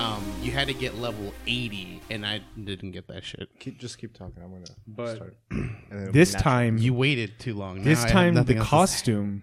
um, 0.00 0.24
you 0.42 0.50
had 0.52 0.68
to 0.68 0.74
get 0.74 0.96
level 0.96 1.32
80, 1.46 2.00
and 2.10 2.24
I 2.24 2.40
didn't 2.62 2.92
get 2.92 3.06
that 3.08 3.22
shit. 3.24 3.48
Keep 3.58 3.78
just 3.78 3.98
keep 3.98 4.14
talking. 4.14 4.42
I'm 4.42 4.50
gonna 4.52 4.64
But 4.86 5.16
start. 5.16 5.36
And 5.50 5.74
then 5.90 5.98
it'll 6.02 6.12
this 6.12 6.30
be 6.30 6.34
natural. 6.34 6.52
time, 6.52 6.78
You 6.78 6.94
waited 6.94 7.38
too 7.38 7.54
long. 7.54 7.82
this 7.82 7.98
Now 7.98 8.04
I 8.04 8.06
have 8.08 8.12
time 8.12 8.34
the 8.34 8.40
nothing 8.40 8.56
else 8.58 8.66
to 8.66 8.70
say. 8.70 8.76
costume, 8.76 9.42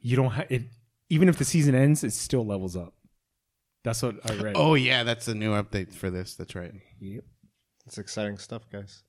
you 0.00 0.16
don't 0.16 0.30
have 0.30 0.46
it. 0.50 0.62
Even 1.10 1.28
if 1.28 1.36
the 1.38 1.44
season 1.44 1.74
ends, 1.74 2.02
it 2.04 2.12
still 2.12 2.44
levels 2.46 2.76
up. 2.76 2.94
That's 3.84 4.02
what 4.02 4.16
I 4.30 4.34
read. 4.36 4.54
Oh 4.56 4.74
yeah, 4.74 5.02
that's 5.04 5.28
a 5.28 5.34
new 5.34 5.52
update 5.52 5.92
for 5.92 6.10
this. 6.10 6.34
That's 6.36 6.54
right. 6.54 6.72
Yep. 7.00 7.24
it's 7.86 7.98
exciting 7.98 8.38
stuff, 8.38 8.62
guys. 8.72 9.02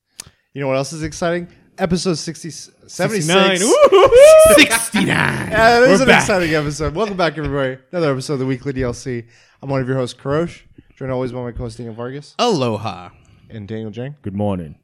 You 0.53 0.61
know 0.61 0.67
what 0.67 0.77
else 0.77 0.91
is 0.93 1.03
exciting? 1.03 1.47
Episode 1.79 2.15
60, 2.15 2.49
76. 2.49 3.25
69. 3.27 3.57
69. 4.55 5.07
Yeah, 5.07 5.79
this 5.81 5.89
is 5.91 5.99
We're 5.99 6.03
an 6.03 6.07
back. 6.07 6.21
exciting 6.23 6.55
episode. 6.55 6.95
Welcome 6.95 7.17
back, 7.17 7.37
everybody. 7.37 7.77
Another 7.91 8.11
episode 8.13 8.33
of 8.33 8.39
the 8.39 8.45
Weekly 8.47 8.73
DLC. 8.73 9.27
I'm 9.61 9.69
one 9.69 9.81
of 9.81 9.87
your 9.87 9.97
hosts, 9.97 10.19
Karosh. 10.19 10.61
Joined 10.95 11.11
always 11.11 11.31
by 11.31 11.41
my 11.43 11.51
co-host, 11.51 11.77
Daniel 11.77 11.93
Vargas 11.93 12.33
Aloha. 12.39 13.09
and 13.51 13.67
Daniel 13.67 13.91
Jang. 13.91 14.15
Good 14.23 14.33
morning. 14.33 14.79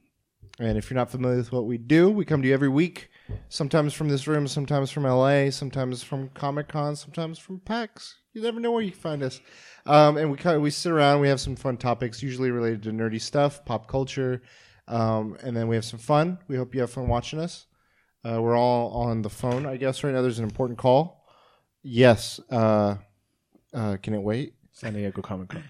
And 0.59 0.77
if 0.77 0.90
you're 0.91 0.95
not 0.95 1.09
familiar 1.09 1.38
with 1.38 1.52
what 1.52 1.66
we 1.66 1.80
do, 1.80 2.12
we 2.12 2.26
come 2.26 2.44
to 2.44 2.48
you 2.48 2.53
every 2.53 2.70
week, 2.70 3.09
sometimes 3.50 3.95
from 3.95 4.09
this 4.09 4.28
room, 4.28 4.48
sometimes 4.48 4.91
from 4.91 5.03
LA, 5.03 5.50
sometimes 5.50 6.03
from 6.03 6.30
Comic 6.30 6.67
Con, 6.67 6.95
sometimes 6.95 7.39
from 7.39 7.59
PAX. 7.59 8.17
You 8.34 8.44
never 8.44 8.59
know 8.59 8.72
where 8.72 8.84
you 8.84 8.91
can 8.91 9.00
find 9.00 9.23
us. 9.23 9.41
Um, 9.88 10.17
and 10.17 10.30
we 10.30 10.38
kind 10.38 10.55
of, 10.55 10.62
we 10.62 10.70
sit 10.70 10.91
around, 10.91 11.22
we 11.22 11.28
have 11.30 11.39
some 11.41 11.55
fun 11.55 11.78
topics, 11.78 12.22
usually 12.22 12.52
related 12.52 12.84
to 12.84 12.91
nerdy 12.91 13.20
stuff, 13.20 13.66
pop 13.66 13.88
culture, 13.88 14.44
um, 14.88 15.38
and 15.44 15.55
then 15.55 15.68
we 15.68 15.76
have 15.76 15.86
some 15.86 16.00
fun. 16.00 16.38
We 16.48 16.55
hope 16.58 16.73
you 16.76 16.82
have 16.82 16.92
fun 16.92 17.08
watching 17.08 17.40
us. 17.40 17.66
Uh, 18.26 18.42
we're 18.42 18.58
all 18.58 18.92
on 19.04 19.22
the 19.22 19.30
phone, 19.30 19.66
I 19.66 19.78
guess. 19.78 20.04
Right 20.04 20.14
now, 20.14 20.22
there's 20.22 20.40
an 20.40 20.46
important 20.46 20.80
call. 20.80 21.26
Yes. 21.82 22.40
Uh, 22.50 22.96
uh, 23.73 23.98
can 24.02 24.14
it 24.14 24.22
wait? 24.22 24.53
San 24.72 24.94
Diego 24.94 25.22
Comic 25.22 25.50
Con. 25.50 25.64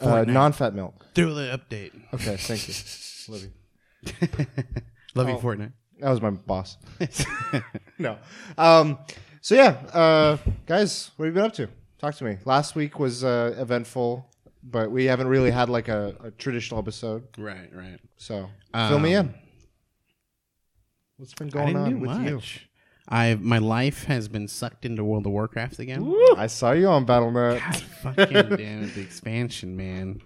Uh, 0.00 0.24
non-fat 0.24 0.74
milk. 0.74 1.06
Through 1.14 1.34
the 1.34 1.58
update. 1.58 1.92
Okay, 2.14 2.36
thank 2.36 2.68
you. 2.68 2.74
Love 3.32 3.42
you. 3.42 4.46
Love 5.14 5.28
you, 5.28 5.34
Oh. 5.34 5.38
Fortnite. 5.38 5.72
That 6.00 6.10
was 6.10 6.22
my 6.22 6.30
boss. 6.30 6.76
no. 7.98 8.16
Um, 8.56 8.98
so 9.40 9.54
yeah, 9.54 9.70
uh, 9.92 10.36
guys, 10.66 11.10
what 11.16 11.26
have 11.26 11.34
you 11.34 11.38
been 11.40 11.46
up 11.46 11.52
to? 11.54 11.68
Talk 11.98 12.14
to 12.16 12.24
me. 12.24 12.38
Last 12.44 12.74
week 12.74 12.98
was 12.98 13.22
uh, 13.24 13.54
eventful, 13.58 14.29
but 14.62 14.90
we 14.90 15.06
haven't 15.06 15.28
really 15.28 15.50
had 15.50 15.68
like 15.68 15.88
a, 15.88 16.14
a 16.24 16.30
traditional 16.32 16.80
episode. 16.80 17.24
Right, 17.38 17.68
right. 17.74 17.98
So 18.16 18.48
fill 18.88 18.98
me 18.98 19.14
Um, 19.14 19.26
in. 19.28 19.34
What's 21.16 21.34
been 21.34 21.48
I 21.48 21.50
going 21.50 21.66
didn't 21.68 21.82
on 21.82 21.90
do 21.90 21.98
with 21.98 22.10
much. 22.10 22.66
I 23.08 23.34
my 23.34 23.58
life 23.58 24.04
has 24.04 24.28
been 24.28 24.46
sucked 24.48 24.84
into 24.84 25.04
World 25.04 25.26
of 25.26 25.32
Warcraft 25.32 25.78
again. 25.80 26.04
you? 26.06 26.34
I 26.38 26.46
saw 26.46 26.72
you 26.72 26.88
on 26.88 27.04
BattleNet. 27.06 27.58
God 27.60 27.76
fucking 28.16 28.32
damn 28.56 28.84
it, 28.84 28.94
the 28.94 29.00
expansion, 29.00 29.76
man. 29.76 30.20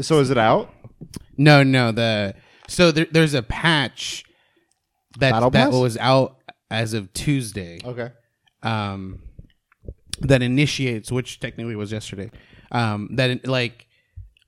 So 0.00 0.18
is 0.20 0.30
it 0.30 0.38
out? 0.38 0.72
No, 1.36 1.62
no, 1.62 1.92
the 1.92 2.34
so 2.68 2.90
there, 2.90 3.06
there's 3.10 3.34
a 3.34 3.42
patch 3.42 4.24
that 5.18 5.30
Battle 5.32 5.50
that 5.50 5.66
Pass? 5.70 5.74
was 5.74 5.96
out 5.98 6.38
as 6.70 6.92
of 6.94 7.12
Tuesday. 7.12 7.78
Okay. 7.84 8.10
um, 8.62 9.20
that 10.20 10.42
initiates, 10.42 11.10
which 11.12 11.40
technically 11.40 11.74
was 11.76 11.90
yesterday, 11.92 12.30
um, 12.74 13.08
that 13.12 13.46
like 13.46 13.86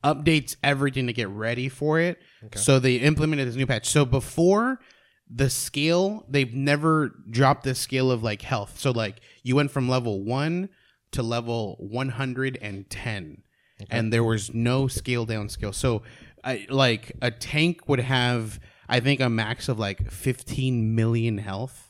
updates 0.05 0.57
everything 0.63 1.07
to 1.07 1.15
get 1.15 1.29
ready 1.29 1.71
for 1.71 1.99
it. 1.99 2.19
So 2.55 2.79
they 2.79 2.97
implemented 2.97 3.49
this 3.49 3.57
new 3.57 3.67
patch. 3.67 3.89
So 3.89 4.05
before 4.05 4.79
the 5.29 5.51
scale, 5.51 6.25
they've 6.29 6.55
never 6.55 7.13
dropped 7.31 7.65
the 7.65 7.75
scale 7.75 8.11
of 8.11 8.23
like 8.23 8.43
health. 8.43 8.79
So 8.79 8.91
like 8.91 9.21
you 9.43 9.57
went 9.57 9.71
from 9.71 9.89
level 9.89 10.23
one 10.23 10.69
to 11.13 11.23
level 11.23 11.77
one 11.81 12.11
hundred 12.11 12.59
and 12.61 12.89
ten, 12.91 13.43
and 13.91 14.13
there 14.13 14.23
was 14.23 14.55
no 14.55 14.87
scale 14.87 15.25
down 15.25 15.49
scale. 15.49 15.73
So 15.73 16.03
I 16.45 16.67
like 16.69 17.13
a 17.21 17.31
tank 17.31 17.89
would 17.89 18.01
have, 18.01 18.61
I 18.89 19.01
think, 19.01 19.21
a 19.21 19.29
max 19.29 19.69
of 19.69 19.79
like 19.79 20.11
fifteen 20.11 20.95
million 20.95 21.39
health 21.39 21.86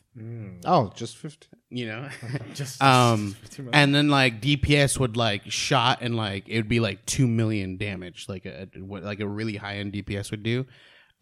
Oh, 0.65 0.91
just 0.94 1.16
15. 1.19 1.49
you 1.69 1.87
know 1.87 2.09
just 2.54 2.82
um 2.94 3.37
and 3.72 3.94
then 3.94 4.09
like 4.09 4.41
dps 4.41 4.99
would 4.99 5.16
like 5.16 5.50
shot 5.50 5.99
and 6.00 6.16
like 6.16 6.49
it 6.49 6.56
would 6.56 6.69
be 6.69 6.81
like 6.81 7.04
2 7.06 7.27
million 7.27 7.77
damage 7.77 8.26
like 8.28 8.47
a 8.47 8.69
what 8.78 9.03
like 9.03 9.21
a 9.21 9.28
really 9.28 9.56
high 9.56 9.76
end 9.76 9.93
dps 9.93 10.31
would 10.31 10.43
do 10.43 10.65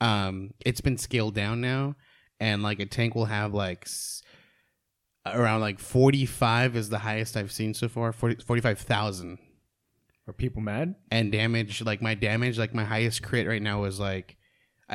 um 0.01 0.53
it's 0.65 0.81
been 0.81 0.99
scaled 0.99 1.35
down 1.35 1.61
now 1.61 1.97
and 2.41 2.63
like 2.63 2.79
a 2.79 2.87
tank 2.87 3.15
will 3.15 3.25
have 3.25 3.53
like 3.55 3.83
s- 3.87 4.23
around 5.27 5.61
like 5.61 5.79
45 5.81 6.77
is 6.77 6.89
the 6.91 6.99
highest 6.99 7.37
i've 7.37 7.53
seen 7.53 7.75
so 7.75 7.89
far 7.89 8.13
40, 8.13 8.45
45000 8.45 9.39
Are 10.29 10.33
people 10.35 10.61
mad? 10.63 10.95
and 11.11 11.33
damage 11.33 11.83
like 11.83 12.03
my 12.03 12.15
damage 12.15 12.59
like 12.59 12.75
my 12.75 12.85
highest 12.85 13.23
crit 13.23 13.47
right 13.49 13.63
now 13.63 13.85
is 13.85 13.99
like 13.99 14.37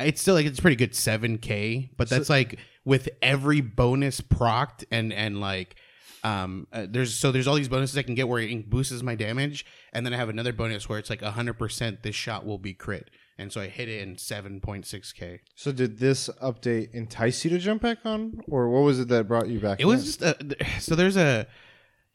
it's 0.02 0.20
still 0.20 0.34
like 0.34 0.46
it's 0.46 0.60
pretty 0.60 0.76
good 0.76 0.92
7k 0.92 1.90
but 1.96 2.08
that's 2.08 2.30
like 2.30 2.58
with 2.84 3.08
every 3.22 3.60
bonus 3.60 4.20
procced 4.20 4.84
and 4.90 5.12
and 5.12 5.40
like 5.40 5.76
um 6.22 6.66
uh, 6.72 6.86
there's 6.88 7.14
so 7.14 7.32
there's 7.32 7.46
all 7.46 7.54
these 7.54 7.68
bonuses 7.68 7.96
i 7.96 8.02
can 8.02 8.14
get 8.14 8.28
where 8.28 8.40
it 8.40 8.68
boosts 8.70 9.02
my 9.02 9.14
damage 9.14 9.64
and 9.92 10.04
then 10.04 10.12
i 10.12 10.16
have 10.16 10.28
another 10.28 10.52
bonus 10.52 10.88
where 10.88 10.98
it's 10.98 11.10
like 11.10 11.20
100% 11.22 12.02
this 12.02 12.14
shot 12.14 12.44
will 12.44 12.58
be 12.58 12.74
crit. 12.74 13.10
And 13.38 13.50
so 13.50 13.60
i 13.62 13.68
hit 13.68 13.88
it 13.88 14.02
in 14.02 14.16
7.6k 14.16 15.40
So 15.54 15.72
did 15.72 15.98
this 15.98 16.28
update 16.42 16.92
entice 16.92 17.42
you 17.44 17.50
to 17.52 17.58
jump 17.58 17.80
back 17.80 17.98
on? 18.04 18.42
Or 18.48 18.68
what 18.68 18.80
was 18.80 19.00
it 19.00 19.08
that 19.08 19.26
brought 19.28 19.48
you 19.48 19.60
back 19.60 19.80
It 19.80 19.86
was 19.86 20.04
just 20.04 20.20
a, 20.20 20.36
so 20.78 20.94
there's 20.94 21.16
a 21.16 21.46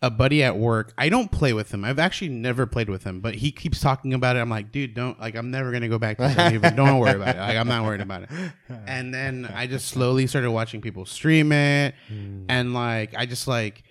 a 0.06 0.10
buddy 0.12 0.44
at 0.44 0.56
work. 0.56 0.94
I 1.00 1.10
don't 1.10 1.32
play 1.32 1.52
with 1.52 1.74
him. 1.74 1.84
I've 1.84 1.98
actually 1.98 2.30
never 2.30 2.68
played 2.68 2.92
with 2.92 3.04
him, 3.04 3.22
but 3.22 3.34
he 3.34 3.52
keeps 3.52 3.80
talking 3.80 4.14
about 4.14 4.36
it. 4.36 4.40
I'm 4.40 4.52
like, 4.52 4.72
dude, 4.72 4.94
don't 4.94 5.20
like. 5.20 5.36
I'm 5.36 5.50
never 5.50 5.72
gonna 5.72 5.90
go 5.90 5.98
back 5.98 6.18
to 6.20 6.60
don't 6.76 7.00
worry 7.00 7.16
about 7.16 7.36
it. 7.36 7.40
Like, 7.40 7.58
I'm 7.58 7.68
not 7.68 7.84
worried 7.84 8.02
about 8.02 8.24
it. 8.24 8.30
And 8.88 9.12
then 9.14 9.52
I 9.54 9.66
just 9.66 9.88
slowly 9.88 10.28
started 10.28 10.52
watching 10.52 10.80
people 10.80 11.08
stream 11.08 11.52
it, 11.52 11.96
and 12.50 12.74
like 12.76 13.16
I 13.18 13.26
just 13.26 13.48
like 13.48 13.84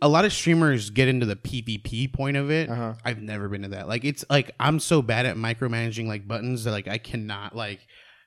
a 0.00 0.08
lot 0.08 0.24
of 0.24 0.32
streamers 0.32 0.90
get 0.90 1.08
into 1.08 1.26
the 1.26 1.34
PvP 1.34 2.12
point 2.12 2.36
of 2.36 2.50
it. 2.52 2.70
Uh-huh. 2.70 2.94
I've 3.04 3.20
never 3.20 3.48
been 3.48 3.62
to 3.62 3.68
that. 3.68 3.88
Like 3.88 4.04
it's 4.04 4.24
like 4.30 4.52
I'm 4.60 4.78
so 4.78 5.02
bad 5.02 5.26
at 5.26 5.36
micromanaging 5.36 6.06
like 6.06 6.28
buttons 6.28 6.64
that 6.64 6.70
like 6.70 6.86
I 6.86 6.98
cannot 6.98 7.56
like 7.56 7.80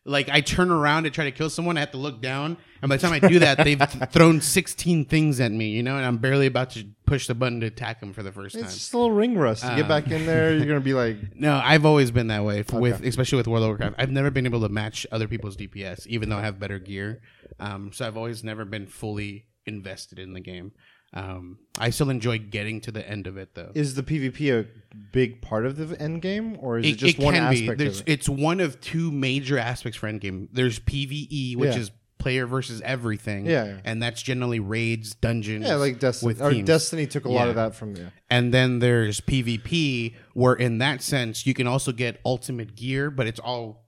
like 0.04 0.30
I 0.30 0.42
turn 0.42 0.72
around 0.72 1.04
to 1.04 1.10
try 1.12 1.26
to 1.26 1.32
kill 1.32 1.50
someone, 1.50 1.78
I 1.78 1.82
have 1.82 1.92
to 1.92 1.98
look 1.98 2.22
down, 2.22 2.58
and 2.82 2.90
by 2.90 2.98
the 2.98 3.02
time 3.08 3.14
I 3.14 3.20
do 3.28 3.40
that, 3.40 3.64
they've 3.64 3.80
thrown 4.12 4.42
16 4.42 5.06
things 5.06 5.40
at 5.40 5.52
me, 5.52 5.70
you 5.70 5.84
know, 5.84 5.96
and 5.98 6.06
I'm 6.06 6.18
barely 6.18 6.48
about 6.48 6.72
to 6.72 6.86
push 7.06 7.28
the 7.28 7.36
button 7.36 7.60
to 7.60 7.68
attack 7.68 8.00
them 8.00 8.12
for 8.14 8.24
the 8.24 8.32
first 8.32 8.56
time. 8.56 8.64
It's 8.64 8.74
just 8.74 8.94
a 8.94 8.98
little 8.98 9.12
ring 9.12 9.38
rust. 9.38 9.64
You 9.64 9.76
get 9.76 9.88
back 9.88 10.08
in 10.10 10.26
there, 10.26 10.56
you're 10.56 10.66
going 10.66 10.80
to 10.80 10.84
be 10.84 10.94
like, 10.96 11.18
No, 11.36 11.62
I've 11.64 11.86
always 11.86 12.10
been 12.10 12.28
that 12.28 12.44
way 12.44 12.62
f- 12.62 12.74
with, 12.74 13.04
especially 13.06 13.38
with 13.38 13.48
World 13.48 13.64
of 13.64 13.70
Warcraft. 13.70 13.96
I've 14.00 14.12
never 14.12 14.32
been 14.32 14.46
able 14.46 14.62
to 14.62 14.70
match 14.70 15.06
other 15.12 15.28
people's 15.28 15.56
DPS, 15.56 16.08
even 16.08 16.30
though 16.30 16.38
I 16.38 16.42
have 16.44 16.60
better 16.60 16.80
gear. 16.80 17.22
Um, 17.60 17.92
so 17.94 18.08
I've 18.08 18.18
always 18.18 18.44
never 18.44 18.66
been 18.66 18.88
fully 18.88 19.46
invested 19.68 20.18
in 20.18 20.34
the 20.34 20.40
game. 20.40 20.72
Um, 21.14 21.60
I 21.78 21.90
still 21.90 22.10
enjoy 22.10 22.40
getting 22.40 22.80
to 22.82 22.92
the 22.92 23.08
end 23.08 23.28
of 23.28 23.36
it, 23.38 23.54
though. 23.54 23.72
is 23.74 23.96
the 23.96 24.04
PvP 24.04 24.50
a 24.62 24.66
big 25.12 25.42
part 25.42 25.66
of 25.66 25.76
the 25.76 26.00
end 26.02 26.22
game? 26.22 26.58
Or 26.60 26.80
is 26.80 26.86
it, 26.88 26.96
just 26.98 27.20
one 27.20 27.36
aspect 27.36 27.82
it? 27.82 28.04
It's 28.08 28.30
one 28.30 28.60
of 28.62 28.80
two 28.80 29.12
major 29.12 29.58
aspects 29.58 29.98
for 29.98 30.08
end 30.08 30.22
game. 30.22 30.48
There's 30.54 30.80
PVE, 30.80 31.58
which 31.58 31.74
Yeah. 31.76 31.80
is 31.82 31.92
player 32.18 32.46
versus 32.46 32.82
everything. 32.86 33.46
Yeah, 33.48 33.66
yeah. 33.66 33.78
and 33.84 34.02
that's 34.02 34.22
generally 34.22 34.60
raids, 34.60 35.16
dungeons. 35.16 35.66
Yeah, 35.68 35.76
like 35.76 36.00
Destiny. 36.00 36.28
with 36.28 36.42
Or 36.42 36.52
teams. 36.52 36.68
Destiny 36.68 37.08
took 37.08 37.26
a 37.26 37.30
lot 37.32 37.50
of 37.50 37.56
that 37.56 37.74
from 37.76 37.96
yeah. 37.96 38.12
And 38.30 38.54
then 38.54 38.80
there's 38.80 39.20
PvP, 39.22 40.14
where 40.34 40.54
in 40.54 40.78
that 40.78 41.02
sense 41.02 41.46
you 41.48 41.54
can 41.56 41.66
also 41.68 41.92
get 41.92 42.22
ultimate 42.24 42.76
gear, 42.76 43.10
but 43.12 43.26
it's 43.28 43.40
all 43.40 43.88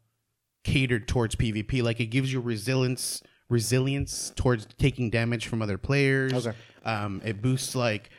catered 0.64 1.08
towards 1.08 1.36
PvP. 1.36 1.84
Like 1.84 2.00
it 2.00 2.08
gives 2.08 2.34
you 2.34 2.42
resilience, 2.42 3.22
resilience 3.50 4.32
towards 4.36 4.66
taking 4.78 5.10
damage 5.10 5.46
from 5.48 5.62
other 5.62 5.78
players. 5.78 6.34
Okay. 6.34 6.58
Um, 6.84 7.22
it 7.24 7.42
boosts 7.42 7.76
like 7.76 8.10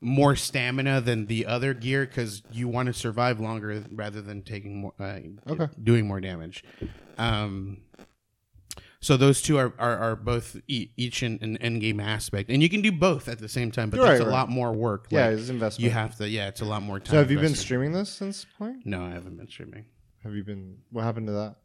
more 0.00 0.34
stamina 0.34 1.00
than 1.00 1.26
the 1.26 1.46
other 1.46 1.74
gear 1.74 2.04
because 2.06 2.42
you 2.50 2.66
want 2.68 2.86
to 2.86 2.92
survive 2.92 3.38
longer 3.40 3.84
rather 3.92 4.20
than 4.20 4.42
taking 4.42 4.80
more, 4.80 4.92
uh, 4.98 5.18
Okay. 5.48 5.68
doing 5.82 6.06
more 6.06 6.20
damage. 6.20 6.64
Um, 7.18 7.82
so 9.00 9.16
those 9.16 9.42
two 9.42 9.58
are 9.58 9.72
are, 9.78 9.96
are 9.98 10.16
both 10.16 10.56
e- 10.68 10.90
each 10.96 11.22
in 11.22 11.38
an 11.42 11.56
end 11.58 11.80
game 11.80 11.98
aspect, 12.00 12.50
and 12.50 12.62
you 12.62 12.68
can 12.68 12.82
do 12.82 12.92
both 12.92 13.28
at 13.28 13.38
the 13.38 13.48
same 13.48 13.70
time. 13.72 13.90
But 13.90 13.98
Right, 14.00 14.08
that's 14.10 14.20
a 14.20 14.24
right. 14.24 14.32
lot 14.32 14.48
more 14.48 14.72
work. 14.72 15.06
Yeah, 15.10 15.26
Like, 15.28 15.38
it's 15.38 15.48
investment. 15.48 15.84
you 15.84 15.90
have 15.90 16.16
to. 16.16 16.28
Yeah, 16.28 16.48
it's 16.48 16.60
a 16.60 16.64
lot 16.64 16.82
more 16.82 16.98
time. 17.00 17.10
so 17.12 17.18
have 17.18 17.30
you 17.30 17.38
been 17.40 17.54
streaming 17.56 17.92
this 17.92 18.10
since 18.10 18.44
playing? 18.56 18.82
No, 18.84 19.04
I 19.04 19.10
haven't 19.10 19.36
been 19.36 19.48
streaming. 19.48 19.86
Have 20.22 20.34
you 20.34 20.44
been? 20.44 20.78
What 20.90 21.02
happened 21.02 21.26
to 21.26 21.32
that? 21.32 21.56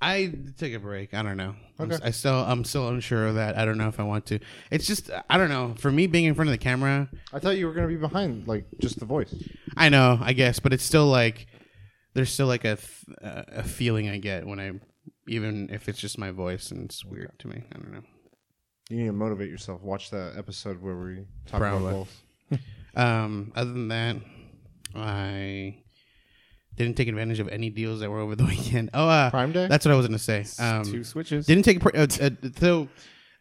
I 0.00 0.32
took 0.56 0.72
a 0.72 0.78
break. 0.78 1.14
I 1.14 1.22
don't 1.22 1.36
know. 1.36 1.54
I'm, 1.78 1.90
Okay. 1.92 2.04
I 2.04 2.10
still 2.10 2.34
I'm 2.34 2.64
still 2.64 2.88
unsure 2.88 3.26
of 3.28 3.34
that. 3.36 3.56
I 3.56 3.64
don't 3.64 3.78
know 3.78 3.88
if 3.88 4.00
I 4.00 4.02
want 4.02 4.26
to. 4.26 4.38
It's 4.70 4.86
just 4.86 5.10
I 5.30 5.38
don't 5.38 5.48
know. 5.48 5.74
For 5.78 5.90
me, 5.90 6.06
being 6.06 6.24
in 6.24 6.34
front 6.34 6.48
of 6.48 6.52
the 6.52 6.58
camera, 6.58 7.08
I 7.32 7.38
thought 7.38 7.56
you 7.56 7.66
were 7.66 7.72
going 7.72 7.86
to 7.88 7.94
be 7.94 8.00
behind, 8.00 8.48
like 8.48 8.66
just 8.80 8.98
the 8.98 9.04
voice. 9.06 9.34
I 9.76 9.88
know, 9.88 10.18
I 10.20 10.32
guess, 10.32 10.58
but 10.58 10.72
it's 10.72 10.82
still 10.84 11.06
like 11.06 11.46
there's 12.14 12.30
still 12.32 12.46
like 12.46 12.64
a 12.64 12.76
th- 12.76 13.16
a 13.22 13.62
feeling 13.62 14.08
I 14.08 14.18
get 14.18 14.46
when 14.46 14.58
I 14.60 14.72
even 15.28 15.68
if 15.70 15.88
it's 15.88 15.98
just 15.98 16.18
my 16.18 16.30
voice 16.30 16.70
and 16.70 16.84
it's 16.84 17.04
weird 17.04 17.38
to 17.40 17.48
me. 17.48 17.62
I 17.72 17.78
don't 17.78 17.92
know. 17.92 18.02
You 18.90 18.96
need 18.96 19.06
to 19.06 19.12
motivate 19.12 19.50
yourself. 19.50 19.82
Watch 19.82 20.10
that 20.10 20.36
episode 20.36 20.80
where 20.82 20.96
we 20.96 21.26
talk 21.46 21.60
Probably. 21.60 21.88
about 21.88 22.06
both. 22.50 22.60
Um, 22.96 23.52
other 23.54 23.70
than 23.70 23.88
that, 23.88 24.16
I 24.94 25.76
didn't 26.78 26.96
take 26.96 27.08
advantage 27.08 27.40
of 27.40 27.48
any 27.48 27.68
deals 27.70 28.00
that 28.00 28.10
were 28.10 28.20
over 28.20 28.34
the 28.36 28.44
weekend. 28.52 28.90
Oh, 28.94 29.08
uh, 29.08 29.30
Prime 29.30 29.52
Day? 29.52 29.66
That's 29.68 29.84
what 29.84 29.92
I 29.92 29.96
was 29.96 30.06
gonna 30.06 30.18
say. 30.18 30.44
Um, 30.58 30.84
Two 30.84 31.04
switches. 31.04 31.46
didn't 31.46 31.64
take 31.64 31.80
pr- 31.80 31.94
uh, 31.96 32.06
uh, 32.20 32.30
so. 32.58 32.88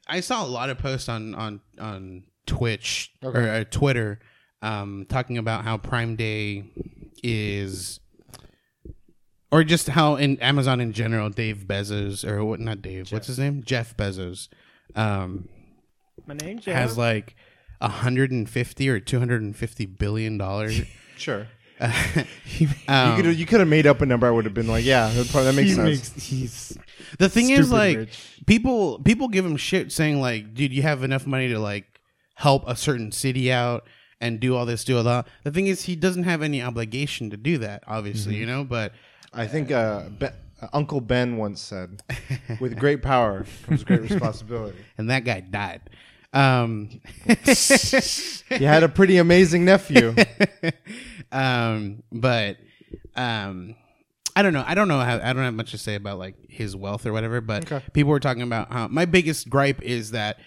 I 0.10 0.22
saw 0.22 0.46
a 0.46 0.48
lot 0.48 0.70
of 0.70 0.78
posts 0.78 1.10
on 1.10 1.36
on 1.36 1.60
on 1.80 2.24
Twitch 2.46 3.12
or 3.22 3.36
uh, 3.38 3.64
Twitter, 3.70 4.20
um, 4.62 5.06
talking 5.10 5.38
about 5.38 5.66
how 5.66 5.78
Prime 5.78 6.16
Day 6.16 6.64
is, 7.22 8.00
or 9.52 9.66
just 9.66 9.90
how 9.90 10.16
in 10.16 10.40
Amazon 10.40 10.80
in 10.80 10.94
general, 10.94 11.30
Dave 11.30 11.66
Bezos 11.68 12.26
or 12.26 12.46
what? 12.46 12.60
Not 12.62 12.82
Dave. 12.82 13.12
What's 13.12 13.28
his 13.28 13.38
name? 13.38 13.64
Jeff 13.66 13.98
Bezos. 13.98 14.48
Um, 14.96 15.50
My 16.26 16.34
name 16.36 16.60
Jeff. 16.60 16.74
has 16.74 16.98
like 16.98 17.36
150 17.80 18.90
or 18.90 19.00
250 19.02 19.86
billion 19.86 20.38
dollars. 20.38 20.82
Sure. 21.18 21.48
Um, 21.80 21.92
you 22.58 22.68
could 23.24 23.40
you 23.40 23.46
could 23.46 23.60
have 23.60 23.70
made 23.70 23.86
up 23.88 24.02
a 24.02 24.06
number. 24.06 24.28
I 24.28 24.32
would 24.32 24.46
have 24.46 24.54
been 24.54 24.68
like, 24.68 24.84
yeah, 24.86 25.10
that, 25.10 25.30
probably, 25.30 25.46
that 25.52 25.56
makes 25.56 25.70
he 25.70 25.76
sense. 25.76 25.86
makes 26.16 26.26
he's 26.28 26.78
the 27.20 27.30
thing 27.30 27.50
is, 27.52 27.72
like, 27.72 27.98
rich. 27.98 28.42
people 28.46 29.00
people 29.00 29.28
give 29.28 29.46
him 29.46 29.58
shit 29.58 29.92
saying 29.92 30.20
like, 30.20 30.54
dude, 30.54 30.74
you 30.74 30.82
have 30.82 31.04
enough 31.04 31.26
money 31.28 31.48
to 31.50 31.60
like 31.60 31.86
help 32.36 32.64
a 32.68 32.76
certain 32.76 33.12
city 33.12 33.52
out 33.52 33.86
and 34.20 34.40
do 34.40 34.56
all 34.56 34.66
this, 34.66 34.84
do 34.84 34.98
all 34.98 35.04
that. 35.04 35.28
The 35.44 35.52
thing 35.52 35.68
is, 35.68 35.84
he 35.84 35.96
doesn't 35.96 36.24
have 36.24 36.42
any 36.42 36.62
obligation 36.62 37.30
to 37.30 37.38
do 37.38 37.58
that, 37.60 37.84
obviously, 37.88 38.34
Mm-hmm. 38.34 38.42
you 38.42 38.46
know. 38.48 38.64
But 38.64 38.94
I 39.34 39.46
think 39.48 39.72
uh, 39.72 40.10
be- 40.10 40.26
uh, 40.62 40.68
Uncle 40.74 41.02
Ben 41.02 41.38
once 41.38 41.62
said, 41.62 42.02
"With 42.60 42.78
great 42.80 43.04
power 43.04 43.46
comes 43.68 43.84
great 43.84 44.02
responsibility." 44.10 44.80
and 44.98 45.10
that 45.12 45.24
guy 45.26 45.42
died. 45.42 45.82
Um, 46.34 46.90
You 48.50 48.66
had 48.66 48.84
a 48.84 48.90
pretty 48.90 49.18
amazing 49.18 49.66
nephew. 49.66 50.16
Um, 51.32 52.04
but 52.12 52.58
um, 53.16 53.76
I 54.36 54.42
don't 54.42 54.54
know. 54.54 54.64
I 54.66 54.76
don't 54.76 54.88
know. 54.88 55.00
How, 55.00 55.16
I 55.16 55.34
don't 55.34 55.44
have 55.44 55.54
much 55.54 55.72
to 55.72 55.78
say 55.78 55.96
about 55.96 56.20
like 56.20 56.36
his 56.50 56.76
wealth 56.76 57.06
or 57.06 57.14
whatever. 57.14 57.42
But 57.42 57.72
Okay. 57.72 57.84
people 57.94 58.12
were 58.12 58.20
talking 58.20 58.44
about 58.44 58.72
how 58.72 58.88
my 58.88 59.06
biggest 59.06 59.50
gripe 59.50 59.82
is 59.82 60.12
that 60.12 60.38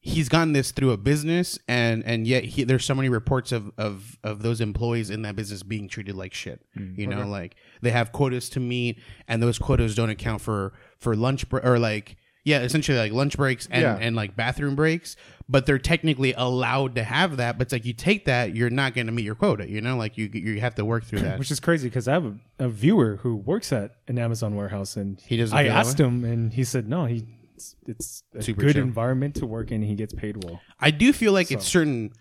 he's 0.00 0.28
gotten 0.28 0.52
this 0.52 0.70
through 0.70 0.90
a 0.92 0.96
business, 0.96 1.58
and 1.66 2.04
and 2.04 2.26
yet 2.26 2.44
he, 2.44 2.64
there's 2.64 2.84
so 2.84 2.94
many 2.94 3.08
reports 3.08 3.50
of 3.50 3.72
of 3.78 4.16
of 4.22 4.42
those 4.42 4.60
employees 4.60 5.10
in 5.10 5.22
that 5.22 5.34
business 5.34 5.62
being 5.62 5.88
treated 5.88 6.14
like 6.14 6.34
shit. 6.34 6.60
Mm, 6.78 6.96
you 6.98 7.06
know, 7.06 7.26
like 7.26 7.56
they 7.82 7.90
have 7.90 8.12
quotas 8.12 8.48
to 8.50 8.60
meet, 8.60 9.00
and 9.26 9.42
those 9.42 9.58
quotas 9.58 9.94
don't 9.94 10.10
account 10.10 10.40
for 10.42 10.72
for 10.98 11.16
lunch 11.16 11.48
br- 11.48 11.60
or 11.64 11.78
like. 11.78 12.16
Yeah, 12.48 12.60
essentially 12.60 12.98
like 12.98 13.12
lunch 13.12 13.36
breaks 13.36 13.68
and, 13.70 13.82
Yeah. 13.82 13.98
and 14.00 14.16
like 14.16 14.34
bathroom 14.36 14.74
breaks, 14.74 15.16
but 15.48 15.66
they're 15.66 15.78
technically 15.78 16.32
allowed 16.36 16.94
to 16.96 17.04
have 17.04 17.36
that. 17.36 17.58
But 17.58 17.66
it's 17.66 17.72
like 17.72 17.84
you 17.84 17.92
take 17.92 18.24
that, 18.24 18.56
you're 18.56 18.70
not 18.70 18.94
going 18.94 19.06
to 19.06 19.12
meet 19.12 19.24
your 19.24 19.34
quota. 19.34 19.68
You 19.70 19.80
know, 19.80 19.96
like 19.96 20.16
you 20.18 20.26
you 20.32 20.60
have 20.60 20.74
to 20.76 20.84
work 20.84 21.04
through 21.04 21.20
that. 21.28 21.38
which 21.38 21.50
is 21.50 21.60
crazy 21.60 21.88
because 21.88 22.08
I 22.08 22.12
have 22.14 22.26
a, 22.26 22.34
a 22.58 22.68
viewer 22.68 23.16
who 23.22 23.36
works 23.36 23.72
at 23.72 23.96
an 24.08 24.18
Amazon 24.18 24.54
warehouse, 24.56 24.96
and 24.96 25.20
He 25.26 25.36
doesn't 25.36 25.56
I 25.56 25.66
asked 25.68 25.98
him, 26.00 26.24
and 26.24 26.52
he 26.52 26.64
said 26.64 26.88
no, 26.88 27.04
he 27.06 27.24
it's, 27.56 27.74
it's 27.86 28.22
a 28.34 28.42
Super 28.42 28.60
good 28.62 28.74
chill. 28.74 28.82
environment 28.84 29.34
to 29.36 29.46
work 29.46 29.72
in. 29.72 29.82
He 29.82 29.94
gets 29.96 30.14
paid 30.14 30.44
well. 30.44 30.60
I 30.80 30.90
do 30.92 31.12
feel 31.12 31.32
like 31.32 31.50
it's 31.50 31.66
certain 31.66 32.12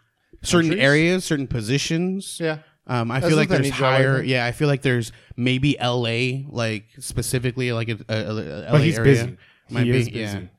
certain 0.42 0.70
Countries? 0.72 0.84
areas, 0.86 1.26
certain 1.26 1.48
positions. 1.48 2.40
yeah. 2.40 2.60
Um, 2.90 3.12
I 3.12 3.20
That's 3.20 3.30
feel 3.32 3.38
like 3.38 3.50
there's 3.50 3.64
need, 3.64 3.74
Joe, 3.74 3.86
I 3.86 3.92
higher. 3.98 4.18
think. 4.20 4.30
Yeah, 4.30 4.46
I 4.46 4.54
feel 4.54 4.70
like 4.70 4.82
there's 4.82 5.12
maybe 5.36 5.78
L.A. 5.78 6.46
like 6.50 6.86
specifically 7.00 7.74
like 7.74 7.90
a, 7.90 7.98
a, 8.08 8.16
a, 8.16 8.32
a 8.32 8.34
LA 8.64 8.72
But 8.72 8.82
he's 8.82 8.98
area. 8.98 9.14
busy. 9.14 9.38
Might 9.70 9.86
He 9.86 9.92
be 9.92 9.98
is 9.98 10.10
yeah, 10.10 10.34
busy. 10.36 10.50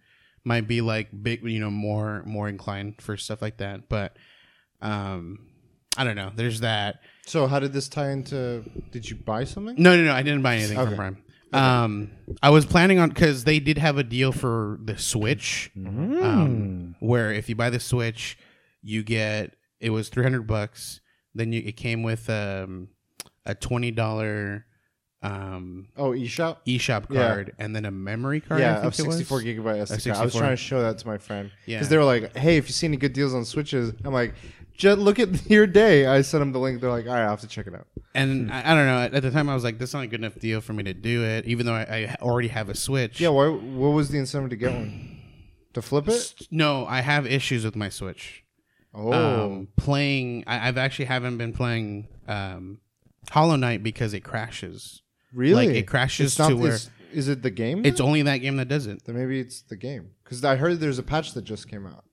might 0.44 0.68
be 0.68 0.80
like 0.80 1.08
big. 1.22 1.42
You 1.42 1.60
know, 1.60 1.70
more 1.70 2.22
more 2.26 2.48
inclined 2.48 3.00
for 3.00 3.16
stuff 3.16 3.40
like 3.42 3.58
that. 3.58 3.88
But 3.88 4.16
um, 4.80 5.48
I 5.96 6.04
don't 6.04 6.16
know. 6.16 6.30
There's 6.34 6.60
that. 6.60 7.00
So 7.26 7.46
how 7.46 7.58
did 7.58 7.72
this 7.72 7.88
tie 7.88 8.10
into? 8.10 8.64
Did 8.90 9.08
you 9.08 9.16
buy 9.16 9.44
something? 9.44 9.74
No, 9.78 9.96
no, 9.96 10.04
no. 10.04 10.12
I 10.12 10.22
didn't 10.22 10.42
buy 10.42 10.56
anything 10.56 10.78
Okay. 10.78 10.88
from 10.88 10.96
Prime. 10.96 11.22
Um, 11.50 12.10
I 12.42 12.50
was 12.50 12.66
planning 12.66 12.98
on 12.98 13.08
because 13.08 13.44
they 13.44 13.58
did 13.58 13.78
have 13.78 13.96
a 13.96 14.02
deal 14.04 14.32
for 14.32 14.78
the 14.84 14.98
Switch, 14.98 15.70
um, 15.76 16.94
where 17.00 17.32
if 17.32 17.48
you 17.48 17.54
buy 17.54 17.70
the 17.70 17.80
Switch, 17.80 18.36
you 18.82 19.02
get 19.02 19.54
it 19.80 19.90
was 19.90 20.08
three 20.10 20.22
hundred 20.22 20.46
bucks. 20.46 21.00
Then 21.34 21.52
you 21.52 21.62
it 21.64 21.76
came 21.76 22.02
with 22.02 22.28
um, 22.28 22.88
a 23.46 23.54
twenty 23.54 23.90
dollar 23.90 24.66
um, 25.22 25.88
Oh, 25.96 26.10
eShop. 26.12 26.58
eShop 26.66 27.06
Yeah. 27.10 27.26
card 27.28 27.54
and 27.58 27.74
then 27.74 27.84
a 27.84 27.90
memory 27.90 28.40
card. 28.40 28.60
I 28.60 28.64
Yeah, 28.64 28.74
think 28.82 28.94
of 28.94 29.00
it 29.00 29.06
was. 29.06 29.16
64 29.16 29.40
gigabyte 29.42 29.80
SD 29.82 30.10
card. 30.10 30.16
I 30.18 30.24
was 30.24 30.32
64. 30.32 30.40
trying 30.40 30.52
to 30.52 30.56
show 30.56 30.82
that 30.82 30.98
to 30.98 31.06
my 31.06 31.18
friend 31.18 31.50
Yeah. 31.66 31.78
because 31.78 31.88
they 31.88 31.96
were 31.96 32.04
like, 32.04 32.36
"Hey, 32.36 32.56
if 32.56 32.68
you 32.68 32.72
see 32.72 32.86
any 32.86 32.96
good 32.96 33.12
deals 33.12 33.34
on 33.34 33.44
Switches," 33.44 33.92
I'm 34.04 34.12
like, 34.12 34.34
"Just 34.76 34.98
look 34.98 35.18
at 35.18 35.46
your 35.50 35.66
day." 35.66 36.06
I 36.06 36.22
sent 36.22 36.40
them 36.40 36.52
the 36.52 36.60
link. 36.60 36.80
They're 36.80 36.90
like, 36.90 37.06
"All 37.06 37.14
right, 37.14 37.22
I'll 37.24 37.30
have 37.30 37.40
to 37.40 37.48
check 37.48 37.66
it 37.66 37.74
out." 37.74 37.86
And 38.14 38.50
I, 38.52 38.60
I 38.72 38.74
don't 38.74 38.86
know. 38.86 39.16
At 39.16 39.22
the 39.22 39.30
time, 39.30 39.48
I 39.48 39.54
was 39.54 39.64
like, 39.64 39.78
"This 39.78 39.90
is 39.90 39.94
not 39.94 40.04
a 40.04 40.06
good 40.06 40.20
enough 40.20 40.38
deal 40.38 40.60
for 40.60 40.72
me 40.72 40.84
to 40.84 40.94
do 40.94 41.24
it," 41.24 41.46
even 41.46 41.66
though 41.66 41.74
I, 41.74 41.82
I 41.82 42.16
already 42.22 42.48
have 42.48 42.68
a 42.68 42.74
Switch. 42.76 43.20
Yeah, 43.20 43.30
why, 43.30 43.48
what 43.48 43.88
was 43.90 44.10
the 44.10 44.18
incentive 44.18 44.50
to 44.50 44.56
get 44.56 44.72
one? 44.72 45.16
To 45.74 45.82
flip 45.82 46.08
it? 46.08 46.34
No, 46.50 46.86
I 46.86 47.00
have 47.02 47.26
issues 47.26 47.64
with 47.64 47.74
my 47.76 47.88
Switch. 47.88 48.44
Oh, 48.94 49.12
um, 49.12 49.68
playing. 49.76 50.44
I, 50.46 50.68
I've 50.68 50.78
actually 50.78 51.04
haven't 51.06 51.36
been 51.38 51.52
playing 51.52 52.08
um, 52.26 52.78
Hollow 53.30 53.56
Knight 53.56 53.82
because 53.82 54.14
it 54.14 54.20
crashes. 54.20 55.02
Really? 55.32 55.66
like, 55.68 55.76
it 55.76 55.86
crashes 55.86 56.32
It's 56.32 56.38
not- 56.38 56.48
to 56.50 56.56
where- 56.56 56.72
is, 56.72 56.90
is 57.12 57.28
it 57.28 57.42
the 57.42 57.50
game? 57.50 57.84
It's 57.84 58.00
only 58.00 58.22
that 58.22 58.38
game 58.38 58.56
that 58.56 58.68
does 58.68 58.86
it. 58.86 59.04
then 59.06 59.16
maybe 59.16 59.40
it's 59.40 59.62
the 59.62 59.76
game 59.76 60.10
because 60.24 60.44
I 60.44 60.56
heard 60.56 60.78
there's 60.80 60.98
a 60.98 61.02
patch 61.02 61.32
that 61.34 61.42
just 61.44 61.68
came 61.68 61.86
out. 61.86 62.04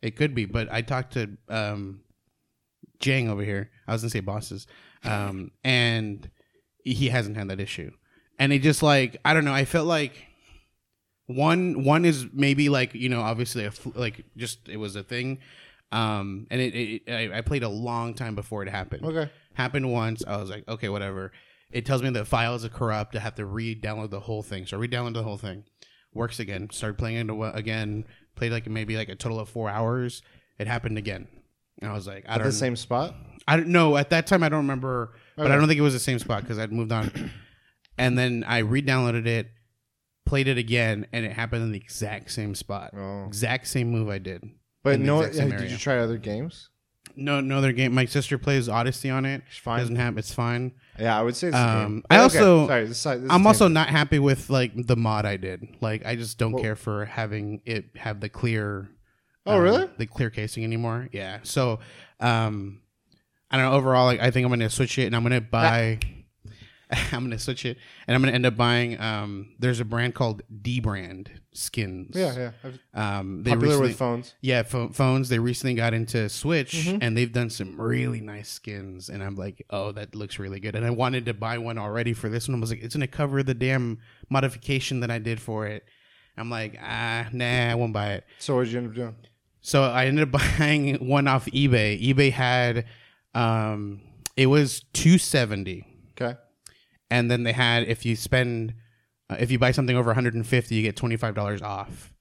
It 0.00 0.16
could 0.16 0.34
be, 0.34 0.46
but 0.46 0.72
I 0.72 0.80
talked 0.82 1.12
to 1.12 1.36
um, 1.48 2.00
Jang 2.98 3.28
over 3.28 3.42
here. 3.44 3.70
I 3.86 3.92
was 3.92 4.02
gonna 4.02 4.10
say 4.10 4.20
bosses, 4.20 4.66
um, 5.04 5.50
and 5.62 6.28
he 6.82 7.08
hasn't 7.08 7.36
had 7.36 7.48
that 7.48 7.60
issue. 7.60 7.90
And 8.38 8.52
it 8.52 8.60
just 8.62 8.82
like 8.82 9.18
I 9.24 9.34
don't 9.34 9.44
know. 9.44 9.52
I 9.54 9.64
felt 9.64 9.86
like 9.86 10.14
one 11.26 11.84
one 11.84 12.04
is 12.04 12.26
maybe 12.32 12.68
like 12.68 12.94
you 12.94 13.08
know 13.08 13.20
obviously 13.20 13.64
a 13.64 13.70
fl- 13.70 13.90
like 13.94 14.24
just 14.36 14.68
it 14.68 14.76
was 14.76 14.96
a 14.96 15.02
thing, 15.02 15.38
um, 15.92 16.46
and 16.50 16.60
it, 16.60 16.74
it 16.74 17.02
I, 17.12 17.38
I 17.38 17.40
played 17.42 17.62
a 17.62 17.68
long 17.68 18.14
time 18.14 18.34
before 18.34 18.62
it 18.62 18.68
happened. 18.68 19.04
Okay. 19.04 19.30
happened 19.54 19.92
once. 19.92 20.24
I 20.26 20.36
was 20.38 20.50
like, 20.50 20.66
okay, 20.68 20.88
whatever. 20.88 21.32
It 21.72 21.86
tells 21.86 22.02
me 22.02 22.10
the 22.10 22.24
files 22.24 22.64
are 22.64 22.68
corrupt. 22.68 23.16
I 23.16 23.20
have 23.20 23.34
to 23.36 23.46
re-download 23.46 24.10
the 24.10 24.20
whole 24.20 24.42
thing. 24.42 24.66
So 24.66 24.76
I 24.76 24.80
re-download 24.80 25.14
the 25.14 25.22
whole 25.22 25.38
thing. 25.38 25.64
Works 26.12 26.38
again. 26.38 26.68
Started 26.70 26.98
playing 26.98 27.30
it 27.30 27.52
again. 27.54 28.04
Played 28.36 28.52
like 28.52 28.66
maybe 28.68 28.96
like 28.96 29.08
a 29.08 29.16
total 29.16 29.40
of 29.40 29.48
four 29.48 29.68
hours. 29.70 30.22
It 30.58 30.66
happened 30.66 30.98
again. 30.98 31.28
And 31.80 31.90
I 31.90 31.94
was 31.94 32.06
like, 32.06 32.24
I 32.28 32.34
At 32.34 32.38
don't. 32.38 32.46
the 32.46 32.52
same 32.52 32.76
spot? 32.76 33.14
I 33.48 33.56
don't 33.56 33.68
know. 33.68 33.96
At 33.96 34.10
that 34.10 34.26
time, 34.26 34.42
I 34.42 34.48
don't 34.48 34.58
remember, 34.60 35.14
but 35.36 35.50
I 35.50 35.56
don't 35.56 35.66
think 35.66 35.78
it 35.78 35.82
was 35.82 35.94
the 35.94 35.98
same 35.98 36.18
spot 36.18 36.42
because 36.42 36.58
I'd 36.58 36.72
moved 36.72 36.92
on. 36.92 37.30
and 37.98 38.16
then 38.16 38.44
I 38.46 38.58
re-downloaded 38.58 39.26
it, 39.26 39.48
played 40.26 40.46
it 40.48 40.58
again, 40.58 41.06
and 41.12 41.24
it 41.26 41.32
happened 41.32 41.64
in 41.64 41.72
the 41.72 41.78
exact 41.78 42.30
same 42.30 42.54
spot. 42.54 42.92
Oh. 42.96 43.24
Exact 43.26 43.66
same 43.66 43.90
move 43.90 44.08
I 44.08 44.18
did. 44.18 44.44
But 44.84 44.94
in 44.94 45.00
the 45.00 45.06
no, 45.06 45.18
exact 45.20 45.36
same 45.36 45.50
did 45.50 45.58
area. 45.60 45.70
you 45.72 45.78
try 45.78 45.98
other 45.98 46.18
games? 46.18 46.68
No, 47.16 47.40
no 47.40 47.58
other 47.58 47.72
game. 47.72 47.94
My 47.94 48.04
sister 48.04 48.38
plays 48.38 48.68
Odyssey 48.68 49.10
on 49.10 49.24
it. 49.24 49.42
It's 49.48 49.58
fine. 49.58 49.80
Doesn't 49.80 49.96
have. 49.96 50.18
It's 50.18 50.32
fine. 50.32 50.72
Yeah, 50.98 51.18
I 51.18 51.22
would 51.22 51.36
say 51.36 51.48
it's 51.48 51.56
Um. 51.56 52.02
I 52.10 52.16
Okay, 52.16 52.22
also- 52.22 52.66
sorry. 52.66 52.86
This, 52.86 53.02
this 53.02 53.30
I'm 53.30 53.46
also 53.46 53.68
not 53.68 53.88
happy 53.88 54.18
with 54.18 54.50
like 54.50 54.72
the 54.74 54.96
mod 54.96 55.24
I 55.24 55.36
did. 55.36 55.66
Like 55.80 56.04
I 56.04 56.16
just 56.16 56.38
don't 56.38 56.56
care 56.60 56.76
for 56.76 57.04
having 57.06 57.62
it 57.64 57.86
have 57.96 58.20
the 58.20 58.28
clear. 58.28 58.88
Oh, 59.46 59.56
um, 59.56 59.62
really? 59.62 59.88
The 59.98 60.06
clear 60.06 60.30
casing 60.30 60.64
anymore. 60.64 61.08
Yeah. 61.12 61.38
So, 61.42 61.80
um, 62.20 62.80
I 63.50 63.56
don't 63.56 63.70
know. 63.70 63.76
Overall, 63.76 64.04
like 64.06 64.20
I 64.20 64.30
think 64.30 64.44
I'm 64.44 64.50
gonna 64.50 64.70
switch 64.70 64.98
it, 64.98 65.06
and 65.06 65.16
I'm 65.16 65.22
gonna 65.22 65.40
buy. 65.40 65.98
I'm 66.90 67.24
gonna 67.24 67.38
switch 67.38 67.64
it, 67.64 67.78
and 68.06 68.14
I'm 68.14 68.20
gonna 68.22 68.32
end 68.32 68.46
up 68.46 68.56
buying. 68.56 69.00
Um, 69.00 69.54
there's 69.58 69.80
a 69.80 69.84
brand 69.84 70.14
called 70.14 70.42
D 70.60 70.78
Brand 70.80 71.30
skins. 71.54 72.14
Yeah, 72.16 72.50
yeah. 72.64 72.70
Um, 73.18 73.42
they 73.42 73.50
Popular 73.50 73.68
recently, 73.74 73.88
with 73.88 73.96
phones. 73.98 74.34
yeah, 74.40 74.62
pho- 74.62 74.88
phones. 74.90 75.28
They 75.28 75.38
recently 75.38 75.74
got 75.74 75.94
into 75.94 76.28
Switch, 76.28 76.72
Mm-hmm. 76.72 76.98
and 77.02 77.16
they've 77.16 77.32
done 77.32 77.50
some 77.50 77.80
really 77.80 78.20
nice 78.20 78.48
skins. 78.48 79.08
And 79.08 79.22
I'm 79.22 79.36
like, 79.36 79.64
oh, 79.70 79.92
that 79.92 80.14
looks 80.14 80.38
really 80.38 80.60
good. 80.60 80.74
And 80.74 80.84
I 80.86 80.90
wanted 80.90 81.26
to 81.26 81.34
buy 81.34 81.58
one 81.58 81.78
already 81.78 82.12
for 82.12 82.28
this 82.28 82.48
one. 82.48 82.56
I 82.56 82.60
was 82.60 82.70
like, 82.70 82.82
it's 82.82 82.94
gonna 82.94 83.06
cover 83.06 83.42
the 83.42 83.54
damn 83.54 83.98
modification 84.30 85.00
that 85.00 85.10
I 85.10 85.18
did 85.18 85.40
for 85.40 85.66
it. 85.66 85.84
I'm 86.36 86.48
like, 86.50 86.78
ah, 86.82 87.28
nah, 87.32 87.70
I 87.70 87.74
won't 87.74 87.92
buy 87.92 88.12
it. 88.14 88.24
So 88.38 88.56
what 88.56 88.64
did 88.64 88.72
you 88.72 88.78
end 88.78 88.88
up 88.88 88.94
doing? 88.94 89.16
So 89.60 89.82
I 89.84 90.06
ended 90.06 90.32
up 90.34 90.42
buying 90.58 91.06
one 91.06 91.28
off 91.28 91.44
eBay. 91.46 92.02
eBay 92.02 92.32
had, 92.32 92.86
um, 93.34 94.00
it 94.36 94.46
was 94.46 94.80
270, 94.94 95.86
Okay. 96.20 96.38
and 97.10 97.30
then 97.30 97.42
they 97.42 97.52
had 97.52 97.84
if 97.88 98.04
you 98.06 98.16
spend, 98.16 98.74
uh, 99.32 99.36
if 99.38 99.50
you 99.50 99.58
buy 99.58 99.70
something 99.72 99.96
over 99.96 100.08
150, 100.08 100.74
you 100.74 100.82
get 100.82 100.96
25 100.96 101.34
dollars 101.34 101.62
off. 101.62 102.12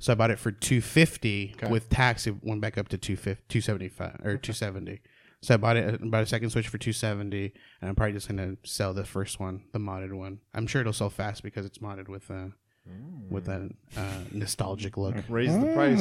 So 0.00 0.12
I 0.12 0.16
bought 0.16 0.30
it 0.30 0.38
for 0.38 0.50
250 0.52 1.54
Okay. 1.56 1.70
with 1.70 1.88
tax. 1.88 2.26
It 2.26 2.34
went 2.42 2.60
back 2.60 2.76
up 2.76 2.88
to 2.88 2.98
250, 2.98 3.44
275 3.48 4.14
or 4.26 4.36
270. 4.36 5.00
So 5.40 5.54
I 5.54 5.56
bought 5.56 5.76
it, 5.76 6.10
bought 6.10 6.22
a 6.22 6.26
second 6.26 6.50
Switch 6.50 6.68
for 6.68 6.78
270, 6.78 7.52
and 7.80 7.88
I'm 7.90 7.94
probably 7.94 8.12
just 8.14 8.28
gonna 8.28 8.56
sell 8.64 8.92
the 8.94 9.04
first 9.04 9.38
one, 9.40 9.64
the 9.72 9.78
modded 9.78 10.12
one. 10.12 10.40
I'm 10.54 10.66
sure 10.66 10.80
it'll 10.80 10.92
sell 10.92 11.10
fast 11.10 11.42
because 11.42 11.64
it's 11.66 11.78
modded 11.78 12.08
with 12.08 12.30
uh, 12.30 12.46
with 13.30 13.46
that 13.46 13.70
uh, 13.96 14.18
nostalgic 14.32 14.96
look. 14.96 15.14
Raise 15.28 15.52
the 15.58 15.72
price. 15.74 16.00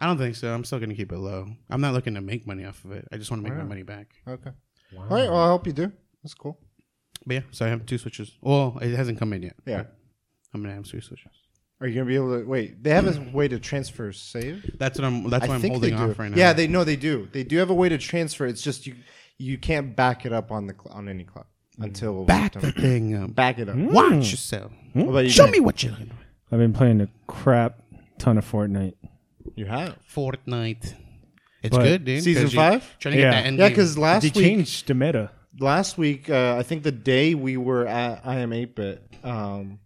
I 0.00 0.06
don't 0.06 0.18
think 0.18 0.36
so. 0.36 0.52
I'm 0.52 0.64
still 0.64 0.78
gonna 0.80 0.94
keep 0.94 1.12
it 1.12 1.18
low. 1.18 1.46
I'm 1.70 1.80
not 1.80 1.92
looking 1.92 2.14
to 2.14 2.20
make 2.20 2.46
money 2.46 2.64
off 2.64 2.84
of 2.84 2.92
it. 2.92 3.06
I 3.12 3.16
just 3.18 3.30
want 3.30 3.44
to 3.44 3.48
make 3.50 3.58
my 3.58 3.64
money 3.64 3.82
back. 3.82 4.14
Okay. 4.28 4.50
All 4.96 5.04
right, 5.06 5.28
well, 5.30 5.36
I 5.42 5.48
hope 5.48 5.66
you 5.66 5.72
do. 5.72 5.92
That's 6.22 6.34
cool. 6.34 6.58
But 7.26 7.34
yeah, 7.34 7.40
so 7.50 7.64
I 7.66 7.68
have 7.68 7.86
two 7.86 7.98
switches. 7.98 8.32
Well, 8.40 8.78
it 8.82 8.94
hasn't 8.94 9.18
come 9.18 9.32
in 9.32 9.42
yet. 9.42 9.56
Yeah. 9.66 9.84
I'm 10.52 10.62
gonna 10.62 10.74
have 10.74 10.84
two 10.84 11.00
switches. 11.00 11.26
Are 11.80 11.86
you 11.88 11.94
gonna 11.94 12.06
be 12.06 12.14
able 12.14 12.38
to 12.40 12.46
wait? 12.46 12.82
They 12.82 12.90
have 12.90 13.06
a 13.18 13.30
way 13.36 13.48
to 13.48 13.58
transfer 13.58 14.12
save. 14.12 14.76
That's 14.78 14.98
what 14.98 15.04
I'm. 15.06 15.28
That's 15.28 15.44
I 15.44 15.48
what 15.48 15.54
I'm 15.54 15.60
think 15.60 15.72
holding 15.74 15.90
they 15.90 15.96
do. 15.96 16.10
off 16.10 16.18
right 16.18 16.30
now. 16.30 16.36
Yeah, 16.36 16.52
they 16.52 16.66
know 16.68 16.84
they 16.84 16.96
do. 16.96 17.28
They 17.32 17.42
do 17.44 17.56
have 17.58 17.70
a 17.70 17.74
way 17.74 17.88
to 17.88 17.98
transfer. 17.98 18.46
It's 18.46 18.62
just 18.62 18.86
you 18.86 18.94
you 19.38 19.58
can't 19.58 19.96
back 19.96 20.24
it 20.24 20.32
up 20.32 20.52
on 20.52 20.66
the 20.66 20.74
cl- 20.74 20.94
on 20.96 21.08
any 21.08 21.24
cloud 21.24 21.46
until 21.80 22.24
back 22.24 22.52
the 22.52 22.70
thing 22.72 23.14
up. 23.16 23.34
back 23.34 23.58
it 23.58 23.68
up. 23.68 23.74
Hmm. 23.74 23.88
Watch 23.92 24.30
yourself. 24.30 24.70
Hmm? 24.92 25.00
What 25.00 25.08
about 25.10 25.24
you 25.24 25.30
Show 25.30 25.44
guys? 25.46 25.52
me 25.52 25.60
what 25.60 25.82
you're 25.82 25.92
I've 26.52 26.58
been 26.60 26.72
playing 26.72 27.00
a 27.00 27.08
crap 27.26 27.80
ton 28.18 28.38
of 28.38 28.48
Fortnite. 28.50 28.94
You 29.56 29.66
have 29.66 29.98
Fortnite. 30.14 30.94
It's 31.64 31.76
But- 31.76 31.82
good, 31.82 32.04
dude. 32.04 32.22
Season 32.22 32.44
'cause 32.44 32.52
you- 32.54 32.60
five? 32.60 32.98
Trying 33.00 33.14
to 33.14 33.20
Yeah. 33.20 33.26
get 33.26 33.30
that 33.32 33.46
end 33.46 33.58
yeah. 33.58 33.64
game. 33.68 33.72
Because 33.72 33.98
last 33.98 34.22
week. 34.22 34.34
they 34.34 34.40
week, 34.40 34.48
changed 34.48 34.86
the 34.86 34.94
meta. 34.94 35.30
Last 35.60 35.98
week, 35.98 36.28
uh, 36.30 36.56
I 36.58 36.62
think 36.62 36.82
the 36.82 36.92
day 36.92 37.34
we 37.34 37.56
were 37.56 37.86
at 37.86 38.22
I 38.24 38.36
am 38.36 38.52
eight 38.52 38.74
bit 38.74 39.02
um, 39.22 39.78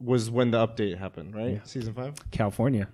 was 0.00 0.30
when 0.30 0.50
the 0.50 0.66
update 0.66 0.98
happened, 0.98 1.34
right? 1.34 1.66
Season 1.66 1.94
five. 1.94 2.14
California 2.30 2.88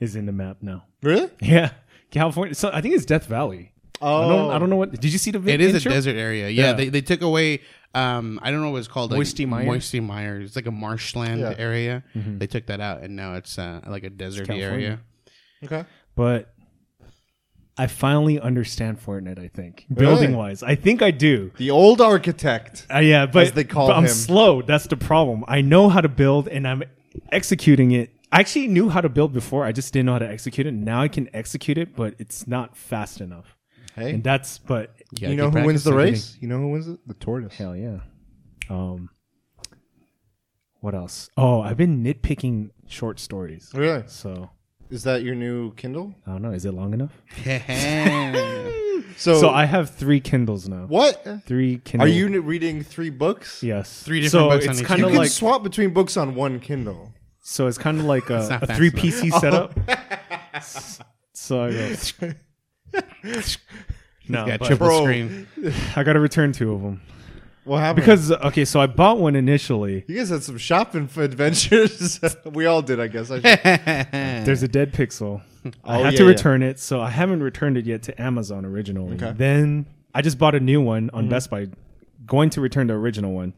is 0.00 0.16
in 0.16 0.26
the 0.26 0.32
map 0.32 0.58
now. 0.60 0.84
Really? 1.02 1.30
Yeah, 1.40 1.70
California. 2.10 2.54
So 2.54 2.70
I 2.72 2.80
think 2.80 2.94
it's 2.94 3.04
Death 3.06 3.26
Valley. 3.26 3.72
Oh, 4.02 4.24
I 4.24 4.28
don't. 4.28 4.50
I 4.52 4.58
don't 4.58 4.70
know 4.70 4.76
what. 4.76 4.92
Did 5.00 5.12
you 5.12 5.18
see 5.18 5.30
the? 5.30 5.38
vi- 5.38 5.52
It 5.52 5.60
is 5.60 5.74
intro? 5.74 5.90
a 5.90 5.94
desert 5.94 6.16
area. 6.16 6.48
Yeah, 6.50 6.66
Yeah. 6.66 6.72
They, 6.74 6.88
they 6.90 7.00
took 7.00 7.22
away. 7.22 7.62
Um, 7.94 8.38
I 8.42 8.50
don't 8.50 8.60
know 8.60 8.70
what 8.70 8.78
it's 8.78 8.88
called. 8.88 9.10
Like 9.10 9.18
Moisty 9.18 9.46
Mire? 9.46 9.64
Moisty 9.64 10.00
Mire. 10.00 10.40
It's 10.42 10.54
like 10.54 10.66
a 10.66 10.70
marshland 10.70 11.40
Yeah. 11.40 11.54
area. 11.56 12.04
They 12.14 12.46
took 12.46 12.66
that 12.66 12.80
out, 12.80 13.02
and 13.02 13.16
now 13.16 13.34
it's 13.36 13.58
uh, 13.58 13.80
like 13.86 14.04
a 14.04 14.10
desert 14.10 14.50
area. 14.50 15.00
Okay. 15.64 15.86
But 16.14 16.52
I 17.78 17.86
finally 17.88 18.40
understand 18.40 18.98
Fortnite. 19.04 19.38
I 19.38 19.48
think 19.48 19.86
building 19.92 20.34
wise, 20.36 20.62
I 20.62 20.74
think 20.76 21.02
I 21.02 21.10
do. 21.10 21.52
The 21.58 21.70
old 21.70 22.00
architect. 22.00 22.86
Uh, 22.92 22.98
yeah, 23.00 23.26
but, 23.26 23.48
As 23.48 23.52
they 23.52 23.64
call 23.64 23.88
but 23.88 23.96
I'm 23.96 24.04
him. 24.04 24.08
slow. 24.10 24.62
That's 24.62 24.86
the 24.86 24.96
problem. 24.96 25.44
I 25.46 25.60
know 25.60 25.88
how 25.90 26.00
to 26.00 26.08
build, 26.08 26.48
and 26.48 26.66
I'm 26.66 26.82
executing 27.32 27.92
it. 27.92 28.10
I 28.32 28.40
actually 28.40 28.68
knew 28.68 28.88
how 28.88 29.00
to 29.02 29.08
build 29.08 29.32
before. 29.32 29.64
I 29.64 29.72
just 29.72 29.92
didn't 29.92 30.06
know 30.06 30.12
how 30.12 30.18
to 30.20 30.28
execute 30.28 30.66
it. 30.66 30.72
Now 30.72 31.02
I 31.02 31.08
can 31.08 31.28
execute 31.34 31.78
it, 31.78 31.94
but 31.94 32.14
it's 32.18 32.46
not 32.46 32.76
fast 32.76 33.20
enough. 33.20 33.56
Hey, 33.94 34.10
And 34.14 34.24
that's 34.24 34.58
but 34.58 34.94
gotta 35.18 35.30
you 35.30 35.36
know 35.36 35.50
who 35.50 35.64
wins 35.64 35.84
the 35.84 35.92
practicing. 35.92 36.12
race? 36.14 36.38
You 36.40 36.48
know 36.48 36.58
who 36.58 36.68
wins 36.68 36.88
it? 36.88 36.98
The 37.06 37.14
tortoise. 37.14 37.54
hell 37.54 37.74
yeah. 37.76 38.00
Um, 38.68 39.10
what 40.80 40.94
else? 40.94 41.30
Oh, 41.36 41.60
I've 41.62 41.76
been 41.76 42.02
nitpicking 42.02 42.70
short 42.86 43.18
stories. 43.20 43.70
Really? 43.74 44.02
So 44.06 44.50
Is 44.90 45.02
that 45.04 45.22
your 45.22 45.34
new 45.34 45.72
Kindle? 45.74 46.14
I 46.26 46.32
don't 46.32 46.42
know. 46.42 46.52
Is 46.52 46.64
it 46.64 46.72
long 46.72 46.94
enough? 46.94 47.12
So, 49.18 49.40
So 49.40 49.48
I 49.48 49.64
have 49.64 49.90
three 49.94 50.20
Kindles 50.20 50.68
now. 50.68 50.84
what? 50.88 51.24
Three 51.46 51.78
Kindles. 51.78 52.10
Are 52.10 52.12
you 52.12 52.26
n- 52.26 52.44
reading 52.44 52.82
three 52.82 53.08
books? 53.08 53.62
Yes. 53.62 54.02
Three 54.02 54.20
different 54.20 54.32
so 54.42 54.48
books 54.50 54.66
on 54.66 54.70
it's 54.72 54.80
each 54.82 54.86
kind 54.86 55.00
You 55.00 55.06
of 55.06 55.12
can 55.12 55.18
like 55.20 55.30
swap 55.30 55.62
between 55.62 55.94
books 55.94 56.18
on 56.18 56.34
one 56.34 56.60
Kindle. 56.60 57.14
so 57.40 57.66
it's 57.66 57.78
kind 57.78 57.98
of 57.98 58.04
like 58.04 58.28
a, 58.28 58.46
not 58.46 58.62
a 58.64 58.66
fast 58.66 58.76
three 58.76 58.88
enough. 58.88 59.04
Oh. 59.04 59.06
PC 59.06 59.40
setup. 59.40 61.06
so 61.32 61.62
I 61.64 61.70
go. 61.70 62.34
no, 64.28 64.46
yeah, 64.46 64.56
but 64.58 64.66
triple 64.66 64.86
Bro. 64.88 65.02
screen. 65.04 65.46
I 65.96 66.02
got 66.02 66.12
to 66.12 66.20
return 66.20 66.52
two 66.52 66.72
of 66.74 66.82
them 66.82 67.00
What 67.66 67.80
happened? 67.80 68.04
because 68.04 68.32
okay. 68.32 68.64
So 68.64 68.80
I 68.80 68.86
bought 68.86 69.18
one 69.18 69.36
initially. 69.36 70.04
you 70.08 70.16
guys 70.16 70.30
had 70.30 70.42
some 70.42 70.56
shopping 70.56 71.08
for 71.08 71.22
adventures. 71.30 72.20
we 72.52 72.64
all 72.66 72.80
did, 72.80 72.98
I 73.00 73.08
guess. 73.08 73.30
I. 73.30 73.40
There's 74.44 74.62
a 74.62 74.68
dead 74.68 74.92
pixel. 74.94 75.42
I 75.84 75.98
Oh, 76.00 76.04
had 76.04 76.12
yeah, 76.12 76.18
to 76.18 76.22
yeah. 76.24 76.28
return 76.30 76.62
it, 76.62 76.78
so 76.78 77.00
I 77.00 77.10
haven't 77.10 77.42
returned 77.42 77.76
it 77.76 77.86
yet 77.86 78.04
to 78.04 78.22
Amazon 78.22 78.64
originally. 78.64 79.16
Okay. 79.16 79.32
Then 79.36 79.86
I 80.14 80.22
just 80.22 80.38
bought 80.38 80.54
a 80.54 80.60
new 80.60 80.80
one 80.80 81.08
Mm-hmm. 81.08 81.16
on 81.16 81.28
Best 81.28 81.50
Buy, 81.50 81.66
going 82.24 82.50
to 82.50 82.60
return 82.60 82.86
the 82.86 82.94
original 82.94 83.32
one, 83.32 83.52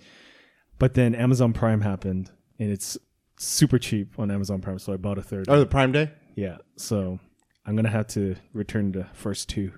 but 0.79 0.95
then 0.95 1.15
Amazon 1.15 1.53
Prime 1.53 1.83
happened, 1.83 2.31
and 2.59 2.71
it's 2.71 2.97
super 3.37 3.79
cheap 3.79 4.19
on 4.19 4.31
Amazon 4.31 4.61
Prime, 4.63 4.79
so 4.79 4.93
I 4.95 4.97
bought 4.97 5.19
a 5.19 5.23
third. 5.23 5.47
oh, 5.51 5.59
the 5.61 5.67
Prime 5.67 5.93
Day. 5.93 6.11
Yeah, 6.35 6.57
so 6.77 7.19
I'm 7.67 7.77
gonna 7.77 7.91
have 7.91 8.07
to 8.09 8.37
return 8.55 8.93
the 8.93 9.05
first 9.13 9.49
two. 9.51 9.73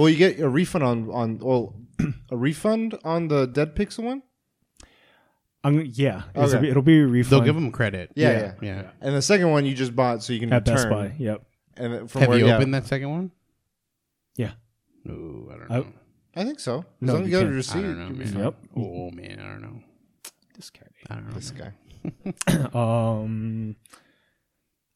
Well, 0.00 0.08
you 0.08 0.16
get 0.16 0.40
a 0.40 0.48
refund 0.48 0.82
on 0.84 1.10
on 1.10 1.38
well, 1.38 1.74
a 2.30 2.36
refund 2.36 2.98
on 3.04 3.28
the 3.28 3.46
dead 3.46 3.76
pixel 3.76 4.04
one. 4.04 4.22
I'm 5.62 5.84
yeah, 5.92 6.22
it's 6.34 6.54
a- 6.54 6.58
Okay. 6.58 6.70
it'll 6.70 6.82
be 6.82 7.00
a 7.00 7.06
refund. 7.06 7.32
They'll 7.32 7.44
give 7.44 7.54
them 7.54 7.70
credit. 7.70 8.12
Yeah, 8.16 8.30
Yeah. 8.30 8.38
yeah. 8.62 8.82
Yeah. 8.82 8.90
And 9.02 9.14
the 9.14 9.20
second 9.22 9.50
one 9.50 9.66
you 9.66 9.74
just 9.74 9.94
bought 9.94 10.22
so 10.22 10.32
you 10.32 10.40
can 10.40 10.52
at 10.52 10.66
return. 10.66 10.76
Best 10.76 10.88
Buy. 10.88 11.14
Yep. 11.18 11.42
And 11.76 11.92
then 11.92 12.08
from 12.08 12.20
Have 12.22 12.28
where, 12.30 12.38
you 12.38 12.46
yeah. 12.46 12.56
opened 12.56 12.72
that 12.74 12.86
second 12.86 13.10
one? 13.10 13.30
Yeah. 14.36 14.52
No, 15.04 15.48
I 15.52 15.56
don't 15.58 15.70
know. 15.70 15.86
I 16.34 16.44
think 16.44 16.60
so. 16.60 16.78
As 16.78 16.84
No, 17.02 17.12
long 17.14 17.22
as 17.24 17.28
you 17.28 17.36
you 17.36 17.42
got 17.44 17.50
a 17.52 17.54
receipt. 17.54 17.78
I 17.78 17.82
don't 17.82 17.98
know, 17.98 18.24
man. 18.24 18.38
Yep. 18.44 18.54
Oh 18.76 19.10
man, 19.10 19.38
I 19.40 19.44
don't 19.50 19.60
know. 19.62 19.82
This 20.56 20.70
guy. 20.70 20.86
I 21.10 21.14
don't 21.16 21.26
know. 21.28 21.34
This 21.34 21.50
guy. 21.50 21.72
Um, 22.78 23.76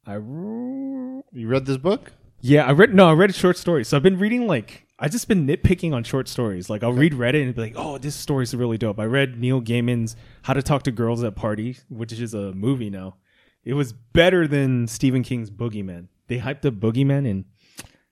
I 0.07 0.15
ru- 0.15 1.25
You 1.33 1.49
read 1.49 1.67
this 1.67 1.77
book? 1.77 2.13
yeah, 2.41 2.65
I 2.67 2.73
read 2.73 2.95
no, 2.95 3.09
I 3.09 3.13
read 3.13 3.31
a 3.31 3.35
short 3.35 3.59
story. 3.59 3.85
So 3.85 3.97
I've 3.99 4.03
been 4.03 4.19
reading 4.19 4.47
like 4.47 4.84
I 4.99 5.09
just 5.09 5.27
been 5.27 5.47
nitpicking 5.47 5.93
on 5.93 6.05
short 6.05 6.29
stories. 6.29 6.71
Like 6.71 6.85
I'll 6.85 6.93
read 6.93 7.13
Reddit 7.13 7.43
and 7.43 7.55
be 7.55 7.61
like, 7.61 7.75
oh, 7.77 7.99
this 7.99 8.15
story's 8.15 8.55
really 8.55 8.79
dope. 8.79 9.01
I 9.01 9.05
read 9.05 9.39
Neil 9.39 9.61
Gaiman's 9.61 10.15
How 10.43 10.55
to 10.55 10.63
Talk 10.63 10.85
to 10.85 10.93
Girls 10.93 11.25
at 11.25 11.35
Party, 11.35 11.79
which 11.89 12.13
is 12.13 12.33
a 12.35 12.53
movie 12.53 12.91
now. 12.91 13.17
It 13.65 13.75
was 13.75 13.93
better 13.93 14.47
than 14.47 14.87
Stephen 14.87 15.23
King's 15.23 15.51
Boogeyman. 15.51 16.09
They 16.29 16.39
hyped 16.39 16.65
up 16.65 16.75
Boogeyman 16.75 17.29
and 17.29 17.45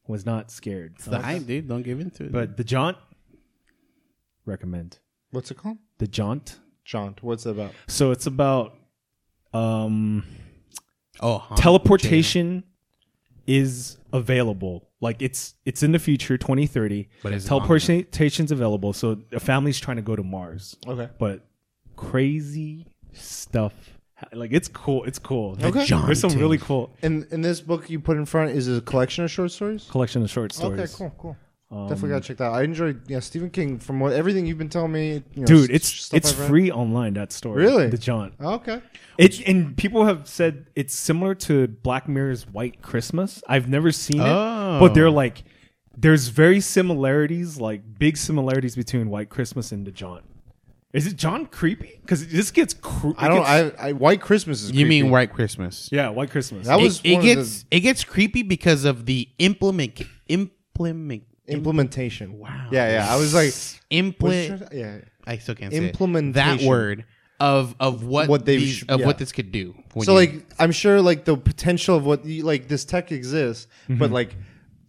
was 0.07 0.27
not 0.27 0.51
scared. 0.51 0.95
It's 0.97 1.05
the 1.07 1.21
hype, 1.21 1.47
dude. 1.47 1.69
Don't 1.69 1.83
give 1.83 2.01
into 2.01 2.25
it. 2.25 2.33
But 2.33 2.57
the 2.57 2.65
Jaunt, 2.65 2.97
recommend 4.45 4.99
What's 5.31 5.51
it 5.51 5.57
called? 5.57 5.79
the 5.99 6.09
Jaunt. 6.09 6.59
Jaunt. 6.85 7.23
What's 7.23 7.47
it 7.47 7.51
about? 7.51 7.73
So 7.87 8.11
it's 8.11 8.27
about 8.27 8.75
um 9.55 10.25
oh, 11.21 11.39
huh. 11.39 11.55
teleportation 11.57 12.65
is 13.47 13.99
available. 14.13 14.89
Like 15.01 15.21
it's 15.21 15.55
it's 15.65 15.83
in 15.83 15.93
the 15.93 15.99
future, 15.99 16.39
2030. 16.39 17.09
But 17.23 17.33
is 17.33 17.45
it 17.45 17.49
teleportation's 17.49 18.53
available. 18.53 18.93
So 18.93 19.19
a 19.33 19.41
family's 19.41 19.81
trying 19.81 19.97
to 19.97 20.03
go 20.03 20.15
to 20.17 20.23
Mars, 20.23 20.77
Okay. 20.87 21.09
but 21.19 21.45
crazy 21.97 22.87
stuff. 23.13 23.73
Like 24.33 24.53
it's 24.53 24.69
cool. 24.69 25.03
It's 25.05 25.19
cool. 25.19 25.53
Okay. 25.61 25.71
There's 25.71 25.89
some 25.89 26.31
Jaunting. 26.31 26.39
really 26.39 26.59
cool 26.59 26.95
And 27.03 27.27
in 27.33 27.41
this 27.41 27.61
book 27.61 27.91
you 27.91 27.99
put 27.99 28.17
in 28.17 28.25
front 28.25 28.51
is 28.53 28.69
a 28.69 28.81
collection 28.81 29.25
of 29.25 29.31
short 29.33 29.51
stories. 29.51 29.89
collection 29.91 30.23
of 30.23 30.31
short 30.31 30.53
stories. 30.53 30.81
Okay, 30.81 30.93
cool, 30.97 31.13
cool. 31.19 31.37
Um, 31.73 31.89
Definitely 31.89 32.11
gotta 32.11 32.25
check 32.25 32.37
that. 32.37 32.45
out. 32.45 32.55
I 32.55 32.63
enjoyed 32.65 33.01
yeah 33.09 33.21
Stephen 33.21 33.49
King 33.49 33.79
from 33.79 33.99
what 33.99 34.13
everything 34.13 34.45
you've 34.47 34.59
been 34.59 34.69
telling 34.69 34.93
me. 34.93 35.23
You 35.35 35.41
know, 35.41 35.47
Dude, 35.47 35.71
it's 35.71 35.89
stuff 35.89 36.19
it's 36.19 36.33
I've 36.33 36.41
read. 36.41 36.49
free 36.49 36.71
online. 36.71 37.15
That 37.15 37.33
story, 37.33 37.65
Really? 37.65 37.89
the 37.89 37.97
Jaunt. 37.97 38.35
Oh, 38.41 38.55
okay. 38.55 38.83
It 39.17 39.41
and 39.49 39.75
people 39.77 40.05
have 40.05 40.29
said 40.29 40.67
it's 40.77 40.95
similar 40.95 41.35
to 41.37 41.69
Black 41.69 42.09
Mirror's 42.09 42.47
White 42.47 42.83
Christmas. 42.83 43.43
I've 43.49 43.69
never 43.71 43.91
seen 43.91 44.21
Oh. 44.21 44.77
it, 44.77 44.81
but 44.81 44.93
they're 44.95 45.11
like 45.11 45.45
there's 45.97 46.29
very 46.29 46.61
similarities, 46.61 47.59
like 47.59 47.83
big 47.99 48.17
similarities 48.17 48.77
between 48.77 49.09
White 49.09 49.29
Christmas 49.31 49.73
and 49.73 49.87
the 49.87 49.91
Jaunt. 49.91 50.25
Is 50.93 51.07
it 51.07 51.17
John 51.17 51.47
creepy? 51.47 51.99
Because 52.03 52.29
this 52.29 52.51
gets. 52.51 52.75
Cr- 52.75 53.13
I 53.17 53.29
don't. 53.29 53.39
gets- 53.47 53.81
I, 53.81 53.89
I 53.89 53.93
White 53.93 54.21
Christmas 54.21 54.63
is. 54.63 54.73
You 54.73 54.85
mean 54.85 55.05
creepy. 55.05 55.11
White 55.11 55.33
Christmas? 55.33 55.89
yeah, 55.91 56.11
White 56.11 56.31
Christmas. 56.31 56.67
That 56.67 56.81
was 56.81 57.01
it, 57.01 57.07
it 57.07 57.13
one 57.15 57.21
of 57.21 57.25
gets 57.37 57.65
it 57.71 57.81
gets 57.81 58.05
creepy 58.05 58.43
because 58.43 58.85
of 58.85 59.07
the 59.07 59.29
implement 59.39 60.03
implement 60.29 61.25
implementation. 61.49 62.39
Wow. 62.39 62.69
Yeah, 62.71 62.91
yeah. 62.93 63.13
I 63.13 63.17
was 63.17 63.35
like, 63.35 63.53
implement. 63.91 64.73
yeah. 64.73 64.99
I 65.27 65.39
still 65.39 65.55
can't 65.55 65.73
say 65.73 65.79
it. 65.79 65.85
Implementation. 65.85 66.59
that 66.59 66.63
word 66.67 67.05
of 67.41 67.75
of 67.81 68.05
what 68.05 68.29
What 68.29 68.45
they 68.45 68.59
these- 68.59 68.77
sh- 68.77 68.85
of 68.89 69.01
yeah. 69.01 69.07
what 69.07 69.19
this 69.19 69.33
could 69.33 69.51
do. 69.53 69.75
when 69.95 70.05
So 70.05 70.13
you- 70.13 70.19
like, 70.19 70.47
I'm 70.59 70.73
sure 70.73 71.01
like 71.01 71.25
the 71.25 71.37
potential 71.37 71.97
of 71.97 72.05
what 72.05 72.25
you, 72.25 72.43
like 72.45 72.69
this 72.69 72.85
tech 72.85 73.11
exists, 73.13 73.67
but 73.89 73.95
Mm-hmm. 74.07 74.13
like 74.15 74.37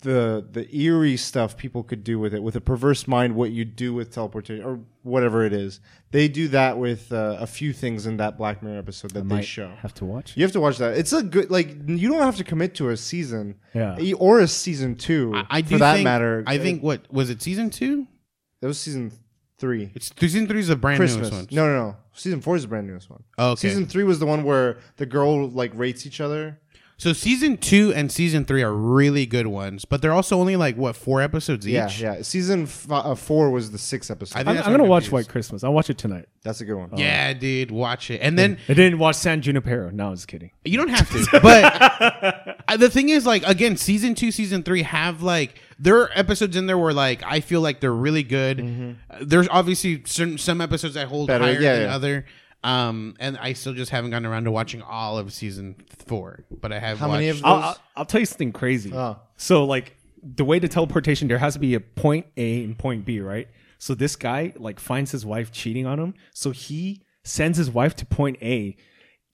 the 0.04 0.46
the 0.52 0.74
eerie 0.76 1.18
stuff 1.18 1.58
people 1.58 1.84
could 1.84 2.04
do 2.04 2.20
with 2.20 2.34
it, 2.34 2.42
with 2.44 2.56
a 2.56 2.62
perverse 2.62 3.08
mind, 3.08 3.36
what 3.36 3.52
you 3.52 3.66
do 3.66 3.94
with 3.94 4.12
teleportation 4.12 4.64
or 4.64 4.80
whatever 5.02 5.44
it 5.44 5.52
is. 5.54 5.80
They 6.12 6.28
do 6.28 6.48
that 6.50 6.78
with 6.78 7.12
uh, 7.12 7.38
a 7.40 7.48
few 7.48 7.74
things 7.74 8.06
in 8.06 8.18
that 8.18 8.38
Black 8.38 8.62
Mirror 8.62 8.78
episode 8.80 9.12
that 9.12 9.28
they 9.28 9.36
Might 9.38 9.46
show. 9.46 9.70
have 9.82 9.94
to 9.96 10.06
watch. 10.06 10.38
You 10.38 10.44
have 10.44 10.52
to 10.54 10.60
watch 10.62 10.78
that. 10.78 10.98
It's 10.98 11.12
a 11.12 11.24
good 11.24 11.50
like 11.50 11.76
you 11.88 12.10
don't 12.10 12.22
have 12.22 12.38
to 12.38 12.44
commit 12.44 12.76
to 12.76 12.90
a 12.90 12.98
season, 12.98 13.56
Yeah. 13.74 13.98
or 14.20 14.40
a 14.40 14.48
season 14.48 14.96
two. 14.96 15.34
I, 15.36 15.46
I 15.58 15.62
do 15.62 15.70
for 15.76 15.80
that 15.80 15.94
think, 15.96 16.04
matter. 16.04 16.44
I 16.46 16.58
think 16.60 16.84
what 16.84 17.12
was 17.12 17.30
it 17.30 17.42
season 17.42 17.70
two? 17.72 18.08
that 18.62 18.68
was 18.68 18.80
season 18.80 19.12
three. 19.58 19.92
It's 19.96 20.12
season 20.20 20.48
three 20.48 20.60
is 20.60 20.70
a 20.70 20.76
brand 20.76 20.98
Christmas. 21.00 21.32
newest 21.32 21.52
one. 21.52 21.56
No, 21.56 21.66
no, 21.68 21.88
no. 21.90 21.96
Season 22.14 22.42
four 22.42 22.56
is 22.56 22.62
the 22.62 22.68
brand 22.68 22.88
newest 22.88 23.10
one. 23.10 23.24
Oh, 23.38 23.52
okay. 23.52 23.70
Season 23.70 23.86
three 23.86 24.04
was 24.04 24.20
the 24.20 24.26
one 24.26 24.44
where 24.44 24.78
the 24.98 25.06
girl 25.06 25.50
like 25.50 25.72
rates 25.74 26.06
each 26.06 26.22
other. 26.22 26.60
So 26.98 27.12
season 27.12 27.58
two 27.58 27.92
and 27.94 28.12
season 28.12 28.46
three 28.46 28.62
are 28.64 28.72
really 28.74 29.26
good 29.26 29.48
ones, 29.48 29.84
but 29.84 30.02
they're 30.02 30.14
also 30.14 30.40
only 30.40 30.56
like 30.56 30.78
what 30.78 30.96
four 30.96 31.22
episodes 31.22 31.68
each. 31.68 31.74
Yeah, 31.74 31.90
yeah. 32.16 32.22
Season 32.22 32.64
f- 32.64 32.88
uh, 32.90 33.16
four 33.16 33.50
was 33.52 33.72
the 33.72 33.78
sixth 33.78 34.10
episode. 34.12 34.36
I 34.36 34.40
think 34.40 34.48
I'm, 34.50 34.56
that's 34.56 34.68
I'm 34.68 34.74
what 34.74 34.78
gonna 34.78 34.84
I'm 34.86 34.90
watch 34.92 35.04
confused. 35.06 35.28
White 35.28 35.32
Christmas. 35.32 35.64
I'll 35.64 35.74
watch 35.74 35.90
it 35.90 35.98
tonight. 35.98 36.28
That's 36.44 36.62
a 36.62 36.66
good 36.66 36.76
one. 36.76 36.92
Yeah, 36.96 37.34
dude, 37.34 37.72
watch 37.72 38.10
it. 38.12 38.20
And 38.22 38.38
then 38.38 38.58
I 38.70 38.74
didn't 38.74 39.00
watch 39.00 39.16
San 39.18 39.42
Junipero. 39.42 39.90
No, 39.90 40.08
I 40.08 40.10
was 40.12 40.26
kidding. 40.26 40.52
you 40.64 40.78
don't 40.78 40.90
have 40.90 41.10
to. 41.12 41.40
But 41.42 42.58
uh, 42.68 42.78
the 42.78 42.90
thing 42.90 43.10
is, 43.10 43.26
like, 43.26 43.44
again, 43.46 43.76
season 43.76 44.16
two, 44.16 44.32
season 44.32 44.64
three 44.64 44.84
have 44.84 45.22
like 45.22 45.60
there 45.80 45.98
are 46.02 46.10
episodes 46.16 46.56
in 46.56 46.68
there 46.68 46.78
where 46.78 46.94
like 46.94 47.22
I 47.26 47.40
feel 47.42 47.60
like 47.62 47.80
they're 47.82 47.92
really 47.92 48.24
good. 48.24 48.96
Uh, 49.10 49.18
There's 49.22 49.48
obviously 49.50 50.04
certain 50.06 50.38
some 50.38 50.62
episodes 50.62 50.96
I 50.96 51.06
hold 51.06 51.28
Better, 51.28 51.44
higher 51.44 51.60
yeah, 51.60 51.74
than 51.74 51.82
yeah. 51.90 51.96
other. 51.96 52.26
Um, 52.64 53.16
and 53.20 53.38
I 53.38 53.54
still 53.54 53.74
just 53.74 53.92
haven't 53.92 54.12
gotten 54.12 54.26
around 54.26 54.46
to 54.46 54.52
watching 54.52 54.82
all 54.82 55.18
of 55.18 55.34
season 55.34 55.76
four. 56.08 56.46
But 56.50 56.72
I 56.72 56.80
have. 56.80 56.98
How 56.98 57.12
many 57.12 57.28
watched- 57.28 57.40
of 57.40 57.46
I'll, 57.46 57.56
those? 57.56 57.64
I'll, 57.66 57.78
I'll 57.98 58.06
tell 58.06 58.20
you 58.20 58.26
something 58.26 58.52
crazy. 58.52 58.92
Oh. 58.94 59.20
So 59.38 59.66
like 59.66 59.98
the 60.24 60.46
way 60.46 60.60
to 60.60 60.68
teleportation, 60.68 61.28
there 61.28 61.38
has 61.38 61.54
to 61.54 61.60
be 61.60 61.74
a 61.74 61.80
point 61.80 62.26
A 62.38 62.64
and 62.64 62.78
point 62.78 63.06
B, 63.06 63.20
right? 63.20 63.48
So 63.78 63.94
this 63.94 64.16
guy 64.16 64.54
like 64.56 64.80
finds 64.80 65.12
his 65.12 65.26
wife 65.26 65.52
cheating 65.52 65.86
on 65.86 66.00
him, 66.00 66.14
so 66.34 66.52
he 66.52 67.04
sends 67.26 67.58
his 67.58 67.70
wife 67.70 67.96
to 67.98 68.06
point 68.06 68.38
A, 68.42 68.78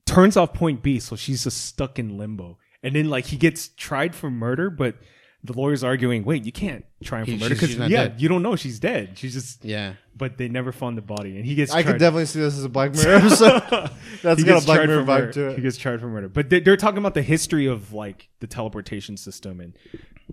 turns 0.07 0.36
off 0.36 0.53
point 0.53 0.81
B, 0.81 1.00
so 1.00 1.15
she's 1.15 1.43
just 1.43 1.65
stuck 1.65 2.00
in 2.00 2.17
limbo, 2.17 2.57
and 2.81 2.95
then 2.95 3.09
like 3.12 3.25
he 3.25 3.38
gets 3.38 3.67
tried 3.67 4.15
for 4.15 4.31
murder, 4.31 4.71
but 4.71 4.95
the 5.43 5.53
lawyer's 5.53 5.84
arguing, 5.86 6.24
wait, 6.25 6.43
you 6.46 6.51
can't 6.51 6.84
try 7.03 7.19
him 7.19 7.25
for 7.25 7.31
He- 7.31 7.38
murder 7.38 7.48
she's- 7.48 7.58
because 7.58 7.69
she's 7.69 7.79
not 7.79 7.89
yeah, 7.89 8.08
dead. 8.10 8.22
you 8.22 8.27
don't 8.27 8.41
know 8.43 8.55
she's 8.58 8.79
dead. 8.79 9.17
She's 9.17 9.34
just 9.34 9.63
Yeah. 9.63 9.93
but 10.17 10.38
they 10.38 10.50
never 10.50 10.72
found 10.74 10.98
the 10.98 11.01
body, 11.01 11.38
and 11.38 11.46
he 11.46 11.55
gets. 11.55 11.72
I 11.72 11.81
could 11.84 11.98
definitely 11.98 12.25
see 12.25 12.39
this 12.41 12.58
as 12.58 12.65
a 12.65 12.69
Black 12.69 12.93
Mirror 12.93 13.15
episode. 13.15 13.62
That's 14.22 14.39
he 14.41 14.46
got 14.46 14.53
gets 14.55 14.63
a 14.63 14.65
Black 14.65 14.86
Mirror 14.88 15.05
for 15.05 15.12
vibe 15.12 15.19
murder. 15.19 15.31
to 15.34 15.50
He 15.51 15.55
it. 15.60 15.62
gets 15.62 15.77
tried 15.77 16.01
for 16.01 16.08
murder. 16.08 16.27
But 16.27 16.50
they, 16.50 16.60
they're 16.60 16.75
talking 16.77 16.98
about 16.98 17.13
the 17.13 17.22
history 17.22 17.67
of 17.67 17.93
like 17.93 18.27
the 18.41 18.48
teleportation 18.48 19.15
system, 19.15 19.62
and 19.62 19.77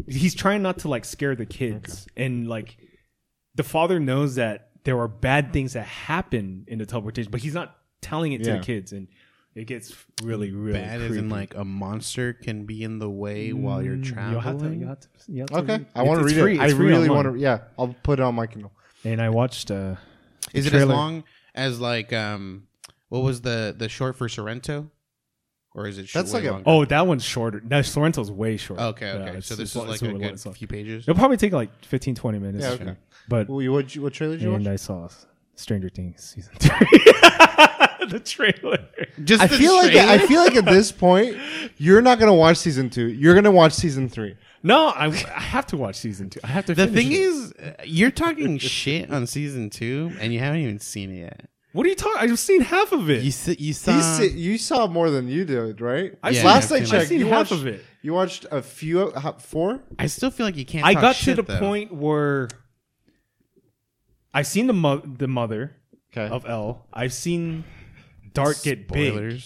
he's 0.09 0.35
trying 0.35 0.63
not 0.63 0.79
to 0.81 0.89
like 0.89 1.05
scare 1.05 1.37
the 1.37 1.47
kids, 1.47 2.07
and 2.17 2.49
like 2.49 2.77
the 3.55 3.63
father 3.63 4.01
knows 4.01 4.35
that 4.35 4.71
there 4.85 4.99
are 4.99 5.09
bad 5.09 5.53
things 5.53 5.75
that 5.75 5.85
happen 5.87 6.65
in 6.67 6.79
the 6.79 6.87
teleportation, 6.87 7.31
but 7.31 7.41
he's 7.43 7.55
not 7.55 7.77
telling 8.03 8.33
it 8.33 8.43
to 8.45 8.51
Yeah. 8.51 8.57
the 8.59 8.63
kids, 8.65 8.93
and 8.93 9.07
it 9.57 9.65
gets 9.65 9.93
really, 10.23 10.53
really 10.53 10.79
Bad 10.79 11.01
as 11.01 11.07
in 11.07 11.09
creepy. 11.13 11.29
like 11.29 11.55
a 11.57 11.65
monster 11.65 12.33
can 12.35 12.65
be 12.67 12.85
in 12.85 12.99
the 13.01 13.11
way 13.11 13.53
while 13.53 13.83
you're 13.83 13.97
traveling. 13.97 14.33
You'll 14.33 14.41
have 14.43 14.59
to, 14.59 14.75
you 14.75 14.87
have 14.87 15.01
to, 15.01 15.09
you 15.29 15.41
have 15.41 15.49
to 15.51 15.57
Okay, 15.57 15.73
read- 15.79 15.87
I 15.95 16.03
want 16.03 16.21
to 16.21 16.25
read 16.27 16.37
free. 16.37 16.55
it. 16.57 16.61
I 16.61 16.69
free 16.71 16.87
really 16.87 17.09
want 17.11 17.33
to. 17.33 17.39
Yeah, 17.39 17.61
I'll 17.79 17.97
put 18.03 18.21
it 18.21 18.23
on 18.23 18.35
my 18.35 18.47
Kindle. 18.47 18.73
And 19.05 19.21
I 19.21 19.31
watched. 19.31 19.71
uh 19.71 19.97
Is 20.53 20.71
the 20.71 20.77
it 20.77 20.83
as 20.83 20.87
long 20.89 21.25
as 21.55 21.81
like 21.81 22.13
um 22.13 22.67
what 23.09 23.21
was 23.23 23.41
the 23.41 23.75
the 23.77 23.89
short 23.89 24.17
for 24.17 24.29
Sorrento? 24.29 24.91
Or 25.75 25.87
is 25.87 25.99
it 25.99 26.09
sh- 26.09 26.15
That's 26.15 26.33
like 26.33 26.45
a- 26.45 26.53
longer? 26.53 26.65
Oh, 26.67 26.85
that 26.87 27.07
one's 27.07 27.23
shorter. 27.23 27.61
No, 27.63 27.81
Sorrento's 27.83 28.31
way 28.31 28.57
shorter. 28.57 28.83
okay, 28.83 29.11
okay. 29.11 29.23
it's- 29.29 29.47
so 29.47 29.55
this 29.57 29.77
it's- 29.77 29.85
is 29.97 30.03
like 30.03 30.11
a 30.11 30.19
good 30.19 30.45
long. 30.47 30.55
few 30.55 30.67
pages. 30.67 31.05
It'll 31.05 31.19
probably 31.19 31.37
take 31.37 31.53
like 31.53 31.71
15, 31.85 32.15
20 32.15 32.39
minutes. 32.39 32.65
Yeah, 32.65 32.71
okay. 32.71 32.97
But 33.29 33.49
Well, 33.51 33.61
you, 33.61 33.73
what, 33.73 33.93
what 33.99 34.13
trailer 34.15 34.35
did 34.37 34.43
you 34.43 34.53
watch? 34.53 34.61
and 34.61 34.69
I 34.69 34.77
saw 34.77 35.09
Stranger 35.55 35.91
Things 35.91 36.35
season 36.35 36.55
three. 36.59 37.13
the 38.11 38.21
trailer. 38.21 38.79
Just 39.25 39.43
I 39.43 39.47
the 39.47 39.57
feel 39.57 39.75
like 39.77 39.93
trailer? 39.93 40.13
I 40.13 40.19
feel 40.19 40.41
like 40.43 40.57
at 40.57 40.65
this 40.65 40.93
point 40.93 41.37
you're 41.79 42.03
not 42.03 42.19
gonna 42.19 42.35
watch 42.35 42.57
season 42.59 42.91
two. 42.91 43.07
You're 43.09 43.35
gonna 43.35 43.51
watch 43.51 43.73
season 43.73 44.09
three. 44.09 44.37
No, 44.63 44.89
I, 44.89 45.07
I 45.07 45.11
have 45.41 45.67
to 45.69 45.77
watch 45.77 45.97
season 45.97 46.29
two. 46.31 46.41
I 46.43 46.49
have 46.49 46.67
to. 46.67 46.75
the 46.75 46.87
thing 46.89 47.13
it. 47.13 47.19
is, 47.21 47.53
you're 47.85 48.11
talking 48.11 48.59
shit 48.59 49.11
on 49.13 49.27
season 49.27 49.71
two, 49.71 50.13
and 50.21 50.33
you 50.33 50.41
haven't 50.41 50.61
even 50.61 50.81
seen 50.81 51.11
it 51.13 51.19
yet. 51.21 51.49
what 51.73 51.87
are 51.87 51.89
you 51.89 51.95
talking? 51.95 52.19
I've 52.31 52.39
seen 52.39 52.63
half 52.63 52.91
of 52.93 53.09
it. 53.11 53.23
You 53.23 53.31
see, 53.31 53.55
you 53.61 53.73
saw. 53.73 53.93
He 53.97 54.03
si- 54.29 54.37
you 54.39 54.59
saw 54.59 54.87
more 54.89 55.11
than 55.11 55.29
you 55.29 55.45
did, 55.45 55.81
right? 55.81 56.19
I've 56.23 56.35
Yeah, 56.35 56.45
Last 56.47 56.73
I 56.73 56.77
I've 56.77 56.89
seen- 56.89 56.99
checked, 56.99 57.09
seen 57.11 57.21
you 57.21 57.27
half 57.27 57.51
watched, 57.51 57.53
of 57.53 57.67
it. 57.69 57.85
You 58.03 58.13
watched 58.13 58.47
a 58.51 58.61
few, 58.63 59.13
four. 59.39 59.81
I 59.99 60.07
still 60.07 60.31
feel 60.31 60.47
like 60.47 60.57
you 60.57 60.65
can't. 60.65 60.85
I 60.85 60.95
talk 60.95 61.03
got 61.03 61.17
to 61.17 61.35
the 61.35 61.43
though. 61.43 61.59
point 61.59 61.93
where 61.93 62.49
I've 64.35 64.47
seen 64.47 64.67
the 64.67 64.73
mo- 64.73 65.03
the 65.05 65.29
mother 65.29 65.77
Okay. 66.17 66.33
of 66.33 66.47
El. 66.47 66.87
I've 66.93 67.13
seen 67.13 67.65
Dart 68.37 68.61
get 68.63 68.89
big, 68.89 69.43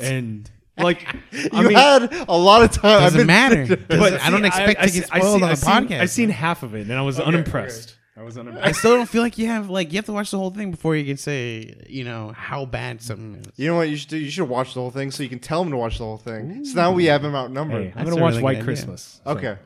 and 0.00 0.50
like 0.78 1.02
you 1.32 1.48
I 1.52 1.62
mean, 1.62 1.72
had 1.74 2.12
a 2.28 2.36
lot 2.36 2.62
of 2.62 2.70
time. 2.72 3.02
I've 3.02 3.12
Doesn't 3.12 3.18
been- 3.20 3.26
matter. 3.26 3.76
but 3.88 4.20
I 4.20 4.30
don't 4.30 4.40
see, 4.42 4.46
expect 4.46 4.82
to 4.82 4.88
see- 4.88 5.00
get 5.00 5.08
spoiled 5.08 5.24
seen, 5.34 5.42
on 5.42 5.48
a 5.48 5.52
I've 5.52 5.58
seen- 5.58 5.72
podcast. 5.88 6.00
I've 6.00 6.10
seen 6.10 6.28
half 6.30 6.62
of 6.62 6.74
it, 6.74 6.82
and 6.82 6.92
I 6.92 7.02
was 7.02 7.18
unimpressed. 7.20 7.96
I 8.16 8.22
was 8.22 8.36
unimpressed. 8.36 8.66
I 8.66 8.72
still 8.72 8.96
don't 8.96 9.08
feel 9.08 9.22
like 9.22 9.38
you 9.38 9.46
have 9.46 9.70
like 9.70 9.92
you 9.92 9.96
have 9.98 10.06
to 10.06 10.12
watch 10.12 10.30
the 10.32 10.38
whole 10.38 10.50
thing 10.50 10.70
before 10.72 10.96
you 10.96 11.04
can 11.04 11.16
say 11.16 11.74
you 11.88 12.02
know 12.04 12.32
how 12.36 12.64
bad 12.64 13.00
something 13.00 13.36
is. 13.36 13.46
You 13.56 13.68
know 13.68 13.76
what 13.76 13.88
you 13.88 13.96
should 13.96 14.08
do? 14.08 14.18
You 14.18 14.30
should 14.30 14.48
watch 14.48 14.74
the 14.74 14.80
whole 14.80 14.90
thing 14.90 15.10
so 15.12 15.22
you 15.22 15.28
can 15.28 15.38
tell 15.38 15.62
him 15.62 15.70
to 15.70 15.76
watch 15.76 15.98
the 15.98 16.04
whole 16.04 16.16
thing. 16.16 16.64
So 16.64 16.74
now 16.74 16.90
we 16.92 17.04
have 17.06 17.24
him 17.24 17.34
outnumbered. 17.36 17.86
Hey, 17.86 17.92
I'm 17.94 18.04
gonna 18.08 18.20
watch 18.20 18.32
really 18.32 18.42
White 18.42 18.52
good 18.54 18.62
idea. 18.62 18.64
Christmas. 18.64 19.20
so- 19.24 19.30
Okay, 19.32 19.56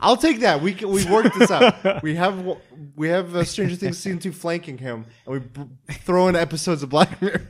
I'll 0.00 0.16
take 0.16 0.40
that. 0.40 0.60
We 0.62 0.74
can, 0.74 0.88
we 0.90 1.04
worked 1.06 1.38
this 1.38 1.50
out. 1.50 2.02
we 2.02 2.14
have 2.16 2.56
we 2.96 3.08
have 3.08 3.34
uh, 3.34 3.44
Stranger 3.44 3.76
Things 3.76 3.98
season 3.98 4.18
two 4.18 4.32
flanking 4.32 4.78
him, 4.78 5.06
and 5.26 5.32
we 5.34 5.38
b- 5.40 5.70
throw 5.92 6.28
in 6.28 6.36
episodes 6.36 6.82
of 6.82 6.90
Black 6.90 7.20
Mirror. 7.20 7.46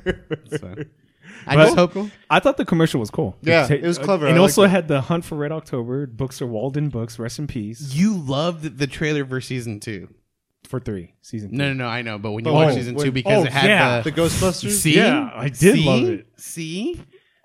I 1.46 1.54
But- 1.54 1.64
just 1.64 1.76
hope. 1.76 1.96
I 1.96 2.10
I 2.36 2.40
thought 2.40 2.56
the 2.56 2.64
commercial 2.64 3.00
was 3.00 3.10
cool. 3.10 3.36
Yeah, 3.42 3.66
ta- 3.66 3.74
it 3.74 3.82
was 3.82 3.98
clever. 3.98 4.26
And 4.26 4.36
I 4.36 4.40
also 4.40 4.62
liked 4.62 4.72
had 4.72 4.88
the 4.88 5.00
Hunt 5.02 5.24
for 5.24 5.36
Red 5.36 5.52
October. 5.52 6.06
Books 6.06 6.42
are 6.42 6.46
Walden 6.46 6.88
books. 6.88 7.18
Rest 7.18 7.38
in 7.38 7.46
peace 7.46 7.94
You 7.94 8.16
loved 8.18 8.78
the 8.78 8.86
trailer 8.86 9.24
for 9.24 9.40
season 9.40 9.80
two. 9.80 10.08
for 10.68 10.80
three 10.80 11.14
season. 11.22 11.50
No, 11.52 11.68
three. 11.68 11.74
no, 11.78 11.84
no. 11.84 11.88
I 11.90 12.02
know, 12.02 12.18
but 12.18 12.32
when 12.32 12.44
you 12.44 12.50
Oh, 12.50 12.54
watch 12.54 12.74
season 12.74 12.94
when- 12.96 13.06
two, 13.06 13.12
because 13.12 13.44
oh, 13.44 13.46
it 13.46 13.52
had 13.52 13.68
yeah. 13.70 14.00
the 14.00 14.10
the 14.10 14.20
Ghostbusters. 14.20 14.70
see, 14.70 14.96
Yeah, 14.96 15.30
I 15.34 15.48
did 15.48 15.74
See? 15.76 15.84
love 15.84 16.04
it. 16.04 16.26
See, 16.36 17.00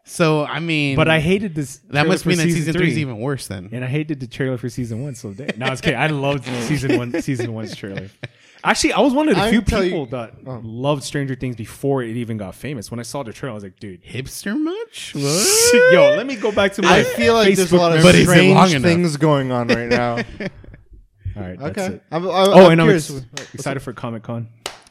so 0.05 0.45
I 0.45 0.59
mean, 0.59 0.95
But 0.95 1.07
I 1.09 1.19
hated 1.19 1.55
this. 1.55 1.77
that 1.89 2.07
must 2.07 2.25
mean 2.25 2.37
that 2.37 2.43
season 2.43 2.59
season 2.59 2.73
three 2.73 2.89
is 2.91 2.97
even 2.97 3.19
worse 3.19 3.47
then. 3.47 3.69
And 3.71 3.83
I 3.83 3.87
hated 3.87 4.19
the 4.19 4.27
trailer 4.27 4.57
for 4.57 4.69
season 4.69 5.01
one. 5.03 5.15
So 5.15 5.31
they, 5.31 5.47
no, 5.57 5.65
I 5.67 5.69
was 5.69 5.81
kidding. 5.81 5.99
I 5.99 6.07
loved 6.07 6.45
season 6.63 6.97
one. 6.97 7.21
Season 7.21 7.53
one's 7.53 7.75
trailer. 7.75 8.09
Actually, 8.65 8.93
I 8.93 9.01
was 9.01 9.13
one 9.13 9.27
of 9.27 9.35
the 9.35 9.41
I 9.41 9.49
few 9.51 9.61
tell 9.61 9.83
you- 9.83 9.89
people 9.91 10.05
that 10.17 10.35
Oh. 10.47 10.61
loved 10.63 11.03
Stranger 11.03 11.35
Things 11.35 11.57
before 11.57 12.01
it 12.01 12.15
even 12.15 12.37
got 12.37 12.55
famous. 12.55 12.89
When 12.91 12.99
I 12.99 13.03
saw 13.03 13.21
the 13.23 13.33
trailer, 13.33 13.51
I 13.51 13.55
was 13.55 13.63
like, 13.63 13.77
dude, 13.77 14.01
Hipster 14.05 14.57
much? 14.57 15.13
yo, 15.93 16.13
let 16.15 16.25
me 16.25 16.37
go 16.37 16.49
back 16.51 16.71
to 16.73 16.81
my. 16.81 16.99
I 16.99 17.03
feel 17.03 17.33
like 17.33 17.55
there's 17.55 17.71
a 17.73 17.75
Facebook 17.75 17.79
lot 17.79 17.97
of 17.97 18.03
But 18.03 18.15
is 18.15 18.25
long 18.27 18.35
strange 18.67 18.73
enough? 18.73 18.81
things 18.83 19.17
going 19.17 19.51
on 19.51 19.67
right 19.67 19.89
now. 19.89 20.15
All 21.35 21.41
right, 21.41 21.59
that's 21.59 21.77
okay. 21.77 21.95
it. 21.95 22.03
I'm, 22.11 22.23
I'm, 22.23 22.29
Oh, 22.29 22.65
I'm 22.67 22.71
and 22.73 22.81
I'm 22.81 22.87
curious. 22.87 23.09
ex- 23.11 23.53
excited 23.55 23.79
for 23.81 23.91
Comic 23.91 24.23
Con. 24.23 24.47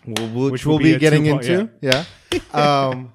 We'll, 0.06 0.28
we'll, 0.30 0.50
Which 0.50 0.66
we'll 0.66 0.76
will 0.78 0.82
be, 0.84 0.92
be 0.94 0.98
getting 0.98 1.24
two-part- 1.24 1.44
into. 1.46 1.70
Yeah. 1.80 2.04
um, 2.52 3.12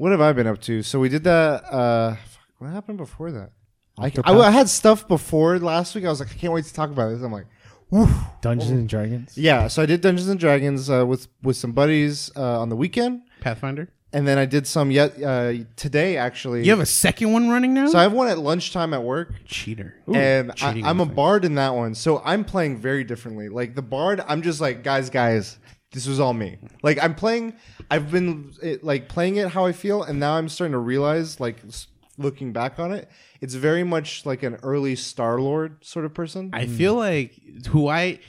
what 0.00 0.12
have 0.12 0.22
I 0.22 0.32
been 0.32 0.46
up 0.46 0.58
to? 0.62 0.82
So 0.82 0.98
we 0.98 1.10
did 1.10 1.24
that. 1.24 1.62
Uh, 1.70 2.14
fuck, 2.14 2.42
what 2.56 2.70
happened 2.70 2.96
before 2.96 3.30
that? 3.32 3.50
I, 3.98 4.10
I, 4.24 4.32
I 4.34 4.50
had 4.50 4.70
stuff 4.70 5.06
before 5.06 5.58
last 5.58 5.94
week. 5.94 6.06
I 6.06 6.08
was 6.08 6.20
like, 6.20 6.30
I 6.30 6.38
can't 6.38 6.54
wait 6.54 6.64
to 6.64 6.72
talk 6.72 6.88
about 6.88 7.10
this. 7.10 7.20
I'm 7.22 7.30
like, 7.30 7.44
Dungeons 8.40 8.70
and 8.70 8.88
Dragons. 8.88 9.36
yeah. 9.36 9.68
So 9.68 9.82
I 9.82 9.86
did 9.86 10.00
Dungeons 10.00 10.30
and 10.30 10.40
Dragons 10.40 10.88
uh, 10.88 11.04
with 11.06 11.28
with 11.42 11.58
some 11.58 11.72
buddies 11.72 12.30
uh, 12.34 12.60
on 12.62 12.70
the 12.70 12.76
weekend, 12.76 13.24
Pathfinder. 13.40 13.90
and 14.14 14.26
then 14.26 14.38
I 14.38 14.46
did 14.46 14.66
some 14.66 14.90
yet 14.90 15.22
uh, 15.22 15.52
today 15.76 16.16
actually. 16.16 16.64
You 16.64 16.70
have 16.70 16.80
a 16.80 16.86
second 16.86 17.32
one 17.32 17.50
running 17.50 17.74
now? 17.74 17.88
so 17.88 17.98
I 17.98 18.02
have 18.02 18.14
one 18.14 18.28
at 18.28 18.38
lunchtime 18.38 18.94
at 18.94 19.02
work. 19.02 19.34
cheater. 19.44 19.96
and 20.06 20.50
I, 20.62 20.80
I'm 20.82 21.00
a 21.00 21.04
bard 21.04 21.44
in 21.44 21.56
that 21.56 21.74
one, 21.74 21.94
so 21.94 22.22
I'm 22.24 22.42
playing 22.44 22.78
very 22.78 23.04
differently. 23.04 23.50
Like 23.50 23.74
the 23.74 23.82
bard, 23.82 24.22
I'm 24.26 24.40
just 24.40 24.62
like, 24.62 24.82
guys, 24.82 25.10
guys, 25.10 25.58
this 25.92 26.06
was 26.06 26.20
all 26.20 26.32
me. 26.34 26.58
Like 26.82 27.02
I'm 27.02 27.14
playing, 27.14 27.54
I've 27.90 28.10
been 28.10 28.52
it, 28.62 28.84
like 28.84 29.08
playing 29.08 29.36
it 29.36 29.48
how 29.48 29.66
I 29.66 29.72
feel, 29.72 30.02
and 30.02 30.20
now 30.20 30.34
I'm 30.34 30.48
starting 30.48 30.72
to 30.72 30.78
realize, 30.78 31.40
like 31.40 31.56
s- 31.66 31.86
looking 32.18 32.52
back 32.52 32.78
on 32.78 32.92
it, 32.92 33.08
it's 33.40 33.54
very 33.54 33.82
much 33.84 34.24
like 34.26 34.42
an 34.42 34.56
early 34.62 34.94
Star 34.96 35.40
Lord 35.40 35.84
sort 35.84 36.04
of 36.04 36.14
person. 36.14 36.50
I 36.52 36.66
feel 36.66 36.94
like 36.94 37.40
who 37.68 37.88
I 37.88 38.20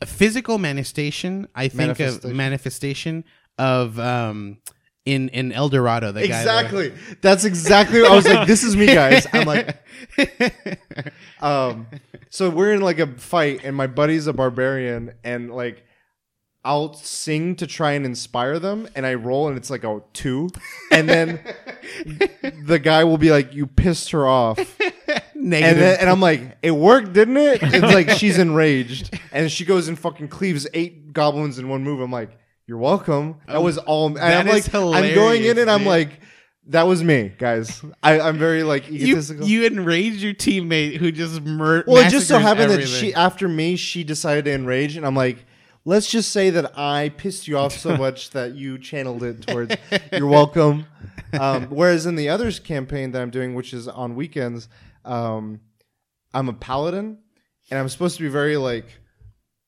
a 0.00 0.06
physical 0.06 0.58
manifestation. 0.58 1.48
I 1.54 1.68
think 1.68 2.00
of 2.00 2.24
Manifestation. 2.24 3.24
of 3.58 3.98
um 3.98 4.58
in 5.04 5.28
in 5.30 5.50
El 5.52 5.68
Dorado. 5.68 6.12
The 6.12 6.20
guy 6.28 6.38
exactly. 6.40 6.92
That's 7.20 7.44
exactly. 7.44 8.04
I 8.04 8.14
was 8.14 8.26
like, 8.26 8.46
this 8.46 8.62
is 8.62 8.76
me, 8.76 8.86
guys. 8.86 9.26
I'm 9.32 9.46
like, 9.46 9.76
um, 11.40 11.86
so 12.30 12.48
we're 12.50 12.72
in 12.72 12.80
like 12.80 12.98
a 12.98 13.06
fight, 13.18 13.62
and 13.64 13.76
my 13.76 13.86
buddy's 13.86 14.26
a 14.26 14.32
barbarian, 14.32 15.14
and 15.24 15.52
like, 15.52 15.84
I'll 16.64 16.94
sing 16.94 17.56
to 17.56 17.66
try 17.66 17.92
and 17.92 18.06
inspire 18.06 18.60
them, 18.60 18.88
and 18.94 19.04
I 19.04 19.14
roll, 19.14 19.48
and 19.48 19.56
it's 19.56 19.68
like 19.68 19.82
a 19.82 20.00
two, 20.12 20.48
and 20.92 21.08
then 21.08 21.40
the 22.64 22.78
guy 22.78 23.02
will 23.02 23.18
be 23.18 23.32
like, 23.32 23.52
"You 23.52 23.66
pissed 23.66 24.12
her 24.12 24.28
off," 24.28 24.58
and 25.34 25.52
then, 25.52 25.98
and 26.00 26.08
I'm 26.08 26.20
like, 26.20 26.56
"It 26.62 26.70
worked, 26.70 27.14
didn't 27.14 27.36
it?" 27.36 27.62
It's 27.62 27.82
like 27.94 28.10
she's 28.18 28.38
enraged, 28.38 29.18
and 29.32 29.50
she 29.50 29.64
goes 29.64 29.88
and 29.88 29.98
fucking 29.98 30.28
cleaves 30.28 30.68
eight 30.72 31.12
goblins 31.12 31.58
in 31.58 31.68
one 31.68 31.82
move. 31.82 32.00
I'm 32.00 32.12
like, 32.12 32.30
"You're 32.68 32.78
welcome." 32.78 33.40
That 33.48 33.56
oh, 33.56 33.62
was 33.62 33.78
all. 33.78 34.06
And 34.06 34.16
that 34.18 34.46
I'm 34.46 34.46
like, 34.46 34.72
I'm 34.72 35.14
going 35.14 35.42
in, 35.42 35.58
and 35.58 35.70
I'm 35.70 35.80
dude. 35.80 35.88
like. 35.88 36.20
That 36.68 36.86
was 36.86 37.02
me, 37.02 37.32
guys. 37.38 37.82
I, 38.04 38.20
I'm 38.20 38.38
very 38.38 38.62
like 38.62 38.88
you, 38.88 39.08
egotistical. 39.08 39.48
you 39.48 39.66
enraged 39.66 40.22
your 40.22 40.32
teammate 40.32 40.96
who 40.96 41.10
just 41.10 41.40
murdered. 41.42 41.88
well, 41.88 42.06
it 42.06 42.08
just 42.08 42.28
so 42.28 42.38
happened 42.38 42.70
that 42.70 42.86
she, 42.86 43.12
after 43.12 43.48
me, 43.48 43.74
she 43.74 44.04
decided 44.04 44.44
to 44.44 44.52
enrage, 44.52 44.96
and 44.96 45.04
I'm 45.04 45.16
like, 45.16 45.44
let's 45.84 46.10
just 46.10 46.32
say 46.32 46.50
that 46.50 46.78
I 46.78 47.10
pissed 47.10 47.48
you 47.48 47.58
off 47.58 47.72
so 47.76 47.96
much 47.98 48.30
that 48.30 48.54
you 48.54 48.78
channeled 48.78 49.22
it 49.22 49.46
towards 49.46 49.74
you're 50.12 50.26
welcome. 50.26 50.86
Um, 51.38 51.66
whereas 51.66 52.06
in 52.06 52.14
the 52.14 52.28
others 52.28 52.60
campaign 52.60 53.12
that 53.12 53.22
I'm 53.22 53.30
doing, 53.30 53.54
which 53.54 53.72
is 53.72 53.88
on 53.88 54.14
weekends, 54.14 54.68
um, 55.04 55.60
I'm 56.34 56.48
a 56.48 56.52
paladin 56.52 57.18
and 57.70 57.78
I'm 57.78 57.88
supposed 57.88 58.16
to 58.16 58.22
be 58.22 58.28
very 58.28 58.56
like 58.56 58.86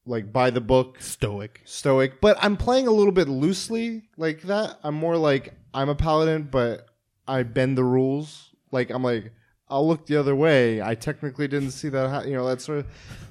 like 0.07 0.31
by 0.33 0.51
the 0.51 0.61
book 0.61 1.01
Stoic. 1.01 1.63
stoic, 1.65 2.21
but 2.21 2.37
I'm 2.43 2.57
playing 2.59 2.87
a 2.87 2.91
little 2.91 3.13
bit 3.13 3.29
loosely 3.29 4.03
like 4.19 4.43
that. 4.43 4.79
I'm 4.83 4.95
more 4.95 5.17
like 5.17 5.55
I'm 5.73 5.89
a 5.89 5.95
paladin, 5.95 6.49
but 6.51 6.87
I 7.27 7.43
bend 7.43 7.79
the 7.79 7.85
rules. 7.85 8.51
Like 8.71 8.91
I'm 8.91 9.03
like 9.03 9.33
I'll 9.69 9.87
look 9.87 10.07
the 10.07 10.17
other 10.17 10.35
way. 10.35 10.83
I 10.83 10.95
technically 10.95 11.49
didn't 11.49 11.71
see 11.71 11.89
that, 11.89 12.27
you 12.27 12.35
know, 12.35 12.47
that 12.49 12.61
sort 12.61 12.81
of. 12.81 12.87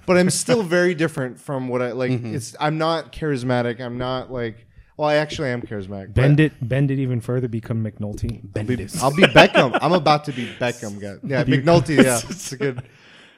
But 0.05 0.17
I'm 0.17 0.29
still 0.29 0.63
very 0.77 0.95
different 0.95 1.39
from 1.39 1.67
what 1.67 1.81
I 1.81 1.91
like. 1.91 2.11
It's 2.11 2.55
I'm 2.59 2.77
not 2.77 3.11
charismatic. 3.11 3.79
I'm 3.79 3.97
not 3.97 4.31
like. 4.31 4.67
Well, 4.97 5.09
I 5.09 5.15
actually 5.15 5.49
am 5.49 5.63
charismatic. 5.63 6.13
Bend 6.13 6.39
it, 6.39 6.53
bend 6.67 6.91
it 6.91 6.99
even 6.99 7.19
further. 7.19 7.47
Become 7.47 7.83
McNulty. 7.83 8.43
I'll 8.55 8.63
be, 8.63 8.73
I'll 9.01 9.15
be 9.15 9.23
Beckham. 9.23 9.77
I'm 9.81 9.93
about 9.93 10.25
to 10.25 10.31
be 10.31 10.45
Beckham. 10.59 11.01
Guy. 11.01 11.17
Yeah, 11.23 11.43
McNulty. 11.43 12.03
Yeah, 12.03 12.19
it's 12.29 12.51
a 12.51 12.57
good. 12.57 12.83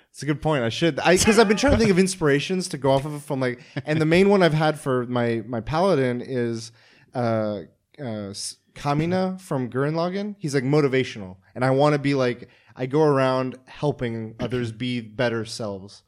It's 0.10 0.24
a 0.24 0.26
good 0.26 0.42
point. 0.42 0.64
I 0.64 0.70
should, 0.70 0.98
I 1.00 1.18
because 1.18 1.40
I've 1.40 1.50
been 1.50 1.58
trying 1.58 1.74
to 1.74 1.78
think 1.78 1.92
of 1.92 2.00
inspirations 2.00 2.70
to 2.70 2.78
go 2.78 2.92
off 2.92 3.04
of 3.04 3.22
from 3.26 3.42
like, 3.42 3.60
and 3.86 4.00
the 4.00 4.06
main 4.06 4.30
one 4.30 4.44
I've 4.44 4.54
had 4.54 4.80
for 4.80 5.06
my 5.08 5.44
my 5.46 5.60
paladin 5.60 6.22
is 6.22 6.72
uh, 7.14 7.64
uh 8.00 8.34
Kamina 8.76 9.42
from 9.42 9.70
Gurren 9.70 9.94
Lagann. 9.94 10.36
He's 10.40 10.56
like 10.56 10.64
motivational, 10.64 11.36
and 11.54 11.66
I 11.66 11.72
want 11.72 11.94
to 11.94 12.00
be 12.00 12.14
like 12.14 12.50
I 12.76 12.86
go 12.86 13.02
around 13.02 13.58
helping 13.66 14.36
others 14.40 14.72
be 14.72 15.02
better 15.02 15.46
selves. 15.46 16.04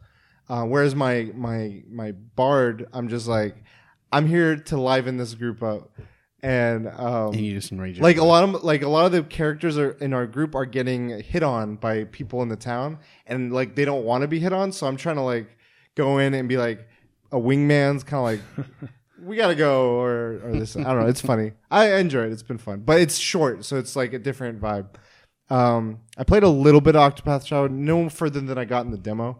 Uh, 0.49 0.63
whereas 0.63 0.95
my 0.95 1.31
my 1.33 1.83
my 1.89 2.11
bard, 2.11 2.87
I'm 2.93 3.07
just 3.09 3.27
like 3.27 3.55
I'm 4.11 4.27
here 4.27 4.55
to 4.55 4.79
liven 4.79 5.17
this 5.17 5.33
group 5.33 5.61
up, 5.61 5.91
and 6.41 6.87
um, 6.87 7.33
And 7.33 7.37
you 7.37 7.53
just 7.53 7.71
enrage 7.71 7.99
like 7.99 8.17
a 8.17 8.23
lot 8.23 8.43
of 8.43 8.63
like 8.63 8.81
a 8.81 8.87
lot 8.87 9.05
of 9.05 9.11
the 9.11 9.23
characters 9.23 9.77
are 9.77 9.91
in 9.91 10.13
our 10.13 10.25
group 10.25 10.55
are 10.55 10.65
getting 10.65 11.19
hit 11.21 11.43
on 11.43 11.75
by 11.75 12.05
people 12.05 12.41
in 12.41 12.49
the 12.49 12.55
town. 12.55 12.99
And 13.25 13.51
like 13.51 13.75
they 13.75 13.85
don't 13.85 14.05
want 14.05 14.21
to 14.21 14.27
be 14.27 14.39
hit 14.39 14.53
on. 14.53 14.71
So 14.71 14.87
i'm 14.87 14.97
trying 14.97 15.17
to 15.17 15.21
like 15.21 15.57
go 15.95 16.19
in 16.19 16.33
and 16.33 16.47
be 16.47 16.57
like 16.57 16.87
a 17.31 17.37
wingman's 17.37 18.03
kind 18.03 18.19
of 18.19 18.23
like 18.23 18.91
we 19.21 19.35
gotta 19.35 19.55
go 19.55 19.99
or 19.99 20.39
or 20.43 20.51
this. 20.53 20.77
I 20.77 20.83
don't 20.83 21.01
know. 21.01 21.07
It's 21.07 21.21
funny. 21.21 21.51
I 21.69 21.95
enjoy 21.95 22.23
it. 22.23 22.31
It's 22.31 22.43
been 22.43 22.57
fun. 22.57 22.81
But 22.85 23.01
it's 23.01 23.17
short 23.17 23.65
so 23.65 23.77
it's 23.77 23.95
like 23.95 24.13
a 24.13 24.19
different 24.19 24.61
vibe 24.61 24.87
um 25.49 25.99
i 26.17 26.23
played 26.23 26.43
a 26.43 26.49
little 26.49 26.81
bit 26.81 26.95
of 26.95 27.13
octopath 27.13 27.45
traveler 27.45 27.69
no 27.69 28.09
further 28.09 28.41
than 28.41 28.57
i 28.57 28.65
got 28.65 28.85
in 28.85 28.91
the 28.91 28.97
demo. 28.97 29.37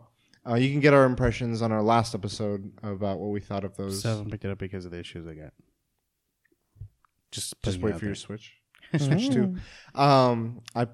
Uh, 0.50 0.56
you 0.56 0.72
can 0.72 0.80
get 0.80 0.94
our 0.94 1.04
impressions 1.04 1.62
on 1.62 1.74
our 1.74 1.84
last 1.84 2.16
episode 2.16 2.72
about 2.82 3.20
what 3.20 3.32
we 3.32 3.42
thought 3.42 3.66
of 3.66 3.76
those. 3.76 4.02
So 4.04 4.08
I 4.10 4.12
haven't 4.14 4.32
picked 4.32 4.46
it 4.46 4.50
up 4.52 4.58
because 4.58 4.86
of 4.86 4.92
the 4.92 5.00
issues 5.00 5.28
I 5.28 5.34
got. 5.34 5.52
Just, 7.32 7.54
just 7.64 7.82
wait 7.82 7.96
out 7.96 8.00
for 8.00 8.06
your 8.06 8.16
switch? 8.16 8.54
Switch 8.98 9.30
two? 9.30 9.58
Um 9.94 10.62
i 10.74 10.88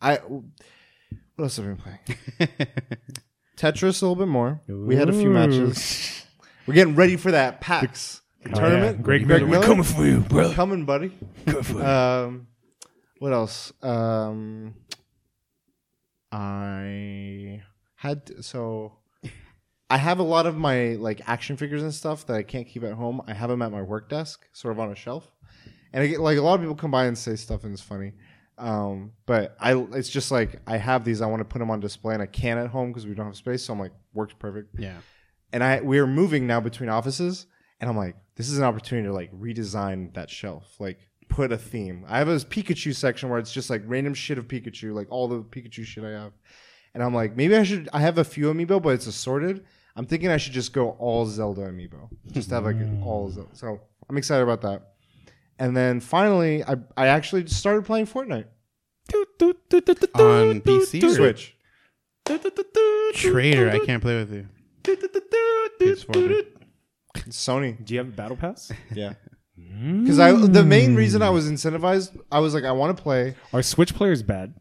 i 0.00 0.16
what 0.16 0.44
else 1.38 1.56
have 1.58 1.66
I 1.66 1.68
been 1.68 1.76
playing? 1.76 2.48
Tetris 3.58 4.00
a 4.00 4.06
little 4.06 4.16
bit 4.16 4.28
more. 4.28 4.62
We 4.66 4.96
had 4.96 5.10
a 5.10 5.12
few 5.12 5.28
matches. 5.28 6.24
We're 6.66 6.72
getting 6.72 6.94
ready 6.94 7.16
for 7.16 7.30
that 7.32 7.60
pax 7.60 8.22
Oh, 8.46 8.50
tournament. 8.54 8.96
Yeah. 8.96 9.02
Greg 9.02 9.26
Greg 9.26 9.42
Miller. 9.42 9.46
Miller? 9.46 9.60
We're 9.60 9.66
coming 9.66 9.84
for 9.84 10.06
you, 10.06 10.20
bro. 10.20 10.52
coming 10.54 10.86
buddy. 10.86 11.12
Um 11.82 12.46
what 13.20 13.32
else 13.32 13.72
um 13.82 14.74
i 16.32 17.62
had 17.94 18.44
so 18.44 18.92
I 19.90 19.96
have 19.96 20.20
a 20.20 20.22
lot 20.22 20.46
of 20.46 20.56
my 20.56 20.90
like 20.90 21.28
action 21.28 21.56
figures 21.56 21.82
and 21.82 21.92
stuff 21.92 22.24
that 22.26 22.36
I 22.36 22.44
can't 22.44 22.66
keep 22.66 22.84
at 22.84 22.92
home. 22.92 23.20
I 23.26 23.34
have 23.34 23.50
them 23.50 23.60
at 23.60 23.72
my 23.72 23.82
work 23.82 24.08
desk, 24.08 24.46
sort 24.52 24.70
of 24.70 24.78
on 24.78 24.92
a 24.92 24.94
shelf. 24.94 25.28
And 25.92 26.04
I 26.04 26.06
get 26.06 26.20
like 26.20 26.38
a 26.38 26.42
lot 26.42 26.54
of 26.54 26.60
people 26.60 26.76
come 26.76 26.92
by 26.92 27.06
and 27.06 27.18
say 27.18 27.34
stuff 27.34 27.64
and 27.64 27.72
it's 27.72 27.82
funny. 27.82 28.12
Um, 28.56 29.12
but 29.26 29.56
I 29.58 29.74
it's 29.74 30.08
just 30.08 30.30
like 30.30 30.60
I 30.64 30.76
have 30.76 31.04
these 31.04 31.20
I 31.20 31.26
want 31.26 31.40
to 31.40 31.44
put 31.44 31.58
them 31.58 31.72
on 31.72 31.80
display 31.80 32.14
and 32.14 32.22
I 32.22 32.26
can't 32.26 32.60
at 32.60 32.68
home 32.68 32.90
because 32.90 33.04
we 33.04 33.14
don't 33.14 33.26
have 33.26 33.36
space. 33.36 33.64
So 33.64 33.72
I'm 33.72 33.80
like 33.80 33.92
works 34.14 34.34
perfect. 34.38 34.78
Yeah. 34.78 34.98
And 35.52 35.64
I 35.64 35.80
we 35.80 35.98
are 35.98 36.06
moving 36.06 36.46
now 36.46 36.60
between 36.60 36.88
offices 36.88 37.46
and 37.80 37.90
I'm 37.90 37.96
like 37.96 38.14
this 38.36 38.48
is 38.48 38.58
an 38.58 38.64
opportunity 38.64 39.08
to 39.08 39.12
like 39.12 39.32
redesign 39.32 40.14
that 40.14 40.30
shelf. 40.30 40.76
Like 40.78 41.00
put 41.30 41.52
a 41.52 41.56
theme. 41.56 42.04
I 42.08 42.18
have 42.18 42.28
a 42.28 42.36
Pikachu 42.36 42.94
section 42.94 43.30
where 43.30 43.38
it's 43.38 43.52
just 43.52 43.70
like 43.70 43.82
random 43.86 44.12
shit 44.14 44.36
of 44.36 44.46
Pikachu, 44.48 44.92
like 44.92 45.06
all 45.10 45.28
the 45.28 45.42
Pikachu 45.42 45.84
shit 45.84 46.04
I 46.04 46.10
have. 46.10 46.32
And 46.92 47.02
I'm 47.02 47.14
like, 47.14 47.36
maybe 47.36 47.56
I 47.56 47.62
should. 47.62 47.88
I 47.92 48.00
have 48.00 48.18
a 48.18 48.24
few 48.24 48.52
amiibo, 48.52 48.82
but 48.82 48.90
it's 48.90 49.06
assorted. 49.06 49.64
I'm 49.96 50.06
thinking 50.06 50.28
I 50.28 50.36
should 50.36 50.52
just 50.52 50.72
go 50.72 50.90
all 50.98 51.24
Zelda 51.26 51.62
amiibo, 51.62 52.08
just 52.32 52.50
have 52.50 52.64
like 52.64 52.76
all 53.02 53.30
Zelda. 53.30 53.48
So 53.54 53.80
I'm 54.08 54.16
excited 54.16 54.42
about 54.42 54.60
that. 54.62 54.94
And 55.58 55.76
then 55.76 56.00
finally, 56.00 56.64
I 56.64 56.76
I 56.96 57.06
actually 57.08 57.46
started 57.46 57.84
playing 57.84 58.06
Fortnite 58.06 58.46
On 60.14 60.60
PC 60.60 61.02
or 61.04 61.14
Switch. 61.14 61.56
Traitor, 63.14 63.70
I 63.70 63.78
can't 63.84 64.02
play 64.02 64.16
with 64.18 64.32
you. 64.32 64.48
PS4. 65.80 66.46
Sony, 67.28 67.84
Do 67.84 67.94
you 67.94 67.98
have 67.98 68.08
a 68.08 68.12
battle 68.12 68.36
pass? 68.36 68.70
yeah. 68.92 69.14
Because 69.70 70.18
I 70.18 70.32
the 70.32 70.64
main 70.64 70.94
reason 70.94 71.22
I 71.22 71.30
was 71.30 71.46
hmm. 71.46 71.54
incentivized, 71.54 72.18
I 72.30 72.40
was 72.40 72.54
like, 72.54 72.64
I 72.64 72.72
want 72.72 72.96
to 72.96 73.02
play. 73.02 73.34
Are 73.52 73.62
Switch 73.62 73.94
players 73.94 74.22
bad? 74.22 74.54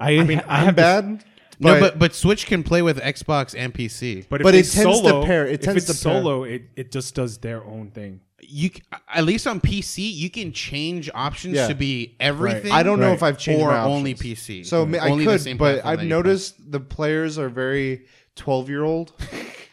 I, 0.00 0.18
I 0.18 0.24
mean, 0.24 0.40
I 0.48 0.58
I'm 0.60 0.64
have 0.66 0.76
this- 0.76 0.82
bad, 0.82 1.24
No, 1.60 1.74
but, 1.74 1.80
but 1.80 1.98
but 1.98 2.14
Switch 2.14 2.46
can 2.46 2.62
play 2.62 2.82
with 2.82 2.98
Xbox 3.00 3.54
and 3.56 3.72
PC. 3.72 4.26
but 4.28 4.40
if 4.40 4.44
But 4.44 4.52
they 4.52 4.60
it 4.60 4.70
tends 4.70 5.00
to 5.00 5.08
solo, 5.08 5.24
pair- 5.24 5.46
it 5.46 5.54
if 5.54 5.60
tends 5.60 5.88
it's 5.88 6.00
to 6.00 6.08
pair. 6.08 6.20
solo, 6.22 6.44
it, 6.44 6.62
it 6.76 6.90
just 6.92 7.14
does 7.14 7.38
their 7.38 7.64
own 7.64 7.90
thing. 7.90 8.20
You 8.42 8.70
c- 8.70 8.82
at 9.14 9.24
least 9.24 9.46
on 9.46 9.60
PC, 9.60 10.10
you 10.12 10.30
can 10.30 10.52
change 10.52 11.10
options 11.14 11.54
Yeah. 11.56 11.68
to 11.68 11.74
be 11.74 12.16
everything. 12.18 12.72
I 12.72 12.82
don't 12.82 12.98
know 12.98 13.08
Right. 13.08 13.14
if 13.14 13.22
I've 13.22 13.36
changed 13.38 13.62
or 13.62 13.68
my 13.70 13.82
only. 13.84 14.14
PC. 14.14 14.64
So 14.66 14.86
ma- 14.86 14.96
I 14.98 15.10
Only 15.10 15.26
the 15.26 15.32
could, 15.32 15.40
same 15.42 15.56
but 15.58 15.82
platform 15.82 15.92
I've 15.92 15.98
that 15.98 16.04
you 16.04 16.08
play. 16.08 16.16
noticed 16.16 16.72
the 16.72 16.80
players 16.80 17.38
are 17.38 17.50
very 17.50 18.06
twelve 18.36 18.68
year 18.70 18.82
old. 18.82 19.12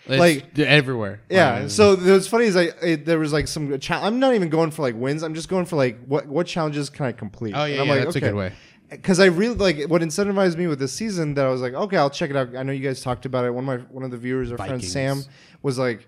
It's 0.09 0.19
like- 0.19 0.57
everywhere. 0.59 1.21
Yeah. 1.29 1.55
Um, 1.55 1.69
So 1.69 1.95
what's 1.95 2.27
funny 2.27 2.45
is 2.45 2.55
I 2.55 2.69
it, 2.81 3.05
there 3.05 3.19
was 3.19 3.33
like 3.33 3.47
some. 3.47 3.77
Cha- 3.79 4.01
I'm 4.05 4.19
not 4.19 4.33
even 4.35 4.49
going 4.49 4.71
for 4.71 4.81
like 4.81 4.95
wins. 4.95 5.23
I'm 5.23 5.33
just 5.35 5.49
going 5.49 5.65
for 5.65 5.75
like 5.75 5.99
what 6.05 6.27
what 6.27 6.47
challenges 6.47 6.89
can 6.89 7.05
I 7.05 7.11
complete? 7.11 7.53
oh 7.55 7.61
And 7.63 7.73
yeah, 7.75 7.81
I'm 7.81 7.87
yeah 7.87 7.93
like, 7.93 8.03
that's 8.05 8.15
okay. 8.17 8.27
a 8.27 8.29
good 8.31 8.37
way. 8.37 8.51
Because 8.89 9.19
I 9.19 9.25
really 9.25 9.55
like 9.55 9.83
what 9.89 10.01
incentivized 10.01 10.55
me 10.57 10.67
with 10.67 10.79
this 10.79 10.93
season. 10.93 11.33
That 11.33 11.45
I 11.45 11.49
was 11.49 11.61
like, 11.61 11.73
okay, 11.73 11.97
I'll 11.97 12.09
check 12.09 12.29
it 12.29 12.35
out. 12.37 12.55
I 12.55 12.63
know 12.63 12.71
you 12.71 12.83
guys 12.83 13.01
talked 13.01 13.25
about 13.25 13.43
it. 13.45 13.53
One 13.53 13.67
of 13.67 13.81
my 13.81 13.85
one 13.91 14.03
of 14.03 14.11
the 14.11 14.17
viewers, 14.17 14.51
our 14.51 14.57
friend 14.57 14.83
Sam, 14.83 15.23
was 15.61 15.77
like, 15.77 16.07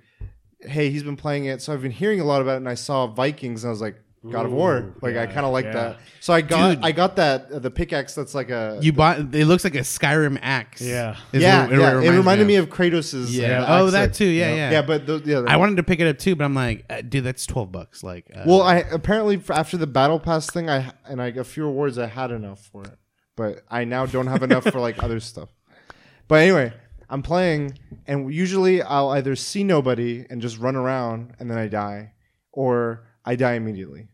hey, 0.62 0.90
he's 0.90 1.04
been 1.04 1.18
playing 1.18 1.46
it. 1.46 1.62
So 1.62 1.74
I've 1.74 1.82
been 1.82 1.92
hearing 1.92 2.22
a 2.22 2.24
lot 2.26 2.42
about 2.42 2.54
it, 2.54 2.58
and 2.58 2.70
I 2.70 2.76
saw 2.76 3.08
Vikings, 3.08 3.64
and 3.64 3.70
I 3.70 3.72
was 3.72 3.82
like. 3.82 3.96
God 4.27 4.45
of 4.47 4.51
War, 4.51 4.77
Ooh, 4.79 4.93
like 5.01 5.15
I 5.15 5.27
kind 5.27 5.45
of 5.45 5.53
like 5.53 5.65
yeah. 5.65 5.71
that. 5.71 5.97
So 6.19 6.34
I 6.34 6.41
got 6.41 6.75
Dude. 6.75 6.84
I 6.84 6.91
got 6.91 7.15
that 7.15 7.49
uh, 7.51 7.60
the 7.60 7.71
pickaxe 7.71 8.15
that's 8.15 8.36
like 8.36 8.49
a 8.49 8.77
You 8.82 8.91
bought. 8.91 9.34
It 9.34 9.45
looks 9.45 9.63
like 9.63 9.75
a 9.75 9.79
Skyrim 9.79 10.38
axe. 10.41 10.82
Yeah. 10.82 11.15
yeah, 11.32 11.62
what- 11.67 11.71
yeah. 11.71 11.91
It, 11.91 11.95
reminds 11.95 12.17
reminded 12.17 12.47
me 12.47 12.55
of. 12.55 12.65
of, 12.65 12.69
Kratos's. 12.69 13.36
Yeah. 13.36 13.63
uh, 13.63 13.79
oh, 13.79 13.86
axe 13.86 13.93
that 13.93 14.13
too. 14.13 14.25
Yeah, 14.25 14.53
yeah. 14.53 14.71
Yeah, 14.71 14.82
but 14.82 15.08
those, 15.08 15.25
yeah, 15.25 15.45
I 15.47 15.55
wanted 15.55 15.77
to 15.77 15.84
pick 15.84 16.01
it 16.01 16.08
up 16.08 16.17
too, 16.17 16.36
but 16.36 16.43
I'm 16.43 16.53
like, 16.53 16.84
uh, 16.89 17.01
dude, 17.01 17.23
that's 17.23 17.45
twelve 17.45 17.71
bucks. 17.71 18.03
Like, 18.03 18.29
uh, 18.36 18.43
Well, 18.45 18.62
I 18.62 18.77
apparently 18.79 19.41
after 19.49 19.77
the 19.77 19.88
battle 19.88 20.19
pass 20.19 20.49
thing, 20.49 20.69
I 20.69 20.91
and 21.05 21.21
I 21.21 21.32
got 21.32 21.41
a 21.41 21.45
few 21.45 21.63
rewards. 21.63 21.97
I 21.97 22.08
had 22.08 22.32
enough 22.32 22.60
for 22.73 22.84
it, 22.84 22.97
but 23.38 23.63
I 23.69 23.86
now 23.86 24.05
don't 24.05 24.27
have 24.27 24.43
enough 24.43 24.65
for 24.65 24.82
like 24.82 25.01
other 25.01 25.21
stuff. 25.21 25.47
But 26.27 26.41
anyway, 26.41 26.73
I'm 27.10 27.23
playing, 27.23 27.79
and 28.05 28.34
usually 28.34 28.82
I'll 28.82 29.10
either 29.12 29.38
see 29.38 29.63
nobody 29.63 30.25
and 30.29 30.41
just 30.41 30.60
run 30.60 30.75
around, 30.75 31.36
and 31.39 31.49
then 31.49 31.58
I 31.58 31.67
die, 31.69 32.13
or 32.51 33.05
I 33.30 33.36
die 33.36 33.54
immediately. 33.54 34.08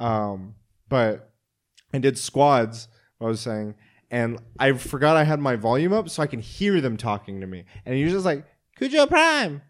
Um, 0.00 0.54
but 0.88 1.30
I 1.92 1.98
did 1.98 2.16
squads. 2.16 2.88
I 3.20 3.24
was 3.24 3.40
saying, 3.40 3.74
and 4.10 4.38
I 4.58 4.72
forgot 4.72 5.16
I 5.16 5.24
had 5.24 5.38
my 5.38 5.56
volume 5.56 5.92
up, 5.92 6.08
so 6.08 6.22
I 6.22 6.26
can 6.26 6.40
hear 6.40 6.80
them 6.80 6.96
talking 6.96 7.40
to 7.42 7.46
me, 7.46 7.64
and 7.84 7.94
he 7.94 8.04
was 8.04 8.12
just 8.14 8.24
like, 8.24 8.44
"Cujo 8.78 9.06
Prime, 9.06 9.60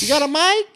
you 0.00 0.08
got 0.08 0.22
a 0.22 0.28
mic, 0.28 0.66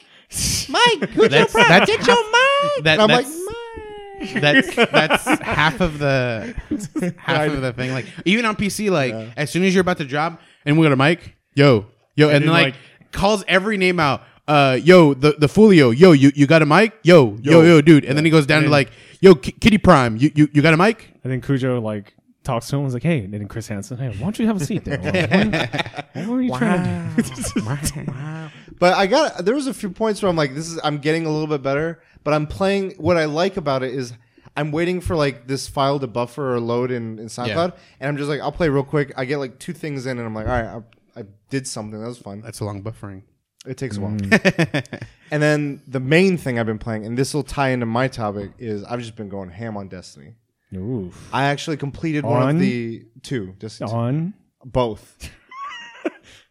Mike? 0.69 1.11
Cujo 1.15 1.29
That's- 1.29 1.51
Prime, 1.53 1.69
that's 1.69 1.91
get 1.91 2.07
your 2.07 2.17
mic." 2.25 2.85
that, 2.85 3.01
And 3.01 3.03
I'm 3.03 3.09
that's, 3.09 3.29
like, 3.29 3.47
"Mike." 3.47 4.43
that's 4.43 4.75
that's 4.93 5.25
half 5.43 5.81
of 5.81 5.99
the 5.99 6.55
half 7.19 7.49
of 7.51 7.63
the 7.63 7.73
thing. 7.73 7.93
Like 7.93 8.07
even 8.27 8.45
on 8.45 8.55
PC, 8.55 8.91
like 8.91 9.15
as 9.37 9.51
soon 9.51 9.65
as 9.65 9.75
you're 9.75 9.81
about 9.81 9.99
to 9.99 10.05
drop, 10.05 10.41
and 10.65 10.79
we 10.79 10.85
got 10.85 10.93
a 10.93 10.97
mic, 10.97 11.35
yo, 11.55 11.87
yo, 12.15 12.27
and, 12.29 12.35
then 12.35 12.43
then, 12.43 12.51
like, 12.53 12.75
like- 12.75 13.13
calls 13.13 13.43
every 13.49 13.77
name 13.77 13.99
out. 13.99 14.23
Uh, 14.51 14.75
yo, 14.83 15.15
the 15.15 15.33
the 15.39 15.47
Fulio, 15.47 15.97
yo, 15.97 16.11
you 16.13 16.33
you 16.35 16.47
got 16.47 16.61
a 16.63 16.67
mic, 16.67 16.93
yo, 17.03 17.37
yo, 17.43 17.63
yo, 17.63 17.81
dude, 17.81 18.05
and 18.05 18.17
then 18.17 18.25
he 18.25 18.31
goes 18.33 18.47
down 18.47 18.63
to 18.65 18.69
like, 18.69 18.91
yo, 19.21 19.35
K- 19.35 19.53
Kitty 19.53 19.79
Prime, 19.79 20.17
you 20.17 20.31
you 20.35 20.49
you 20.53 20.61
got 20.61 20.75
a 20.75 20.77
mic? 20.77 21.13
And 21.23 21.33
then 21.33 21.41
Cujo 21.41 21.81
like 21.81 22.15
talks 22.43 22.67
to 22.69 22.75
him. 22.77 22.81
and 22.81 22.85
Was 22.87 22.95
like, 22.95 23.05
"Hey," 23.05 23.21
and 23.21 23.33
then 23.33 23.47
Chris 23.47 23.69
Hansen, 23.69 23.99
"Hey, 23.99 24.09
why 24.09 24.19
don't 24.25 24.39
you 24.41 24.47
have 24.49 24.61
a 24.61 24.65
seat 24.65 24.85
there? 24.85 24.99
What, 24.99 25.15
what 26.27 26.35
are 26.39 26.43
you 26.43 26.57
trying 26.57 27.15
to 27.17 27.23
do?" 27.23 28.51
But 28.81 28.95
I 28.95 29.07
got 29.07 29.45
there 29.45 29.55
was 29.55 29.67
a 29.67 29.75
few 29.75 29.91
points 29.91 30.23
where 30.23 30.31
I'm 30.31 30.37
like, 30.37 30.55
this 30.55 30.67
is 30.69 30.81
I'm 30.83 30.99
getting 30.99 31.27
a 31.27 31.31
little 31.31 31.47
bit 31.47 31.63
better, 31.63 32.03
but 32.25 32.33
I'm 32.35 32.47
playing. 32.47 32.93
What 32.97 33.17
I 33.19 33.27
like 33.27 33.57
about 33.59 33.83
it 33.83 33.95
is 33.95 34.15
I'm 34.57 34.73
waiting 34.73 35.01
for 35.01 35.15
like 35.15 35.47
this 35.47 35.69
file 35.69 36.01
to 36.01 36.07
buffer 36.07 36.55
or 36.55 36.61
load 36.61 36.91
in, 36.91 37.19
in 37.19 37.27
SoundCloud, 37.27 37.47
Yeah. 37.73 37.77
and 38.01 38.09
I'm 38.09 38.17
just 38.17 38.29
like, 38.31 38.41
I'll 38.41 38.51
play 38.53 38.69
real 38.71 38.83
quick. 38.83 39.13
I 39.17 39.27
get 39.27 39.37
like 39.37 39.59
two 39.59 39.75
things 39.75 40.07
in, 40.07 40.17
and 40.19 40.27
I'm 40.27 40.35
like, 40.35 40.47
all 40.49 40.53
right, 40.61 40.83
I, 41.15 41.21
I 41.21 41.25
did 41.51 41.67
something. 41.69 42.01
That 42.01 42.09
was 42.09 42.19
fun. 42.19 42.41
That's 42.41 42.61
a 42.61 42.65
long 42.65 42.83
buffering. 42.83 43.23
It 43.67 43.77
takes 43.77 43.99
a 43.99 44.01
while. 44.01 44.13
Mm. 44.13 45.03
and 45.31 45.43
then 45.43 45.83
the 45.87 46.01
main 46.01 46.39
thing 46.39 46.59
I've 46.59 46.67
been 46.67 46.79
playing, 46.79 47.05
and 47.05 47.19
this 47.19 47.35
will 47.35 47.43
tie 47.43 47.71
into 47.71 47.87
my 47.87 48.09
topic, 48.09 48.53
is 48.59 48.83
I've 48.85 49.01
just 49.01 49.17
been 49.17 49.29
going 49.29 49.51
ham 49.51 49.77
on 49.77 49.89
Destiny. 49.89 50.35
Oof. 50.75 51.29
I 51.33 51.45
actually 51.45 51.77
completed 51.77 52.25
one 52.25 52.43
On? 52.43 52.55
of 52.57 52.61
the 52.61 53.05
two, 53.23 53.55
Destiny 53.59 53.91
two. 53.91 53.97
On. 53.97 54.35
both. 54.65 55.31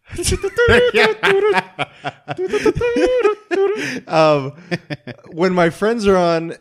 um, 4.07 4.51
when 5.31 5.53
my 5.53 5.69
friends 5.69 6.07
are 6.07 6.17
on, 6.17 6.55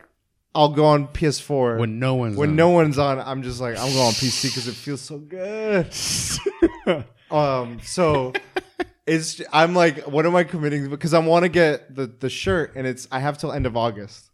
I'll 0.55 0.71
go 0.71 0.85
on 0.85 1.09
PS4. 1.09 1.79
when 1.79 1.99
no 1.99 2.15
one's 2.15 2.37
when 2.37 2.51
on. 2.51 2.57
no 2.57 2.69
one's 2.71 2.99
on, 2.99 3.21
I'm 3.21 3.43
just 3.43 3.61
like 3.61 3.79
I'm 3.79 3.93
going 3.93 4.07
on 4.07 4.13
PC 4.13 4.45
because 4.45 4.69
it 4.69 4.75
feels 4.75 5.01
so 5.01 5.19
good. 5.19 5.95
um, 7.31 7.81
so 7.83 8.33
it's 9.09 9.41
I'm 9.53 9.75
like, 9.75 10.07
what 10.07 10.27
am 10.27 10.37
I 10.37 10.45
committing? 10.45 10.89
Because 10.91 11.15
I 11.15 11.19
want 11.19 11.45
to 11.45 11.49
get 11.49 11.95
the 11.95 12.07
the 12.07 12.29
shirt, 12.31 12.73
and 12.77 12.87
it's 12.87 13.09
I 13.11 13.19
have 13.21 13.39
till 13.39 13.53
end 13.53 13.67
of 13.67 13.77
August. 13.77 14.31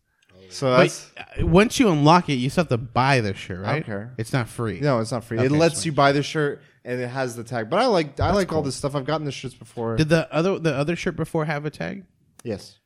So 0.51 0.71
that's 0.77 1.11
But 1.17 1.43
uh, 1.43 1.47
once 1.47 1.81
you 1.81 1.89
unlock 1.89 2.29
it, 2.29 2.35
you 2.35 2.51
still 2.51 2.63
have 2.65 2.69
to 2.69 2.77
buy 2.77 3.21
the 3.21 3.35
shirt, 3.35 3.61
right? 3.61 3.85
care. 3.85 4.13
It's 4.19 4.33
not 4.33 4.49
free. 4.49 4.79
no, 4.81 5.01
it's 5.01 5.11
not 5.11 5.25
free. 5.25 5.39
it 5.39 5.47
Okay, 5.47 5.49
lets 5.57 5.77
sweet. 5.81 5.87
you 5.87 5.93
buy 5.93 6.13
the 6.13 6.23
shirt, 6.23 6.61
and 6.85 7.01
it 7.01 7.09
has 7.09 7.35
the 7.35 7.43
tag. 7.45 7.71
But 7.71 7.81
I 7.81 7.87
like 7.87 8.21
I 8.21 8.33
like 8.33 8.53
all 8.53 8.63
this 8.63 8.77
stuff. 8.77 8.95
I've 8.95 9.07
gotten 9.07 9.25
the 9.25 9.33
shirts 9.33 9.55
before. 9.55 9.97
Did 9.97 10.11
the 10.11 10.33
other 10.33 10.59
the 10.59 10.75
other 10.75 10.97
shirt 10.97 11.17
before 11.17 11.45
have 11.47 11.65
a 11.65 11.71
tag? 11.71 12.05
yes. 12.45 12.79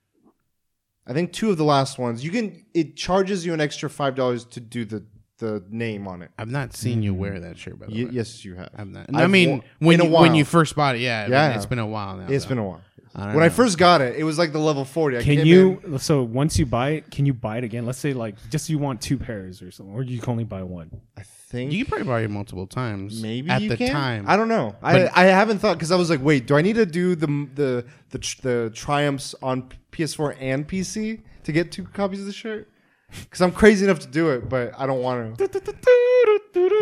I 1.07 1.15
think 1.15 1.33
two 1.33 1.51
of 1.51 1.57
the 1.57 1.65
last 1.65 1.99
ones. 1.99 2.23
You 2.23 2.31
can. 2.31 2.67
It 2.75 2.95
charges 2.97 3.47
you 3.47 3.55
an 3.55 3.61
extra 3.63 3.89
five 3.89 4.15
dollars 4.15 4.45
to 4.45 4.61
do 4.61 4.85
the 4.85 5.05
the 5.39 5.63
name 5.71 6.07
on 6.07 6.23
it. 6.23 6.31
I've 6.39 6.51
not 6.51 6.75
seen 6.75 7.03
you 7.03 7.15
wear 7.15 7.35
mm. 7.35 7.41
that 7.43 7.59
shirt 7.59 7.79
by 7.79 7.87
the 7.87 7.93
Y- 7.93 8.05
way. 8.05 8.11
yes, 8.13 8.45
you 8.45 8.55
have. 8.57 8.71
I'm 8.77 8.93
not. 8.93 9.07
I've 9.15 9.31
mean, 9.31 9.51
wo- 9.59 9.65
when 9.81 9.95
in 9.95 10.01
a 10.01 10.05
you, 10.05 10.11
when 10.11 10.23
while. 10.31 10.35
you 10.37 10.45
first 10.45 10.77
bought 10.77 10.97
it, 10.97 11.01
yeah, 11.01 11.27
Yeah, 11.29 11.43
I 11.43 11.47
it's 11.55 11.63
have. 11.65 11.71
been 11.71 11.79
a 11.79 11.87
while 11.87 12.17
now. 12.17 12.27
It's 12.29 12.45
though. 12.45 12.49
been 12.51 12.59
a 12.59 12.65
while. 12.65 12.83
I 13.15 13.25
don't 13.27 13.35
When 13.37 13.43
I 13.43 13.49
know. 13.49 13.55
first 13.55 13.79
got 13.79 14.01
it, 14.03 14.17
it 14.17 14.23
was 14.25 14.39
like 14.39 14.53
the 14.53 14.59
level 14.59 14.85
forty. 14.85 15.17
I 15.17 15.23
Can 15.23 15.37
came 15.39 15.47
you? 15.47 15.81
in- 15.85 15.99
So 15.99 16.23
once 16.23 16.59
you 16.59 16.67
buy 16.67 16.91
it, 16.91 17.11
can 17.11 17.25
you 17.27 17.33
buy 17.35 17.57
it 17.59 17.65
again? 17.65 17.87
Let's 17.87 17.99
say 17.99 18.13
like 18.13 18.37
just 18.51 18.69
you 18.69 18.79
want 18.79 19.01
two 19.01 19.17
pairs 19.17 19.63
or 19.63 19.71
something, 19.71 19.95
or 19.95 20.03
you 20.03 20.19
can 20.21 20.31
only 20.31 20.45
buy 20.45 20.63
one. 20.63 20.91
I 21.17 21.23
think 21.23 21.73
You 21.73 21.85
can 21.85 21.89
probably 21.91 22.07
buy 22.07 22.21
it 22.21 22.31
multiple 22.31 22.67
times. 22.67 23.23
maybe 23.23 23.49
at 23.51 23.63
you 23.63 23.71
the 23.71 23.77
can. 23.79 23.91
time. 23.91 24.25
I 24.29 24.37
don't 24.37 24.49
know. 24.49 24.77
I, 24.83 25.09
I 25.15 25.25
haven't 25.25 25.59
thought 25.61 25.79
because 25.79 25.91
I 25.91 25.97
was 25.97 26.11
like, 26.11 26.23
wait, 26.23 26.47
do 26.47 26.55
I 26.57 26.61
need 26.63 26.75
to 26.77 26.85
do 26.87 27.15
the 27.15 27.27
the 27.55 27.85
the, 28.11 28.19
tr- 28.19 28.43
the 28.43 28.71
triumphs 28.75 29.35
on 29.43 29.71
PS4 29.91 30.37
and 30.39 30.69
PC 30.69 31.23
to 31.45 31.53
get 31.53 31.73
two 31.73 31.85
copies 31.85 32.21
of 32.21 32.27
the 32.27 32.33
shirt? 32.33 32.69
Because 33.11 33.41
I'm 33.41 33.53
crazy 33.53 33.85
enough 33.85 34.01
to 34.01 34.07
do 34.07 34.31
it, 34.31 34.49
but 34.49 34.73
I 34.79 34.87
don't 34.87 35.03
want 35.03 35.39
to. 35.39 35.49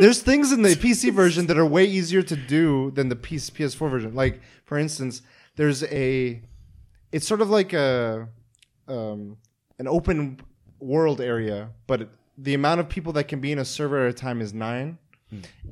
There's 0.01 0.23
things 0.23 0.53
in 0.53 0.63
the 0.63 0.71
PC 0.71 1.13
version 1.13 1.47
that 1.47 1.57
are 1.57 1.67
way 1.67 1.85
easier 1.85 2.23
to 2.23 2.37
do 2.37 2.91
than 2.93 3.09
the 3.09 3.17
PS, 3.17 3.51
PS4 3.51 3.91
version. 3.91 4.15
Like, 4.15 4.41
for 4.65 4.79
instance, 4.79 5.23
there's 5.57 5.85
a. 5.85 6.43
It's 7.13 7.27
sort 7.27 7.41
of 7.41 7.51
like 7.51 7.73
a 7.73 8.29
um, 8.89 9.37
an 9.79 9.87
open 9.89 10.41
world 10.81 11.21
area, 11.21 11.71
but 11.87 12.11
the 12.39 12.55
amount 12.55 12.81
of 12.81 12.89
people 12.89 13.13
that 13.15 13.25
can 13.25 13.41
be 13.41 13.53
in 13.53 13.59
a 13.59 13.65
server 13.65 14.07
at 14.07 14.11
a 14.11 14.13
time 14.13 14.41
is 14.41 14.53
nine. 14.53 14.99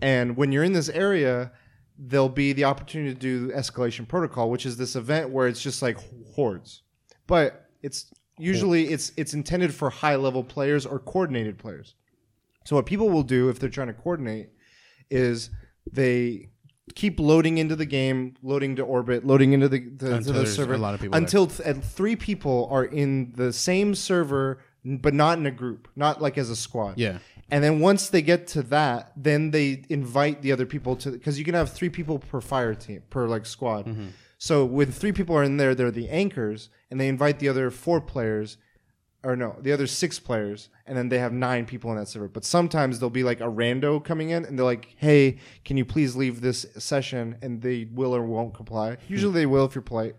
And 0.02 0.36
when 0.36 0.52
you're 0.52 0.64
in 0.64 0.72
this 0.72 0.88
area, 0.88 1.52
there'll 1.98 2.28
be 2.28 2.52
the 2.52 2.64
opportunity 2.64 3.14
to 3.14 3.20
do 3.20 3.52
escalation 3.52 4.06
protocol, 4.06 4.50
which 4.50 4.66
is 4.66 4.76
this 4.76 4.96
event 4.96 5.30
where 5.30 5.46
it's 5.46 5.62
just 5.62 5.80
like 5.82 5.98
hordes. 6.34 6.82
But 7.26 7.68
it's 7.82 8.12
usually 8.38 8.88
it's 8.88 9.12
it's 9.16 9.34
intended 9.34 9.74
for 9.74 9.90
high 9.90 10.16
level 10.16 10.42
players 10.42 10.86
or 10.86 10.98
coordinated 10.98 11.58
players. 11.58 11.94
So 12.64 12.76
what 12.76 12.86
people 12.86 13.10
will 13.10 13.22
do 13.22 13.48
if 13.50 13.58
they're 13.58 13.68
trying 13.68 13.88
to 13.88 13.94
coordinate 13.94 14.50
is 15.10 15.50
they 15.90 16.48
keep 16.94 17.18
loading 17.18 17.58
into 17.58 17.76
the 17.76 17.86
game, 17.86 18.34
loading 18.42 18.76
to 18.76 18.82
orbit, 18.82 19.26
loading 19.26 19.52
into 19.52 19.68
the, 19.68 19.80
the, 19.80 20.16
Until 20.16 20.20
to 20.20 20.24
the 20.24 20.32
there's 20.32 20.54
server 20.54 20.74
a 20.74 20.78
lot 20.78 20.94
of 20.94 21.00
people 21.00 21.16
until 21.16 21.46
th- 21.46 21.66
and 21.66 21.84
three 21.84 22.16
people 22.16 22.68
are 22.70 22.84
in 22.84 23.32
the 23.36 23.52
same 23.52 23.94
server, 23.94 24.60
n- 24.84 24.98
but 24.98 25.14
not 25.14 25.38
in 25.38 25.46
a 25.46 25.50
group, 25.50 25.88
not 25.96 26.20
like 26.20 26.36
as 26.38 26.50
a 26.50 26.56
squad. 26.56 26.98
Yeah. 26.98 27.18
And 27.50 27.62
then 27.62 27.80
once 27.80 28.08
they 28.08 28.22
get 28.22 28.46
to 28.48 28.62
that, 28.64 29.12
then 29.16 29.50
they 29.50 29.84
invite 29.88 30.42
the 30.42 30.52
other 30.52 30.66
people 30.66 30.96
to 30.96 31.10
because 31.10 31.38
you 31.38 31.44
can 31.44 31.54
have 31.54 31.70
three 31.72 31.90
people 31.90 32.18
per 32.18 32.40
fire 32.40 32.74
team 32.74 33.02
per 33.10 33.28
like 33.28 33.46
squad. 33.46 33.86
Mm-hmm. 33.86 34.06
So 34.44 34.62
when 34.66 34.92
three 34.92 35.12
people 35.12 35.34
are 35.38 35.42
in 35.42 35.56
there, 35.56 35.74
they're 35.74 35.90
the 35.90 36.10
anchors, 36.10 36.68
and 36.90 37.00
they 37.00 37.08
invite 37.08 37.38
the 37.38 37.48
other 37.48 37.70
four 37.70 37.98
players, 37.98 38.58
or 39.22 39.36
no, 39.36 39.56
the 39.58 39.72
other 39.72 39.86
six 39.86 40.18
players, 40.18 40.68
and 40.86 40.98
then 40.98 41.08
they 41.08 41.18
have 41.18 41.32
nine 41.32 41.64
people 41.64 41.90
in 41.92 41.96
that 41.96 42.08
server. 42.08 42.28
But 42.28 42.44
sometimes 42.44 42.98
there'll 42.98 43.08
be 43.08 43.22
like 43.24 43.40
a 43.40 43.44
rando 43.44 44.04
coming 44.04 44.28
in, 44.28 44.44
and 44.44 44.58
they're 44.58 44.66
like, 44.66 44.96
"Hey, 44.98 45.38
can 45.64 45.78
you 45.78 45.86
please 45.86 46.14
leave 46.14 46.42
this 46.42 46.66
session?" 46.76 47.38
And 47.40 47.62
they 47.62 47.88
will 47.90 48.14
or 48.14 48.22
won't 48.22 48.52
comply. 48.52 48.98
Usually 49.08 49.32
they 49.32 49.46
will 49.46 49.64
if 49.64 49.74
you're 49.74 49.80
polite. 49.80 50.14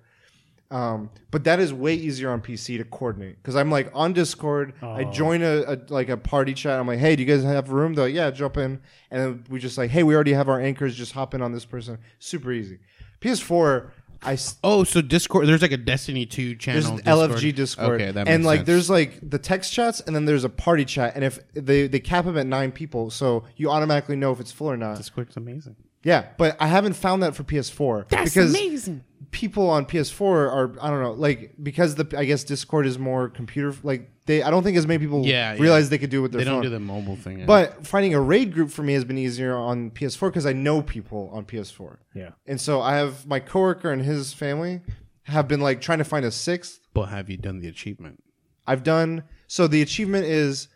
Um, 0.71 1.11
but 1.29 1.43
that 1.43 1.59
is 1.59 1.71
way 1.71 1.93
easier 1.93 2.31
on 2.31 2.41
PC 2.41 2.79
to 2.79 2.83
coordinate 2.83 3.35
because 3.35 3.55
I'm 3.55 3.69
like 3.69 3.91
on 3.93 4.13
Discord. 4.13 4.73
I 4.81 5.03
join 5.03 5.43
a, 5.43 5.61
a 5.67 5.77
like 5.89 6.09
a 6.09 6.17
party 6.17 6.55
chat. 6.55 6.79
I'm 6.79 6.87
like, 6.87 6.97
hey, 6.97 7.15
do 7.15 7.21
you 7.21 7.27
guys 7.31 7.43
have 7.43 7.69
room? 7.69 7.93
They're 7.93 8.05
like, 8.05 8.15
yeah, 8.15 8.31
jump 8.31 8.57
in. 8.57 8.81
And 9.11 9.21
then 9.21 9.43
we 9.51 9.59
just 9.59 9.77
like, 9.77 9.91
hey, 9.91 10.01
we 10.01 10.15
already 10.15 10.33
have 10.33 10.49
our 10.49 10.59
anchors. 10.59 10.95
Just 10.95 11.11
hop 11.11 11.35
in 11.35 11.43
on 11.43 11.51
this 11.51 11.63
person. 11.63 11.99
Super 12.17 12.51
easy. 12.51 12.79
PS4, 13.21 13.89
I 14.23 14.33
s- 14.33 14.57
Oh, 14.63 14.83
so 14.83 15.01
Discord. 15.01 15.47
There's 15.47 15.61
like 15.61 15.71
a 15.71 15.77
Destiny 15.77 16.25
two 16.25 16.55
channel. 16.55 16.81
there's 16.81 17.01
Discord. 17.03 17.31
LFG 17.31 17.55
Discord, 17.55 18.01
Okay, 18.01 18.11
that 18.11 18.27
and 18.27 18.43
like 18.45 18.59
sense. 18.59 18.67
there's 18.67 18.89
like 18.89 19.19
the 19.29 19.37
text 19.39 19.71
chats, 19.73 19.99
and 20.01 20.15
then 20.15 20.25
there's 20.25 20.43
a 20.43 20.49
party 20.49 20.85
chat. 20.85 21.13
And 21.15 21.23
if 21.23 21.39
they 21.53 21.87
they 21.87 21.99
cap 21.99 22.25
them 22.25 22.37
at 22.37 22.47
nine 22.47 22.71
people, 22.71 23.09
so 23.09 23.43
you 23.55 23.69
automatically 23.69 24.15
know 24.15 24.31
if 24.31 24.39
it's 24.39 24.51
full 24.51 24.69
or 24.71 24.77
not. 24.77 24.97
Discord's 24.97 25.37
amazing. 25.37 25.75
Yeah, 26.05 26.27
but 26.37 26.55
I 26.61 26.67
haven't 26.67 26.93
found 26.93 27.23
that 27.23 27.35
for 27.35 27.43
PS4 27.43 28.07
because 28.09 28.37
amazing. 28.37 29.03
people 29.31 29.69
on 29.69 29.85
PS4 29.87 30.21
are 30.21 30.75
I 30.79 30.89
don't 30.91 31.01
know 31.01 31.11
like 31.13 31.55
because 31.61 31.95
the 31.95 32.07
I 32.17 32.23
guess 32.25 32.43
Discord 32.45 32.85
is 32.85 32.97
more 32.99 33.27
computer 33.27 33.75
like 33.83 34.11
they 34.27 34.41
I 34.43 34.49
don't 34.51 34.61
think 34.63 34.77
as 34.77 34.85
many 34.87 34.99
people 34.99 35.25
Yeah, 35.25 35.53
yeah. 35.55 35.61
realize 35.61 35.89
they 35.89 35.97
could 35.97 36.11
do 36.11 36.19
it 36.19 36.21
with 36.21 36.31
their 36.33 36.39
They 36.39 36.45
don't 36.45 36.61
do 36.61 36.69
the 36.69 36.79
mobile 36.79 37.15
thing. 37.15 37.39
yeah. 37.39 37.45
But 37.47 37.87
finding 37.87 38.13
a 38.13 38.21
raid 38.21 38.53
group 38.53 38.69
for 38.69 38.83
me 38.83 38.93
has 38.93 39.03
been 39.03 39.17
easier 39.17 39.55
on 39.57 39.89
PS4 39.91 40.29
because 40.29 40.45
I 40.45 40.53
know 40.53 40.81
people 40.83 41.29
on 41.33 41.43
PS4, 41.43 41.97
Yeah. 42.13 42.29
and 42.45 42.61
so 42.61 42.81
I 42.81 42.95
have 42.97 43.25
my 43.27 43.39
coworker 43.39 43.91
and 43.91 44.01
his 44.03 44.31
family 44.31 44.81
have 45.23 45.47
been 45.47 45.59
like 45.59 45.81
trying 45.81 45.97
to 45.97 46.03
find 46.05 46.23
a 46.23 46.31
sixth. 46.31 46.79
but 46.93 47.05
have 47.09 47.29
you 47.31 47.37
done 47.37 47.59
the 47.59 47.67
achievement? 47.67 48.21
I've 48.67 48.83
done 48.83 49.23
so 49.47 49.67
the 49.67 49.81
achievement 49.81 50.25
is 50.27 50.67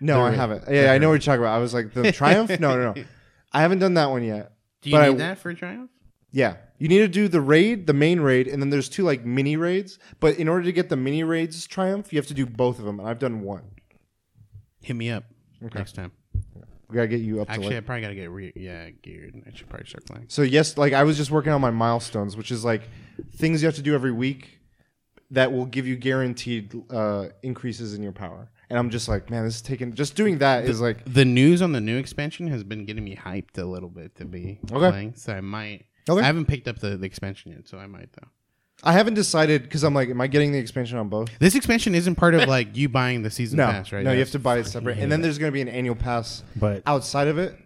no, 0.00 0.20
I 0.22 0.30
The- 0.30 0.36
haven't. 0.36 0.64
Yeah, 0.70 0.92
I 0.92 0.98
know 0.98 1.08
what 1.08 1.14
you're 1.14 1.20
talking 1.34 1.42
about. 1.42 1.56
I 1.56 1.58
was 1.58 1.74
like 1.74 1.92
the 1.92 2.12
triumph. 2.20 2.50
no, 2.60 2.76
no, 2.76 2.92
no, 2.92 3.04
I 3.52 3.62
haven't 3.62 3.80
done 3.80 3.94
that 3.94 4.10
one 4.10 4.22
yet. 4.22 4.52
Do 4.82 4.90
you 4.90 4.96
But 4.96 5.08
need 5.08 5.14
I- 5.14 5.28
that 5.28 5.38
for 5.38 5.52
Triumph? 5.54 5.90
Yeah. 6.32 6.56
You 6.78 6.88
need 6.88 6.98
to 6.98 7.08
do 7.08 7.28
the 7.28 7.40
raid, 7.40 7.86
the 7.86 7.94
main 7.94 8.20
raid, 8.20 8.46
and 8.46 8.60
then 8.60 8.68
there's 8.68 8.88
two 8.90 9.02
like 9.04 9.24
mini 9.24 9.56
raids. 9.56 9.98
But 10.20 10.38
in 10.38 10.48
order 10.48 10.64
to 10.64 10.72
get 10.72 10.90
the 10.90 10.96
mini 10.96 11.24
raids 11.24 11.66
triumph, 11.66 12.12
you 12.12 12.18
have 12.18 12.26
to 12.26 12.34
do 12.34 12.44
both 12.44 12.78
of 12.78 12.84
them. 12.84 13.00
And 13.00 13.08
I've 13.08 13.18
done 13.18 13.40
one. 13.40 13.62
Hit 14.82 14.94
me 14.96 15.10
up 15.10 15.24
next 15.74 15.94
time. 15.94 16.12
We 16.88 16.94
gotta 16.94 17.08
get 17.08 17.20
you 17.20 17.40
up 17.40 17.48
to 17.48 17.54
Actually, 17.54 17.76
I 17.78 17.80
probably 17.80 18.02
gotta 18.02 18.14
get 18.14 18.30
re- 18.30 18.52
yeah 18.54 18.90
geared. 18.90 19.42
I 19.46 19.56
should 19.56 19.68
probably 19.68 19.86
start 19.86 20.04
playing. 20.04 20.26
So 20.28 20.42
yes, 20.42 20.76
like 20.76 20.92
I 20.92 21.02
was 21.04 21.16
just 21.16 21.30
working 21.30 21.52
on 21.52 21.60
my 21.60 21.70
milestones, 21.70 22.36
which 22.36 22.52
is 22.52 22.64
like 22.64 22.82
things 23.36 23.62
you 23.62 23.66
have 23.66 23.74
to 23.76 23.82
do 23.82 23.94
every 23.94 24.12
week 24.12 24.60
that 25.30 25.50
will 25.52 25.66
give 25.66 25.86
you 25.86 25.96
guaranteed 25.96 26.74
uh, 26.90 27.28
increases 27.42 27.94
in 27.94 28.02
your 28.02 28.12
power. 28.12 28.50
And 28.68 28.78
I'm 28.78 28.90
just 28.90 29.08
like, 29.08 29.30
man, 29.30 29.44
this 29.44 29.56
is 29.56 29.62
taking. 29.62 29.94
Just 29.94 30.16
doing 30.16 30.38
that 30.38 30.64
is 30.64 30.80
like, 30.80 31.04
The 31.04 31.24
news 31.24 31.62
on 31.62 31.72
the 31.72 31.80
new 31.80 31.96
expansion 31.98 32.48
has 32.48 32.64
been 32.64 32.84
getting 32.84 33.04
me 33.04 33.14
hyped 33.16 33.58
a 33.58 33.64
little 33.64 33.88
bit 33.88 34.16
to 34.16 34.24
be 34.24 34.58
Okay. 34.72 34.90
playing. 34.90 35.14
So 35.16 35.32
I 35.34 35.40
might. 35.40 35.86
Okay. 36.08 36.20
I 36.20 36.24
haven't 36.24 36.46
picked 36.46 36.66
up 36.68 36.78
the, 36.80 36.96
the 36.96 37.06
expansion 37.06 37.52
yet, 37.52 37.68
so 37.68 37.78
I 37.78 37.86
might 37.86 38.08
though. 38.12 38.28
I 38.84 38.92
haven't 38.92 39.14
decided 39.14 39.62
because 39.62 39.84
I'm 39.84 39.94
like, 39.94 40.08
am 40.10 40.20
I 40.20 40.26
getting 40.26 40.52
the 40.52 40.58
expansion 40.58 40.98
on 40.98 41.08
both? 41.08 41.30
This 41.38 41.54
expansion 41.54 41.94
isn't 41.94 42.16
part 42.16 42.34
of 42.34 42.46
like 42.48 42.76
you 42.76 42.88
buying 42.88 43.22
the 43.22 43.30
season 43.30 43.56
No, 43.56 43.66
pass, 43.66 43.90
right? 43.90 44.04
no, 44.04 44.12
you 44.12 44.18
have 44.18 44.30
to 44.32 44.38
buy 44.38 44.58
it 44.58 44.66
separate, 44.66 44.98
and 44.98 45.10
then 45.10 45.22
there's 45.22 45.38
gonna 45.38 45.50
be 45.52 45.62
an 45.62 45.68
annual 45.68 45.94
pass 45.96 46.42
But 46.56 46.82
outside 46.86 47.26
of 47.28 47.38
it. 47.38 47.56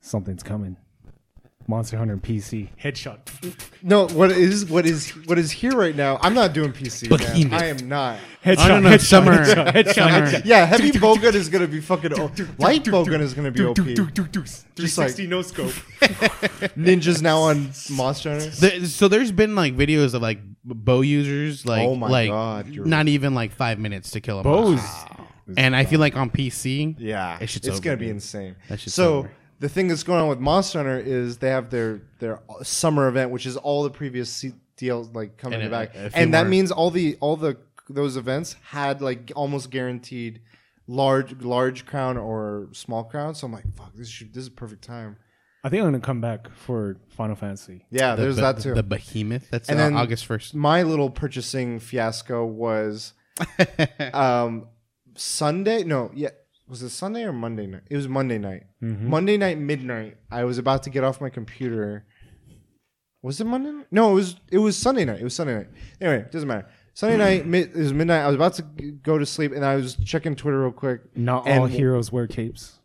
something's 0.00 0.42
coming. 0.42 0.76
Monster 1.68 1.98
Hunter 1.98 2.16
PC 2.16 2.70
headshot. 2.82 3.18
No, 3.82 4.08
what 4.08 4.32
is 4.32 4.64
what 4.64 4.86
is 4.86 5.10
what 5.26 5.38
is 5.38 5.50
here 5.50 5.72
right 5.72 5.94
now? 5.94 6.18
I'm 6.22 6.32
not 6.32 6.54
doing 6.54 6.72
PC. 6.72 7.10
Man. 7.10 7.18
Behemoth. 7.18 7.52
I 7.62 7.66
am 7.66 7.88
not. 7.88 8.18
Headshot. 8.42 8.58
I 8.58 8.68
don't 8.68 8.82
know. 8.82 8.88
headshot, 8.90 9.00
Summer, 9.00 9.32
headshot, 9.44 9.72
headshot, 9.74 9.94
summer. 9.94 10.26
headshot. 10.26 10.44
Yeah, 10.46 10.64
heavy 10.64 10.90
bowgun 10.92 11.34
is 11.34 11.50
gonna 11.50 11.66
be 11.68 11.80
fucking. 11.82 12.18
O- 12.18 12.32
Light 12.56 12.84
bowgun 12.84 13.20
is 13.20 13.34
gonna 13.34 13.50
be 13.50 13.62
OP. 13.64 13.76
Just 13.76 14.96
like- 14.96 15.10
360 15.14 15.26
no 15.26 15.42
scope. 15.42 15.72
Ninjas 16.78 17.20
now 17.20 17.38
on 17.42 17.70
Monster 17.90 18.30
Hunter. 18.30 18.48
The- 18.48 18.86
so 18.86 19.08
there's 19.08 19.30
been 19.32 19.54
like 19.54 19.76
videos 19.76 20.14
of 20.14 20.22
like 20.22 20.38
bow 20.64 21.02
users 21.02 21.66
like 21.66 21.86
Oh 21.86 21.94
my 21.96 22.08
like 22.08 22.30
God, 22.30 22.68
you're- 22.68 22.88
not 22.88 23.08
even 23.08 23.34
like 23.34 23.52
five 23.52 23.78
minutes 23.78 24.12
to 24.12 24.20
kill 24.20 24.40
a 24.40 24.42
Bows. 24.42 24.76
monster. 24.76 25.14
And 25.56 25.74
I 25.76 25.84
feel 25.84 25.98
like 26.00 26.16
on 26.16 26.30
PC, 26.30 26.96
Yeah, 26.98 27.38
That 27.38 27.48
shit's 27.48 27.66
it's 27.68 27.76
over, 27.76 27.84
gonna 27.84 27.96
be 27.98 28.06
dude. 28.06 28.14
insane. 28.16 28.56
That 28.68 28.80
shit's 28.80 28.94
so 28.94 29.14
over. 29.18 29.30
The 29.60 29.68
thing 29.68 29.88
that's 29.88 30.02
going 30.02 30.20
on 30.20 30.28
with 30.28 30.38
Monster 30.40 30.78
Hunter 30.78 30.98
is 30.98 31.38
they 31.38 31.50
have 31.50 31.70
their 31.70 32.00
their 32.20 32.40
summer 32.62 33.08
event, 33.08 33.30
which 33.30 33.46
is 33.46 33.56
all 33.56 33.82
the 33.82 33.90
previous 33.90 34.44
deals 34.76 35.10
like 35.14 35.36
coming 35.36 35.60
And 35.60 35.70
back, 35.70 35.94
a- 35.94 36.06
a 36.06 36.10
few 36.10 36.22
and 36.22 36.34
that 36.34 36.42
more. 36.44 36.50
means 36.50 36.70
all 36.70 36.90
the 36.90 37.16
all 37.20 37.36
the 37.36 37.56
those 37.90 38.16
events 38.16 38.54
had 38.70 39.00
like 39.00 39.32
almost 39.34 39.70
guaranteed 39.70 40.40
large 40.86 41.32
large 41.42 41.86
crown 41.86 42.16
or 42.16 42.68
small 42.72 43.04
crown. 43.04 43.34
So 43.34 43.46
I'm 43.46 43.52
like, 43.52 43.64
fuck, 43.76 43.92
this 43.96 44.08
should 44.08 44.32
this 44.34 44.44
is 44.44 44.48
perfect 44.50 44.82
time. 44.84 45.16
I 45.64 45.66
I 45.66 45.70
think 45.70 45.80
I'm 45.82 45.88
gonna 45.88 46.00
come 46.00 46.20
back 46.20 46.48
for 46.54 46.96
Final 47.08 47.34
Fantasy. 47.34 47.84
Yeah, 47.90 48.14
The 48.14 48.22
there's 48.22 48.36
be- 48.36 48.42
that 48.42 48.60
too. 48.60 48.74
The 48.74 48.82
behemoth. 48.84 49.50
That's 49.50 49.68
And 49.68 49.78
uh, 49.80 49.82
then- 49.84 49.96
August 49.96 50.24
first. 50.26 50.54
My 50.54 50.82
little 50.84 51.10
purchasing 51.10 51.80
fiasco 51.80 52.46
was 52.46 53.12
um, 54.14 54.68
Sunday. 55.16 55.84
No, 55.84 56.10
yeah, 56.14 56.28
was 56.68 56.82
it 56.82 56.90
Sunday 56.90 57.24
or 57.24 57.32
Monday 57.32 57.66
night? 57.66 57.82
It 57.90 57.96
was 57.96 58.08
Monday 58.08 58.38
night. 58.38 58.64
Monday 58.80 59.36
night 59.36 59.58
midnight. 59.58 60.16
I 60.30 60.44
was 60.44 60.58
about 60.58 60.82
to 60.84 60.90
get 60.90 61.04
off 61.04 61.20
my 61.20 61.30
computer. 61.30 62.04
Was 63.22 63.40
it 63.40 63.44
Monday? 63.46 63.70
Night? 63.72 63.86
No, 63.90 64.12
it 64.12 64.14
was. 64.14 64.36
It 64.50 64.58
was 64.58 64.76
Sunday 64.76 65.04
night. 65.04 65.20
It 65.20 65.24
was 65.24 65.34
Sunday 65.34 65.54
night. 65.56 65.68
Anyway, 66.00 66.20
it 66.20 66.30
doesn't 66.30 66.48
matter. 66.48 66.68
Sunday 66.94 67.16
night. 67.24 67.46
Mid, 67.46 67.70
it 67.70 67.76
was 67.76 67.92
midnight. 67.92 68.20
I 68.22 68.26
was 68.26 68.36
about 68.36 68.54
to 68.54 68.62
go 68.62 69.18
to 69.18 69.26
sleep, 69.26 69.52
and 69.52 69.64
I 69.64 69.76
was 69.76 69.96
checking 69.96 70.36
Twitter 70.36 70.60
real 70.60 70.72
quick. 70.72 71.00
Not 71.16 71.48
all 71.48 71.66
heroes 71.66 72.12
wear 72.12 72.26
capes. 72.26 72.78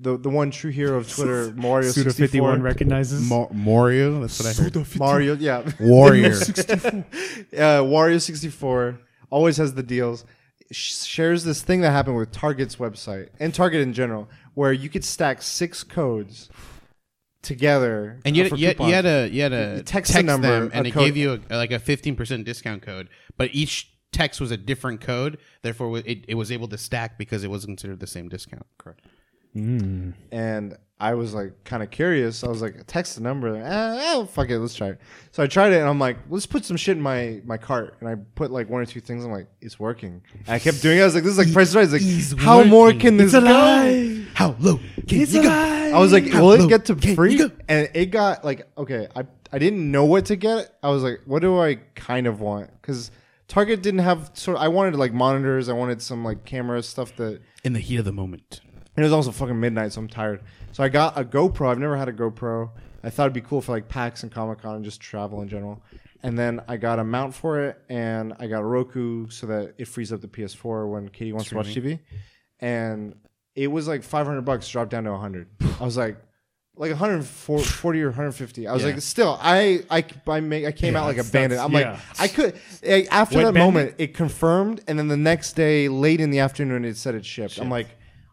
The 0.00 0.18
the 0.18 0.28
one 0.28 0.50
true 0.50 0.70
hero 0.70 0.98
of 0.98 1.10
Twitter, 1.10 1.52
Mario 1.56 1.90
Suda 1.90 2.10
sixty 2.10 2.22
fifty 2.24 2.40
one 2.40 2.58
four. 2.58 2.64
recognizes. 2.64 3.28
Mo- 3.28 3.50
Mario. 3.52 4.20
That's 4.20 4.38
what 4.38 4.48
I 4.48 4.62
heard. 4.62 4.98
Mario, 4.98 5.34
yeah. 5.34 5.68
Warrior. 5.80 6.30
uh, 6.32 7.82
Wario 7.82 8.20
sixty 8.20 8.48
four 8.48 9.00
always 9.30 9.56
has 9.56 9.74
the 9.74 9.82
deals. 9.82 10.24
Sh- 10.70 10.94
shares 10.94 11.44
this 11.44 11.62
thing 11.62 11.80
that 11.82 11.90
happened 11.92 12.16
with 12.16 12.32
Target's 12.32 12.76
website 12.76 13.28
and 13.38 13.54
Target 13.54 13.80
in 13.82 13.92
general, 13.92 14.28
where 14.54 14.72
you 14.72 14.88
could 14.88 15.04
stack 15.04 15.42
six 15.42 15.84
codes 15.84 16.48
together. 17.42 18.18
And 18.24 18.36
you 18.36 18.42
uh, 18.42 18.44
had, 18.44 18.50
for 18.50 18.56
you, 18.56 18.66
had, 18.68 18.78
you 18.80 18.94
had 18.94 19.02
to 19.02 19.28
you 19.32 19.42
had 19.42 19.52
You 19.52 19.82
text 19.82 20.12
text, 20.12 20.26
number, 20.26 20.48
them, 20.48 20.70
and 20.74 20.86
it 20.86 20.90
code- 20.92 21.04
gave 21.04 21.16
you 21.16 21.40
a, 21.50 21.56
like 21.56 21.70
a 21.70 21.78
fifteen 21.78 22.16
percent 22.16 22.44
discount 22.44 22.82
code. 22.82 23.08
But 23.36 23.50
each 23.52 23.92
text 24.12 24.40
was 24.40 24.50
a 24.50 24.56
different 24.56 25.00
code. 25.00 25.38
Therefore, 25.62 25.98
it, 25.98 26.24
it 26.26 26.34
was 26.34 26.50
able 26.50 26.68
to 26.68 26.78
stack 26.78 27.18
because 27.18 27.44
it 27.44 27.50
was 27.50 27.64
considered 27.64 28.00
the 28.00 28.06
same 28.06 28.28
discount. 28.28 28.66
Correct. 28.78 29.00
And 30.32 30.76
I 30.98 31.14
was 31.14 31.34
like 31.34 31.64
kind 31.64 31.82
of 31.82 31.90
curious. 31.90 32.42
I 32.42 32.48
was 32.48 32.62
like, 32.62 32.86
text 32.86 33.16
the 33.16 33.20
number. 33.20 33.54
Eh, 33.54 33.62
oh, 34.14 34.26
fuck 34.26 34.48
it, 34.48 34.58
let's 34.58 34.74
try 34.74 34.88
it. 34.88 35.00
So 35.30 35.42
I 35.42 35.46
tried 35.46 35.72
it, 35.72 35.80
and 35.80 35.88
I'm 35.88 35.98
like, 35.98 36.16
let's 36.30 36.46
put 36.46 36.64
some 36.64 36.76
shit 36.76 36.96
in 36.96 37.02
my 37.02 37.42
my 37.44 37.58
cart. 37.58 37.96
And 38.00 38.08
I 38.08 38.14
put 38.34 38.50
like 38.50 38.70
one 38.70 38.80
or 38.80 38.86
two 38.86 39.00
things. 39.00 39.24
I'm 39.24 39.32
like, 39.32 39.48
it's 39.60 39.78
working. 39.78 40.22
And 40.46 40.48
I 40.48 40.58
kept 40.58 40.80
doing 40.80 40.98
it. 40.98 41.02
I 41.02 41.04
was 41.04 41.14
like, 41.14 41.24
this 41.24 41.32
is 41.32 41.38
like 41.38 41.52
Price 41.52 41.74
Right. 41.74 41.88
It's 41.90 42.32
like, 42.32 42.40
how 42.40 42.64
more 42.64 42.92
can 42.92 43.16
this 43.16 43.32
go? 43.32 44.24
How 44.34 44.56
low 44.58 44.78
can 45.06 45.20
It's 45.20 45.32
you 45.32 45.42
go? 45.42 45.50
I 45.50 45.98
was 45.98 46.12
like, 46.12 46.28
How 46.28 46.42
will 46.42 46.52
it 46.52 46.68
get 46.68 46.86
to 46.86 46.96
free? 47.14 47.40
And 47.68 47.90
it 47.94 48.06
got 48.06 48.44
like, 48.44 48.66
okay, 48.76 49.08
I 49.14 49.24
I 49.52 49.58
didn't 49.58 49.90
know 49.90 50.04
what 50.04 50.26
to 50.26 50.36
get. 50.36 50.76
I 50.82 50.90
was 50.90 51.02
like, 51.02 51.20
what 51.24 51.40
do 51.40 51.58
I 51.58 51.76
kind 51.94 52.26
of 52.26 52.40
want? 52.40 52.70
Because 52.80 53.10
Target 53.48 53.82
didn't 53.82 54.00
have 54.00 54.30
sort. 54.34 54.56
Of, 54.56 54.62
I 54.62 54.68
wanted 54.68 54.96
like 54.96 55.12
monitors. 55.12 55.68
I 55.68 55.72
wanted 55.72 56.02
some 56.02 56.24
like 56.24 56.44
camera 56.44 56.82
stuff 56.82 57.14
that. 57.16 57.40
In 57.64 57.72
the 57.72 57.80
heat 57.80 57.96
of 57.96 58.04
the 58.04 58.12
moment. 58.12 58.60
And 58.96 59.04
it 59.04 59.06
was 59.08 59.12
also 59.12 59.30
fucking 59.30 59.58
midnight, 59.60 59.92
so 59.92 60.00
I'm 60.00 60.08
tired. 60.08 60.40
So 60.72 60.82
I 60.82 60.88
got 60.88 61.18
a 61.18 61.24
GoPro. 61.24 61.70
I've 61.70 61.78
never 61.78 61.96
had 61.96 62.08
a 62.08 62.12
GoPro. 62.12 62.70
I 63.04 63.10
thought 63.10 63.24
it'd 63.24 63.32
be 63.34 63.40
cool 63.42 63.60
for 63.60 63.72
like 63.72 63.88
PAX 63.88 64.22
and 64.22 64.32
Comic 64.32 64.62
Con 64.62 64.76
and 64.76 64.84
just 64.84 65.00
travel 65.00 65.42
in 65.42 65.48
general. 65.48 65.82
And 66.22 66.36
then 66.38 66.62
I 66.66 66.76
got 66.78 66.98
a 66.98 67.04
mount 67.04 67.34
for 67.34 67.60
it, 67.62 67.78
and 67.88 68.32
I 68.38 68.46
got 68.46 68.60
a 68.62 68.64
Roku 68.64 69.28
so 69.28 69.46
that 69.48 69.74
it 69.78 69.86
frees 69.86 70.12
up 70.12 70.20
the 70.22 70.28
PS4 70.28 70.90
when 70.90 71.08
Katie 71.10 71.32
wants 71.32 71.50
to 71.50 71.56
watch 71.56 71.68
TV. 71.68 72.00
And 72.58 73.14
it 73.54 73.68
was 73.68 73.86
like 73.86 74.02
500 74.02 74.42
bucks, 74.42 74.68
dropped 74.68 74.90
down 74.90 75.04
to 75.04 75.12
100. 75.12 75.46
I 75.80 75.84
was 75.84 75.96
like, 75.96 76.16
like 76.78 76.90
140 76.90 78.02
or 78.02 78.08
150. 78.08 78.66
I 78.66 78.72
was 78.72 78.82
Yeah. 78.82 78.90
like, 78.92 79.00
still, 79.02 79.38
I 79.40 79.82
I 79.90 80.04
I, 80.26 80.40
make, 80.40 80.64
I 80.66 80.72
came 80.72 80.96
out 80.96 81.04
like 81.06 81.18
a 81.18 81.24
bandit. 81.24 81.58
I'm 81.58 81.72
that's- 81.72 81.98
like, 82.18 82.20
I 82.20 82.28
could 82.28 82.54
after 83.10 83.36
Wet 83.36 83.44
that 83.46 83.54
bandit? 83.54 83.74
moment, 83.74 83.94
it 83.98 84.14
confirmed, 84.14 84.80
and 84.88 84.98
then 84.98 85.08
the 85.08 85.16
next 85.16 85.52
day, 85.54 85.88
late 85.88 86.20
in 86.20 86.30
the 86.30 86.40
afternoon, 86.40 86.84
it 86.84 86.96
said 86.96 87.14
it 87.14 87.24
shipped. 87.24 87.58
I'm 87.58 87.70
like. 87.70 87.88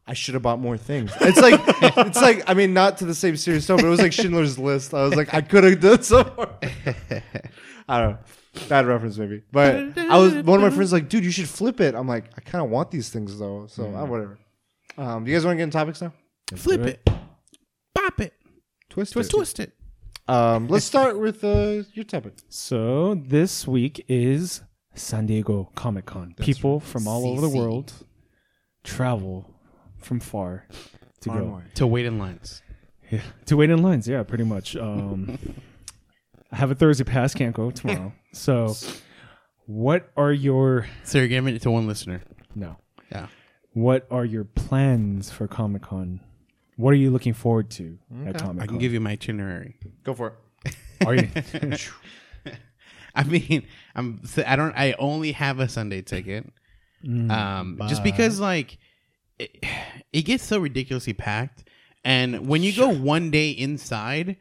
I 0.05 0.13
should 0.13 0.33
have 0.33 0.43
bought 0.43 0.59
more 0.59 0.77
things. 0.77 1.11
It's 1.21 1.39
like 1.39 1.59
it's 2.07 2.21
like 2.21 2.43
I 2.47 2.53
mean 2.53 2.73
not 2.73 2.97
to 2.97 3.05
the 3.05 3.15
same 3.15 3.37
serious 3.37 3.65
tone, 3.65 3.77
but 3.77 3.85
it 3.85 3.89
was 3.89 4.01
like 4.01 4.13
Schindler's 4.13 4.59
List. 4.59 4.93
I 4.93 5.03
was 5.03 5.15
like 5.15 5.33
I 5.33 5.41
could 5.41 5.63
have 5.63 5.79
done 5.79 6.03
some 6.03 6.29
more. 6.35 6.49
I 7.87 8.01
don't 8.01 8.11
know. 8.11 8.17
Bad 8.67 8.85
reference 8.85 9.17
maybe. 9.17 9.43
But 9.51 9.97
I 9.97 10.17
was 10.17 10.33
one 10.35 10.61
of 10.61 10.61
my 10.61 10.69
friends 10.69 10.91
like, 10.91 11.09
dude, 11.09 11.23
you 11.23 11.31
should 11.31 11.49
flip 11.49 11.79
it. 11.79 11.95
I'm 11.95 12.07
like, 12.07 12.25
I 12.37 12.41
kind 12.41 12.63
of 12.63 12.69
want 12.69 12.91
these 12.91 13.09
things 13.09 13.39
though. 13.39 13.67
So 13.67 13.85
uh, 13.95 14.05
whatever. 14.05 14.37
Um, 14.97 15.23
do 15.23 15.31
you 15.31 15.37
guys 15.37 15.45
want 15.45 15.55
to 15.55 15.57
get 15.57 15.63
in 15.63 15.71
topics 15.71 16.01
now? 16.01 16.13
Flip 16.55 16.81
it. 16.81 17.09
Pop 17.95 18.19
it. 18.19 18.33
Twist, 18.89 19.13
Twist, 19.13 19.29
it. 19.29 19.35
twist 19.35 19.59
it. 19.59 19.73
Um, 20.27 20.67
let's 20.67 20.85
start 20.85 21.19
with 21.19 21.43
uh, 21.43 21.83
your 21.93 22.05
topic. 22.05 22.33
So 22.47 23.15
this 23.15 23.67
week 23.67 24.05
is 24.07 24.61
San 24.93 25.25
Diego 25.25 25.71
Comic 25.75 26.05
Con. 26.05 26.35
People 26.39 26.79
from 26.79 27.07
all 27.07 27.25
over 27.25 27.41
the 27.41 27.49
world 27.49 27.93
travel 28.83 29.52
from 30.05 30.19
far 30.19 30.67
to 31.21 31.29
Far 31.29 31.39
go 31.39 31.45
wide. 31.47 31.75
To 31.75 31.87
wait 31.87 32.05
in 32.05 32.17
lines. 32.19 32.61
yeah, 33.11 33.21
to 33.45 33.57
wait 33.57 33.69
in 33.69 33.81
lines. 33.81 34.07
Yeah, 34.07 34.23
pretty 34.23 34.43
much. 34.43 34.75
Um, 34.75 35.37
I 36.51 36.55
have 36.57 36.71
a 36.71 36.75
Thursday 36.75 37.03
pass, 37.03 37.33
can't 37.33 37.55
go 37.55 37.71
tomorrow. 37.71 38.13
so, 38.31 38.75
what 39.65 40.11
are 40.15 40.31
your 40.31 40.87
So 41.03 41.17
you're 41.17 41.27
giving 41.27 41.55
it 41.55 41.61
to 41.63 41.71
one 41.71 41.87
listener. 41.87 42.21
no? 42.55 42.77
Yeah. 43.11 43.27
What 43.73 44.05
are 44.11 44.25
your 44.25 44.43
plans 44.43 45.31
for 45.31 45.47
Comic 45.47 45.81
Con? 45.83 46.19
What 46.75 46.91
are 46.91 46.97
you 46.97 47.09
looking 47.11 47.33
forward 47.33 47.69
to 47.71 47.97
at 48.25 48.37
Comic 48.37 48.57
Con? 48.57 48.59
I 48.59 48.65
can 48.67 48.77
give 48.77 48.93
you 48.93 48.99
my 48.99 49.11
itinerary. 49.11 49.77
Go 50.03 50.13
for 50.13 50.35
it. 50.65 50.75
Are 51.05 51.15
you? 51.15 51.27
I 53.15 53.23
mean, 53.23 53.65
I'm. 53.95 54.21
I 54.45 54.55
don't. 54.55 54.73
I 54.75 54.95
only 54.97 55.33
have 55.33 55.59
a 55.59 55.67
Sunday 55.67 56.01
ticket. 56.01 56.51
Mm, 57.05 57.31
um, 57.31 57.81
just 57.87 58.03
because 58.03 58.39
like 58.39 58.77
it, 59.39 59.63
it 60.13 60.21
gets 60.23 60.43
so 60.43 60.59
ridiculously 60.59 61.13
packed, 61.13 61.63
and 62.03 62.47
when 62.47 62.63
you 62.63 62.73
go 62.75 62.89
one 62.89 63.31
day 63.31 63.49
inside, 63.51 64.37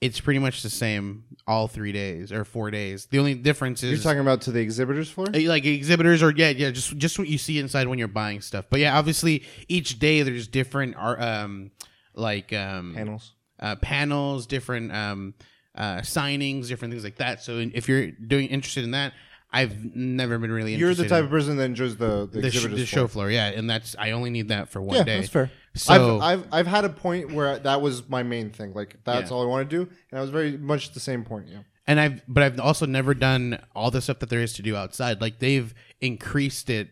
it's 0.00 0.20
pretty 0.20 0.40
much 0.40 0.62
the 0.62 0.70
same 0.70 1.24
all 1.46 1.68
three 1.68 1.92
days 1.92 2.32
or 2.32 2.44
four 2.44 2.70
days. 2.70 3.06
The 3.06 3.18
only 3.18 3.34
difference 3.34 3.82
is 3.82 3.90
You're 3.92 4.00
talking 4.02 4.20
about 4.20 4.42
to 4.42 4.50
the 4.52 4.60
exhibitors 4.60 5.10
floor? 5.10 5.26
uh, 5.34 5.40
like 5.42 5.64
exhibitors 5.64 6.22
or 6.22 6.32
yeah 6.34 6.50
yeah 6.50 6.70
just 6.70 6.96
just 6.98 7.18
what 7.18 7.28
you 7.28 7.38
see 7.38 7.58
inside 7.58 7.86
when 7.88 7.98
you're 7.98 8.08
buying 8.08 8.40
stuff. 8.40 8.66
But 8.70 8.80
yeah, 8.80 8.98
obviously 8.98 9.44
each 9.68 9.98
day 9.98 10.22
there's 10.22 10.48
different 10.48 10.96
art 10.96 11.20
um 11.22 11.70
like 12.14 12.52
um 12.52 12.94
Panels. 12.94 13.32
uh, 13.60 13.76
panels, 13.76 14.46
different 14.46 14.92
um, 14.92 15.34
uh, 15.74 15.98
signings, 15.98 16.68
different 16.68 16.92
things 16.92 17.04
like 17.04 17.16
that. 17.16 17.42
So 17.42 17.58
if 17.58 17.88
you're 17.88 18.10
doing 18.12 18.48
interested 18.48 18.84
in 18.84 18.92
that, 18.92 19.12
I've 19.54 19.94
never 19.96 20.38
been 20.38 20.50
really. 20.52 20.74
You're 20.74 20.88
the 20.94 21.04
interested 21.04 21.08
type 21.10 21.18
in 21.20 21.24
of 21.26 21.30
person 21.30 21.56
that 21.56 21.64
enjoys 21.64 21.96
the, 21.96 22.28
the, 22.30 22.40
the, 22.40 22.50
sh- 22.50 22.56
exhibitors 22.56 22.80
the 22.80 22.86
show 22.86 23.06
floor, 23.06 23.30
yeah, 23.30 23.46
and 23.48 23.70
that's 23.70 23.94
I 23.98 24.10
only 24.10 24.30
need 24.30 24.48
that 24.48 24.68
for 24.68 24.82
one 24.82 24.96
Yeah, 24.96 25.04
day. 25.04 25.16
that's 25.20 25.28
fair. 25.30 25.50
So 25.74 26.18
I've, 26.20 26.22
I've 26.42 26.46
I've 26.52 26.66
had 26.66 26.84
a 26.84 26.88
point 26.88 27.32
where 27.32 27.58
that 27.58 27.80
was 27.80 28.08
my 28.08 28.22
main 28.22 28.50
thing. 28.50 28.72
Like 28.74 28.96
that's 29.04 29.30
Yeah. 29.30 29.36
all 29.36 29.42
I 29.42 29.46
want 29.46 29.70
to 29.70 29.76
do, 29.84 29.90
and 30.10 30.18
I 30.18 30.20
was 30.20 30.30
very 30.30 30.56
much 30.56 30.92
the 30.92 31.00
same 31.00 31.24
point. 31.24 31.46
Yeah. 31.48 31.60
and 31.86 32.00
I've 32.00 32.22
but 32.28 32.42
I've 32.42 32.58
also 32.60 32.84
never 32.86 33.14
done 33.14 33.58
all 33.74 33.90
the 33.90 34.00
stuff 34.00 34.18
that 34.20 34.28
there 34.28 34.40
is 34.40 34.52
to 34.54 34.62
do 34.62 34.74
outside. 34.76 35.20
Like 35.20 35.38
they've 35.38 35.72
increased 36.00 36.68
it 36.70 36.90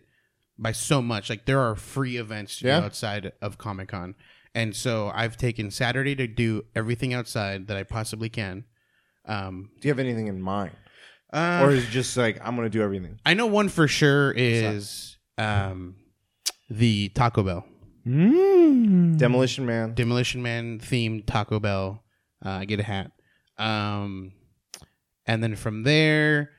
by 0.59 0.73
so 0.73 1.03
much. 1.03 1.31
Like 1.31 1.47
there 1.47 1.61
are 1.61 1.75
free 1.77 2.17
events 2.17 2.59
to 2.59 2.67
Yeah. 2.67 2.81
do 2.81 2.87
outside 2.87 3.33
of 3.41 3.59
Comic 3.59 3.89
Con, 3.89 4.15
and 4.55 4.75
so 4.77 5.11
I've 5.15 5.37
taken 5.37 5.71
Saturday 5.71 6.15
to 6.17 6.27
do 6.27 6.65
everything 6.77 7.13
outside 7.15 7.67
that 7.69 7.77
I 7.77 7.83
possibly 7.83 8.29
can. 8.29 8.65
Um, 9.25 9.71
Do 9.81 9.87
you 9.89 9.93
have 9.93 10.01
anything 10.01 10.27
in 10.27 10.41
mind, 10.41 10.73
uh, 11.33 11.61
or 11.63 11.71
is 11.71 11.85
it 11.85 11.91
just 11.91 12.17
like 12.17 12.41
I'm 12.45 12.57
gonna 12.57 12.69
do 12.71 12.83
everything? 12.83 13.19
I 13.25 13.35
know 13.35 13.47
one 13.47 13.69
for 13.69 13.89
sure 13.89 14.33
is 14.33 15.17
um, 15.39 15.97
the 16.71 17.09
Taco 17.11 17.43
Bell 17.43 17.67
Mm. 18.07 19.17
Demolition 19.17 19.65
Man. 19.65 19.95
Demolition 19.95 20.43
Man 20.43 20.79
themed 20.81 21.27
Taco 21.27 21.61
Bell. 21.61 22.03
Uh, 22.45 22.51
I 22.51 22.65
get 22.65 22.81
a 22.81 22.83
hat, 22.83 23.13
um, 23.59 24.33
and 25.27 25.41
then 25.43 25.55
from 25.55 25.85
there, 25.85 26.51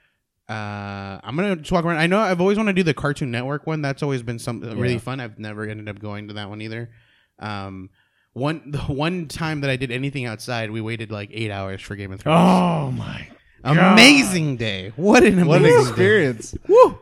uh, 0.47 1.19
I'm 1.21 1.36
gonna 1.36 1.57
just 1.57 1.71
walk 1.73 1.83
around. 1.83 1.97
I 1.97 2.07
know 2.07 2.19
I've 2.19 2.39
always 2.39 2.57
wanted 2.57 2.73
to 2.73 2.79
do 2.79 2.83
the 2.83 2.93
Cartoon 2.93 3.29
Network 3.31 3.67
one. 3.67 3.81
That's 3.81 4.01
always 4.01 4.23
been 4.23 4.39
something 4.39 4.69
really 4.79 4.93
Yeah. 4.93 4.99
fun. 4.99 5.19
I've 5.19 5.38
never 5.38 5.63
ended 5.67 5.89
up 5.89 5.99
going 5.99 6.29
to 6.29 6.36
that 6.36 6.49
one 6.49 6.62
either. 6.62 6.89
Um, 7.39 7.89
one 8.31 8.62
the 8.71 8.79
one 8.79 9.27
time 9.27 9.59
that 9.62 9.69
I 9.69 9.75
did 9.75 9.91
anything 9.91 10.25
outside, 10.25 10.71
we 10.71 10.79
waited 10.79 11.12
like 11.12 11.29
eight 11.33 11.51
hours 11.51 11.81
for 11.81 11.97
Game 11.97 12.13
of 12.13 12.21
Thrones. 12.21 12.39
Oh 12.39 12.91
my! 12.91 13.27
Amazing 13.63 14.58
day! 14.58 14.91
What 14.95 15.23
an 15.23 15.45
What 15.45 15.58
amazing 15.58 15.80
an 15.82 15.88
experience! 15.88 16.56
Woo! 16.67 16.99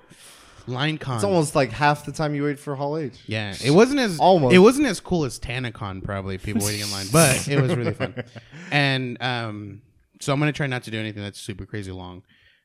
Line 0.67 0.97
Con. 0.97 1.15
It's 1.15 1.24
almost 1.24 1.56
like 1.56 1.71
half 1.71 2.06
the 2.06 2.12
time 2.12 2.36
you 2.36 2.43
wait 2.43 2.60
for 2.60 2.76
Hall 2.76 2.97
H. 2.97 3.19
Yeah, 3.26 3.56
it 3.63 3.71
wasn't 3.71 4.00
as 4.00 4.19
Almost. 4.19 4.54
It 4.54 4.60
wasn't 4.60 4.88
as 4.88 5.00
cool 5.00 5.26
as 5.26 5.39
TanaCon, 5.39 6.04
probably 6.04 6.38
people 6.38 6.63
waiting 6.63 6.82
in 6.82 6.91
line, 6.91 7.08
but 7.12 7.47
it 7.47 7.60
was 7.60 7.76
really 7.76 7.93
fun. 7.93 8.24
And 8.71 9.21
um, 9.21 9.82
so 10.21 10.32
I'm 10.32 10.39
gonna 10.39 10.54
try 10.54 10.67
not 10.67 10.84
to 10.84 10.91
do 10.91 11.00
anything 11.00 11.21
that's 11.21 11.39
super 11.39 11.65
crazy 11.65 11.91
long. 11.91 12.24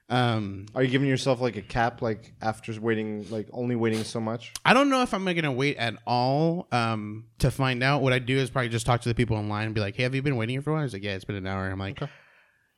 Um, 0.09 0.67
Are 0.73 0.85
you 0.85 0.89
giving 0.89 1.09
yourself 1.09 1.41
like 1.41 1.57
a 1.57 1.63
cap, 1.63 2.01
like 2.01 2.33
after 2.41 2.73
waiting, 2.81 3.27
like 3.29 3.49
only 3.53 3.75
waiting 3.75 4.05
so 4.05 4.21
much? 4.21 4.53
I 4.65 4.73
don't 4.73 4.89
know 4.89 5.03
if 5.03 5.13
I'm 5.13 5.25
gonna 5.25 5.51
wait 5.51 5.79
at 5.79 5.95
all. 6.07 6.69
Um, 6.71 7.25
to 7.41 7.51
find 7.51 7.83
out, 7.83 8.03
what 8.03 8.12
I 8.12 8.20
do 8.20 8.37
is 8.37 8.51
probably 8.51 8.68
just 8.68 8.87
talk 8.87 9.01
to 9.01 9.09
the 9.09 9.16
people 9.16 9.37
online 9.37 9.66
and 9.66 9.75
be 9.75 9.81
like, 9.81 9.97
"Hey, 9.97 10.05
have 10.05 10.14
you 10.14 10.23
been 10.23 10.37
waiting 10.37 10.55
here 10.55 10.62
for 10.62 10.70
a 10.70 10.75
while?" 10.75 10.83
He's 10.85 10.93
like, 10.93 11.03
"Yeah, 11.03 11.14
it's 11.14 11.25
been 11.25 11.37
an 11.37 11.47
hour." 11.47 11.68
I'm 11.68 11.79
like. 11.79 12.01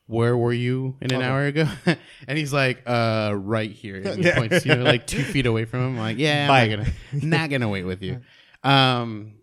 Where 0.09 0.35
were 0.35 0.51
you 0.51 0.95
in 1.01 1.11
an 1.11 1.17
Okay. 1.17 1.25
hour 1.27 1.45
ago? 1.45 1.67
and 2.27 2.35
he's 2.35 2.51
like, 2.51 2.81
"Uh, 2.87 3.31
right 3.35 3.69
here." 3.71 3.97
And 3.97 4.25
he 4.25 4.31
points, 4.35 4.65
you 4.65 4.75
know, 4.75 4.81
like 4.83 5.05
two 5.05 5.21
feet 5.21 5.45
away 5.45 5.65
from 5.65 5.81
him. 5.81 5.87
I'm 5.89 5.97
like, 5.99 6.17
"Yeah, 6.17 6.51
I'm 6.51 6.69
not 6.71 6.77
gonna, 6.77 6.91
not 7.27 7.49
gonna 7.51 7.69
wait 7.69 7.83
with 7.83 8.01
you." 8.01 8.19
Um, 8.63 9.33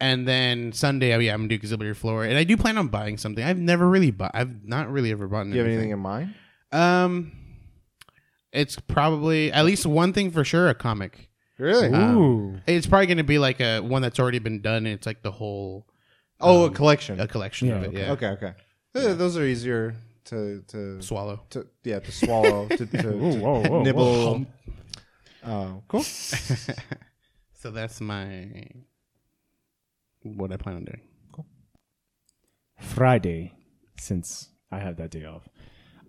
and 0.00 0.26
then 0.26 0.72
Sunday, 0.72 1.14
oh, 1.14 1.18
yeah, 1.18 1.34
I'm 1.34 1.40
gonna 1.40 1.48
do 1.50 1.56
Exhibitor 1.56 1.94
Floor, 1.94 2.24
and 2.24 2.38
I 2.38 2.44
do 2.44 2.56
plan 2.56 2.78
on 2.78 2.88
buying 2.88 3.18
something. 3.18 3.44
I've 3.44 3.58
never 3.58 3.86
really 3.86 4.10
bought. 4.10 4.30
I've 4.32 4.64
not 4.64 4.90
really 4.90 5.10
ever 5.12 5.28
bought. 5.28 5.44
Do 5.44 5.50
you 5.50 5.58
have 5.58 5.66
anything 5.66 5.90
in 5.90 5.98
mind? 5.98 6.34
Um, 6.72 7.32
it's 8.50 8.78
probably 8.78 9.52
at 9.52 9.66
least 9.66 9.84
one 9.84 10.14
thing 10.14 10.30
for 10.30 10.42
sure. 10.42 10.70
A 10.70 10.74
comic. 10.74 11.28
Really? 11.58 11.88
Ooh. 11.94 12.58
It's 12.66 12.86
probably 12.86 13.08
gonna 13.08 13.24
be 13.24 13.38
like 13.38 13.60
a 13.60 13.80
one 13.80 14.00
that's 14.00 14.18
already 14.18 14.38
been 14.38 14.62
done. 14.62 14.86
And 14.86 14.88
it's 14.88 15.06
like 15.06 15.22
the 15.22 15.30
whole 15.32 15.86
oh, 16.40 16.64
um, 16.64 16.72
a 16.72 16.74
collection. 16.74 17.20
a 17.20 17.28
collection 17.28 17.70
of 17.70 17.82
Yeah, 17.82 17.88
it. 17.88 17.94
Yeah. 17.94 18.12
Okay, 18.12 18.28
okay. 18.28 18.52
Eh, 18.94 19.14
Those 19.14 19.36
are 19.36 19.44
easier 19.44 19.94
to 20.26 20.62
to 20.68 21.00
Swallow. 21.02 21.40
to 21.50 21.66
yeah 21.84 21.98
to 22.00 22.12
swallow 22.12 22.68
to, 22.68 22.86
to, 22.86 23.08
Ooh, 23.14 23.32
to 23.32 23.38
whoa, 23.38 23.62
whoa, 23.62 23.82
nibble. 23.82 24.04
whoa. 24.38 24.46
Oh, 25.44 25.82
cool. 25.88 26.04
So 27.54 27.70
that's 27.70 28.00
my 28.00 28.48
what 30.24 30.50
I 30.52 30.56
plan 30.56 30.76
on 30.76 30.84
doing. 30.84 31.00
Friday, 32.80 33.52
since 34.00 34.48
I 34.70 34.80
have 34.80 34.96
that 34.96 35.10
day 35.10 35.24
off, 35.24 35.48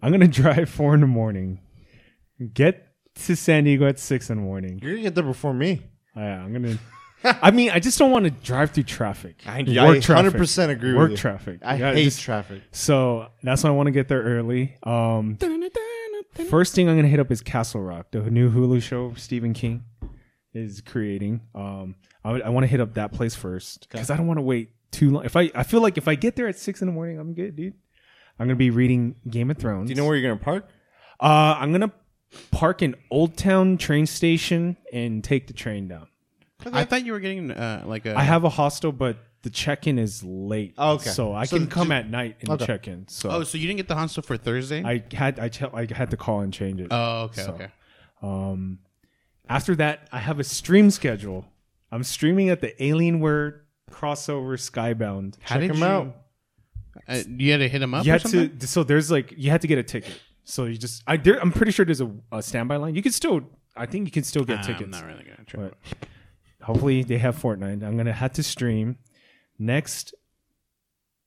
I'm 0.02 0.12
gonna 0.12 0.28
drive 0.44 0.68
four 0.70 0.96
in 0.96 1.02
the 1.02 1.08
morning, 1.08 1.60
get 2.54 2.88
to 3.26 3.36
San 3.36 3.66
Diego 3.66 3.88
at 3.88 4.00
six 4.00 4.32
in 4.32 4.38
the 4.38 4.44
morning. 4.44 4.80
You're 4.82 4.94
gonna 4.94 5.04
get 5.04 5.14
there 5.16 5.24
before 5.24 5.54
me. 5.54 5.82
Yeah, 6.16 6.44
I'm 6.44 6.52
gonna. 6.54 6.80
I 7.24 7.52
mean, 7.52 7.70
I 7.72 7.80
just 7.80 7.98
don't 8.00 8.12
want 8.12 8.26
to 8.26 8.32
drive 8.32 8.72
through 8.72 8.84
traffic. 8.84 9.42
I, 9.46 9.60
Work 9.60 9.68
I 9.68 10.22
100% 10.24 10.70
agree 10.70 10.94
Work 10.94 11.02
with 11.04 11.12
you. 11.12 11.18
traffic. 11.18 11.60
I 11.64 11.78
Yeah, 11.78 11.94
hate 11.94 12.04
just- 12.06 12.22
traffic. 12.22 12.62
So 12.72 13.28
that's 13.44 13.64
why 13.64 13.70
I 13.70 13.74
want 13.74 13.88
to 13.88 13.92
get 13.92 14.08
there 14.08 14.22
early. 14.22 14.76
Um, 14.84 15.38
first 16.50 16.76
thing 16.76 16.90
I'm 16.90 16.96
gonna 16.96 17.08
hit 17.08 17.20
up 17.20 17.32
is 17.32 17.42
Castle 17.42 17.82
Rock, 17.82 18.08
the 18.12 18.22
new 18.30 18.52
Hulu 18.52 18.82
show 18.82 19.14
Stephen 19.16 19.54
King 19.54 19.84
is 20.54 20.82
creating. 20.82 21.42
Um, 21.56 21.96
I, 22.24 22.32
would- 22.32 22.42
I 22.42 22.50
want 22.50 22.64
to 22.64 22.68
hit 22.68 22.80
up 22.80 22.96
that 22.96 23.12
place 23.12 23.36
first 23.36 23.88
because 23.90 24.10
I 24.10 24.18
don't 24.18 24.28
want 24.28 24.38
to 24.38 24.44
wait 24.44 24.70
too 24.92 25.10
long. 25.12 25.26
If 25.26 25.36
I 25.36 25.50
I 25.56 25.64
feel 25.64 25.82
like 25.82 25.98
if 25.98 26.08
I 26.08 26.16
get 26.16 26.36
there 26.36 26.48
at 26.48 26.58
six 26.58 26.82
in 26.82 26.88
the 26.88 26.94
morning, 26.94 27.20
I'm 27.20 27.34
good, 27.34 27.56
dude. 27.56 27.74
I'm 28.40 28.48
gonna 28.48 28.56
be 28.56 28.70
reading 28.70 29.16
Game 29.30 29.50
of 29.52 29.58
Thrones. 29.58 29.88
Do 29.88 29.92
you 29.94 29.96
know 30.02 30.06
where 30.08 30.16
you're 30.16 30.30
gonna 30.30 30.44
park? 30.44 30.68
Uh, 31.20 31.56
I'm 31.60 31.72
gonna 31.72 31.92
park 32.52 32.82
in 32.82 32.96
Old 33.12 33.38
Town 33.38 33.78
train 33.78 34.06
station 34.08 34.78
and 34.92 35.24
take 35.24 35.48
the 35.48 35.54
train 35.54 35.88
down. 35.88 36.08
I 36.72 36.86
thought 36.86 37.06
you 37.06 37.12
were 37.12 37.20
getting 37.20 37.52
uh, 37.52 37.84
like 37.86 38.06
a. 38.06 38.16
I 38.18 38.24
have 38.24 38.44
a 38.44 38.50
hostel, 38.50 38.92
but 38.92 39.18
the 39.42 39.50
check-in 39.50 40.00
is 40.00 40.24
late. 40.24 40.74
Oh, 40.78 40.94
okay. 40.94 41.10
So 41.10 41.34
I 41.34 41.46
So 41.46 41.58
can 41.58 41.68
come 41.68 41.88
ju- 41.88 41.94
at 41.94 42.10
night 42.10 42.38
and 42.42 42.50
Okay. 42.52 42.66
check 42.66 42.88
in. 42.88 43.08
So 43.10 43.30
Oh, 43.30 43.44
so 43.44 43.58
you 43.58 43.68
didn't 43.68 43.78
get 43.78 43.88
the 43.90 43.96
hostel 43.96 44.24
for 44.24 44.38
Thursday? 44.38 44.84
I 44.84 45.04
had 45.14 45.40
I, 45.40 45.50
ch- 45.50 45.64
I 45.64 45.88
had 45.94 46.12
to 46.12 46.18
call 46.18 46.40
and 46.42 46.54
change 46.54 46.80
it. 46.80 46.88
oh, 46.92 47.24
okay, 47.24 47.42
So, 47.42 47.52
okay. 47.54 47.68
Um, 48.22 48.80
after 49.50 49.76
that, 49.76 50.08
I 50.12 50.20
have 50.20 50.40
a 50.40 50.44
stream 50.46 50.90
schedule. 50.90 51.46
I'm 51.92 52.04
streaming 52.04 52.50
at 52.50 52.62
the 52.62 52.74
Alienware 52.80 53.60
crossover 53.92 54.58
Skybound. 54.58 55.36
How 55.42 55.56
Check 55.56 55.62
did 55.62 55.72
'em 55.72 55.78
you? 55.78 55.84
out. 55.86 56.16
Uh, 57.08 57.20
you 57.38 57.52
had 57.52 57.58
to 57.58 57.68
hit 57.68 57.82
him 57.82 57.94
up. 57.94 58.06
You 58.06 58.12
or 58.12 58.14
had 58.14 58.22
something? 58.22 58.58
to. 58.58 58.68
So 58.68 58.84
there's 58.84 59.12
like 59.12 59.34
you 59.38 59.50
had 59.52 59.62
to 59.62 59.68
get 59.68 59.78
a 59.78 59.84
ticket. 59.84 60.18
So 60.46 60.66
you 60.66 60.78
just 60.78 61.04
I 61.08 61.18
there, 61.18 61.40
I'm 61.42 61.52
pretty 61.52 61.72
sure 61.72 61.86
there's 61.86 62.02
a, 62.02 62.12
a 62.32 62.42
standby 62.42 62.78
line. 62.78 62.96
You 62.96 63.02
can 63.02 63.12
still 63.12 63.42
I 63.76 63.86
think 63.88 64.06
you 64.08 64.12
can 64.12 64.24
still 64.24 64.44
get 64.46 64.60
Ah, 64.60 64.62
tickets. 64.62 64.84
I'm 64.84 64.92
not 64.92 65.06
really 65.06 65.24
gonna 65.24 65.44
try. 65.46 65.64
But 65.64 65.74
hopefully 66.64 67.04
they 67.04 67.18
have 67.18 67.36
Fortnite. 67.40 67.84
I'm 67.84 67.98
gonna 67.98 68.14
have 68.14 68.34
to 68.34 68.44
stream. 68.44 68.98
Next 69.60 70.14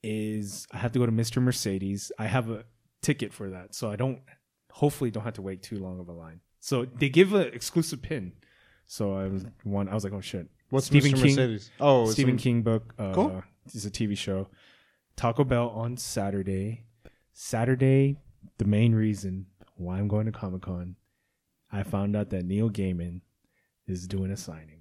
is 0.02 0.66
I 0.72 0.78
have 0.78 0.92
to 0.92 0.98
go 0.98 1.06
to 1.06 1.12
Mr. 1.12 1.42
Mercedes. 1.42 2.12
I 2.18 2.26
have 2.26 2.50
a 2.50 2.64
ticket 3.02 3.32
for 3.32 3.50
that, 3.50 3.74
so 3.74 3.90
I 3.90 3.96
don't. 3.96 4.20
Hopefully, 4.70 5.10
don't 5.10 5.24
have 5.24 5.34
to 5.34 5.42
wait 5.42 5.62
too 5.62 5.78
long 5.78 6.00
of 6.00 6.08
a 6.08 6.12
line. 6.12 6.40
So 6.60 6.84
they 6.84 7.08
give 7.08 7.32
an 7.32 7.48
exclusive 7.52 8.02
pin. 8.02 8.32
So 8.86 9.14
I 9.14 9.26
was 9.26 9.46
one. 9.64 9.88
I 9.88 9.94
was 9.94 10.04
like, 10.04 10.12
oh 10.12 10.20
shit. 10.20 10.48
What's 10.70 10.86
Stephen 10.86 11.12
Mr. 11.12 11.14
King? 11.22 11.36
Mercedes? 11.36 11.70
Oh, 11.80 12.06
Stephen 12.10 12.38
some- 12.38 12.42
King 12.42 12.62
book. 12.62 12.94
Uh, 12.98 13.12
Cool. 13.12 13.42
It's 13.66 13.84
a 13.84 13.90
TV 13.90 14.16
show. 14.16 14.48
Taco 15.16 15.44
Bell 15.44 15.68
on 15.70 15.96
Saturday. 15.96 16.84
Saturday, 17.32 18.16
the 18.58 18.64
main 18.64 18.94
reason 18.94 19.46
why 19.76 19.98
I'm 19.98 20.08
going 20.08 20.26
to 20.26 20.32
Comic 20.32 20.62
Con, 20.62 20.96
I 21.72 21.82
found 21.82 22.16
out 22.16 22.30
that 22.30 22.44
Neil 22.44 22.70
Gaiman 22.70 23.20
is 23.86 24.06
doing 24.06 24.30
a 24.30 24.36
signing. 24.36 24.75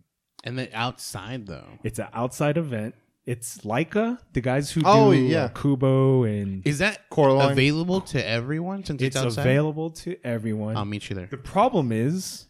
And 0.45 0.57
then 0.57 0.69
outside 0.73 1.47
though, 1.47 1.67
It's 1.83 1.99
an 1.99 2.07
outside 2.13 2.57
event. 2.57 2.95
It's 3.25 3.57
Laika, 3.59 4.19
the 4.33 4.41
guys 4.41 4.69
who 4.71 4.81
Oh, 4.85 5.11
do 5.11 5.17
yeah. 5.19 5.45
uh, 5.45 5.47
Kubo, 5.49 6.23
and 6.25 6.61
is 6.67 6.77
that 6.77 7.09
Coraline. 7.09 7.51
available 7.53 8.01
to 8.01 8.23
everyone 8.23 8.83
since 8.83 9.01
it's, 9.01 9.15
it's 9.15 9.25
outside? 9.25 9.41
available 9.41 9.89
to 9.89 10.15
everyone. 10.23 10.77
I'll 10.77 10.85
meet 10.85 11.09
you 11.09 11.15
there. 11.15 11.25
the 11.25 11.37
problem 11.37 11.91
is, 11.91 12.45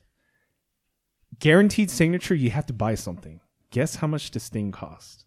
guaranteed 1.39 1.89
signature. 1.89 2.35
You 2.35 2.49
have 2.49 2.65
to 2.65 2.73
buy 2.73 2.95
something. 2.95 3.39
Guess 3.71 3.95
how 3.97 4.07
much 4.07 4.31
this 4.31 4.49
thing 4.49 4.73
cost? 4.73 5.23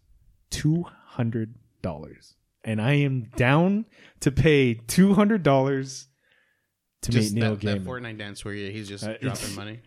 Two 0.51 0.83
hundred 0.83 1.55
dollars, 1.81 2.35
and 2.63 2.79
I 2.81 2.93
am 2.93 3.29
down 3.35 3.85
to 4.21 4.31
pay 4.31 4.75
two 4.75 5.13
hundred 5.15 5.41
dollars 5.43 6.07
to 7.01 7.11
Just 7.11 7.33
meet 7.33 7.41
Neil 7.41 7.55
that, 7.55 7.61
that 7.65 7.81
Gaiman. 7.81 7.85
Fortnite 7.85 8.17
dance 8.19 8.43
where 8.45 8.53
he's 8.53 8.87
just 8.87 9.03
Uh, 9.03 9.17
dropping 9.19 9.55
money. 9.55 9.79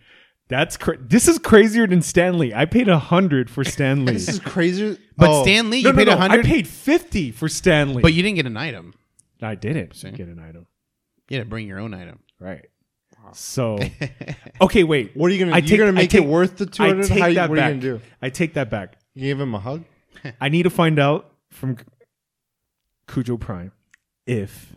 That's 0.52 0.76
cra- 0.76 0.98
this 0.98 1.28
is 1.28 1.38
crazier 1.38 1.86
than 1.86 2.02
Stan 2.02 2.38
Lee. 2.38 2.52
I 2.52 2.66
paid 2.66 2.86
a 2.88 2.98
hundred 2.98 3.48
for 3.48 3.64
Stan 3.64 4.04
Lee. 4.04 4.12
This 4.18 4.28
is 4.28 4.38
crazier. 4.38 4.98
But 5.16 5.30
oh, 5.30 5.42
Stan 5.44 5.70
Lee, 5.70 5.82
no, 5.82 5.88
you 5.88 5.92
no, 5.94 5.98
paid 5.98 6.08
no, 6.08 6.12
a 6.12 6.16
I 6.18 6.28
hundred, 6.28 6.44
paid 6.44 6.68
fifty 6.68 7.30
for 7.30 7.48
Stan 7.48 7.94
Lee, 7.94 8.02
but 8.02 8.12
you 8.12 8.22
didn't 8.22 8.36
get 8.36 8.44
an 8.46 8.58
item. 8.58 8.92
I 9.40 9.54
didn't 9.54 9.94
See? 9.96 10.10
get 10.10 10.28
an 10.28 10.38
item. 10.38 10.66
You 11.30 11.38
had 11.38 11.44
to 11.44 11.48
bring 11.48 11.66
your 11.66 11.78
own 11.78 11.94
item. 11.94 12.18
Right. 12.38 12.66
So, 13.32 13.78
okay, 14.60 14.84
wait. 14.84 15.16
What 15.16 15.30
are 15.30 15.34
you 15.34 15.38
gonna? 15.42 15.52
I 15.56 15.58
you're 15.58 15.68
take- 15.68 15.78
gonna 15.78 15.90
I 15.90 15.94
make 15.94 16.10
take- 16.10 16.22
it 16.22 16.28
worth 16.28 16.58
the 16.58 16.66
two 16.66 16.82
I 16.82 16.88
hundred? 16.88 17.06
take 17.06 17.18
How 17.20 17.26
you- 17.28 17.34
that 17.36 17.48
What 17.48 17.56
back. 17.56 17.70
are 17.70 17.74
you 17.74 17.80
gonna 17.80 17.98
do? 17.98 18.04
I 18.20 18.28
take 18.28 18.54
that 18.54 18.68
back. 18.68 18.96
You 19.14 19.22
give 19.28 19.40
him 19.40 19.54
a 19.54 19.58
hug? 19.60 19.84
I 20.40 20.50
need 20.50 20.64
to 20.64 20.70
find 20.70 20.98
out 20.98 21.32
from 21.50 21.78
Cujo 23.08 23.36
Prime 23.38 23.72
if 24.26 24.74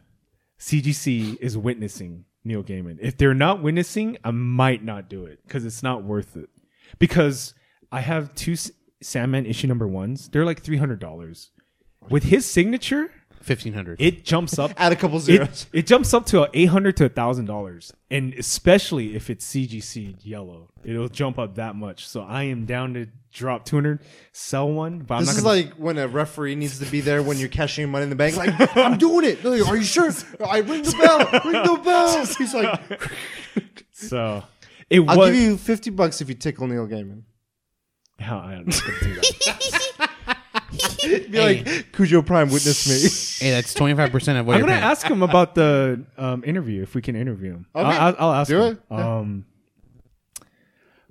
CGC 0.59 1.37
is 1.41 1.57
witnessing 1.57 2.25
Neil 2.45 2.63
Gaiman. 2.63 2.97
If 3.01 3.17
they're 3.17 3.33
not 3.33 3.61
witnessing, 3.61 4.17
I 4.23 4.31
might 4.31 4.83
not 4.83 5.09
do 5.09 5.25
it 5.25 5.39
because 5.45 5.65
it's 5.65 5.83
not 5.83 6.03
worth 6.03 6.37
it. 6.37 6.49
Because 6.99 7.53
I 7.91 8.01
have 8.01 8.33
two 8.35 8.53
S- 8.53 8.71
Sandman 9.01 9.45
issue 9.45 9.67
number 9.67 9.87
ones. 9.87 10.29
They're 10.29 10.45
like 10.45 10.61
three 10.61 10.77
hundred 10.77 10.99
dollars. 10.99 11.51
With 12.09 12.25
his 12.25 12.45
signature, 12.45 13.11
Fifteen 13.45 13.73
hundred. 13.73 14.01
it 14.01 14.25
jumps 14.25 14.57
up. 14.57 14.71
Add 14.77 14.91
a 14.91 14.95
couple 14.95 15.19
zeros. 15.19 15.67
It, 15.71 15.79
it 15.79 15.87
jumps 15.87 16.15
up 16.15 16.25
to 16.27 16.49
eight 16.55 16.65
hundred 16.65 16.97
to 16.97 17.09
thousand 17.09 17.45
dollars, 17.45 17.93
and 18.09 18.33
especially 18.33 19.15
if 19.15 19.29
it's 19.29 19.45
CGC 19.45 20.15
yellow, 20.23 20.69
it'll 20.83 21.09
jump 21.09 21.37
up 21.37 21.53
that 21.55 21.75
much. 21.75 22.07
So 22.07 22.23
I 22.23 22.43
am 22.45 22.65
down 22.65 22.95
to 22.95 23.05
drop 23.31 23.63
two 23.65 23.75
hundred, 23.75 23.99
sell 24.31 24.71
one, 24.71 24.97
but 24.99 25.13
I'm 25.13 25.19
This 25.25 25.27
not 25.27 25.37
is 25.37 25.43
gonna. 25.43 25.55
like 25.55 25.73
when 25.75 25.97
a 25.99 26.07
referee 26.07 26.55
needs 26.55 26.79
to 26.79 26.85
be 26.87 27.01
there 27.01 27.21
when 27.21 27.37
you're 27.37 27.47
cashing 27.49 27.87
money 27.91 28.03
in 28.05 28.09
the 28.09 28.15
bank. 28.15 28.35
Like, 28.35 28.49
I'm 28.77 28.97
doing 28.97 29.25
it. 29.25 29.43
They're 29.43 29.59
like, 29.59 29.67
Are 29.69 29.77
you 29.77 29.83
sure? 29.83 30.09
I 30.43 30.57
ring 30.59 30.81
the 30.81 30.95
bell. 30.99 31.19
Ring 31.45 31.63
the 31.63 31.81
bell. 31.83 32.25
He's 32.37 32.53
like, 32.55 33.11
so 33.91 34.43
it 34.89 35.01
I'll 35.07 35.17
was. 35.19 35.29
give 35.31 35.39
you 35.39 35.57
fifty 35.57 35.91
bucks 35.91 36.19
if 36.19 36.29
you 36.29 36.35
tickle 36.35 36.65
Neil 36.67 36.87
Gaiman. 36.87 37.21
How- 38.19 38.39
I'm 38.39 38.65
not 38.65 38.81
gonna 38.83 38.99
do 39.01 39.13
that. 39.15 39.84
Be 41.31 41.39
like, 41.39 41.91
Cujo 41.93 42.21
Prime, 42.21 42.49
witness 42.49 43.39
me. 43.41 43.45
Hey, 43.47 43.51
that's 43.53 43.73
twenty 43.73 43.95
five 43.95 44.11
percent 44.11 44.37
of 44.39 44.45
what 44.45 44.53
I'm 44.53 44.59
you're 44.59 44.67
gonna 44.67 44.79
paying. 44.79 44.91
ask 44.91 45.05
him 45.07 45.23
about 45.23 45.55
the 45.55 46.05
um, 46.17 46.43
interview 46.45 46.81
if 46.83 46.95
we 46.95 47.01
can 47.01 47.15
interview 47.15 47.51
him. 47.53 47.67
Okay. 47.75 47.85
I'll, 47.87 48.07
I'll, 48.09 48.15
I'll 48.29 48.33
ask 48.33 48.49
Do 48.49 48.61
him. 48.61 48.79
it. 48.89 48.93
Um, 48.95 49.45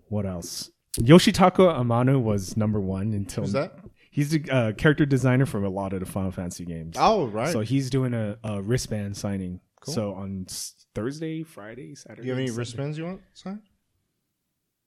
what 0.09 0.27
else? 0.27 0.71
Yoshitaka 1.01 1.77
Amano 1.77 2.23
was 2.23 2.57
number 2.57 2.81
one 2.81 3.13
until 3.15 3.45
Who's 3.45 3.53
that? 3.53 3.77
He's 4.11 4.31
the 4.31 4.49
uh, 4.51 4.73
character 4.73 5.05
designer 5.05 5.45
for 5.45 5.63
a 5.65 5.69
lot 5.71 5.93
of 5.93 5.99
the 6.01 6.07
Final 6.07 6.31
Fantasy 6.31 6.65
games. 6.65 6.95
Oh, 6.99 7.27
right. 7.27 7.51
So 7.51 7.61
he's 7.61 7.91
doing 7.91 8.15
a, 8.15 8.39
a 8.45 8.63
wristband 8.63 9.17
signing. 9.17 9.59
So 9.83 10.15
on 10.15 10.47
s- 10.49 10.87
Thursday, 10.95 11.43
Friday, 11.43 11.97
Saturday. 11.97 12.23
Do 12.23 12.27
you 12.29 12.33
have 12.33 12.39
any 12.39 12.47
Sunday. 12.47 12.59
wristbands 12.61 12.99
you 12.99 13.05
want? 13.07 13.21
Sign? 13.35 13.61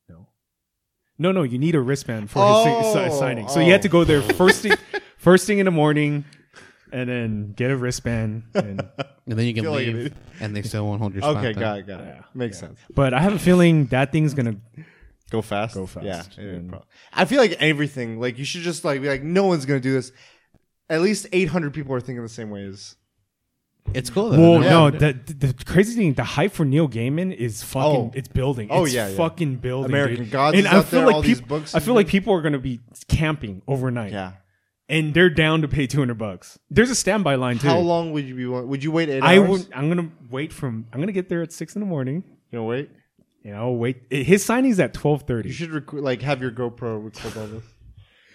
No. 0.07 0.27
No, 1.19 1.33
no. 1.33 1.43
You 1.43 1.57
need 1.59 1.75
a 1.75 1.81
wristband 1.81 2.31
for 2.31 2.39
his 2.47 2.63
si- 2.63 2.93
si- 2.93 3.09
Oh, 3.15 3.19
signing. 3.19 3.49
So 3.49 3.59
you 3.59 3.71
had 3.71 3.81
oh. 3.81 3.83
to 3.83 3.89
go 3.89 4.03
there 4.05 4.21
first 4.21 4.61
thing, 4.61 4.71
first 5.27 5.45
thing 5.47 5.59
in 5.59 5.65
the 5.65 5.71
morning, 5.71 6.23
and 6.93 7.09
then 7.09 7.53
get 7.53 7.69
a 7.71 7.75
wristband. 7.75 8.43
And 8.55 8.79
and 9.27 9.37
then 9.37 9.45
you 9.45 9.53
can 9.53 9.63
feel 9.63 9.71
like 9.73 9.87
leave, 9.87 9.97
it- 10.07 10.13
and 10.39 10.55
they 10.55 10.61
still 10.61 10.85
won't 10.87 11.01
hold 11.01 11.13
your 11.13 11.21
spot. 11.21 11.37
Okay, 11.37 11.51
then. 11.53 11.59
got 11.61 11.77
it, 11.79 11.87
got 11.87 11.99
it. 12.01 12.05
Yeah. 12.15 12.21
Makes 12.33 12.59
sense. 12.59 12.79
but 12.93 13.13
I 13.13 13.19
have 13.19 13.33
a 13.33 13.39
feeling 13.39 13.87
that 13.87 14.11
thing's 14.13 14.33
gonna. 14.33 14.55
Go 15.29 15.41
fast. 15.41 15.73
Go 15.75 15.85
fast. 15.85 16.05
Yeah. 16.05 16.23
yeah, 16.37 16.51
And- 16.53 16.69
prob- 16.69 16.85
I 17.11 17.25
feel 17.25 17.39
like 17.39 17.51
everything. 17.59 18.19
Like 18.21 18.37
you 18.37 18.45
should 18.45 18.61
just 18.61 18.85
like 18.85 19.01
be 19.01 19.09
like, 19.09 19.23
no 19.23 19.45
one's 19.45 19.65
gonna 19.65 19.81
do 19.81 19.91
this. 19.93 20.11
At 20.89 21.01
least 21.01 21.27
800 21.33 21.73
people 21.73 21.93
are 21.95 21.99
thinking 21.99 22.23
the 22.23 22.29
same 22.29 22.49
way 22.49 22.63
as. 22.63 22.95
It's 23.93 24.09
cool. 24.09 24.29
Though. 24.29 24.39
Whoa, 24.39 24.59
They're 24.61 24.69
no. 24.69 24.89
The, 24.91 25.13
the 25.13 25.47
the 25.53 25.63
crazy 25.65 25.95
thing, 25.95 26.13
the 26.13 26.23
hype 26.23 26.51
for 26.53 26.63
Neil 26.65 26.87
Gaiman 26.89 27.33
is 27.35 27.63
fucking. 27.63 27.89
Oh. 27.89 28.11
It's 28.13 28.27
building. 28.29 28.67
Oh, 28.71 28.83
It's 28.85 28.93
yeah, 28.93 29.07
yeah. 29.09 29.15
fucking 29.17 29.57
building. 29.57 29.91
American 29.91 30.23
dude. 30.25 30.31
Gods 30.31 30.57
And 30.57 30.65
is 30.67 30.71
I 30.71 30.77
out 30.77 30.85
feel 30.85 30.99
there, 31.01 31.07
like 31.07 31.15
all 31.15 31.21
these 31.21 31.39
people. 31.41 31.59
books 31.59 31.73
I 31.75 31.77
and 31.79 31.85
feel 31.85 31.93
like 31.93 32.07
people 32.07 32.33
are 32.33 32.41
gonna 32.41 32.59
be 32.59 32.79
camping 33.09 33.61
overnight. 33.67 34.11
Yeah. 34.13 34.31
And 34.89 35.13
they're 35.13 35.29
down 35.29 35.61
to 35.61 35.67
pay 35.67 35.87
two 35.87 35.99
hundred 35.99 36.17
bucks. 36.17 36.57
There's 36.69 36.89
a 36.89 36.95
standby 36.95 37.35
line 37.35 37.57
too. 37.59 37.67
How 37.67 37.79
long 37.79 38.11
would 38.13 38.25
you 38.25 38.35
be? 38.35 38.45
wa- 38.45 38.61
Would 38.61 38.83
you 38.83 38.91
wait 38.91 39.09
eight 39.09 39.21
I 39.23 39.37
hours? 39.37 39.49
would. 39.49 39.67
I'm 39.73 39.87
gonna 39.89 40.09
wait 40.29 40.51
from. 40.53 40.87
I'm 40.93 40.99
gonna 40.99 41.11
get 41.11 41.29
there 41.29 41.41
at 41.41 41.51
six 41.51 41.75
in 41.75 41.79
the 41.81 41.85
morning. 41.87 42.23
You 42.51 42.59
know, 42.59 42.65
wait. 42.65 42.89
You 43.43 43.51
know, 43.51 43.71
wait. 43.71 44.01
Eh, 44.11 44.23
his 44.23 44.43
signing's 44.45 44.79
at 44.79 44.93
twelve 44.93 45.23
thirty. 45.23 45.49
You 45.49 45.53
should 45.55 45.71
rec- 45.71 45.93
like 45.93 46.21
have 46.21 46.41
your 46.41 46.51
GoPro 46.51 47.03
record 47.03 47.37
all 47.37 47.47
this. 47.47 47.63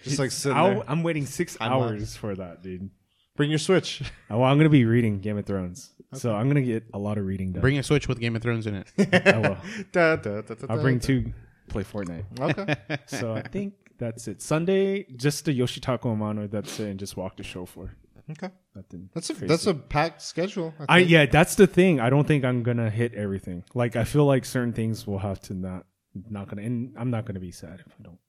Just 0.03 0.19
like 0.19 0.31
sitting 0.31 0.57
I'll- 0.57 0.69
there. 0.75 0.83
I'm 0.87 1.01
waiting 1.03 1.25
6 1.25 1.57
I'm 1.61 1.69
not. 1.71 1.81
hours 1.81 2.15
for 2.17 2.35
that, 2.35 2.61
dude. 2.61 2.89
Bring 3.37 3.49
your 3.49 3.57
Switch. 3.59 4.01
Oh, 4.29 4.39
well, 4.39 4.49
I'm 4.49 4.57
gonna 4.57 4.69
be 4.69 4.85
reading 4.85 5.19
Game 5.19 5.37
of 5.37 5.45
Thrones, 5.45 5.91
so 6.13 6.33
I'm 6.35 6.47
gonna 6.47 6.61
get 6.63 6.83
a 6.93 6.97
lot 6.99 7.17
of 7.17 7.25
reading 7.25 7.51
done. 7.53 7.61
Bring 7.61 7.77
a 7.77 7.83
Switch 7.83 8.07
with 8.07 8.19
Game 8.19 8.35
of 8.35 8.41
Thrones 8.41 8.65
in 8.67 8.75
it. 8.75 8.87
I 9.27 9.37
will. 9.39 9.57
Da, 9.91 10.15
da, 10.17 10.41
da, 10.41 10.53
da, 10.55 10.65
I'll 10.69 10.77
da, 10.77 10.81
bring 10.83 10.97
da. 10.97 11.05
two. 11.07 11.33
Play 11.69 11.83
Fortnite. 11.83 12.25
Okay. 12.39 12.75
So 13.07 13.33
I 13.35 13.43
think 13.47 13.73
that's 13.97 14.27
it. 14.27 14.41
Sunday, 14.41 15.05
just 15.15 15.45
the 15.45 15.57
Yoshitaka 15.57 16.01
Amano. 16.01 16.49
That's 16.49 16.79
it, 16.79 16.89
and 16.89 16.99
just 16.99 17.15
walk 17.17 17.37
the 17.37 17.43
show 17.43 17.65
for 17.65 17.95
Okay. 18.31 18.49
nothing. 18.75 19.09
That's 19.13 19.29
a 19.29 19.33
crazy. 19.33 19.47
that's 19.47 19.67
a 19.67 19.73
packed 19.73 20.21
schedule. 20.21 20.73
I 20.87 20.99
think. 20.99 21.09
yeah, 21.09 21.25
that's 21.25 21.55
the 21.55 21.67
thing. 21.67 21.99
I 21.99 22.09
don't 22.09 22.25
think 22.27 22.45
I'm 22.45 22.63
gonna 22.63 22.89
hit 22.89 23.13
everything. 23.13 23.63
Like 23.73 23.95
I 23.95 24.03
feel 24.05 24.25
like 24.25 24.45
certain 24.45 24.73
things 24.73 25.05
will 25.05 25.19
have 25.19 25.39
to 25.41 25.53
not 25.53 25.85
not 26.29 26.47
gonna, 26.47 26.61
and 26.61 26.93
I'm 26.97 27.09
not 27.09 27.25
gonna 27.25 27.39
be 27.39 27.51
sad 27.51 27.81
if 27.85 27.91
I 27.99 28.03
don't 28.03 28.19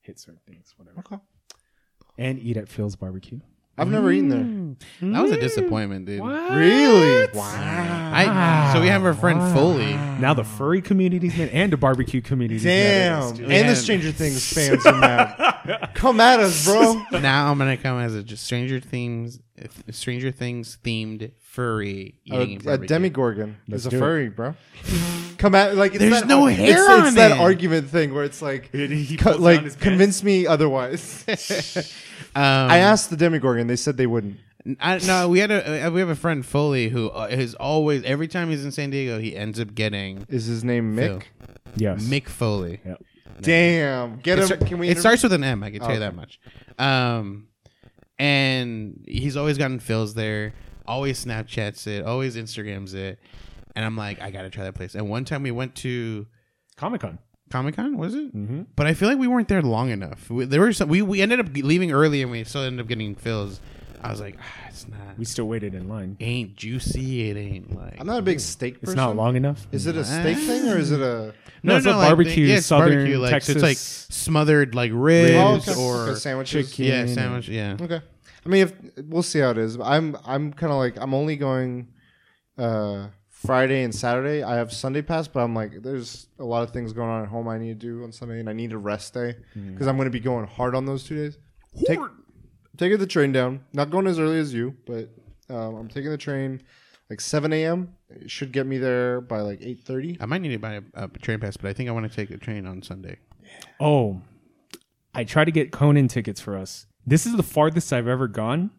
hit 0.00 0.18
certain 0.18 0.40
things. 0.46 0.72
Whatever. 0.76 1.00
Okay. 1.00 1.16
And 2.18 2.38
eat 2.38 2.56
at 2.56 2.68
Phil's 2.68 2.96
barbecue. 2.96 3.40
I've 3.76 3.88
never 3.88 4.12
eaten 4.12 4.28
there. 4.28 4.38
Mm. 4.38 5.12
That 5.14 5.22
was 5.22 5.32
a 5.32 5.36
mm. 5.36 5.40
disappointment, 5.40 6.06
dude. 6.06 6.22
Really? 6.22 7.26
Wow. 7.34 8.12
I 8.14 8.72
so 8.72 8.80
we 8.80 8.86
have 8.88 9.04
our 9.04 9.14
friend 9.14 9.40
Foley. 9.52 9.94
Now 10.20 10.34
the 10.34 10.44
furry 10.44 10.80
community's 10.80 11.36
mad 11.36 11.48
and 11.50 11.72
the 11.72 11.76
barbecue 11.76 12.20
community's 12.20 12.62
Damn. 12.62 13.20
mad. 13.20 13.38
And 13.40 13.48
Man. 13.48 13.66
the 13.66 13.76
Stranger 13.76 14.12
Things 14.12 14.52
fans 14.52 14.86
are 14.86 14.98
mad. 14.98 15.90
Come 15.94 16.20
at 16.20 16.38
us, 16.38 16.64
bro. 16.64 17.02
Now 17.20 17.50
I'm 17.50 17.58
gonna 17.58 17.76
come 17.76 17.98
as 17.98 18.14
a 18.14 18.22
just 18.22 18.44
Stranger 18.44 18.78
Things, 18.78 19.40
Stranger 19.90 20.30
Things 20.30 20.78
themed 20.84 21.32
furry 21.40 22.14
A, 22.30 22.42
eating 22.42 22.60
a 22.60 22.64
barbecue. 22.64 22.86
Demogorgon 22.88 23.56
Let's 23.66 23.82
is 23.82 23.86
a 23.86 23.90
do 23.90 23.96
it. 23.96 24.00
furry, 24.00 24.28
bro. 24.28 24.54
Come 25.44 25.54
at 25.54 25.76
like 25.76 25.92
it's 25.92 25.98
There's 25.98 26.20
that, 26.20 26.26
no 26.26 26.46
it's, 26.46 26.56
hair 26.56 26.70
It's, 26.70 27.08
on 27.08 27.14
that 27.16 27.32
it. 27.32 27.38
argument 27.38 27.90
thing 27.90 28.14
where 28.14 28.24
it's 28.24 28.40
like, 28.40 28.72
He 28.72 29.18
co- 29.18 29.36
like 29.36 29.78
convince 29.78 30.22
me 30.22 30.46
otherwise. 30.46 31.22
Um, 32.36 32.42
I 32.42 32.78
asked 32.78 33.10
the 33.10 33.16
Demogorgon. 33.16 33.66
They 33.68 33.76
said 33.76 33.96
they 33.98 34.06
wouldn't. 34.08 34.38
I, 34.80 34.98
no, 35.06 35.28
we 35.28 35.38
had 35.38 35.50
a 35.52 35.86
uh, 35.86 35.90
we 35.90 36.00
have 36.00 36.08
a 36.08 36.16
friend 36.16 36.44
Foley 36.44 36.88
who 36.88 37.10
uh, 37.10 37.46
always 37.60 38.02
every 38.04 38.26
time 38.26 38.48
he's 38.48 38.64
in 38.64 38.72
San 38.72 38.90
Diego 38.90 39.20
he 39.20 39.36
ends 39.36 39.60
up 39.60 39.72
getting 39.74 40.26
Is 40.30 40.46
his 40.46 40.64
name 40.64 40.96
Mick? 40.96 41.22
Phil. 41.22 41.22
Yes. 41.76 42.02
Mick 42.04 42.26
Foley. 42.28 42.80
Yep. 42.84 43.04
Damn. 43.42 44.16
Get 44.20 44.38
It, 44.38 44.40
him. 44.40 44.46
start- 44.46 44.66
Can 44.66 44.78
we? 44.78 44.86
it 44.88 44.90
interview- 44.92 45.00
starts 45.00 45.22
with 45.22 45.32
an 45.34 45.44
M. 45.44 45.62
I 45.62 45.70
can 45.70 45.80
tell 45.80 45.92
you 45.92 46.00
that 46.00 46.16
much. 46.16 46.40
Um, 46.78 47.46
and 48.18 49.04
he's 49.06 49.36
always 49.36 49.58
gotten 49.58 49.78
Phil's 49.78 50.14
there. 50.14 50.54
Always 50.86 51.24
Snapchats 51.24 51.86
it. 51.86 52.04
Always 52.04 52.34
Instagrams 52.36 52.94
it. 52.94 53.18
And 53.74 53.84
I'm 53.84 53.96
like, 53.96 54.20
I 54.22 54.30
gotta 54.30 54.50
try 54.50 54.64
that 54.64 54.74
place. 54.74 54.94
And 54.94 55.08
one 55.08 55.24
time 55.24 55.42
we 55.42 55.50
went 55.50 55.74
to 55.76 56.26
Comic 56.76 57.00
Con. 57.00 57.18
Comic 57.50 57.76
Con, 57.76 57.96
was 57.96 58.14
it? 58.14 58.34
Mm-hmm. 58.34 58.62
But 58.76 58.86
I 58.86 58.94
feel 58.94 59.08
like 59.08 59.18
we 59.18 59.26
weren't 59.28 59.48
there 59.48 59.62
long 59.62 59.90
enough. 59.90 60.30
We, 60.30 60.44
there 60.44 60.60
were 60.60 60.72
some, 60.72 60.88
we 60.88 61.02
we 61.02 61.20
ended 61.22 61.40
up 61.40 61.46
leaving 61.54 61.92
early, 61.92 62.22
and 62.22 62.30
we 62.30 62.44
still 62.44 62.62
ended 62.62 62.80
up 62.80 62.88
getting 62.88 63.14
Phil's. 63.14 63.60
I 64.02 64.10
was 64.10 64.20
like, 64.20 64.36
ah, 64.38 64.66
it's 64.68 64.86
not. 64.86 65.16
We 65.18 65.24
still 65.24 65.46
waited 65.46 65.74
in 65.74 65.88
line. 65.88 66.16
ain't 66.20 66.56
juicy. 66.56 67.30
It 67.30 67.36
ain't 67.38 67.74
like. 67.74 67.98
I'm 67.98 68.06
not 68.06 68.18
a 68.18 68.22
big 68.22 68.38
steak 68.38 68.76
It's 68.82 68.94
not 68.94 69.16
long 69.16 69.34
enough. 69.34 69.66
Is 69.72 69.86
it 69.86 69.96
a 69.96 70.04
steak 70.04 70.36
thing 70.36 70.68
or 70.68 70.76
is 70.76 70.90
it 70.90 71.00
a? 71.00 71.34
No, 71.62 71.76
it's 71.76 71.86
a 71.86 71.96
like, 71.96 72.08
barbecue, 72.08 72.44
yeah, 72.44 72.56
it's 72.56 72.66
southern 72.66 72.90
barbecue, 72.90 73.18
like, 73.18 73.42
so 73.42 73.52
it's 73.52 73.62
like 73.62 73.78
smothered 73.78 74.74
like 74.74 74.90
ribs 74.94 75.66
Oh, 75.66 75.80
or 75.80 75.96
Okay, 76.10 76.14
sandwiches. 76.18 76.70
chicken. 76.70 76.84
yeah, 76.84 77.06
sandwich. 77.06 77.48
Yeah, 77.48 77.78
Okay. 77.80 78.02
I 78.44 78.48
mean, 78.50 78.64
if 78.64 78.74
we'll 79.06 79.22
see 79.22 79.38
how 79.38 79.48
it 79.52 79.56
is. 79.56 79.78
I'm 79.80 80.14
I'm 80.26 80.52
kind 80.52 80.70
of 80.70 80.78
like 80.78 80.98
I'm 81.00 81.14
only 81.14 81.36
going 81.36 81.88
uh, 82.58 83.06
Friday 83.44 83.82
and 83.82 83.94
Saturday. 83.94 84.42
I 84.42 84.56
have 84.56 84.72
Sunday 84.72 85.02
pass, 85.02 85.28
but 85.28 85.40
I'm 85.40 85.54
like, 85.54 85.82
there's 85.82 86.28
a 86.38 86.44
lot 86.44 86.62
of 86.62 86.70
things 86.70 86.92
going 86.92 87.08
on 87.08 87.22
at 87.22 87.28
home 87.28 87.48
I 87.48 87.58
need 87.58 87.80
to 87.80 87.86
do 87.86 88.04
on 88.04 88.12
Sunday, 88.12 88.40
and 88.40 88.48
I 88.48 88.52
need 88.52 88.72
a 88.72 88.78
rest 88.78 89.14
day 89.14 89.36
because 89.54 89.86
I'm 89.86 89.96
going 89.96 90.06
to 90.06 90.10
be 90.10 90.20
going 90.20 90.46
hard 90.46 90.74
on 90.74 90.86
those 90.86 91.04
two 91.04 91.16
days. 91.16 91.38
Take 91.86 91.98
taking 92.76 92.98
the 92.98 93.06
train 93.06 93.32
down. 93.32 93.64
Not 93.72 93.90
going 93.90 94.06
as 94.06 94.18
early 94.18 94.38
as 94.38 94.52
you, 94.54 94.76
but 94.86 95.08
um, 95.48 95.76
I'm 95.76 95.88
taking 95.88 96.10
the 96.10 96.18
train 96.18 96.62
like 97.10 97.20
7 97.20 97.52
a.m. 97.52 97.94
It 98.08 98.30
should 98.30 98.52
get 98.52 98.66
me 98.66 98.78
there 98.78 99.20
by 99.20 99.40
like 99.40 99.60
8:30. 99.60 100.18
I 100.20 100.26
might 100.26 100.40
need 100.40 100.50
to 100.50 100.58
buy 100.58 100.74
a, 100.74 100.82
a 100.94 101.08
train 101.08 101.40
pass, 101.40 101.56
but 101.56 101.68
I 101.68 101.72
think 101.72 101.88
I 101.88 101.92
want 101.92 102.10
to 102.10 102.14
take 102.14 102.30
a 102.30 102.38
train 102.38 102.66
on 102.66 102.82
Sunday. 102.82 103.18
Oh, 103.80 104.22
I 105.14 105.24
tried 105.24 105.44
to 105.46 105.52
get 105.52 105.70
Conan 105.70 106.08
tickets 106.08 106.40
for 106.40 106.56
us. 106.56 106.86
This 107.06 107.26
is 107.26 107.36
the 107.36 107.42
farthest 107.42 107.92
I've 107.92 108.08
ever 108.08 108.26
gone. 108.26 108.70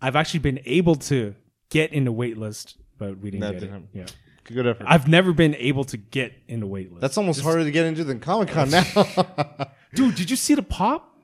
I've 0.00 0.16
actually 0.16 0.40
been 0.40 0.60
able 0.64 0.94
to 0.96 1.34
get 1.68 1.92
in 1.92 2.04
the 2.04 2.12
wait 2.12 2.38
list, 2.38 2.76
but 3.00 3.18
we 3.18 3.32
didn't 3.32 3.40
That 3.40 3.52
get 3.54 3.60
didn't 3.60 3.88
it. 3.94 3.98
Yeah. 3.98 4.06
Good 4.44 4.66
effort. 4.66 4.86
I've 4.88 5.08
never 5.08 5.32
been 5.32 5.54
able 5.56 5.84
to 5.84 5.96
get 5.96 6.32
in 6.48 6.60
the 6.60 6.66
wait 6.66 6.90
list. 6.92 7.00
That's 7.00 7.16
almost 7.18 7.40
harder 7.42 7.64
to 7.64 7.70
get 7.70 7.86
into 7.86 8.04
than 8.04 8.18
Comic 8.20 8.48
Con 8.50 8.70
now. 8.70 8.84
Dude, 9.94 10.14
did 10.14 10.30
you 10.30 10.36
see 10.36 10.54
the 10.54 10.62
pop? 10.62 11.16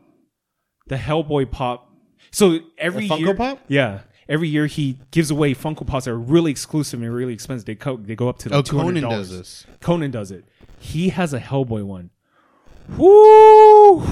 The 0.89 0.97
Hellboy 0.97 1.51
pop. 1.51 1.91
So 2.31 2.59
every 2.79 3.09
The 3.09 3.15
Funko 3.15 3.19
year, 3.21 3.35
Pop? 3.35 3.61
yeah, 3.69 4.01
every 4.29 4.49
year 4.49 4.67
he 4.67 5.01
gives 5.11 5.31
away 5.31 5.55
Funko 5.55 5.87
Pops 5.87 6.05
that 6.05 6.13
are 6.13 6.19
really 6.19 6.51
exclusive 6.53 7.01
and 7.03 7.13
really 7.13 7.33
expensive. 7.33 7.67
They 7.67 7.75
co- 7.75 7.97
they 7.97 8.15
go 8.17 8.29
up 8.29 8.39
to 8.41 8.51
Oh, 8.53 8.57
like 8.59 8.67
Conan 8.67 9.03
$200. 9.05 9.11
does 9.11 9.31
this. 9.31 9.67
Conan 9.81 10.11
does 10.13 10.31
it. 10.31 10.45
He 10.79 11.09
has 11.09 11.33
a 11.35 11.41
Hellboy 11.41 11.83
one. 11.85 12.11
Woo! 12.97 14.03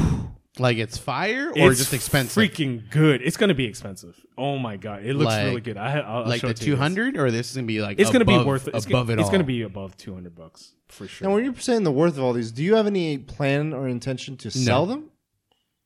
Like 0.58 0.76
it's 0.78 0.96
fire 0.96 1.50
or 1.50 1.70
it's 1.72 1.78
just 1.80 1.92
expensive? 1.92 2.40
Freaking 2.40 2.88
good. 2.90 3.22
It's 3.22 3.36
gonna 3.36 3.54
be 3.54 3.64
expensive. 3.64 4.14
Oh 4.38 4.56
my 4.56 4.76
god, 4.76 5.04
it 5.04 5.14
looks 5.14 5.32
Like- 5.32 5.46
really 5.46 5.60
good. 5.60 5.76
I, 5.76 5.98
I'll, 5.98 6.22
I'll 6.22 6.28
like 6.28 6.40
show 6.42 6.46
the 6.46 6.52
it 6.52 6.56
to 6.58 6.64
you 6.66 6.72
two 6.72 6.76
guys. 6.76 6.82
hundred, 6.82 7.16
or 7.16 7.30
this 7.32 7.50
is 7.50 7.56
gonna 7.56 7.66
be 7.66 7.80
like 7.82 7.98
It's 7.98 8.10
gonna 8.10 8.24
be 8.24 8.34
above- 8.34 8.46
worth 8.46 8.68
it. 8.68 8.74
It's 8.76 8.86
above 8.86 9.08
gonna, 9.08 9.18
it 9.18 9.22
It's 9.22 9.26
all. 9.26 9.32
gonna 9.32 9.44
be 9.44 9.62
above 9.62 9.96
two 9.96 10.14
hundred 10.14 10.36
bucks 10.36 10.74
for 10.88 11.08
sure. 11.08 11.26
Now, 11.28 11.34
when 11.34 11.44
you're 11.44 11.56
saying 11.56 11.82
the 11.82 11.90
worth 11.90 12.16
of 12.18 12.22
all 12.22 12.32
these, 12.32 12.52
do 12.52 12.62
you 12.62 12.76
have 12.76 12.86
any 12.86 13.18
plan 13.18 13.72
or 13.72 13.88
intention 13.88 14.36
to 14.38 14.50
sell 14.52 14.86
them? 14.86 15.10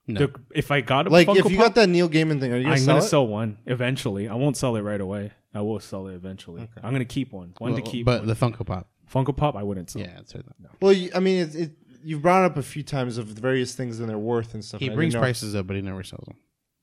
no. 0.07 0.21
The- 0.27 0.35
if 0.55 0.71
I 0.71 0.83
got 0.83 1.07
a 1.07 1.11
Like, 1.11 1.29
Funko 1.29 1.37
if 1.47 1.51
you 1.51 1.57
Pop, 1.57 1.67
got 1.69 1.75
that 1.77 1.89
Neil 1.89 2.09
Gaiman 2.11 2.39
thing, 2.39 2.53
are 2.53 2.57
you 2.59 2.65
gonna 2.65 2.75
I'm 2.75 2.79
sell 2.81 2.95
gonna 2.97 3.05
it? 3.07 3.09
sell 3.09 3.27
one 3.27 3.59
eventually. 3.67 4.29
I 4.29 4.35
won't 4.35 4.57
sell 4.59 4.77
it 4.77 4.83
right 4.83 5.01
away. 5.01 5.33
I 5.55 5.63
will 5.63 5.81
sell 5.81 6.09
it 6.09 6.15
eventually. 6.15 6.69
I'm 6.83 6.93
gonna 6.93 7.07
keep 7.07 7.33
one. 7.33 7.55
One 7.57 7.75
to 7.75 7.81
Well, 7.81 7.91
keep. 7.91 8.05
but 8.05 8.21
one. 8.21 8.29
the 8.29 8.35
Funko 8.35 8.67
Pop. 8.67 8.87
Funko 9.11 9.35
Pop, 9.35 9.57
I 9.57 9.63
wouldn't 9.63 9.89
sell. 9.89 10.03
Yeah, 10.03 10.13
that's 10.17 10.35
right. 10.35 10.45
well, 10.83 10.93
you, 10.93 11.11
I 11.15 11.21
mean, 11.21 11.41
it, 11.49 11.55
it, 11.55 11.71
you've 12.03 12.23
brought 12.23 12.45
up 12.45 12.57
a 12.57 12.63
few 12.63 12.83
times 12.83 13.19
of 13.19 13.35
the 13.35 13.41
various 13.41 13.75
things 13.75 14.01
and 14.01 14.09
their 14.09 14.19
worth 14.19 14.55
and 14.55 14.65
stuff. 14.65 14.81
He 14.81 14.91
I 14.91 14.95
brings 14.95 15.13
didn't 15.15 15.23
know- 15.23 15.27
prices 15.27 15.55
up, 15.55 15.67
but 15.67 15.77
he 15.77 15.83
never 15.83 16.03
sells 16.03 16.25
them. 16.27 16.37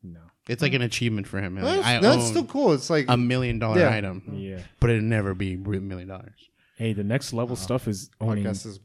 No. 0.03 0.20
It's 0.47 0.61
like 0.61 0.74
an 0.74 0.84
achievement 0.84 1.26
for 1.28 1.41
him. 1.41 1.55
Like, 1.55 1.63
That's, 1.63 1.88
I 1.88 1.99
that's 1.99 2.24
own 2.24 2.30
still 2.30 2.43
cool. 2.45 2.74
It's 2.74 2.89
like 2.91 3.05
a 3.07 3.18
million 3.18 3.57
dollar 3.57 3.80
Yeah. 3.80 3.95
item, 3.95 4.22
Yeah. 4.36 4.59
but 4.80 4.91
it'd 4.91 5.03
never 5.03 5.34
be 5.34 5.53
a 5.53 5.57
million 5.57 6.07
dollars. 6.07 6.49
Hey, 6.78 6.93
the 6.93 7.03
next 7.03 7.34
level 7.34 7.53
uh-huh. 7.55 7.63
stuff 7.63 7.88
is 7.88 8.11
owning 8.22 8.43
podcast 8.43 8.66
is 8.68 8.80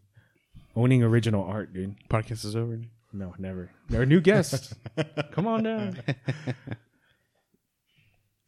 owning 0.75 1.03
original 1.03 1.45
art, 1.45 1.75
dude. 1.75 1.97
Podcast 2.09 2.45
is 2.47 2.57
over. 2.57 2.81
No, 3.13 3.35
never. 3.39 3.71
They're 3.89 4.03
a 4.03 4.07
new 4.07 4.21
guest. 4.21 4.73
Come 5.33 5.47
on 5.47 5.65
down. 5.65 5.99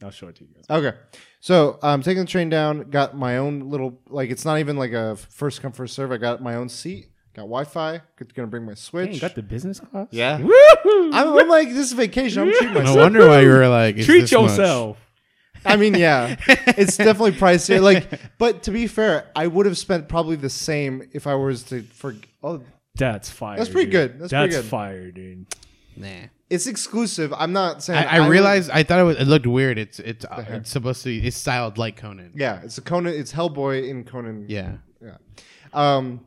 I'll 0.03 0.11
show 0.11 0.29
it 0.29 0.37
to 0.37 0.45
you 0.45 0.51
guys. 0.55 0.65
okay. 0.69 0.97
So 1.41 1.79
I'm 1.83 2.03
taking 2.03 2.25
the 2.25 2.29
train 2.31 2.49
down. 2.49 2.91
Got 2.91 3.17
my 3.17 3.39
own 3.39 3.69
little 3.71 4.01
like. 4.09 4.31
It's 4.31 4.45
not 4.45 4.59
even 4.59 4.77
like 4.77 4.93
a 4.93 5.17
first 5.17 5.63
come 5.63 5.73
first 5.73 5.95
serve. 5.95 6.11
I 6.11 6.17
got 6.17 6.43
my 6.43 6.55
own 6.57 6.69
seat. 6.69 7.09
Got 7.35 7.43
Wi-Fi. 7.43 8.01
Gonna 8.35 8.47
bring 8.49 8.65
my 8.65 8.73
Hey, 8.73 8.77
Switch. 8.77 9.15
you 9.15 9.21
got 9.21 9.35
the 9.35 9.43
business 9.43 9.81
class? 9.81 10.09
yeah. 10.11 10.37
I'm, 10.85 11.13
I'm 11.39 11.49
like 11.49 11.69
this 11.69 11.87
is 11.89 11.93
vacation. 11.93 12.43
I'm 12.43 12.49
treating 12.53 12.75
myself. 12.75 12.97
No 12.97 13.03
wonder 13.03 13.27
why 13.29 13.41
you 13.41 13.49
were 13.49 13.69
like, 13.69 13.97
it's 13.97 14.07
Treat 14.07 14.23
this 14.23 14.33
much. 14.33 14.43
yourself. 14.51 14.99
I 15.65 15.77
mean, 15.77 15.95
yeah, 15.95 16.37
it's 16.49 16.97
definitely 16.99 17.33
pricier. 17.33 17.81
Like, 17.81 18.21
but 18.39 18.65
to 18.65 18.71
be 18.73 18.87
fair, 18.89 19.31
I 19.37 19.47
would 19.47 19.65
have 19.67 19.79
spent 19.79 20.09
probably 20.09 20.35
the 20.37 20.51
same 20.51 21.09
if 21.13 21.27
I 21.27 21.35
was 21.37 21.63
to 21.65 21.83
for. 21.83 22.17
Oh, 22.43 22.63
That's 22.97 23.31
fire. 23.31 23.57
That's 23.59 23.71
pretty 23.71 23.91
dude. 23.91 23.93
good. 23.93 24.19
That's 24.21 24.33
pretty 24.33 24.49
good. 24.49 24.57
That's 24.59 24.69
fire, 24.69 25.11
dude. 25.13 25.47
Nah. 25.97 26.09
it's 26.51 26.67
exclusive. 26.67 27.33
I'm 27.37 27.53
not 27.53 27.83
saying. 27.83 28.05
I, 28.09 28.17
I 28.17 28.21
would- 28.21 28.29
realized 28.31 28.71
I 28.71 28.83
thought 28.83 28.99
it, 28.99 29.05
was, 29.05 29.17
it 29.19 29.27
looked 29.29 29.47
weird. 29.47 29.79
It's 29.79 30.01
it's 30.01 30.25
uh, 30.25 30.43
hair. 30.43 30.57
it's 30.57 30.71
supposed 30.71 31.03
to 31.05 31.09
be 31.21 31.27
it's 31.27 31.37
styled 31.37 31.79
like 31.79 31.97
Conan. 31.97 32.33
Yeah, 32.35 32.61
it's 32.65 32.77
a 32.79 32.83
Conan. 32.83 33.15
It's 33.15 33.33
Hellboy 33.33 33.89
in 33.89 34.03
Conan. 34.05 34.47
Yeah. 34.49 34.79
Yeah. 35.01 35.17
Um, 35.73 36.21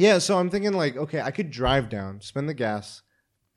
yeah. 0.00 0.18
So 0.18 0.38
I'm 0.38 0.50
thinking 0.50 0.72
like, 0.72 0.96
okay, 0.96 1.20
I 1.20 1.30
could 1.30 1.50
drive 1.50 1.88
down, 1.88 2.20
spend 2.20 2.48
the 2.48 2.54
gas, 2.54 3.02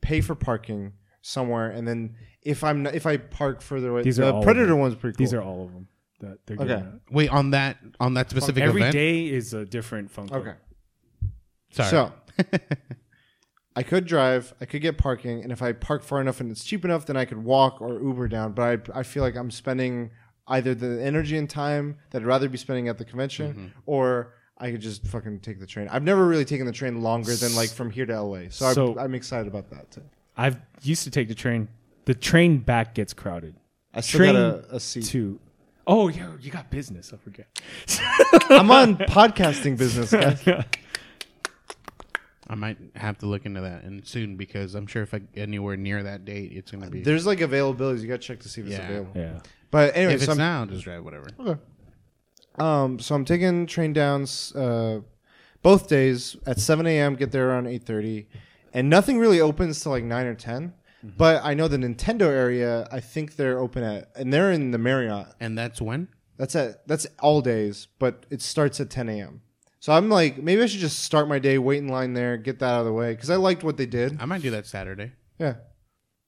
pay 0.00 0.20
for 0.20 0.34
parking 0.34 0.92
somewhere, 1.22 1.70
and 1.70 1.86
then 1.88 2.14
if 2.42 2.62
I'm 2.62 2.82
not, 2.84 2.94
if 2.94 3.06
I 3.06 3.16
park 3.16 3.62
further 3.62 3.90
away, 3.90 4.02
These 4.02 4.18
are 4.20 4.26
the 4.26 4.32
all 4.32 4.38
of 4.40 4.44
Predator 4.44 4.66
them. 4.68 4.78
one's 4.80 4.94
pretty 4.94 5.16
cool. 5.16 5.24
These 5.24 5.34
are 5.34 5.42
all 5.42 5.64
of 5.64 5.72
them 5.72 5.88
that 6.20 6.38
they're 6.46 6.56
doing 6.56 6.70
Okay. 6.70 6.82
that. 6.82 7.00
Wait 7.10 7.30
on 7.30 7.50
that 7.50 7.78
on 7.98 8.14
that 8.14 8.30
specific 8.30 8.62
Every 8.62 8.82
event. 8.82 8.92
day 8.92 9.26
is 9.26 9.54
a 9.54 9.64
different 9.64 10.14
Funko. 10.14 10.32
okay. 10.34 10.54
Sorry. 11.70 11.88
So 11.90 12.12
I 13.76 13.82
could 13.82 14.04
drive, 14.06 14.54
I 14.60 14.66
could 14.66 14.82
get 14.82 14.98
parking, 14.98 15.42
and 15.42 15.50
if 15.50 15.60
I 15.60 15.72
park 15.72 16.04
far 16.04 16.20
enough 16.20 16.40
and 16.40 16.50
it's 16.50 16.62
cheap 16.62 16.84
enough, 16.84 17.06
then 17.06 17.16
I 17.16 17.24
could 17.24 17.42
walk 17.42 17.80
or 17.80 18.00
Uber 18.00 18.28
down. 18.28 18.52
But 18.52 18.90
I, 18.94 19.00
I 19.00 19.02
feel 19.02 19.22
like 19.24 19.34
I'm 19.36 19.50
spending 19.50 20.10
either 20.46 20.74
the 20.74 21.02
energy 21.02 21.36
and 21.36 21.50
time 21.50 21.96
that 22.10 22.22
I'd 22.22 22.26
rather 22.26 22.48
be 22.48 22.58
spending 22.58 22.86
at 22.88 22.98
the 22.98 23.04
convention, 23.04 23.52
Mm-hmm. 23.54 23.66
or 23.86 24.34
I 24.58 24.70
could 24.70 24.80
just 24.80 25.04
fucking 25.06 25.40
take 25.40 25.58
the 25.58 25.66
train. 25.66 25.88
I've 25.88 26.04
never 26.04 26.26
really 26.26 26.44
taken 26.44 26.66
the 26.66 26.72
train 26.72 27.02
longer 27.02 27.34
than 27.34 27.54
like 27.56 27.70
from 27.70 27.90
here 27.90 28.06
to 28.06 28.20
LA, 28.22 28.42
so, 28.50 28.72
So- 28.72 28.98
I, 28.98 29.04
I'm 29.04 29.14
excited 29.14 29.46
about 29.48 29.70
that 29.70 29.90
too. 29.90 30.02
I've 30.36 30.56
used 30.82 31.04
to 31.04 31.10
take 31.10 31.28
the 31.28 31.34
train. 31.34 31.68
The 32.06 32.14
train 32.14 32.58
back 32.58 32.94
gets 32.94 33.12
crowded. 33.14 33.54
I 33.92 34.00
still 34.00 34.18
Train 34.18 34.34
got 34.34 34.42
a, 34.42 34.76
a 34.76 34.80
seat. 34.80 35.04
To 35.06 35.38
oh 35.86 36.08
yeah, 36.08 36.32
you 36.40 36.50
got 36.50 36.70
business. 36.70 37.12
I 37.12 37.16
forget. 37.18 37.46
I'm 38.50 38.70
on 38.70 38.96
podcasting 38.96 39.78
business, 39.78 40.10
guys. 40.12 40.42
I 42.46 42.54
might 42.56 42.76
have 42.96 43.16
to 43.18 43.26
look 43.26 43.46
into 43.46 43.60
that 43.62 43.84
and 43.84 44.06
soon 44.06 44.36
because 44.36 44.74
I'm 44.74 44.86
sure 44.86 45.02
if 45.02 45.14
I 45.14 45.18
get 45.20 45.42
anywhere 45.42 45.76
near 45.76 46.02
that 46.02 46.24
date, 46.24 46.52
it's 46.52 46.70
gonna 46.70 46.90
be. 46.90 47.00
There's 47.00 47.26
like 47.26 47.38
availabilities. 47.38 48.02
You 48.02 48.08
got 48.08 48.20
to 48.20 48.26
check 48.26 48.40
to 48.40 48.48
see 48.48 48.60
if 48.60 48.66
it's 48.66 48.76
Yeah. 48.76 48.88
available. 48.88 49.12
Yeah. 49.14 49.38
But 49.70 49.96
anyway, 49.96 50.14
if 50.14 50.20
so 50.20 50.24
it's 50.24 50.32
I'm, 50.32 50.38
now, 50.38 50.66
just 50.66 50.84
drive 50.84 51.04
whatever. 51.04 51.28
Okay. 51.40 51.60
Um, 52.58 52.98
so 52.98 53.14
I'm 53.14 53.24
taking 53.24 53.66
train 53.66 53.92
downs 53.92 54.54
uh, 54.54 55.00
both 55.62 55.88
days 55.88 56.36
at 56.46 56.58
7 56.60 56.86
a.m. 56.86 57.16
Get 57.16 57.32
there 57.32 57.50
around 57.50 57.66
8:30, 57.66 58.26
and 58.72 58.88
nothing 58.88 59.18
really 59.18 59.40
opens 59.40 59.80
till 59.80 59.92
like 59.92 60.04
9 60.04 60.26
or 60.26 60.34
10. 60.34 60.72
But 61.18 61.44
I 61.44 61.52
know 61.52 61.68
the 61.68 61.76
Nintendo 61.76 62.22
area. 62.22 62.88
I 62.90 63.00
think 63.00 63.36
they're 63.36 63.58
open 63.58 63.82
at, 63.82 64.10
and 64.16 64.32
they're 64.32 64.50
in 64.50 64.70
the 64.70 64.78
Marriott. 64.78 65.26
And 65.38 65.58
that's 65.58 65.80
when. 65.80 66.08
That's 66.36 66.56
at 66.56 66.86
that's 66.88 67.06
all 67.20 67.42
days, 67.42 67.88
but 67.98 68.26
it 68.30 68.40
starts 68.40 68.80
at 68.80 68.90
10 68.90 69.08
a.m. 69.08 69.42
So 69.80 69.92
I'm 69.92 70.08
like, 70.08 70.42
maybe 70.42 70.62
I 70.62 70.66
should 70.66 70.80
just 70.80 71.00
start 71.00 71.28
my 71.28 71.38
day, 71.38 71.58
wait 71.58 71.78
in 71.78 71.88
line 71.88 72.14
there, 72.14 72.38
get 72.38 72.58
that 72.60 72.72
out 72.72 72.80
of 72.80 72.86
the 72.86 72.92
way, 72.92 73.12
because 73.12 73.28
I 73.28 73.36
liked 73.36 73.62
what 73.62 73.76
they 73.76 73.84
did. 73.84 74.16
I 74.18 74.24
might 74.24 74.40
do 74.40 74.50
that 74.52 74.66
Saturday. 74.66 75.12
Yeah. 75.38 75.56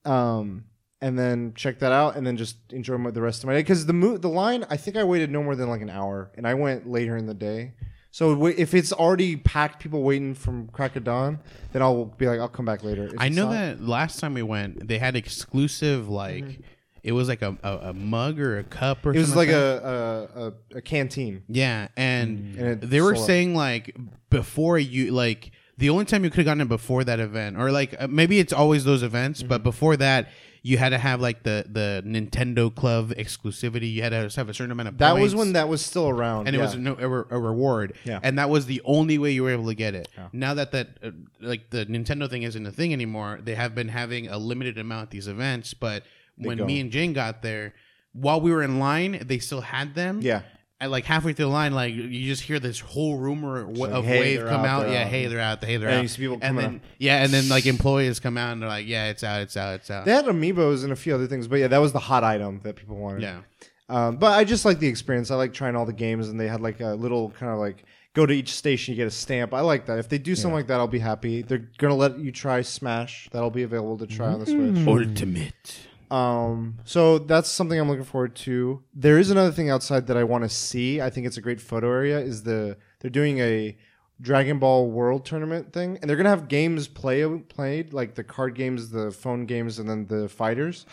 Um, 0.05 0.65
and 1.01 1.19
then 1.19 1.53
check 1.55 1.79
that 1.81 1.93
out, 1.93 2.17
and 2.17 2.27
then 2.27 2.37
just 2.37 2.57
enjoy 2.73 2.97
my, 2.99 3.11
the 3.11 3.21
rest 3.23 3.43
of 3.43 3.47
my 3.49 3.53
day. 3.55 3.61
Because 3.61 3.87
the 3.87 3.93
mo- 3.93 4.17
the 4.17 4.29
line, 4.29 4.65
I 4.71 4.77
think 4.77 4.97
I 4.97 5.05
waited 5.05 5.31
no 5.31 5.43
more 5.43 5.55
than 5.57 5.69
like 5.69 5.83
an 5.83 5.91
hour, 5.91 6.31
and 6.37 6.47
I 6.47 6.55
went 6.55 6.89
later 6.89 7.17
in 7.17 7.27
the 7.27 7.35
day. 7.35 7.73
So 8.11 8.35
wa- 8.35 8.53
if 8.57 8.73
it's 8.73 8.93
already 8.93 9.37
packed, 9.37 9.81
people 9.83 10.03
waiting 10.03 10.35
from 10.35 10.69
crack 10.69 10.97
of 10.97 11.05
dawn, 11.05 11.39
then 11.73 11.83
I'll 11.83 12.07
be 12.07 12.27
like, 12.27 12.41
I'll 12.41 12.49
come 12.49 12.65
back 12.65 12.83
later. 12.83 13.05
If 13.09 13.15
I 13.19 13.27
it's 13.27 13.37
know 13.37 13.47
not- 13.47 13.53
that 13.53 13.81
last 13.83 14.21
time 14.21 14.33
we 14.35 14.43
went, 14.43 14.89
they 14.89 14.99
had 14.99 15.17
exclusive 15.17 16.09
like 16.09 16.61
it 17.03 17.13
was 17.13 17.29
like 17.29 17.43
a, 17.43 17.57
a, 17.63 17.91
a 17.91 17.93
mug 17.93 18.41
or 18.41 18.59
a 18.59 18.65
cup 18.65 19.07
or 19.07 19.15
something. 19.15 19.17
it 19.17 19.19
was 19.21 19.29
something 19.29 19.49
like 19.49 19.49
that. 19.49 19.83
a, 19.85 20.41
a, 20.41 20.47
a 20.75 20.79
a 20.79 20.81
canteen. 20.83 21.43
yeah, 21.47 21.89
and 21.97 22.57
And 22.57 22.83
it 22.83 22.91
they 22.91 23.01
were 23.01 23.15
sold 23.15 23.23
out. 23.23 23.27
saying 23.27 23.55
like 23.55 23.95
before 24.31 24.79
you 24.79 25.13
like 25.13 25.53
the 25.79 25.91
only 25.91 26.05
time 26.07 26.25
you 26.25 26.31
could 26.31 26.39
have 26.39 26.47
gotten 26.47 26.63
it 26.63 26.69
before 26.69 27.05
that 27.05 27.21
event 27.21 27.59
or 27.59 27.71
like 27.71 27.95
uh, 28.01 28.09
maybe 28.09 28.39
it's 28.39 28.53
always 28.53 28.85
those 28.85 29.03
events, 29.03 29.41
Mm-hmm. 29.41 29.49
but 29.49 29.63
before 29.63 29.97
that 29.99 30.29
you 30.67 30.79
had 30.79 30.89
to 30.89 30.99
have 30.99 31.21
like 31.21 31.45
the 31.45 31.65
the 31.69 32.03
Nintendo 32.05 32.75
Club 32.75 33.11
exclusivity. 33.11 33.93
You 33.93 34.03
had 34.03 34.09
to 34.09 34.29
have 34.35 34.49
a 34.49 34.55
certain 34.55 34.73
amount 34.73 34.89
of 34.89 34.99
That 34.99 35.17
was 35.17 35.33
when 35.33 35.53
that 35.53 35.69
was 35.69 35.85
still 35.85 36.09
around, 36.09 36.49
and 36.49 36.57
it 36.57 36.59
was 36.59 36.75
no, 36.75 36.95
a, 36.95 37.37
a 37.37 37.39
reward. 37.39 37.93
Yeah. 38.03 38.19
And 38.21 38.37
that 38.41 38.51
was 38.51 38.67
the 38.67 38.83
only 38.85 39.17
way 39.17 39.31
you 39.31 39.45
were 39.45 39.51
able 39.51 39.67
to 39.67 39.75
get 39.75 39.95
it. 39.95 40.09
Now 40.33 40.55
that 40.55 40.73
that 40.73 40.89
uh, 41.05 41.13
like 41.41 41.71
the 41.71 41.87
Nintendo 41.87 42.29
thing 42.29 42.43
isn't 42.43 42.67
a 42.67 42.73
thing 42.73 42.93
anymore, 42.93 43.39
they 43.41 43.55
have 43.55 43.77
been 43.77 43.89
having 43.89 44.27
a 44.27 44.39
limited 44.39 44.77
amount 44.77 45.05
at 45.05 45.11
these 45.11 45.29
events. 45.29 45.73
But 45.73 46.03
when 46.37 46.59
go. 46.59 46.65
me 46.67 46.81
and 46.81 46.91
Jane 46.91 47.13
got 47.13 47.43
there, 47.43 47.73
while 48.13 48.41
we 48.41 48.51
were 48.51 48.65
in 48.65 48.81
line, 48.81 49.23
they 49.25 49.39
still 49.39 49.61
had 49.61 49.95
them. 49.95 50.21
yeah. 50.21 50.43
And 50.79 50.91
like 50.91 51.05
halfway 51.07 51.33
through 51.33 51.47
the 51.47 51.51
line, 51.53 51.73
like 51.73 51.95
you 51.95 52.09
just 52.27 52.43
hear 52.43 52.61
this 52.61 52.81
whole 52.81 53.17
rumor 53.17 53.63
w- 53.63 53.83
like, 53.85 53.93
of 53.93 54.05
hey, 54.05 54.21
wave 54.37 54.47
come 54.47 54.65
out, 54.67 54.85
out. 54.87 54.93
Yeah, 54.93 55.03
out. 55.03 55.07
hey, 55.09 55.27
they're 55.27 55.41
out. 55.41 55.65
Hey, 55.65 55.79
they're 55.79 55.89
And 55.89 55.99
out. 56.07 56.19
you 56.19 56.29
people 56.29 56.39
and 56.43 56.59
then 56.59 56.75
out. 56.77 56.81
yeah, 56.99 57.23
and 57.25 57.33
then 57.33 57.49
like 57.49 57.65
employees 57.65 58.21
come 58.21 58.37
out 58.37 58.53
and 58.53 58.61
they're 58.61 58.69
like, 58.69 58.87
yeah, 58.87 59.07
it's 59.09 59.25
out, 59.25 59.41
it's 59.41 59.57
out, 59.57 59.75
it's 59.77 59.91
out. 59.91 60.05
They 60.05 60.13
had 60.13 60.27
amiibos 60.27 60.85
and 60.85 60.93
a 60.93 60.97
few 60.97 61.15
other 61.15 61.27
things, 61.27 61.49
but 61.49 61.61
yeah, 61.61 61.69
that 61.69 61.79
was 61.79 61.93
the 61.93 61.99
hot 61.99 62.25
item 62.25 62.61
that 62.65 62.77
people 62.77 62.97
wanted. 62.97 63.23
yeah. 63.23 63.41
Um, 63.89 64.17
but 64.17 64.33
I 64.33 64.45
just 64.45 64.65
like 64.65 64.79
the 64.81 64.89
experience. 64.89 65.31
I 65.31 65.37
like 65.37 65.55
trying 65.55 65.77
all 65.77 65.87
the 65.87 65.93
games, 65.93 66.29
and 66.29 66.39
they 66.41 66.49
had 66.49 66.61
like 66.61 66.81
a 66.81 66.89
little 66.95 67.31
kind 67.31 67.53
of 67.53 67.59
like 67.59 67.85
go 68.15 68.27
to 68.27 68.35
each 68.35 68.53
station, 68.53 68.93
you 68.93 68.97
get 68.97 69.07
a 69.07 69.11
stamp. 69.13 69.55
I 69.55 69.61
like 69.61 69.87
that. 69.87 69.99
If 69.99 70.09
they 70.09 70.19
do 70.19 70.35
something 70.35 70.55
like 70.57 70.67
that, 70.67 70.81
I'll 70.81 70.89
be 70.89 70.99
happy. 70.99 71.43
They're 71.43 71.71
gonna 71.79 71.95
let 71.95 72.19
you 72.19 72.33
try 72.33 72.63
Smash. 72.63 73.29
That'll 73.31 73.49
be 73.51 73.63
available 73.63 73.97
to 73.99 74.07
try 74.07 74.27
on 74.27 74.41
the 74.41 74.47
Switch. 74.47 74.87
Ultimate. 74.87 75.79
Um, 76.11 76.79
so 76.85 77.19
that's 77.19 77.49
something 77.49 77.79
I'm 77.79 77.89
looking 77.89 78.05
forward 78.05 78.35
to. 78.37 78.83
There 78.95 79.19
is 79.19 79.31
another 79.31 79.53
thing 79.53 79.71
outside 79.71 80.07
that 80.07 80.17
I 80.17 80.25
want 80.25 80.45
to 80.45 80.49
see. 80.49 81.01
I 81.01 81.11
think 81.11 81.27
it's 81.27 81.37
a 81.37 81.41
great 81.41 81.61
photo 81.61 81.91
area. 81.91 82.19
Is 82.19 82.43
the 82.43 82.77
they're 83.01 83.11
doing 83.11 83.39
a 83.39 83.77
Dragon 84.21 84.59
Ball 84.59 84.91
World 84.91 85.25
Tournament 85.25 85.73
thing, 85.73 85.99
and 86.01 86.09
they're 86.09 86.17
gonna 86.17 86.31
have 86.31 86.49
games 86.49 86.89
play 86.89 87.27
played 87.49 87.93
like 87.93 88.15
the 88.15 88.25
card 88.25 88.55
games, 88.55 88.91
the 88.91 89.11
phone 89.11 89.47
games, 89.47 89.79
and 89.79 89.89
then 89.89 90.07
the 90.07 90.29
fighters. 90.29 90.87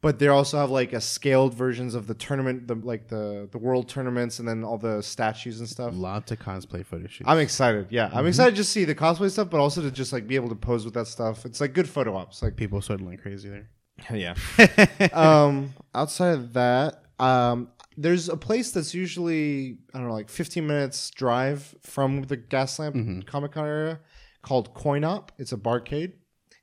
But 0.00 0.20
they 0.20 0.28
also 0.28 0.58
have 0.58 0.70
like 0.70 0.92
a 0.92 1.00
scaled 1.00 1.54
versions 1.54 1.96
of 1.96 2.06
the 2.06 2.14
tournament, 2.14 2.68
the 2.68 2.76
like 2.76 3.08
the 3.08 3.48
the 3.50 3.58
world 3.58 3.88
tournaments, 3.88 4.38
and 4.38 4.46
then 4.46 4.62
all 4.62 4.78
the 4.78 5.02
statues 5.02 5.58
and 5.58 5.68
stuff. 5.68 5.92
Lots 5.96 6.30
of 6.30 6.38
cosplay 6.38 6.86
photo 6.86 7.08
shoots. 7.08 7.28
I'm 7.28 7.38
excited. 7.38 7.88
Yeah, 7.90 8.10
I'm 8.12 8.26
excited 8.26 8.52
to 8.52 8.56
just 8.56 8.72
see 8.72 8.84
the 8.84 8.94
cosplay 8.94 9.30
stuff, 9.30 9.50
but 9.50 9.58
also 9.58 9.82
to 9.82 9.90
just 9.90 10.12
like 10.12 10.28
be 10.28 10.36
able 10.36 10.50
to 10.50 10.54
pose 10.54 10.84
with 10.84 10.94
that 10.94 11.08
stuff. 11.08 11.44
It's 11.44 11.60
like 11.60 11.72
good 11.72 11.88
photo 11.88 12.16
ops. 12.16 12.42
Like 12.42 12.54
People 12.54 12.80
sweating 12.80 13.06
like 13.06 13.22
crazy 13.22 13.48
there. 13.48 13.68
yeah. 14.12 14.34
um, 15.12 15.74
outside 15.94 16.34
of 16.34 16.52
that, 16.54 17.02
um, 17.18 17.68
there's 17.96 18.28
a 18.28 18.36
place 18.36 18.70
that's 18.70 18.94
usually 18.94 19.78
I 19.92 19.98
don't 19.98 20.08
know, 20.08 20.14
like 20.14 20.28
15 20.28 20.66
minutes 20.66 21.10
drive 21.10 21.74
from 21.82 22.22
the 22.22 22.36
Gaslamp 22.36 23.26
Comic 23.26 23.52
Con 23.52 23.66
area 23.66 24.00
called 24.42 24.72
Coin 24.74 25.04
Op. 25.04 25.32
It's 25.38 25.52
a 25.52 25.56
barcade. 25.56 26.12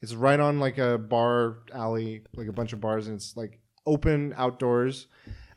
It's 0.01 0.13
right 0.13 0.39
on 0.39 0.59
like 0.59 0.77
a 0.77 0.97
bar 0.97 1.57
alley, 1.73 2.23
like 2.35 2.47
a 2.47 2.53
bunch 2.53 2.73
of 2.73 2.79
bars, 2.79 3.07
and 3.07 3.15
it's 3.15 3.35
like 3.35 3.59
open 3.85 4.33
outdoors. 4.37 5.07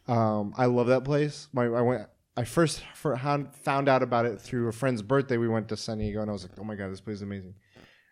Um, 0.06 0.54
I 0.56 0.66
love 0.66 0.88
that 0.88 1.04
place. 1.04 1.48
My 1.52 1.66
I 1.66 1.82
went. 1.82 2.08
I 2.36 2.44
first 2.44 2.82
for, 2.94 3.16
found 3.16 3.88
out 3.88 4.02
about 4.02 4.24
it 4.24 4.40
through 4.40 4.68
a 4.68 4.72
friend's 4.72 5.02
birthday. 5.02 5.36
We 5.38 5.48
went 5.48 5.68
to 5.68 5.76
San 5.76 5.98
Diego, 5.98 6.22
and 6.22 6.30
I 6.30 6.32
was 6.32 6.42
like, 6.42 6.52
"Oh 6.58 6.64
my 6.64 6.76
god, 6.76 6.90
this 6.90 7.00
place 7.00 7.16
is 7.16 7.22
amazing!" 7.22 7.54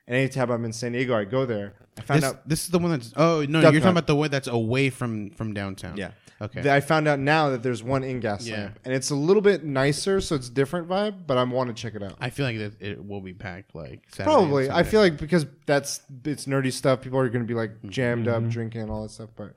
And 0.08 0.16
anytime 0.16 0.50
I'm 0.50 0.64
in 0.64 0.72
San 0.72 0.92
Diego, 0.92 1.16
I 1.16 1.24
go 1.24 1.46
there. 1.46 1.74
I 1.98 2.02
found 2.02 2.22
This, 2.22 2.30
out 2.30 2.48
this 2.48 2.64
is 2.64 2.70
the 2.70 2.78
one 2.78 2.90
that's. 2.92 3.12
Oh 3.16 3.44
no, 3.48 3.60
Duck 3.60 3.72
you're 3.72 3.80
talking 3.80 3.82
Hunt. 3.82 3.90
about 3.98 4.06
the 4.06 4.14
one 4.16 4.30
that's 4.30 4.46
away 4.48 4.90
from 4.90 5.30
from 5.30 5.52
downtown. 5.54 5.96
Yeah. 5.96 6.10
Okay. 6.38 6.60
that 6.60 6.76
I 6.76 6.80
found 6.80 7.08
out 7.08 7.18
now 7.18 7.48
that 7.48 7.62
there's 7.62 7.82
one 7.82 8.04
in 8.04 8.20
Gaslamp, 8.20 8.46
Yeah. 8.46 8.68
and 8.84 8.92
it's 8.92 9.08
a 9.08 9.14
little 9.14 9.40
bit 9.40 9.64
nicer, 9.64 10.20
so 10.20 10.34
it's 10.34 10.50
different 10.50 10.86
vibe. 10.86 11.26
But 11.26 11.38
I 11.38 11.42
want 11.44 11.74
to 11.74 11.82
check 11.82 11.94
it 11.94 12.02
out. 12.02 12.18
I 12.20 12.28
feel 12.28 12.44
like 12.44 12.56
it, 12.56 12.74
it 12.78 13.02
will 13.04 13.22
be 13.22 13.32
packed. 13.32 13.74
Like 13.74 14.02
Saturday 14.10 14.24
Probably, 14.24 14.64
I 14.68 14.74
Sunday. 14.82 14.90
feel 14.90 15.00
like 15.00 15.16
because 15.16 15.46
that's 15.64 16.02
it's 16.26 16.44
nerdy 16.44 16.70
stuff. 16.72 17.00
People 17.00 17.18
are 17.18 17.28
going 17.30 17.42
to 17.44 17.48
be 17.48 17.54
like 17.54 17.70
jammed 17.88 18.26
Mm-hmm. 18.26 18.44
up, 18.46 18.50
drinking 18.52 18.82
and 18.82 18.90
all 18.90 19.02
that 19.04 19.12
stuff. 19.12 19.30
But 19.34 19.54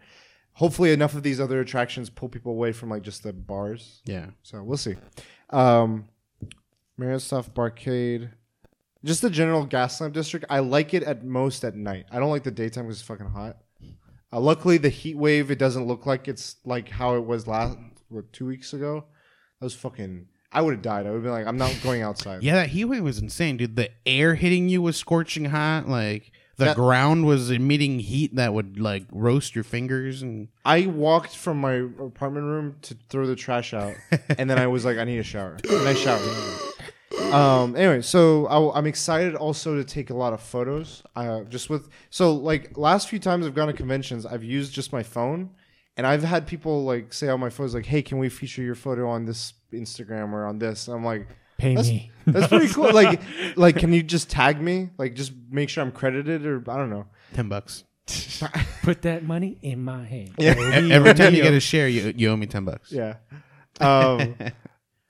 hopefully, 0.53 0.93
enough 0.93 1.13
of 1.15 1.21
these 1.21 1.41
other 1.41 1.59
attractions 1.59 2.09
pull 2.09 2.29
people 2.29 2.53
away 2.53 2.71
from 2.71 2.89
like 2.89 3.01
just 3.03 3.23
the 3.23 3.33
bars. 3.33 4.01
Yeah. 4.05 4.27
So 4.43 4.63
we'll 4.63 4.77
see. 4.77 4.95
Um, 5.49 6.07
Marriott 6.97 7.21
stuff, 7.21 7.53
Barcade, 7.53 8.29
just 9.05 9.21
the 9.21 9.29
general 9.29 9.65
Gaslamp 9.65 10.13
district. 10.13 10.45
I 10.49 10.59
like 10.59 10.93
it 10.93 11.03
at 11.03 11.23
most 11.23 11.63
at 11.63 11.75
night. 11.75 12.05
I 12.11 12.19
don't 12.19 12.29
like 12.29 12.43
the 12.43 12.51
daytime 12.51 12.85
because 12.85 12.99
it's 12.99 13.07
fucking 13.07 13.29
hot. 13.29 13.57
Uh, 14.31 14.39
luckily, 14.39 14.77
the 14.77 14.89
heat 14.89 15.17
wave 15.17 15.49
it 15.51 15.57
doesn't 15.57 15.87
look 15.87 16.05
like 16.05 16.27
it's 16.27 16.57
like 16.65 16.89
how 16.89 17.15
it 17.15 17.25
was 17.25 17.47
last 17.47 17.77
what, 18.09 18.31
two 18.31 18.45
weeks 18.45 18.73
ago. 18.73 19.05
That 19.59 19.65
was 19.65 19.73
fucking. 19.75 20.27
I 20.51 20.61
would 20.61 20.73
have 20.73 20.81
died. 20.81 21.05
I 21.05 21.09
would 21.09 21.17
have 21.17 21.23
been 21.23 21.31
like, 21.31 21.45
I'm 21.47 21.57
not 21.57 21.75
going 21.83 22.01
outside. 22.01 22.41
Yeah, 22.43 22.55
that 22.55 22.69
heat 22.69 22.85
wave 22.85 23.03
was 23.03 23.19
insane, 23.19 23.57
dude. 23.57 23.75
The 23.75 23.91
air 24.05 24.35
hitting 24.35 24.67
you 24.69 24.81
was 24.81 24.97
scorching 24.97 25.45
hot. 25.45 25.87
Like 25.87 26.31
the 26.57 26.65
That- 26.65 26.75
ground 26.75 27.25
was 27.25 27.49
emitting 27.51 27.99
heat 27.99 28.35
that 28.35 28.53
would 28.53 28.79
like 28.79 29.05
roast 29.11 29.55
your 29.55 29.63
fingers 29.63 30.21
and 30.21 30.47
I 30.65 30.87
walked 30.87 31.35
from 31.35 31.59
my 31.61 31.73
apartment 31.73 32.45
room 32.45 32.75
to 32.83 32.97
throw 33.09 33.25
the 33.27 33.35
trash 33.35 33.73
out, 33.73 33.95
and 34.37 34.49
then 34.49 34.57
I 34.59 34.67
was 34.67 34.85
like, 34.85 34.97
I 34.97 35.03
need 35.05 35.19
a 35.19 35.23
shower, 35.23 35.57
and 35.69 35.87
I 35.87 35.93
showered. 35.93 36.68
Um. 37.31 37.75
Anyway, 37.75 38.01
so 38.01 38.45
I, 38.47 38.77
I'm 38.77 38.85
excited 38.85 39.35
also 39.35 39.75
to 39.75 39.83
take 39.83 40.09
a 40.09 40.13
lot 40.13 40.33
of 40.33 40.41
photos. 40.41 41.01
Uh, 41.15 41.41
just 41.43 41.69
with 41.69 41.89
so 42.09 42.33
like 42.33 42.77
last 42.77 43.09
few 43.09 43.19
times 43.19 43.45
I've 43.45 43.55
gone 43.55 43.67
to 43.67 43.73
conventions, 43.73 44.25
I've 44.25 44.43
used 44.43 44.73
just 44.73 44.93
my 44.93 45.03
phone, 45.03 45.49
and 45.97 46.05
I've 46.05 46.23
had 46.23 46.45
people 46.47 46.83
like 46.85 47.11
say 47.13 47.27
on 47.29 47.39
my 47.39 47.49
photos 47.49 47.73
like, 47.73 47.85
"Hey, 47.85 48.01
can 48.01 48.19
we 48.19 48.29
feature 48.29 48.61
your 48.61 48.75
photo 48.75 49.09
on 49.09 49.25
this 49.25 49.53
Instagram 49.73 50.33
or 50.33 50.45
on 50.45 50.59
this?" 50.59 50.87
And 50.87 50.97
I'm 50.97 51.03
like, 51.05 51.27
Pay 51.57 51.75
That's- 51.75 51.89
me. 51.89 52.11
"That's 52.27 52.47
pretty 52.47 52.71
cool." 52.73 52.93
like, 52.93 53.21
like 53.55 53.77
can 53.77 53.91
you 53.91 54.03
just 54.03 54.29
tag 54.29 54.61
me? 54.61 54.91
Like, 54.97 55.15
just 55.15 55.33
make 55.49 55.69
sure 55.69 55.83
I'm 55.83 55.91
credited, 55.91 56.45
or 56.45 56.63
I 56.69 56.77
don't 56.77 56.89
know. 56.91 57.05
ten 57.33 57.49
bucks. 57.49 57.83
Put 58.83 59.01
that 59.03 59.23
money 59.23 59.57
in 59.61 59.83
my 59.83 60.03
hand. 60.03 60.31
Yeah. 60.37 60.53
Every 60.57 61.13
time 61.13 61.35
you 61.35 61.43
get 61.43 61.53
a 61.53 61.59
share, 61.59 61.87
you 61.87 62.13
you 62.15 62.29
owe 62.29 62.37
me 62.37 62.45
ten 62.47 62.65
bucks. 62.65 62.91
Yeah. 62.91 63.15
Um, 63.79 64.35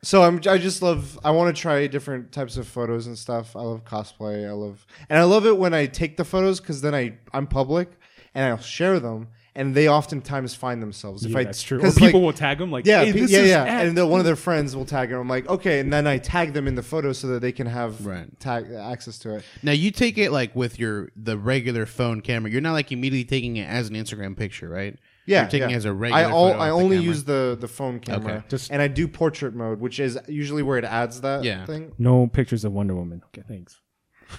so 0.02 0.24
I'm. 0.24 0.38
I 0.48 0.58
just 0.58 0.82
love. 0.82 1.20
I 1.24 1.32
want 1.32 1.56
to 1.56 1.62
try 1.62 1.86
different 1.88 2.32
types 2.32 2.58
of 2.58 2.68
photos 2.68 3.08
and 3.08 3.18
stuff. 3.18 3.56
I 3.56 3.62
love 3.62 3.84
cosplay. 3.86 4.48
I 4.48 4.52
love, 4.54 4.86
and 5.10 5.20
I 5.20 5.24
love 5.24 5.46
it 5.46 5.58
when 5.58 5.74
I 5.74 5.86
take 5.88 6.18
the 6.18 6.26
photos 6.26 6.60
because 6.60 6.82
then 6.82 6.96
I 6.96 7.18
I'm 7.34 7.48
public 7.48 7.90
and 8.36 8.46
I'll 8.46 8.58
share 8.60 9.00
them, 9.00 9.28
and 9.56 9.74
they 9.76 9.90
oftentimes 9.90 10.54
find 10.56 10.82
themselves. 10.82 11.26
If 11.26 11.32
Yeah, 11.32 11.40
I 11.40 11.44
that's 11.46 11.64
true. 11.64 11.80
Or 11.80 11.82
'cause, 11.82 11.96
people 11.96 12.20
like, 12.22 12.26
will 12.28 12.34
tag 12.34 12.60
them 12.60 12.72
like, 12.72 12.86
yeah, 12.86 13.04
hey, 13.04 13.12
pe- 13.12 13.20
this 13.22 13.32
yeah, 13.32 13.40
is 13.40 13.50
yeah, 13.50 13.64
at- 13.66 13.88
and 13.88 13.98
then 13.98 14.08
one 14.08 14.20
of 14.20 14.26
their 14.26 14.36
friends 14.36 14.76
will 14.76 14.86
tag 14.86 15.10
them. 15.10 15.20
I'm 15.20 15.28
like, 15.28 15.50
okay, 15.50 15.80
and 15.80 15.92
then 15.92 16.06
I 16.08 16.20
tag 16.20 16.54
them 16.54 16.68
in 16.68 16.76
the 16.76 16.84
photo 16.84 17.12
so 17.12 17.28
that 17.30 17.42
they 17.42 17.52
can 17.52 17.66
have 17.68 18.06
Right. 18.06 18.28
tag 18.40 18.72
access 18.72 19.18
to 19.20 19.36
it. 19.38 19.44
Now 19.64 19.72
you 19.72 19.90
take 19.92 20.18
it 20.20 20.32
like 20.32 20.56
with 20.56 20.78
your 20.80 21.10
the 21.16 21.38
regular 21.38 21.86
phone 21.88 22.22
camera. 22.22 22.52
You're 22.52 22.62
not 22.62 22.74
like 22.74 22.92
immediately 22.92 23.26
taking 23.26 23.58
it 23.58 23.68
as 23.68 23.90
an 23.90 23.96
Instagram 23.96 24.38
picture, 24.38 24.70
right? 24.70 24.98
Yeah, 25.30 25.42
You're 25.42 25.50
taking 25.50 25.70
yeah. 25.70 25.76
it 25.76 25.78
as 25.78 25.86
a 25.86 25.94
regular. 25.94 26.22
I, 26.22 26.32
all, 26.32 26.48
photo 26.50 26.60
I 26.60 26.70
off 26.72 26.78
the 26.80 26.84
only 26.84 26.98
use 26.98 27.24
the 27.24 27.56
the 27.60 27.68
phone 27.68 28.00
camera, 28.00 28.34
Okay. 28.38 28.44
Just- 28.50 28.72
and 28.72 28.82
I 28.82 28.88
do 28.88 29.08
portrait 29.08 29.54
mode, 29.54 29.80
which 29.80 30.00
is 30.00 30.18
usually 30.28 30.64
where 30.64 30.78
it 30.78 30.84
adds 30.86 31.22
that 31.22 31.44
Yeah. 31.44 31.66
thing. 31.66 31.92
no 32.00 32.26
pictures 32.28 32.66
of 32.66 32.72
Wonder 32.74 32.96
Woman. 32.96 33.22
Okay, 33.28 33.44
thanks. 33.48 33.80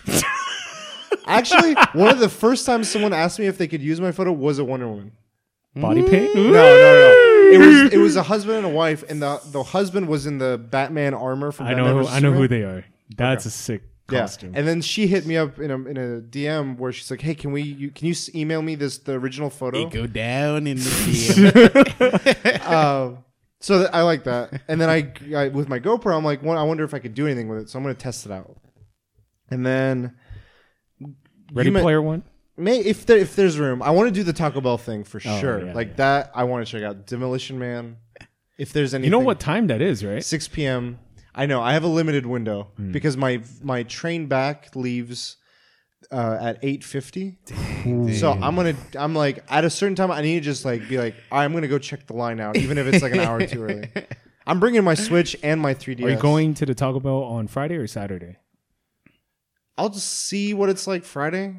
Actually, 1.26 1.74
one 1.92 2.08
of 2.08 2.18
the 2.18 2.28
first 2.28 2.66
times 2.66 2.88
someone 2.90 3.12
asked 3.12 3.38
me 3.38 3.46
if 3.46 3.56
they 3.58 3.68
could 3.68 3.82
use 3.82 4.00
my 4.00 4.10
photo 4.12 4.32
was 4.32 4.58
a 4.58 4.64
Wonder 4.64 4.88
Woman. 4.88 5.12
Body 5.76 6.02
paint? 6.02 6.34
No, 6.34 6.42
no, 6.42 6.52
no. 6.52 7.50
It 7.52 7.58
was 7.58 7.92
it 7.92 7.98
was 7.98 8.16
a 8.16 8.22
husband 8.24 8.58
and 8.58 8.66
a 8.66 8.70
wife, 8.70 9.04
and 9.08 9.22
the 9.22 9.40
the 9.46 9.62
husband 9.62 10.08
was 10.08 10.26
in 10.26 10.38
the 10.38 10.58
Batman 10.58 11.14
armor 11.14 11.52
from 11.52 11.66
I 11.66 11.74
Batman 11.74 11.86
know. 11.86 11.96
versus 11.98 12.12
I 12.14 12.18
know 12.20 12.32
who 12.32 12.48
they 12.48 12.62
are. 12.62 12.84
That's 13.16 13.44
a 13.46 13.50
sick 13.50 13.82
costume. 14.18 14.52
And 14.54 14.66
then 14.66 14.80
she 14.82 15.06
hit 15.06 15.24
me 15.26 15.36
up 15.36 15.58
in 15.58 15.70
a 15.70 15.74
in 15.76 15.96
a 15.96 16.20
DM 16.20 16.76
where 16.78 16.92
she's 16.92 17.10
like, 17.10 17.20
"Hey, 17.20 17.34
can 17.34 17.52
we? 17.52 17.62
You, 17.62 17.90
can 17.90 18.06
you 18.08 18.14
email 18.34 18.62
me 18.62 18.74
this 18.74 18.98
the 18.98 19.12
original 19.12 19.50
photo?" 19.50 19.86
It 19.86 19.90
go 19.90 20.06
down 20.06 20.66
in 20.66 20.76
the 20.78 20.82
DM. 22.64 22.66
um, 22.66 23.24
so 23.60 23.78
th- 23.80 23.90
I 23.92 24.02
like 24.02 24.24
that. 24.24 24.62
And 24.68 24.80
then 24.80 24.88
I, 24.90 25.12
I 25.36 25.48
with 25.48 25.68
my 25.68 25.78
GoPro, 25.80 26.16
I'm 26.16 26.24
like, 26.24 26.42
well, 26.42 26.56
I 26.58 26.62
wonder 26.62 26.84
if 26.84 26.94
I 26.94 26.98
could 26.98 27.14
do 27.14 27.26
anything 27.26 27.48
with 27.48 27.58
it. 27.60 27.68
So 27.70 27.78
I'm 27.78 27.82
gonna 27.82 27.94
test 27.94 28.26
it 28.26 28.32
out. 28.32 28.56
And 29.50 29.64
then 29.66 30.14
Ready 31.52 31.68
you 31.68 31.72
meant- 31.72 31.84
Player 31.84 32.00
One. 32.00 32.22
may 32.56 32.78
if 32.80 33.06
there 33.06 33.18
if 33.18 33.34
there's 33.36 33.58
room, 33.58 33.82
I 33.82 33.90
want 33.90 34.08
to 34.08 34.12
do 34.14 34.22
the 34.22 34.32
Taco 34.32 34.60
Bell 34.60 34.78
thing 34.78 35.04
for 35.04 35.20
Oh, 35.24 35.40
sure. 35.40 35.66
yeah, 35.66 35.72
like 35.74 35.88
yeah. 35.88 35.94
that, 35.96 36.30
I 36.34 36.44
want 36.44 36.66
to 36.66 36.70
check 36.72 36.82
out 36.82 37.06
Demolition 37.06 37.58
Man. 37.58 37.96
If 38.58 38.72
there's 38.74 38.92
any, 38.92 39.04
You 39.06 39.10
know 39.10 39.18
what 39.20 39.40
time 39.40 39.68
that 39.68 39.80
is, 39.80 40.04
right? 40.04 40.22
6 40.22 40.48
p.m. 40.48 40.98
I 41.34 41.46
know 41.46 41.60
I 41.62 41.72
have 41.74 41.84
a 41.84 41.88
limited 41.88 42.26
window 42.26 42.68
Hmm. 42.76 42.92
because 42.92 43.16
my 43.16 43.40
my 43.62 43.82
train 43.84 44.26
back 44.26 44.74
leaves 44.74 45.36
uh, 46.10 46.38
at 46.40 46.60
8:50. 46.62 48.14
So 48.18 48.32
I'm 48.32 48.56
gonna 48.56 48.74
I'm 48.98 49.14
like 49.14 49.44
at 49.48 49.64
a 49.64 49.70
certain 49.70 49.94
time 49.94 50.10
I 50.10 50.20
need 50.22 50.34
to 50.34 50.40
just 50.40 50.64
like 50.64 50.88
be 50.88 50.98
like 50.98 51.14
I'm 51.30 51.52
gonna 51.52 51.68
go 51.68 51.78
check 51.78 52.06
the 52.06 52.14
line 52.14 52.40
out 52.40 52.56
even 52.56 52.78
if 52.78 52.86
it's 52.86 53.02
like 53.02 53.12
an 53.12 53.20
hour 53.20 53.46
too 53.46 53.62
early. 53.62 53.88
I'm 54.46 54.58
bringing 54.58 54.82
my 54.82 54.94
Switch 54.94 55.36
and 55.44 55.60
my 55.60 55.74
3DS. 55.74 56.04
Are 56.04 56.10
you 56.10 56.16
going 56.16 56.54
to 56.54 56.66
the 56.66 56.74
Taco 56.74 56.98
Bell 56.98 57.22
on 57.22 57.46
Friday 57.46 57.76
or 57.76 57.86
Saturday? 57.86 58.36
I'll 59.78 59.90
just 59.90 60.08
see 60.08 60.54
what 60.54 60.68
it's 60.68 60.86
like 60.86 61.04
Friday. 61.04 61.56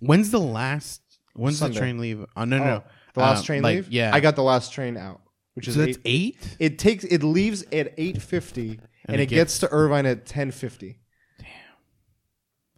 When's 0.00 0.30
the 0.30 0.40
last? 0.40 1.02
When's 1.34 1.58
Sunday. 1.58 1.74
the 1.74 1.80
train 1.80 1.98
leave? 1.98 2.24
Oh 2.36 2.44
no 2.44 2.58
no, 2.58 2.62
Oh, 2.62 2.66
no. 2.66 2.82
the 3.14 3.20
last 3.20 3.40
Um, 3.40 3.44
train 3.44 3.62
like, 3.62 3.74
leave. 3.76 3.88
Yeah, 3.92 4.10
I 4.14 4.20
got 4.20 4.36
the 4.36 4.42
last 4.42 4.72
train 4.72 4.96
out, 4.96 5.20
which 5.54 5.68
is 5.68 5.74
So 5.74 5.84
that's 5.84 5.98
eight. 6.04 6.36
eight. 6.40 6.56
It 6.58 6.78
takes 6.78 7.04
it 7.04 7.22
leaves 7.22 7.62
at 7.72 7.94
8:50 7.98 8.80
and, 9.12 9.20
it 9.20 9.26
gets, 9.26 9.58
to 9.60 9.68
Irvine 9.70 10.06
at 10.06 10.26
10:50. 10.26 10.96
Damn. 11.38 11.46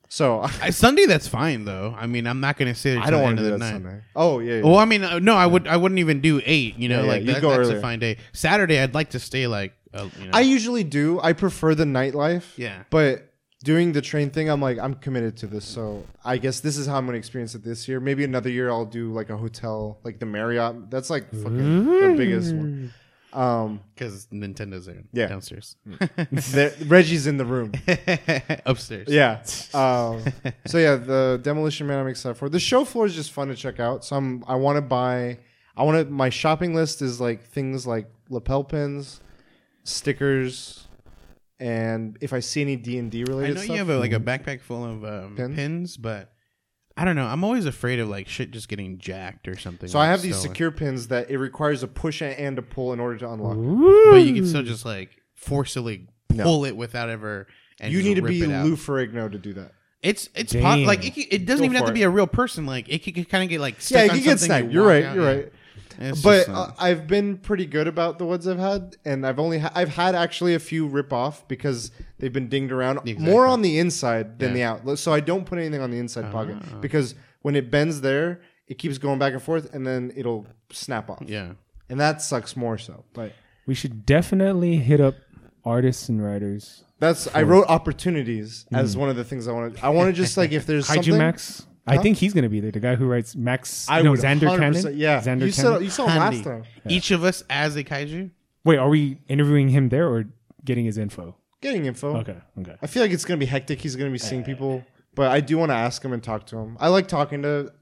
So 0.09 0.41
I, 0.41 0.71
Sunday, 0.71 1.07
that's 1.07 1.29
fine 1.29 1.65
though. 1.65 1.95
I 1.97 2.07
mean, 2.07 2.27
I'm 2.27 2.41
not 2.41 2.57
gonna 2.57 2.75
say 2.75 2.97
I 2.97 3.11
don't 3.11 3.23
want 3.23 3.39
to 3.39 3.45
do 3.45 3.51
that 3.51 3.59
night. 3.59 3.71
Sunday. 3.73 4.01
Oh 4.15 4.39
yeah. 4.41 4.57
yeah. 4.57 4.63
Well, 4.63 4.79
I 4.79 4.85
mean, 4.85 5.05
uh, 5.05 5.19
no, 5.19 5.35
I 5.35 5.47
would. 5.47 5.67
I 5.67 5.77
wouldn't 5.77 5.99
even 5.99 6.21
do 6.21 6.41
eight. 6.45 6.79
You 6.79 6.89
know, 6.89 7.01
Yeah, 7.01 7.03
yeah, 7.03 7.13
like 7.13 7.25
that, 7.27 7.43
go 7.43 7.51
that's 7.51 7.69
earlier. 7.69 7.79
a 7.79 7.81
fine 7.81 7.99
day. 7.99 8.19
Saturday, 8.33 8.79
I'd 8.79 8.95
like 8.95 9.11
to 9.11 9.19
stay 9.19 9.47
like. 9.47 9.75
Uh, 9.95 10.09
you 10.19 10.25
know, 10.27 10.31
I 10.33 10.41
usually 10.41 10.85
do. 10.85 11.21
I 11.23 11.35
prefer 11.35 11.75
the 11.75 11.85
nightlife. 11.85 12.57
Yeah. 12.57 12.85
But 12.89 13.33
doing 13.63 13.93
the 13.93 14.01
train 14.03 14.31
thing, 14.31 14.49
I'm 14.49 14.61
like, 14.61 14.79
I'm 14.79 14.95
committed 14.95 15.37
to 15.39 15.47
this. 15.47 15.65
So 15.65 16.05
I 16.25 16.39
guess 16.39 16.61
this 16.61 16.77
is 16.77 16.87
how 16.87 16.97
I'm 16.97 17.05
going 17.07 17.15
to 17.15 17.19
experience 17.19 17.55
it 17.55 17.63
this 17.63 17.87
year. 17.89 18.01
Maybe 18.01 18.25
another 18.25 18.51
year 18.51 18.71
I'll 18.71 18.85
do 18.85 19.13
like 19.13 19.31
a 19.31 19.37
hotel, 19.37 19.99
like 20.03 20.19
the 20.19 20.27
Marriott. 20.27 20.91
That's 20.91 21.11
like 21.11 21.31
fucking 21.31 21.85
the 21.87 22.15
biggest 22.17 22.55
one. 22.55 22.93
Um, 23.33 23.81
because 23.95 24.27
Nintendo's 24.27 24.85
there 24.87 25.05
Yeah. 25.13 25.27
downstairs, 25.27 25.77
Reggie's 26.87 27.27
in 27.27 27.39
the 27.39 27.45
room. 27.47 27.73
upstairs. 28.67 29.09
Yeah. 29.09 29.43
Um, 29.73 30.23
so 30.67 30.77
yeah, 30.79 30.97
the 30.97 31.41
Demolition 31.43 31.87
Man 31.87 31.99
I'm 31.99 32.09
excited 32.09 32.35
for. 32.37 32.49
The 32.49 32.61
show 32.61 32.85
floor 32.85 33.07
is 33.07 33.15
just 33.15 33.33
fun 33.33 33.49
to 33.49 33.55
check 33.55 33.81
out. 33.81 34.05
So 34.05 34.17
I'm, 34.17 34.45
I 34.47 34.57
want 34.57 34.77
to 34.77 34.83
buy. 34.83 35.39
I 35.77 35.83
want 35.85 36.07
to. 36.07 36.13
My 36.13 36.29
shopping 36.29 36.75
list 36.75 37.01
is 37.01 37.21
like 37.21 37.43
things 37.45 37.87
like 37.87 38.07
lapel 38.29 38.65
pins, 38.65 39.21
stickers, 39.85 40.87
and 41.59 42.19
if 42.21 42.33
I 42.33 42.41
see 42.41 42.61
any 42.63 42.77
D 42.77 42.99
and 42.99 43.11
D 43.11 43.21
I 43.21 43.25
related 43.29 43.51
I 43.53 43.55
know 43.55 43.65
stuff. 43.65 43.73
you 43.75 43.79
have 43.79 43.89
a, 43.91 43.99
like 43.99 44.13
a 44.13 44.21
backpack 44.21 44.61
full 44.61 44.85
of 44.85 45.05
um, 45.05 45.37
Pins? 45.37 45.57
pins? 45.57 45.97
but 45.97 46.33
I 46.97 47.05
don't 47.05 47.17
know. 47.17 47.27
I'm 47.27 47.43
always 47.45 47.65
afraid 47.67 47.99
of 48.01 48.09
like 48.09 48.29
shit 48.29 48.51
just 48.51 48.69
getting 48.69 48.99
jacked 48.99 49.49
or 49.49 49.57
something. 49.59 49.89
so 49.89 49.99
like 49.99 50.09
I 50.09 50.11
have 50.11 50.21
these 50.23 50.35
stolen. 50.37 50.51
secure 50.51 50.71
pins 50.71 51.09
that 51.09 51.31
it 51.31 51.39
requires 51.39 51.83
a 51.83 51.89
push 51.89 52.21
and 52.23 52.59
a 52.59 52.63
pull 52.63 52.93
in 52.93 53.01
order 53.01 53.17
to 53.19 53.31
unlock. 53.33 53.57
but 54.11 54.17
you 54.19 54.35
can 54.35 54.47
still 54.47 54.63
just 54.63 54.85
like 54.85 55.11
forcibly 55.35 56.07
No. 56.31 56.45
pull 56.45 56.65
it 56.65 56.77
without 56.77 57.09
ever. 57.09 57.47
And 57.81 57.93
You 57.93 57.99
just 58.01 58.09
need 58.09 58.15
to 58.17 58.23
rip 58.23 58.31
be 58.31 58.43
it 58.43 58.51
out. 58.51 58.67
Lou 58.67 58.77
Ferrigno 58.77 59.31
to 59.33 59.39
do 59.39 59.55
that. 59.55 59.73
It's 60.03 60.29
it's 60.35 60.53
Damn. 60.53 60.85
like 60.85 61.07
it, 61.07 61.15
can- 61.15 61.25
it 61.31 61.47
doesn't 61.47 61.63
Go 61.63 61.65
even 61.67 61.77
have 61.77 61.83
for 61.85 61.87
to 61.87 61.93
it. 61.93 61.95
be 61.95 62.03
a 62.03 62.11
real 62.11 62.27
person. 62.27 62.67
Like 62.67 62.89
it 62.89 62.99
could, 63.05 63.29
kind 63.29 63.43
of 63.45 63.49
get 63.51 63.61
like 63.61 63.81
stuck 63.81 63.97
Yeah, 63.99 64.05
you 64.05 64.11
on 64.11 64.17
can 64.17 64.25
get 64.25 64.31
something, 64.41 64.47
sniped. 64.47 64.67
you 64.69 64.73
You're 64.73 64.83
walk 64.83 64.91
right. 64.91 65.05
out, 65.05 65.15
You're 65.15 65.25
yeah. 65.25 65.37
right. 65.37 65.53
It's 65.99 66.23
but 66.23 66.49
uh, 66.49 66.53
uh, 66.53 66.73
I've 66.79 67.07
been 67.07 67.37
pretty 67.37 67.67
good 67.67 67.87
about 67.87 68.19
the 68.19 68.25
ones 68.25 68.47
I've 68.49 68.59
had, 68.59 68.97
and 69.05 69.27
I've 69.27 69.39
only 69.39 69.59
ha- 69.59 69.73
I've 69.75 69.91
had 69.91 70.15
actually 70.15 70.55
a 70.55 70.59
few 70.59 70.87
rip 70.87 71.13
off 71.13 71.47
because 71.49 71.91
they've 72.19 72.33
been 72.33 72.49
dinged 72.49 72.73
around 72.73 72.99
Exactly. 73.07 73.25
more 73.27 73.47
on 73.47 73.63
the 73.63 73.79
inside 73.79 74.39
than 74.39 74.57
Yeah. 74.57 74.75
the 74.77 74.91
out. 74.91 74.99
So 74.99 75.13
I 75.13 75.21
don't 75.21 75.45
put 75.45 75.59
anything 75.59 75.81
on 75.81 75.91
the 75.91 75.99
inside 75.99 76.33
pocket 76.33 76.57
Ah. 76.61 76.79
because 76.81 77.15
when 77.43 77.55
it 77.57 77.71
bends 77.71 78.01
there, 78.01 78.41
it 78.69 78.79
keeps 78.79 78.97
going 78.99 79.19
back 79.19 79.33
and 79.35 79.43
forth, 79.43 79.73
and 79.75 79.87
then 79.87 80.13
it'll 80.17 80.47
snap 80.71 81.11
off, 81.11 81.23
yeah. 81.27 81.53
and 81.91 82.01
that 82.01 82.23
sucks 82.23 82.57
more 82.57 82.79
so. 82.79 83.05
But 83.13 83.33
We 83.67 83.75
should 83.75 84.07
definitely 84.07 84.77
hit 84.79 85.01
up 85.01 85.15
artists 85.65 86.09
and 86.09 86.25
writers. 86.25 86.85
that's 86.99 87.29
I 87.35 87.43
wrote 87.43 87.67
opportunities 87.69 88.67
as 88.73 88.97
one 88.97 89.09
of 89.11 89.17
the 89.17 89.25
things 89.25 89.47
I 89.47 89.53
want 89.53 89.77
to. 89.77 89.85
I 89.85 89.91
want 89.91 90.09
to 90.09 90.13
just 90.21 90.37
like 90.37 90.53
if 90.53 90.67
there's 90.67 90.87
Kaiju 90.89 90.95
something. 90.95 91.19
Max. 91.19 91.67
I 91.87 91.99
think 91.99 92.19
he's 92.19 92.33
gonna 92.33 92.49
be 92.49 92.61
there. 92.61 92.71
The 92.71 92.81
guy 92.81 92.95
who 92.95 93.07
writes 93.07 93.35
Max. 93.35 93.87
I 93.89 94.03
no, 94.03 94.13
would 94.13 94.21
Zander 94.21 94.49
100% 94.49 94.59
Cannon. 94.59 94.99
Yeah, 94.99 95.21
Zander 95.21 95.47
you 95.47 95.53
saw 95.53 95.63
Cannon. 95.63 95.83
you 95.85 95.91
saw 95.91 96.07
him 96.07 96.21
Handy. 96.21 96.37
last 96.37 96.45
time. 96.45 96.65
Each 96.89 97.11
of 97.11 97.25
us 97.25 97.43
as 97.51 97.77
a 97.77 97.85
kaiju. 97.85 98.31
Wait, 98.65 98.79
are 98.79 98.89
we 98.89 99.19
interviewing 99.29 99.69
him 99.71 99.89
there 99.89 100.09
or 100.09 100.27
getting 100.65 100.85
his 100.85 100.97
info? 100.99 101.37
Getting 101.61 101.87
info. 101.87 102.17
Okay, 102.19 102.37
okay. 102.61 102.77
I 102.81 102.87
feel 102.87 103.03
like 103.03 103.13
it's 103.13 103.25
gonna 103.25 103.39
be 103.39 103.47
hectic. 103.47 103.81
He's 103.81 103.97
gonna 103.97 104.11
be 104.11 104.19
seeing 104.19 104.43
eh. 104.43 104.47
people, 104.47 104.85
but 105.15 105.31
I 105.31 105.41
do 105.41 105.59
want 105.59 105.71
to 105.71 105.77
ask 105.77 106.05
him 106.05 106.13
and 106.13 106.23
talk 106.23 106.47
to 106.47 106.57
him. 106.59 106.77
I 106.81 106.89
like 106.89 107.09
talking 107.09 107.43
to. 107.43 107.73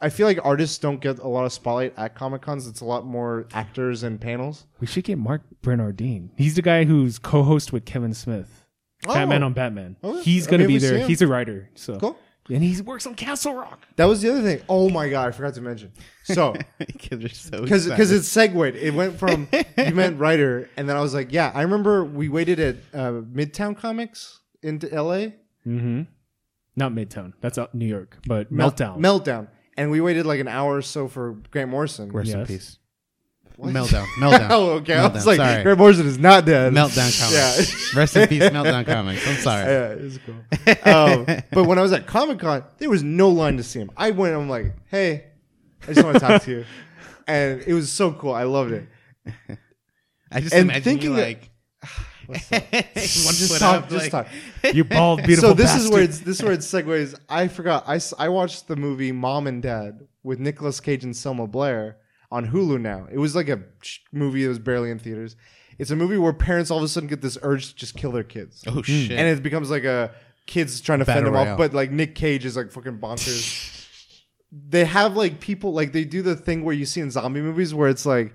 I 0.00 0.08
feel 0.08 0.26
like 0.26 0.38
artists 0.44 0.78
don't 0.78 1.00
get 1.00 1.18
a 1.18 1.28
lot 1.28 1.44
of 1.44 1.52
spotlight 1.52 1.92
at 1.98 2.14
comic 2.14 2.40
cons. 2.42 2.66
It's 2.66 2.80
a 2.80 2.84
lot 2.84 3.04
more 3.04 3.46
actors 3.52 4.02
and 4.02 4.20
panels. 4.20 4.66
We 4.78 4.86
should 4.86 5.04
get 5.04 5.18
Marc 5.18 5.42
Bernardin. 5.62 6.30
He's 6.36 6.54
the 6.54 6.62
guy 6.62 6.84
who's 6.84 7.18
co-host 7.18 7.72
with 7.72 7.84
Kevin 7.84 8.14
Smith. 8.14 8.64
Oh. 9.06 9.14
Fatman 9.14 9.44
on 9.44 9.52
Batman. 9.52 9.96
Oh, 10.02 10.20
he's 10.22 10.46
I 10.46 10.50
gonna 10.52 10.60
mean, 10.62 10.68
be 10.68 10.74
we 10.74 10.80
see 10.80 10.86
there. 10.88 10.98
him. 10.98 11.08
He's 11.08 11.22
a 11.22 11.26
writer. 11.26 11.70
So 11.74 11.98
Cool. 11.98 12.16
And 12.48 12.62
he 12.64 12.80
works 12.82 13.06
on 13.06 13.14
Castle 13.14 13.54
Rock. 13.54 13.80
That 13.96 14.06
was 14.06 14.22
the 14.22 14.30
other 14.30 14.42
thing. 14.42 14.62
Oh 14.68 14.88
my 14.90 15.08
god, 15.08 15.28
I 15.28 15.30
forgot 15.32 15.54
to 15.54 15.60
mention. 15.60 15.92
So 16.24 16.54
Because 16.78 17.20
you're 17.20 17.28
so 17.28 17.62
because 17.62 18.12
it 18.12 18.22
segued. 18.24 18.76
It 18.76 18.94
went 18.94 19.18
from 19.18 19.48
you 19.52 19.94
meant 19.94 20.18
writer, 20.20 20.68
and 20.76 20.88
then 20.88 20.96
I 20.96 21.00
was 21.00 21.14
like, 21.14 21.32
yeah, 21.32 21.50
I 21.54 21.62
remember 21.62 22.04
we 22.04 22.28
waited 22.28 22.58
at 22.60 22.76
uh, 22.94 23.10
Midtown 23.22 23.76
Comics 23.76 24.40
in 24.62 24.80
L.A. 24.90 25.34
Mm-hmm. 25.66 26.02
Not 26.76 26.92
Midtown. 26.92 27.32
That's 27.40 27.58
out 27.58 27.74
New 27.74 27.86
York. 27.86 28.18
But 28.26 28.50
Mel- 28.50 28.70
Meltdown. 28.72 28.98
Meltdown, 28.98 29.48
and 29.76 29.90
we 29.90 30.00
waited 30.00 30.24
like 30.26 30.40
an 30.40 30.48
hour 30.48 30.76
or 30.76 30.82
so 30.82 31.08
for 31.08 31.32
Grant 31.50 31.70
Morrison. 31.70 32.10
rest 32.12 32.32
in 32.32 32.46
peace. 32.46 32.78
What? 33.60 33.74
Meltdown. 33.74 34.06
Meltdown. 34.18 34.48
oh, 34.50 34.70
okay. 34.76 34.94
I 34.94 35.06
was 35.08 35.26
like, 35.26 35.36
Sorry. 35.36 35.62
Grant 35.62 35.78
Morrison 35.78 36.06
is 36.06 36.18
not 36.18 36.46
dead. 36.46 36.72
Meltdown 36.72 37.12
comics. 37.54 37.94
Rest 37.94 38.16
in 38.16 38.26
peace, 38.28 38.42
Meltdown 38.44 38.86
comics. 38.86 39.28
I'm 39.28 39.36
sorry. 39.36 39.64
Yeah, 39.64 39.88
it's 39.98 40.18
cool. 40.24 40.92
um, 40.92 41.26
but 41.52 41.64
when 41.64 41.78
I 41.78 41.82
was 41.82 41.92
at 41.92 42.06
Comic 42.06 42.38
Con, 42.38 42.64
there 42.78 42.88
was 42.88 43.02
no 43.02 43.28
line 43.28 43.58
to 43.58 43.62
see 43.62 43.78
him. 43.78 43.90
I 43.98 44.12
went. 44.12 44.34
I'm 44.34 44.48
like, 44.48 44.72
hey, 44.88 45.26
I 45.86 45.92
just 45.92 46.02
want 46.04 46.16
to 46.16 46.20
talk 46.20 46.42
to 46.44 46.50
you, 46.50 46.64
and 47.26 47.60
it 47.66 47.74
was 47.74 47.92
so 47.92 48.12
cool. 48.12 48.32
I 48.32 48.44
loved 48.44 48.72
it. 48.72 48.88
I 50.32 50.40
just 50.40 50.54
And 50.54 50.62
imagine 50.70 50.82
thinking 50.82 51.10
you 51.10 51.16
like 51.20 51.50
just 52.94 53.58
talk. 53.60 53.84
up, 53.84 53.90
just 53.90 54.12
like- 54.12 54.26
talk. 54.62 54.74
you 54.74 54.84
bald, 54.84 55.22
beautiful 55.24 55.50
so 55.50 55.54
this 55.54 55.74
is 55.74 55.90
where 55.90 56.02
it's 56.02 56.20
this 56.20 56.38
is 56.38 56.42
where 56.42 56.52
it 56.52 56.60
segues. 56.60 57.14
I 57.28 57.48
forgot. 57.48 57.84
I, 57.86 58.00
I 58.18 58.28
watched 58.28 58.68
the 58.68 58.76
movie 58.76 59.12
Mom 59.12 59.46
and 59.46 59.62
Dad 59.62 60.06
with 60.22 60.38
Nicolas 60.38 60.80
Cage 60.80 61.04
and 61.04 61.16
Selma 61.16 61.46
Blair 61.46 61.96
on 62.30 62.48
Hulu. 62.48 62.80
Now 62.80 63.06
it 63.10 63.18
was 63.18 63.34
like 63.34 63.48
a 63.48 63.60
movie 64.12 64.42
that 64.42 64.48
was 64.48 64.58
barely 64.58 64.90
in 64.90 64.98
theaters. 64.98 65.36
It's 65.78 65.90
a 65.90 65.96
movie 65.96 66.18
where 66.18 66.32
parents 66.32 66.70
all 66.70 66.78
of 66.78 66.84
a 66.84 66.88
sudden 66.88 67.08
get 67.08 67.22
this 67.22 67.38
urge 67.42 67.70
to 67.70 67.74
just 67.74 67.96
kill 67.96 68.12
their 68.12 68.24
kids. 68.24 68.62
Oh 68.66 68.72
mm. 68.72 68.84
shit! 68.84 69.12
and 69.12 69.26
it 69.28 69.42
becomes 69.42 69.70
like 69.70 69.84
a 69.84 70.12
kids 70.46 70.80
trying 70.80 70.98
to 70.98 71.04
fend 71.04 71.26
them 71.26 71.34
Royale. 71.34 71.52
off, 71.52 71.58
but 71.58 71.72
like 71.72 71.90
Nick 71.90 72.14
Cage 72.14 72.44
is 72.44 72.56
like 72.56 72.70
fucking 72.70 72.98
bonkers. 72.98 73.88
they 74.52 74.84
have 74.84 75.16
like 75.16 75.40
people 75.40 75.72
like 75.72 75.92
they 75.92 76.04
do 76.04 76.22
the 76.22 76.36
thing 76.36 76.64
where 76.64 76.74
you 76.74 76.84
see 76.84 77.00
in 77.00 77.10
zombie 77.10 77.40
movies 77.40 77.72
where 77.72 77.88
it's 77.88 78.04
like, 78.04 78.34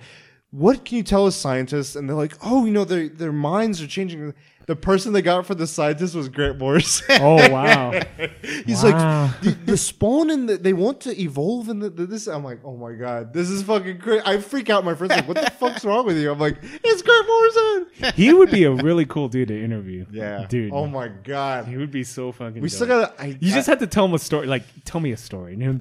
what 0.51 0.85
can 0.85 0.97
you 0.97 1.03
tell 1.03 1.27
a 1.27 1.31
scientist? 1.31 1.95
And 1.95 2.07
they're 2.07 2.15
like, 2.15 2.33
oh, 2.41 2.65
you 2.65 2.71
know, 2.71 2.85
their 2.85 3.09
their 3.09 3.33
minds 3.33 3.81
are 3.81 3.87
changing. 3.87 4.33
The 4.67 4.75
person 4.75 5.13
they 5.13 5.21
got 5.21 5.45
for 5.45 5.53
the 5.53 5.67
scientist 5.67 6.15
was 6.15 6.27
Grant 6.29 6.57
Morrison. 6.57 7.05
Oh 7.21 7.35
wow. 7.51 7.91
He's 8.65 8.83
Wow. 8.83 9.25
like 9.31 9.41
the, 9.41 9.49
the 9.65 9.77
spawn 9.77 10.29
and 10.31 10.49
the, 10.49 10.57
they 10.57 10.73
want 10.73 11.01
to 11.01 11.21
evolve 11.21 11.69
and 11.69 11.81
the, 11.81 11.89
this. 11.89 12.27
I'm 12.27 12.43
like, 12.43 12.59
oh 12.63 12.75
my 12.75 12.93
god, 12.93 13.31
this 13.33 13.49
is 13.49 13.61
fucking 13.63 13.99
crazy. 13.99 14.23
I 14.25 14.39
freak 14.39 14.69
out. 14.69 14.83
My 14.83 14.95
friends 14.95 15.11
like, 15.15 15.27
what 15.27 15.37
the 15.43 15.51
fuck's 15.59 15.85
wrong 15.85 16.05
with 16.05 16.17
you? 16.17 16.31
I'm 16.31 16.39
like, 16.39 16.57
it's 16.83 17.01
Grant 17.01 17.27
Morrison. 17.27 18.13
he 18.15 18.33
would 18.33 18.49
be 18.51 18.63
a 18.63 18.71
really 18.71 19.05
cool 19.05 19.27
dude 19.27 19.49
to 19.49 19.63
interview. 19.63 20.05
Yeah, 20.11 20.45
Dude. 20.47 20.71
Oh 20.73 20.87
my 20.87 21.09
god. 21.09 21.67
He 21.67 21.77
would 21.77 21.91
be 21.91 22.03
so 22.03 22.31
fucking 22.31 22.55
We 22.61 22.69
dope. 22.69 22.75
still 22.75 22.87
gotta. 22.87 23.27
You 23.27 23.51
I- 23.51 23.55
just 23.55 23.67
had 23.67 23.79
to 23.79 23.87
tell 23.87 24.05
him 24.05 24.13
a 24.13 24.19
story. 24.19 24.47
Like, 24.47 24.63
tell 24.83 24.99
me 25.01 25.11
a 25.11 25.17
story, 25.17 25.53
and 25.53 25.61
he'll 25.61 25.79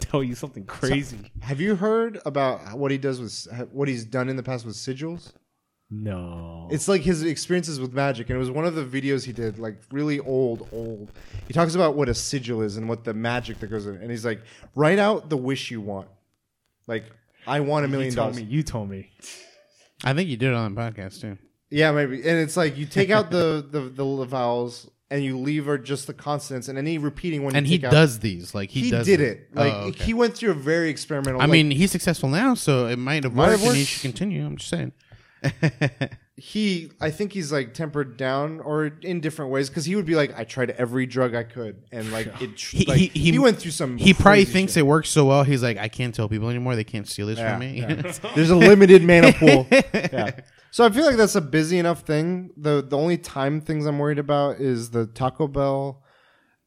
tell 0.00 0.22
you 0.24 0.34
something 0.34 0.64
crazy. 0.64 1.18
Have 1.40 1.60
you 1.60 1.76
heard 1.76 2.18
about 2.26 2.78
what 2.78 2.90
he 2.90 2.98
does 2.98 3.20
with 3.20 3.68
what 3.72 3.88
he's 3.88 4.04
done 4.04 4.28
in 4.28 4.36
the 4.36 4.42
past 4.42 4.64
with 4.64 4.74
sigils? 4.74 5.32
No, 5.94 6.68
It's 6.70 6.88
like 6.88 7.02
his 7.02 7.22
experiences 7.22 7.78
with 7.78 7.92
magic, 7.92 8.30
and 8.30 8.36
it 8.36 8.38
was 8.40 8.50
one 8.50 8.64
of 8.64 8.74
the 8.74 8.82
videos 8.84 9.24
he 9.24 9.32
did, 9.32 9.58
like 9.58 9.76
really 9.92 10.20
old, 10.20 10.66
old. 10.72 11.12
He 11.46 11.52
talks 11.52 11.74
about 11.74 11.96
what 11.96 12.08
a 12.08 12.14
sigil 12.14 12.62
is 12.62 12.78
and 12.78 12.88
what 12.88 13.04
the 13.04 13.12
magic 13.12 13.58
that 13.60 13.66
goes 13.66 13.86
in, 13.86 13.96
and 13.96 14.10
he's 14.10 14.24
like, 14.24 14.40
write 14.74 14.98
out 14.98 15.28
the 15.28 15.36
wish 15.36 15.70
you 15.70 15.82
want. 15.82 16.08
Like, 16.86 17.04
I 17.46 17.60
want 17.60 17.84
a 17.84 17.88
you 17.88 17.92
million 17.92 18.14
told 18.14 18.32
dollars. 18.32 18.36
me. 18.44 18.50
You 18.50 18.62
told 18.62 18.88
me. 18.88 19.10
I 20.02 20.14
think 20.14 20.30
you 20.30 20.36
did 20.38 20.48
it 20.48 20.54
on 20.54 20.74
the 20.74 20.80
podcast 20.80 21.20
too. 21.20 21.36
Yeah, 21.70 21.92
maybe. 21.92 22.16
And 22.16 22.38
it's 22.38 22.56
like 22.56 22.76
you 22.78 22.86
take 22.86 23.10
out 23.10 23.30
the 23.30 23.66
the 23.70 23.80
the 23.80 24.24
vowels, 24.24 24.88
and 25.10 25.22
you 25.22 25.36
leave 25.38 25.68
are 25.68 25.76
just 25.78 26.06
the 26.06 26.14
consonants, 26.14 26.68
and 26.68 26.78
any 26.78 26.96
repeating 26.96 27.44
one. 27.44 27.54
and 27.54 27.66
you 27.66 27.72
he 27.72 27.78
take 27.78 27.84
out- 27.88 27.90
does 27.92 28.18
these 28.20 28.54
like 28.54 28.70
he, 28.70 28.80
He, 28.84 28.90
does 28.90 29.04
did 29.06 29.20
it. 29.20 29.54
Like 29.54 29.72
Oh, 29.74 29.76
okay. 29.88 30.04
he 30.04 30.14
went 30.14 30.34
through 30.36 30.52
a 30.52 30.54
very 30.54 30.88
experimental. 30.88 31.40
I 31.40 31.44
like, 31.44 31.52
mean, 31.52 31.70
he's 31.70 31.90
successful 31.92 32.30
now, 32.30 32.54
so 32.54 32.86
it 32.86 32.96
might 32.98 33.24
have 33.24 33.34
Might 33.34 33.48
worked, 33.50 33.60
have 33.60 33.68
and 33.68 33.76
he 33.76 33.84
should 33.84 34.02
continue. 34.02 34.44
I'm 34.46 34.56
just 34.56 34.70
saying. 34.70 34.92
he 36.36 36.90
I 37.00 37.10
think 37.10 37.32
he's 37.32 37.52
like 37.52 37.74
tempered 37.74 38.16
down 38.16 38.60
or 38.60 38.86
in 39.02 39.20
different 39.20 39.50
ways 39.50 39.68
because 39.68 39.84
he 39.84 39.96
would 39.96 40.06
be 40.06 40.14
like 40.14 40.36
I 40.38 40.44
tried 40.44 40.70
every 40.70 41.06
drug 41.06 41.34
I 41.34 41.42
could 41.42 41.82
and 41.92 42.10
like 42.10 42.26
it 42.42 42.58
He- 42.58 42.84
like, 42.86 42.98
he- 42.98 43.06
he, 43.08 43.32
he- 43.32 43.38
went 43.38 43.58
through 43.58 43.70
some 43.72 43.98
He 43.98 44.14
probably 44.14 44.44
thinks 44.44 44.72
shit. 44.72 44.80
it 44.80 44.86
works 44.86 45.10
so 45.10 45.24
well. 45.26 45.44
He's 45.44 45.62
like, 45.62 45.78
I 45.78 45.88
can't 45.88 46.14
tell 46.14 46.28
people 46.28 46.48
anymore. 46.48 46.74
They 46.76 46.84
can't 46.84 47.06
steal 47.08 47.26
this 47.26 47.38
Yeah, 47.38 47.50
from 47.52 47.60
me. 47.60 47.80
yeah. 47.80 48.12
there's 48.34 48.50
a 48.50 48.56
limited 48.56 49.02
mana 49.04 49.32
pool 49.32 49.66
yeah 49.70 50.30
so 50.70 50.84
I 50.86 50.90
feel 50.90 51.04
like 51.04 51.16
that's 51.16 51.34
a 51.34 51.40
busy 51.42 51.78
enough 51.78 52.00
thing 52.00 52.50
the 52.56 52.82
the 52.86 52.96
only 52.96 53.18
time 53.18 53.60
things 53.60 53.84
I'm 53.86 53.98
worried 53.98 54.18
about 54.18 54.56
is 54.60 54.90
the 54.90 55.06
Taco 55.06 55.46
Bell 55.46 56.02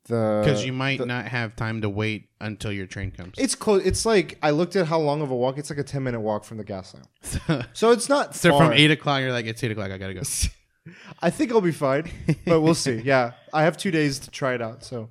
the 0.07 0.41
Because 0.43 0.65
you 0.65 0.71
might 0.73 0.99
the- 0.99 1.05
not 1.05 1.25
have 1.25 1.55
time 1.55 1.81
to 1.81 1.89
wait 1.89 2.29
until 2.39 2.71
your 2.71 2.85
train 2.85 3.11
comes. 3.11 3.33
it's 3.37 3.55
close 3.55 3.83
it's 3.85 4.05
like 4.05 4.37
I 4.43 4.51
looked 4.51 4.75
at 4.75 4.85
how 4.87 4.99
long 4.99 5.21
of 5.21 5.31
a 5.31 5.35
walk 5.35 5.57
it's 5.57 5.69
like 5.69 5.79
a 5.79 5.83
10 5.83 6.03
minute 6.03 6.19
walk 6.21 6.43
from 6.43 6.57
the 6.57 6.63
gas 6.63 6.93
lamp 6.93 7.65
so 7.73 7.91
it's 7.91 8.07
not 8.09 8.35
so 8.35 8.51
far. 8.51 8.65
from 8.67 8.73
eight 8.73 8.91
o'clock, 8.91 9.21
you're 9.21 9.31
like, 9.31 9.45
it's 9.47 9.63
eight 9.63 9.71
o'clock. 9.71 9.91
I 9.91 9.97
gotta 9.97 10.13
go. 10.13 10.21
I 11.21 11.31
think 11.31 11.51
I'll 11.51 11.61
be 11.61 11.71
fine, 11.71 12.09
but 12.45 12.61
we'll 12.61 12.75
see. 12.75 13.01
Yeah, 13.03 13.31
I 13.51 13.63
have 13.63 13.75
two 13.77 13.89
days 13.89 14.19
to 14.19 14.29
try 14.29 14.53
it 14.53 14.61
out. 14.61 14.83
So 14.83 15.09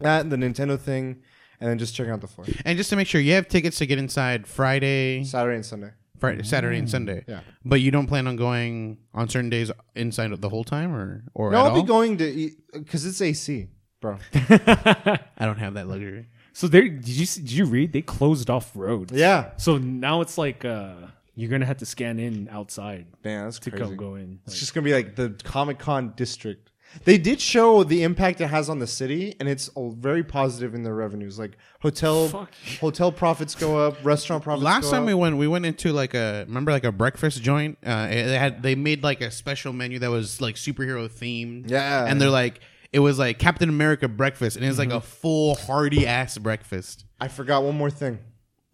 that 0.00 0.22
and 0.22 0.32
the 0.32 0.36
Nintendo 0.36 0.78
thing, 0.78 1.22
and 1.60 1.70
then 1.70 1.78
just 1.78 1.94
checking 1.94 2.12
out 2.12 2.20
the 2.20 2.26
floor 2.26 2.46
and 2.64 2.76
just 2.76 2.90
to 2.90 2.96
make 2.96 3.06
sure, 3.06 3.20
you 3.20 3.34
have 3.34 3.46
tickets 3.46 3.78
to 3.78 3.86
get 3.86 3.98
inside 3.98 4.48
Friday, 4.48 5.22
Saturday 5.22 5.54
and 5.56 5.64
Sunday. 5.66 5.90
Friday, 6.18 6.42
Saturday, 6.42 6.78
and 6.78 6.90
Sunday. 6.90 7.24
Yeah. 7.28 7.40
But 7.64 7.80
you 7.80 7.92
don't 7.92 8.08
plan 8.08 8.26
on 8.26 8.34
going 8.34 8.98
on 9.14 9.28
certain 9.28 9.50
days 9.50 9.70
inside 9.94 10.32
the 10.40 10.48
whole 10.48 10.64
time, 10.64 10.92
or 10.92 11.22
or 11.34 11.52
No, 11.52 11.58
I'll 11.66 11.80
be 11.80 11.86
going 11.86 12.16
to 12.18 12.50
because 12.72 13.06
it's 13.06 13.20
AC, 13.22 13.68
bro. 14.00 14.18
I 14.34 15.18
don't 15.40 15.58
have 15.58 15.74
that 15.74 15.88
luxury. 15.88 16.26
So 16.52 16.66
there, 16.68 16.82
did 16.88 17.08
you 17.08 17.26
did 17.26 17.52
you 17.52 17.64
read? 17.66 17.92
They 17.92 18.02
closed 18.02 18.50
off 18.50 18.72
roads. 18.74 19.12
Yeah, 19.12 19.50
So 19.58 19.78
now 19.78 20.20
it's 20.20 20.36
like 20.38 20.64
uh, 20.64 20.94
you're 21.34 21.50
gonna 21.50 21.66
have 21.66 21.78
to 21.78 21.86
scan 21.86 22.18
in 22.18 22.48
outside 22.50 23.06
man, 23.24 23.44
that's 23.44 23.58
to 23.60 23.70
crazy. 23.70 23.84
come 23.84 23.96
go 23.96 24.14
in. 24.16 24.40
It's 24.44 24.54
Like, 24.54 24.60
just 24.60 24.74
gonna 24.74 24.84
be 24.84 24.92
like 24.92 25.14
the 25.16 25.36
Comic 25.44 25.78
Con 25.78 26.12
district. 26.16 26.70
They 27.04 27.18
did 27.18 27.38
show 27.38 27.84
the 27.84 28.02
impact 28.02 28.40
it 28.40 28.46
has 28.46 28.70
on 28.70 28.78
the 28.78 28.86
city, 28.86 29.34
and 29.38 29.46
it's 29.46 29.68
all 29.70 29.90
very 29.92 30.24
positive 30.24 30.74
in 30.74 30.82
their 30.84 30.94
revenues. 30.94 31.38
Like 31.38 31.58
hotel 31.80 32.28
Fuck. 32.28 32.50
hotel 32.80 33.12
profits 33.12 33.54
go 33.54 33.78
up, 33.78 34.02
restaurant 34.02 34.42
profits. 34.42 34.64
Last 34.64 34.84
go 34.84 34.90
time 34.92 35.02
up. 35.02 35.06
we 35.08 35.14
went, 35.14 35.36
we 35.36 35.46
went 35.46 35.66
into 35.66 35.92
like 35.92 36.14
a 36.14 36.44
remember 36.48 36.72
like 36.72 36.84
a 36.84 36.90
breakfast 36.92 37.42
joint. 37.42 37.76
Uh, 37.84 38.06
they 38.08 38.38
had 38.38 38.62
they 38.62 38.74
made 38.74 39.02
like 39.04 39.20
a 39.20 39.30
special 39.30 39.72
menu 39.74 39.98
that 39.98 40.10
was 40.10 40.40
like 40.40 40.54
superhero 40.56 41.08
themed. 41.10 41.70
Yeah. 41.70 42.06
and 42.06 42.18
they're 42.20 42.30
like 42.30 42.60
it 42.92 43.00
was 43.00 43.18
like 43.18 43.38
Captain 43.38 43.68
America 43.68 44.08
breakfast, 44.08 44.56
and 44.56 44.64
it 44.64 44.68
was 44.68 44.78
like 44.78 44.88
mm-hmm. 44.88 44.98
a 44.98 45.02
full 45.02 45.54
hearty 45.54 46.06
ass 46.06 46.38
breakfast. 46.38 47.04
I 47.20 47.28
forgot 47.28 47.62
one 47.62 47.76
more 47.76 47.90
thing. 47.90 48.18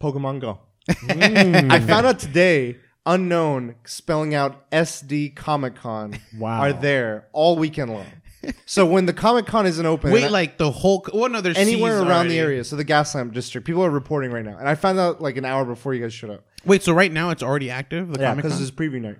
Pokemon 0.00 0.40
Go. 0.40 0.60
Mm. 0.88 1.72
I 1.72 1.80
found 1.80 2.06
out 2.06 2.18
today, 2.18 2.76
Unown, 3.06 3.74
spelling 3.84 4.34
out 4.34 4.70
SD 4.70 5.34
Comic 5.34 5.74
Con 5.76 6.18
Wow. 6.38 6.60
are 6.60 6.72
there 6.72 7.26
all 7.32 7.56
weekend 7.56 7.92
long. 7.92 8.06
So 8.66 8.84
when 8.84 9.06
the 9.06 9.14
Comic 9.14 9.46
Con 9.46 9.66
isn't 9.66 9.86
open, 9.86 10.12
Wait, 10.12 10.18
and 10.18 10.26
I- 10.26 10.32
like 10.32 10.58
the 10.58 10.70
whole 10.70 11.06
well, 11.14 11.30
no, 11.30 11.40
there's 11.40 11.56
anywhere 11.56 11.98
seas 11.98 12.06
around 12.06 12.28
the 12.28 12.38
area, 12.38 12.62
so 12.62 12.76
the 12.76 12.84
Gaslamp 12.84 13.32
district, 13.32 13.66
people 13.66 13.82
are 13.82 13.90
reporting 13.90 14.30
right 14.32 14.44
now, 14.44 14.58
and 14.58 14.68
I 14.68 14.74
found 14.74 14.98
out 14.98 15.22
like 15.22 15.38
an 15.38 15.46
hour 15.46 15.64
before 15.64 15.94
you 15.94 16.02
guys 16.02 16.12
showed 16.12 16.30
up. 16.30 16.44
Wait, 16.64 16.82
so 16.82 16.92
right 16.92 17.10
now 17.10 17.30
it's 17.30 17.42
already 17.42 17.70
active. 17.70 18.12
The 18.12 18.20
Yeah, 18.20 18.30
Comic 18.30 18.44
because 18.44 18.58
Con? 18.58 18.62
it's 18.62 18.70
preview 18.70 19.00
night. 19.00 19.16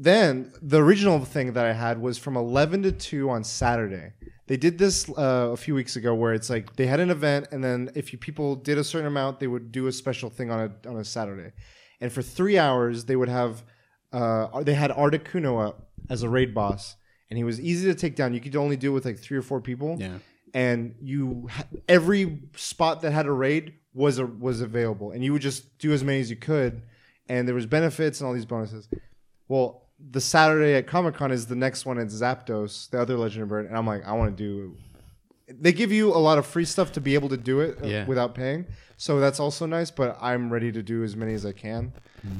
Then 0.00 0.50
the 0.62 0.82
original 0.82 1.22
thing 1.26 1.52
that 1.52 1.66
I 1.66 1.74
had 1.74 2.00
was 2.00 2.16
from 2.16 2.34
11 2.34 2.84
to 2.84 2.92
2 2.92 3.28
on 3.28 3.44
Saturday. 3.44 4.14
They 4.46 4.56
did 4.56 4.78
this 4.78 5.06
uh, 5.10 5.50
a 5.52 5.56
few 5.58 5.74
weeks 5.74 5.94
ago 5.94 6.14
where 6.14 6.32
it's 6.32 6.48
like 6.48 6.74
they 6.76 6.86
had 6.86 7.00
an 7.00 7.10
event, 7.10 7.48
and 7.52 7.62
then 7.62 7.90
if 7.94 8.10
you 8.10 8.18
people 8.18 8.56
did 8.56 8.78
a 8.78 8.82
certain 8.82 9.06
amount, 9.06 9.40
they 9.40 9.46
would 9.46 9.70
do 9.70 9.88
a 9.88 9.92
special 9.92 10.30
thing 10.30 10.50
on 10.50 10.58
a 10.58 10.88
on 10.88 10.96
a 10.96 11.04
Saturday. 11.04 11.52
And 12.00 12.10
for 12.10 12.22
three 12.22 12.56
hours, 12.56 13.04
they 13.04 13.14
would 13.14 13.28
have 13.28 13.62
uh, 14.10 14.62
they 14.62 14.72
had 14.72 14.90
Articuno 14.90 15.68
up 15.68 15.90
as 16.08 16.22
a 16.22 16.30
raid 16.30 16.54
boss, 16.54 16.96
and 17.28 17.36
he 17.36 17.44
was 17.44 17.60
easy 17.60 17.86
to 17.86 17.94
take 17.94 18.16
down. 18.16 18.32
You 18.32 18.40
could 18.40 18.56
only 18.56 18.78
do 18.78 18.92
it 18.92 18.94
with 18.94 19.04
like 19.04 19.18
three 19.18 19.36
or 19.36 19.42
four 19.42 19.60
people 19.60 19.98
yeah. 20.00 20.16
and 20.54 20.94
you 21.02 21.50
every 21.90 22.40
spot 22.56 23.02
that 23.02 23.12
had 23.12 23.26
a 23.26 23.32
raid 23.32 23.74
was 23.92 24.18
a, 24.18 24.24
was 24.24 24.62
available, 24.62 25.10
and 25.10 25.22
you 25.22 25.34
would 25.34 25.42
just 25.42 25.78
do 25.78 25.92
as 25.92 26.02
many 26.02 26.20
as 26.20 26.30
you 26.30 26.36
could, 26.36 26.80
and 27.28 27.46
there 27.46 27.54
was 27.54 27.66
benefits 27.66 28.18
and 28.20 28.26
all 28.26 28.32
these 28.32 28.46
bonuses. 28.46 28.88
Well, 29.46 29.79
the 30.10 30.20
Saturday 30.20 30.74
at 30.74 30.86
Comic 30.86 31.14
Con 31.14 31.30
is 31.32 31.46
the 31.46 31.54
next 31.56 31.84
one 31.86 31.98
at 31.98 32.08
Zapdos, 32.08 32.88
the 32.90 33.00
other 33.00 33.16
Legend 33.16 33.42
of 33.44 33.48
Bird, 33.48 33.66
and 33.66 33.76
I'm 33.76 33.86
like, 33.86 34.04
I 34.06 34.12
want 34.12 34.36
to 34.36 34.42
do. 34.42 34.76
They 35.48 35.72
give 35.72 35.90
you 35.90 36.14
a 36.14 36.18
lot 36.18 36.38
of 36.38 36.46
free 36.46 36.64
stuff 36.64 36.92
to 36.92 37.00
be 37.00 37.14
able 37.14 37.28
to 37.30 37.36
do 37.36 37.60
it 37.60 37.78
uh, 37.82 37.86
Yeah. 37.86 38.06
without 38.06 38.34
paying, 38.34 38.66
so 38.96 39.18
that's 39.20 39.40
also 39.40 39.66
nice. 39.66 39.90
But 39.90 40.16
I'm 40.20 40.50
ready 40.52 40.70
to 40.72 40.82
do 40.82 41.02
as 41.02 41.16
many 41.16 41.34
as 41.34 41.44
I 41.44 41.52
can. 41.52 41.92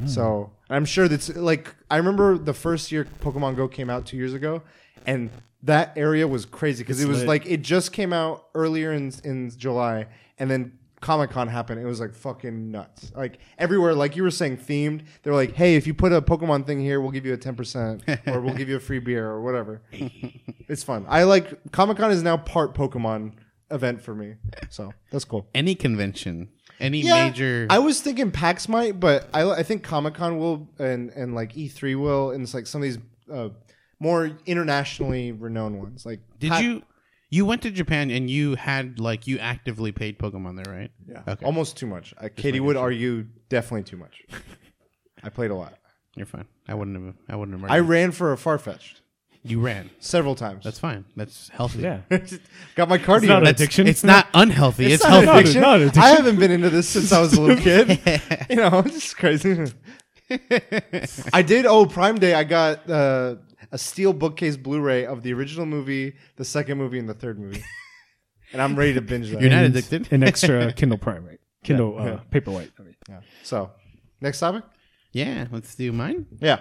So 0.06 0.52
I'm 0.68 0.84
sure 0.84 1.08
that's 1.08 1.34
like 1.34 1.74
I 1.90 1.96
remember 1.96 2.36
the 2.36 2.52
first 2.52 2.92
year 2.92 3.06
Pokemon 3.22 3.56
Go 3.56 3.66
came 3.66 3.88
out 3.88 4.04
two 4.06 4.16
years 4.18 4.34
ago, 4.34 4.62
and 5.06 5.30
that 5.62 5.92
area 5.96 6.28
was 6.28 6.44
crazy 6.44 6.82
because 6.84 7.02
it 7.02 7.08
was 7.08 7.20
lit. 7.20 7.28
like 7.28 7.46
it 7.46 7.62
just 7.62 7.92
came 7.92 8.12
out 8.12 8.46
earlier 8.54 8.92
in 8.92 9.12
in 9.24 9.50
July, 9.56 10.06
and 10.38 10.50
then 10.50 10.78
Comic 11.00 11.30
Con 11.30 11.48
happened. 11.48 11.80
It 11.80 11.86
was 11.86 12.00
like 12.00 12.14
fucking 12.14 12.70
nuts. 12.70 13.12
Like 13.16 13.38
everywhere, 13.58 13.94
like 13.94 14.16
you 14.16 14.22
were 14.22 14.30
saying, 14.30 14.58
themed. 14.58 15.02
They 15.22 15.30
were 15.30 15.36
like, 15.36 15.54
"Hey, 15.54 15.76
if 15.76 15.86
you 15.86 15.94
put 15.94 16.12
a 16.12 16.20
Pokemon 16.20 16.66
thing 16.66 16.80
here, 16.80 17.00
we'll 17.00 17.10
give 17.10 17.24
you 17.24 17.32
a 17.32 17.38
ten 17.38 17.54
percent, 17.56 18.02
or 18.26 18.40
we'll 18.40 18.54
give 18.54 18.68
you 18.68 18.76
a 18.76 18.80
free 18.80 18.98
beer, 18.98 19.26
or 19.26 19.40
whatever." 19.40 19.80
it's 20.68 20.82
fun. 20.82 21.06
I 21.08 21.24
like 21.24 21.72
Comic 21.72 21.96
Con 21.96 22.10
is 22.10 22.22
now 22.22 22.36
part 22.36 22.74
Pokemon 22.74 23.32
event 23.70 24.02
for 24.02 24.14
me, 24.14 24.34
so 24.68 24.92
that's 25.10 25.24
cool. 25.24 25.46
Any 25.54 25.74
convention, 25.74 26.48
any 26.78 27.00
Yeah, 27.00 27.28
major. 27.28 27.66
I 27.70 27.78
was 27.78 28.00
thinking 28.02 28.30
PAX 28.30 28.68
might, 28.68 29.00
but 29.00 29.28
I, 29.32 29.48
I 29.50 29.62
think 29.62 29.82
Comic 29.82 30.14
Con 30.14 30.38
will, 30.38 30.68
and 30.78 31.10
and 31.10 31.34
like 31.34 31.54
E3 31.54 31.98
will, 31.98 32.30
and 32.32 32.42
it's 32.42 32.52
like 32.52 32.66
some 32.66 32.82
of 32.82 32.88
these 32.88 32.98
uh, 33.32 33.48
more 34.00 34.32
internationally 34.46 35.32
renowned 35.32 35.78
ones. 35.78 36.04
Like, 36.04 36.20
did 36.38 36.50
Pa- 36.50 36.58
you? 36.58 36.82
You 37.32 37.46
went 37.46 37.62
to 37.62 37.70
Japan 37.70 38.10
and 38.10 38.28
you 38.28 38.56
had 38.56 38.98
like 38.98 39.26
you 39.28 39.38
actively 39.38 39.92
played 39.92 40.18
Pokemon 40.18 40.62
there, 40.62 40.74
right? 40.74 40.90
Yeah, 41.06 41.22
Okay. 41.28 41.44
almost 41.46 41.76
too 41.76 41.86
much. 41.86 42.12
Uh, 42.18 42.28
Katie 42.34 42.58
would 42.60 42.76
argue 42.76 43.26
definitely 43.48 43.84
too 43.84 43.96
much. 43.96 44.22
I 45.22 45.28
played 45.28 45.50
a 45.50 45.54
lot. 45.54 45.74
You're 46.16 46.26
fine. 46.26 46.46
I 46.66 46.74
wouldn't 46.74 46.96
have. 47.02 47.14
I 47.28 47.36
wouldn't 47.36 47.60
have. 47.60 47.70
I 47.70 47.74
argued. 47.74 47.88
ran 47.90 48.10
for 48.12 48.32
a 48.32 48.36
Farfetch'd 48.36 49.00
you 49.42 49.60
ran. 49.60 49.88
several 50.00 50.34
times. 50.34 50.64
That's 50.64 50.78
fine. 50.80 51.04
That's 51.16 51.48
healthy. 51.50 51.78
yeah. 51.82 52.00
got 52.74 52.88
my 52.88 52.98
cardio. 52.98 53.28
not 53.28 53.40
That's- 53.44 53.60
addiction. 53.60 53.86
It's 53.86 54.02
not 54.04 54.26
unhealthy. 54.34 54.86
It's, 54.86 54.94
it's 54.96 55.04
not 55.04 55.22
healthy. 55.24 55.38
addiction. 55.40 55.60
Not 55.62 55.80
addiction. 55.80 56.02
I 56.02 56.08
haven't 56.08 56.38
been 56.40 56.50
into 56.50 56.68
this 56.68 56.88
since 56.88 57.12
I 57.12 57.20
was 57.20 57.32
a 57.34 57.40
little 57.40 57.62
kid. 57.62 58.00
you 58.50 58.56
know, 58.56 58.80
it's 58.84 58.94
just 58.94 59.16
crazy. 59.16 59.72
I 61.32 61.42
did. 61.42 61.64
Oh, 61.66 61.86
Prime 61.86 62.18
Day. 62.18 62.34
I 62.34 62.44
got 62.44 62.88
uh, 62.90 63.36
a 63.72 63.78
steel 63.78 64.12
bookcase 64.12 64.56
Blu-ray 64.56 65.06
of 65.06 65.22
the 65.22 65.32
original 65.32 65.66
movie, 65.66 66.16
the 66.36 66.44
second 66.44 66.78
movie, 66.78 66.98
and 66.98 67.08
the 67.08 67.14
third 67.14 67.38
movie, 67.38 67.62
and 68.52 68.60
I'm 68.62 68.76
ready 68.76 68.94
to 68.94 69.00
binge 69.00 69.30
that. 69.30 69.40
You're 69.40 69.50
not 69.50 69.64
addicted. 69.64 70.12
An 70.12 70.22
extra 70.22 70.72
Kindle 70.76 70.98
Prime, 70.98 71.24
right? 71.24 71.40
Kindle 71.62 71.94
Yeah. 71.98 72.04
uh, 72.12 72.20
Paperwhite. 72.32 72.70
I 72.78 72.82
mean. 72.82 72.96
Yeah. 73.08 73.20
So, 73.42 73.70
next 74.20 74.40
topic. 74.40 74.64
Yeah. 75.12 75.46
Let's 75.50 75.74
do 75.74 75.92
mine. 75.92 76.26
Yeah. 76.40 76.56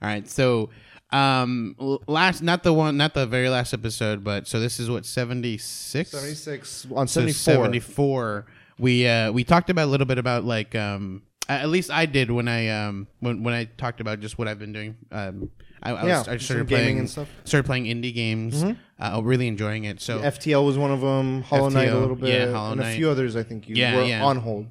All 0.00 0.08
right. 0.08 0.28
So, 0.28 0.70
um, 1.10 1.74
l- 1.80 2.02
last 2.06 2.42
not 2.42 2.62
the 2.62 2.72
one, 2.72 2.96
not 2.96 3.14
the 3.14 3.26
very 3.26 3.48
last 3.48 3.72
episode, 3.72 4.22
but 4.24 4.46
so 4.48 4.58
this 4.60 4.78
is 4.80 4.90
what 4.90 5.04
seventy 5.06 5.58
six. 5.58 6.10
76 6.10 6.86
on 6.94 7.06
So 7.08 7.20
74. 7.20 7.54
74 7.54 8.46
we 8.78 9.06
uh 9.06 9.30
we 9.30 9.44
talked 9.44 9.68
about 9.70 9.84
a 9.84 9.90
little 9.90 10.06
bit 10.06 10.18
about 10.18 10.44
like 10.44 10.74
um 10.74 11.22
at 11.48 11.68
least 11.68 11.90
I 11.90 12.06
did 12.06 12.30
when 12.30 12.48
I 12.48 12.68
um 12.68 13.06
when 13.20 13.42
when 13.42 13.52
I 13.54 13.64
talked 13.64 14.00
about 14.00 14.20
just 14.20 14.38
what 14.38 14.48
I've 14.48 14.58
been 14.58 14.72
doing 14.72 14.96
um 15.12 15.50
I, 15.82 15.90
I, 15.92 16.06
Yeah, 16.06 16.18
was, 16.18 16.28
I 16.28 16.36
started 16.38 16.68
gaming 16.68 16.84
playing 16.84 16.98
and 17.00 17.10
stuff. 17.10 17.28
Mm-hmm. 17.28 17.46
started 17.46 17.66
playing 17.66 17.84
indie 17.86 18.14
games 18.14 18.64
uh, 19.00 19.20
really 19.22 19.48
enjoying 19.48 19.84
it 19.84 20.00
so 20.00 20.20
FTL 20.20 20.64
was 20.64 20.78
one 20.78 20.90
of 20.92 21.00
them. 21.00 21.42
Hollow 21.42 21.68
Knight 21.70 21.88
a 21.88 21.98
little 21.98 22.14
bit. 22.16 22.28
yeah, 22.28 22.52
Hollow 22.52 22.72
and 22.72 22.80
a 22.80 22.94
few 22.94 23.10
others 23.10 23.34
I 23.36 23.42
think 23.42 23.68
you 23.68 23.74
Yeah, 23.76 23.96
were 23.96 24.04
yeah. 24.04 24.24
on 24.24 24.36
hold. 24.38 24.66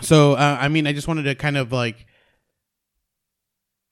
so 0.00 0.34
uh, 0.34 0.58
I 0.60 0.68
mean 0.68 0.86
I 0.86 0.92
just 0.92 1.08
wanted 1.08 1.24
to 1.24 1.34
kind 1.34 1.56
of 1.56 1.72
like 1.72 2.06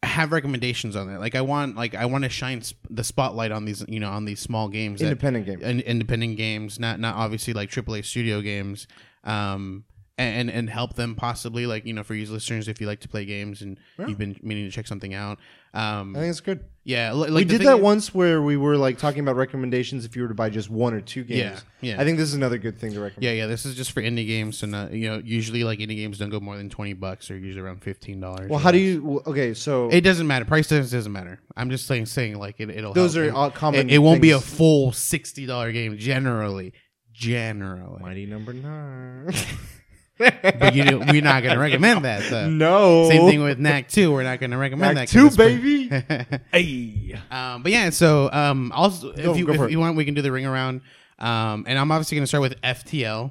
have 0.03 0.31
recommendations 0.31 0.95
on 0.95 1.09
it 1.09 1.19
like 1.19 1.35
I 1.35 1.41
want 1.41 1.75
like 1.77 1.95
I 1.95 2.05
want 2.07 2.25
to 2.25 2.31
shine 2.31 2.63
sp- 2.63 2.79
the 2.91 3.03
spotlight 3.03 3.51
on 3.51 3.65
these 3.65 3.85
you 3.89 3.99
know 3.99 4.11
on 4.11 4.25
these 4.25 4.41
small 4.41 4.69
games 4.69 5.01
that- 5.01 5.07
Independent 5.07 5.47
game. 5.47 5.61
in, 5.63 5.81
independent 5.81 6.37
games, 6.37 6.79
not 6.79 7.01
not 7.01 7.17
obviously 7.17 7.53
like 7.55 7.71
AAA 7.71 8.05
studio 8.05 8.41
games, 8.41 8.87
um, 9.25 9.85
and 10.17 10.49
and 10.51 10.71
help 10.71 10.95
them 10.95 11.15
possibly 11.17 11.67
like 11.67 11.87
you 11.87 11.93
know 11.93 12.05
for 12.05 12.15
you 12.15 12.31
listeners 12.31 12.69
if 12.69 12.81
you 12.81 12.87
like 12.87 13.01
to 13.01 13.09
play 13.09 13.25
games 13.25 13.63
and 13.63 13.79
you've 13.99 14.19
been 14.19 14.37
meaning 14.43 14.67
to 14.67 14.71
check 14.71 14.87
something 14.87 15.13
out. 15.15 15.39
Um, 15.77 16.17
I 16.17 16.21
think 16.21 16.31
it's 16.31 16.41
good. 16.41 16.65
yeah, 16.85 17.13
like 17.13 17.31
we 17.31 17.45
did 17.45 17.61
that 17.63 17.77
is- 17.77 17.83
once 17.83 18.15
where 18.15 18.41
we 18.41 18.57
were 18.57 18.77
like 18.77 18.97
talking 18.99 19.21
about 19.21 19.37
recommendations 19.37 20.05
if 20.05 20.17
you 20.17 20.23
were 20.23 20.29
to 20.29 20.35
buy 20.35 20.49
just 20.49 20.71
one 20.71 20.95
or 20.95 21.01
two 21.01 21.23
games. 21.25 21.63
Yeah, 21.83 21.95
yeah. 21.97 22.01
I 22.01 22.05
think 22.05 22.17
this 22.19 22.29
is 22.29 22.35
another 22.35 22.57
good 22.59 22.79
thing 22.79 22.93
to 22.95 23.01
recommend. 23.01 23.25
Yeah, 23.25 23.33
yeah. 23.33 23.47
This 23.47 23.67
is 23.67 23.75
just 23.75 23.93
for 23.93 24.01
indie 24.01 24.27
games, 24.27 24.63
and 24.63 24.75
uh, 24.75 24.89
you 24.91 25.09
know, 25.09 25.21
usually 25.25 25.65
like 25.65 25.79
indie 25.81 25.97
games 25.97 26.19
don't 26.19 26.31
go 26.31 26.41
more 26.41 26.57
than 26.57 26.71
twenty 26.71 26.95
bucks. 26.95 27.29
They're 27.29 27.37
usually 27.37 27.63
around 27.65 27.83
fifteen 27.83 28.21
dollars. 28.21 28.49
Well, 28.49 28.59
how 28.59 28.71
do 28.71 28.79
you? 28.79 29.03
well, 29.05 29.23
Okay, 29.27 29.53
so 29.53 29.89
It 29.91 30.01
doesn't 30.01 30.27
matter. 30.27 30.45
Price 30.45 30.69
doesn't, 30.69 30.97
doesn't 30.97 31.13
matter. 31.13 31.41
I'm 31.57 31.69
just 31.71 31.87
saying, 31.87 32.07
saying 32.07 32.39
like 32.39 32.59
it, 32.61 32.71
it'll. 32.71 32.95
Those 32.95 33.15
help. 33.15 33.29
are 33.29 33.33
all 33.35 33.51
common 33.51 33.91
It, 33.91 33.97
it 33.97 33.99
won't 33.99 34.23
be 34.23 34.31
a 34.31 34.41
full 34.41 34.93
sixty 34.93 35.45
dollar 35.45 35.73
game 35.73 35.99
generally. 35.99 36.73
Generally, 37.13 38.03
mighty 38.03 38.27
number 38.27 38.53
nine. 38.53 39.35
but 40.19 40.75
you 40.75 40.85
know, 40.85 40.99
we're 40.99 41.21
not 41.23 41.43
going 41.43 41.55
to 41.55 41.61
recommend 41.61 42.05
that. 42.05 42.29
Though. 42.31 42.49
no, 42.51 43.09
Same 43.11 43.29
thing 43.29 43.43
with 43.43 43.59
Knack 43.59 43.89
Two. 43.89 44.13
We're 44.13 44.23
not 44.23 44.41
going 44.41 44.51
to 44.53 44.57
recommend 44.57 44.95
Knack 44.97 45.09
that. 45.09 45.19
'cause 45.19 45.37
2, 45.37 45.45
it's 45.89 45.89
pretty- 46.17 46.39
Hey. 46.53 47.21
um, 47.31 47.63
but 47.63 47.73
yeah, 47.73 47.91
so 47.91 48.31
um, 48.33 48.73
also 48.73 49.13
Go- 49.13 49.33
if 49.33 49.37
you 49.39 49.47
go 49.47 49.53
if 49.65 49.71
you 49.71 49.79
want, 49.79 49.97
we 49.97 50.05
can 50.05 50.15
do 50.15 50.23
the 50.23 50.33
ring 50.33 50.47
around. 50.47 50.81
Um, 51.19 51.65
and 51.67 51.79
I'm 51.79 51.91
obviously 51.93 52.17
going 52.17 52.25
to 52.25 52.27
start 52.29 52.43
with 52.43 52.61
FTL. 52.63 53.25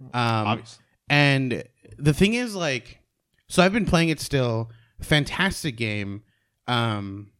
Um, 0.00 0.10
Obvious. 0.12 0.78
and 1.08 1.64
the 1.98 2.12
thing 2.14 2.34
is, 2.34 2.54
like, 2.54 3.00
so 3.48 3.62
I've 3.62 3.72
been 3.72 3.86
playing 3.86 4.08
it 4.10 4.20
still. 4.20 4.70
Fantastic 5.00 5.76
game. 5.76 6.22
Um, 6.66 7.30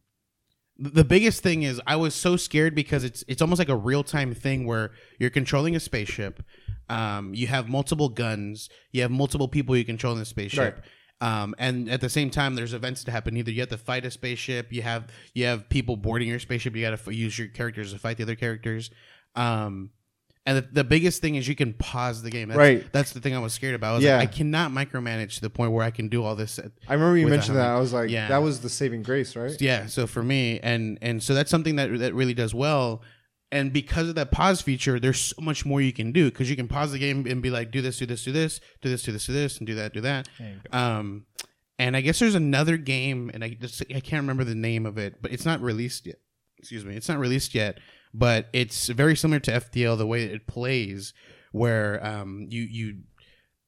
the 0.79 1.03
biggest 1.03 1.41
thing 1.41 1.63
is 1.63 1.81
I 1.87 1.95
was 1.95 2.13
so 2.13 2.35
scared 2.35 2.75
because 2.75 3.03
it's 3.03 3.23
it's 3.27 3.41
almost 3.41 3.57
like 3.59 3.69
a 3.69 3.75
real 3.75 4.03
time 4.03 4.33
thing 4.35 4.65
where 4.67 4.91
you're 5.19 5.31
controlling 5.31 5.75
a 5.75 5.79
spaceship. 5.79 6.43
Um, 6.89 7.33
you 7.33 7.47
have 7.47 7.67
multiple 7.69 8.09
guns. 8.09 8.69
You 8.91 9.01
have 9.01 9.11
multiple 9.11 9.47
people 9.47 9.75
you 9.75 9.83
control 9.85 10.13
in 10.13 10.19
the 10.19 10.25
spaceship. 10.25 10.83
Um, 11.19 11.55
and 11.57 11.89
at 11.89 11.99
the 12.01 12.09
same 12.09 12.29
time, 12.29 12.53
there's 12.55 12.73
events 12.75 13.03
to 13.05 13.11
happen. 13.11 13.35
Either 13.37 13.51
you 13.51 13.61
have 13.61 13.69
to 13.69 13.77
fight 13.77 14.05
a 14.05 14.11
spaceship, 14.11 14.71
you 14.71 14.83
have 14.83 15.07
you 15.33 15.45
have 15.45 15.67
people 15.67 15.97
boarding 15.97 16.27
your 16.27 16.39
spaceship. 16.39 16.75
You 16.75 16.83
got 16.83 16.91
to 16.91 17.09
f- 17.09 17.13
use 17.13 17.37
your 17.39 17.47
characters 17.47 17.91
to 17.93 17.99
fight 17.99 18.17
the 18.17 18.23
other 18.23 18.35
characters. 18.35 18.91
Um, 19.35 19.89
and 20.45 20.59
the, 20.59 20.61
the 20.71 20.83
biggest 20.85 21.21
thing 21.21 21.35
is 21.35 21.45
you 21.47 21.55
can 21.55 21.73
pause 21.73 22.21
the 22.21 22.29
game. 22.29 22.47
That's, 22.47 22.57
Right. 22.57 22.85
That's 22.93 23.11
the 23.11 23.19
thing 23.19 23.35
I 23.35 23.39
was 23.39 23.51
scared 23.51 23.75
about. 23.75 23.91
I 23.91 23.95
was 23.95 24.03
Yeah. 24.03 24.17
like, 24.17 24.29
I 24.29 24.31
cannot 24.31 24.71
micromanage 24.71 25.35
to 25.35 25.41
the 25.41 25.49
point 25.49 25.73
where 25.73 25.83
I 25.83 25.91
can 25.91 26.07
do 26.07 26.23
all 26.23 26.35
this. 26.35 26.57
At, 26.57 26.71
I 26.87 26.93
remember 26.93 27.17
you 27.17 27.27
mentioned 27.27 27.57
that. 27.57 27.67
I 27.67 27.77
was 27.79 27.91
like, 27.91 28.09
Yeah. 28.09 28.29
that 28.29 28.37
was 28.37 28.61
the 28.61 28.69
saving 28.69 29.03
grace, 29.03 29.35
right? 29.35 29.59
yeah. 29.59 29.87
So 29.87 30.07
for 30.07 30.23
me, 30.23 30.59
and 30.61 30.99
and 31.01 31.21
so 31.21 31.33
that's 31.33 31.51
something 31.51 31.75
that 31.75 31.97
that 31.99 32.13
really 32.13 32.33
does 32.33 32.53
well. 32.53 33.01
And 33.51 33.71
because 33.71 34.09
of 34.09 34.15
that 34.15 34.31
pause 34.31 34.61
feature, 34.61 34.99
there's 34.99 35.19
so 35.19 35.41
much 35.41 35.65
more 35.65 35.79
you 35.79 35.93
can 35.93 36.11
do 36.11 36.25
because 36.29 36.49
you 36.49 36.57
can 36.57 36.67
pause 36.67 36.91
the 36.91 36.99
game 36.99 37.25
and 37.27 37.41
be 37.41 37.49
like, 37.49 37.71
do 37.71 37.81
this, 37.81 37.97
do 37.97 38.05
this, 38.05 38.23
do 38.25 38.33
this, 38.33 38.59
do 38.81 38.89
this, 38.89 39.03
do 39.03 39.11
this, 39.13 39.25
do 39.25 39.31
this, 39.33 39.57
and 39.57 39.65
do 39.67 39.75
that, 39.75 39.93
do 39.93 40.01
that. 40.01 40.27
Um, 40.73 41.25
and 41.79 41.95
I 41.95 42.01
guess 42.01 42.19
there's 42.19 42.35
another 42.35 42.75
game, 42.75 43.31
and 43.33 43.43
I 43.43 43.49
just 43.49 43.81
I 43.83 43.99
can't 44.01 44.21
remember 44.23 44.43
the 44.43 44.55
name 44.55 44.85
of 44.85 44.97
it, 44.97 45.21
but 45.21 45.31
it's 45.31 45.45
not 45.45 45.61
released 45.61 46.07
yet. 46.07 46.17
Excuse 46.57 46.83
me, 46.83 46.95
it's 46.95 47.07
not 47.07 47.19
released 47.19 47.53
yet, 47.55 47.79
but 48.13 48.47
it's 48.51 48.87
very 48.87 49.15
similar 49.15 49.39
to 49.41 49.51
FTL 49.51 49.97
the 49.97 50.07
way 50.07 50.23
it 50.23 50.47
plays, 50.47 51.13
where 51.51 52.05
um 52.05 52.47
you 52.49 52.63
you 52.63 52.97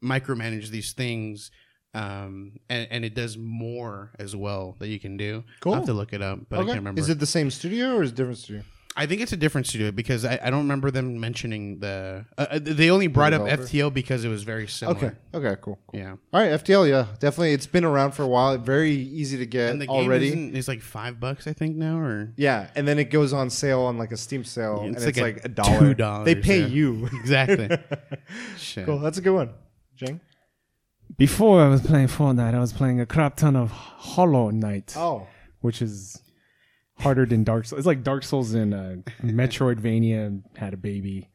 micromanage 0.04 0.70
these 0.70 0.94
things. 0.94 1.52
Um 1.94 2.54
and, 2.70 2.88
and 2.92 3.06
it 3.06 3.16
does 3.16 3.38
more 3.38 4.12
as 4.20 4.36
well 4.36 4.76
that 4.80 4.88
you 4.88 5.00
can 5.00 5.16
do. 5.18 5.44
Cool. 5.62 5.74
I'll 5.74 5.80
have 5.80 5.88
to 5.88 5.94
look 5.94 6.12
it 6.14 6.22
up, 6.22 6.40
but 6.50 6.60
I 6.60 6.64
can't 6.66 6.78
remember. 6.78 7.00
Is 7.00 7.10
it 7.10 7.20
the 7.20 7.26
same 7.26 7.50
studio 7.52 7.96
or 7.96 8.04
is 8.04 8.10
it 8.10 8.14
a 8.14 8.16
different 8.18 8.38
studio? 8.40 8.64
I 9.02 9.06
think 9.06 9.22
it's 9.22 9.32
a 9.32 9.38
different 9.38 9.66
studio 9.66 9.92
because 9.92 10.26
I, 10.26 10.38
I 10.44 10.50
don't 10.50 10.60
remember 10.60 10.92
them 10.92 11.20
mentioning 11.20 11.80
the. 11.80 12.26
Uh, 12.38 12.46
uh, 12.52 12.60
they 12.62 12.90
only 12.90 13.08
brought 13.08 13.32
up 13.32 13.44
developer? 13.46 13.64
FTL 13.64 13.94
because 13.94 14.26
it 14.26 14.28
was 14.30 14.44
very 14.44 14.68
similar. 14.68 14.98
Okay. 14.98 15.12
Okay. 15.34 15.56
Cool. 15.62 15.80
cool. 15.88 16.00
Yeah. 16.00 16.12
All 16.34 16.42
right. 16.42 16.52
FTL. 16.52 16.90
Yeah. 16.90 17.06
Definitely. 17.20 17.54
It's 17.54 17.66
been 17.66 17.86
around 17.86 18.12
for 18.12 18.24
a 18.24 18.28
while. 18.28 18.58
Very 18.58 18.92
easy 18.92 19.38
to 19.38 19.46
get 19.46 19.70
And 19.72 19.80
the 19.82 19.88
game 19.88 19.96
already. 19.96 20.28
isn't- 20.28 20.56
is 20.56 20.68
like 20.68 20.82
five 20.82 21.20
bucks, 21.20 21.48
I 21.48 21.54
think 21.54 21.78
now, 21.78 21.98
or 21.98 22.34
yeah, 22.36 22.70
and 22.76 22.86
then 22.88 23.00
it 23.00 23.06
goes 23.06 23.32
on 23.32 23.50
sale 23.50 23.82
on 23.82 23.98
like 23.98 24.12
a 24.12 24.18
Steam 24.18 24.44
sale, 24.44 24.80
Yeah, 24.82 24.88
and 24.88 24.96
it's 24.98 25.06
it's 25.06 25.18
like 25.18 25.36
like, 25.36 25.44
a 25.46 25.48
a 25.48 25.50
dollar. 25.50 25.96
$2, 25.96 26.26
They 26.26 26.36
pay 26.36 26.60
yeah. 26.60 26.68
you. 26.68 27.10
exactly. 27.14 27.70
Shit. 28.58 28.86
cool. 28.86 29.00
That's 29.00 29.18
a 29.18 29.22
good 29.22 29.34
one, 29.34 29.52
Jing. 29.96 30.20
Before 31.18 31.62
I 31.62 31.68
was 31.70 31.82
playing 31.82 32.08
Fortnite, 32.08 32.54
I 32.54 32.60
was 32.60 32.74
playing 32.74 33.00
a 33.00 33.06
crap 33.06 33.36
ton 33.38 33.56
of 33.56 33.72
Hollow 33.72 34.50
Knight, 34.52 34.94
Oh, 34.98 35.26
which 35.62 35.82
is 35.82 36.22
harder 37.00 37.26
than 37.26 37.44
Dark 37.44 37.66
Souls. 37.66 37.80
It's 37.80 37.88
like 37.88 38.04
Dark 38.04 38.24
Souls 38.24 38.54
and 38.54 38.74
uh, 38.74 38.96
Metroidvania 39.24 40.42
had 40.58 40.74
a 40.74 40.78
baby. 40.78 41.30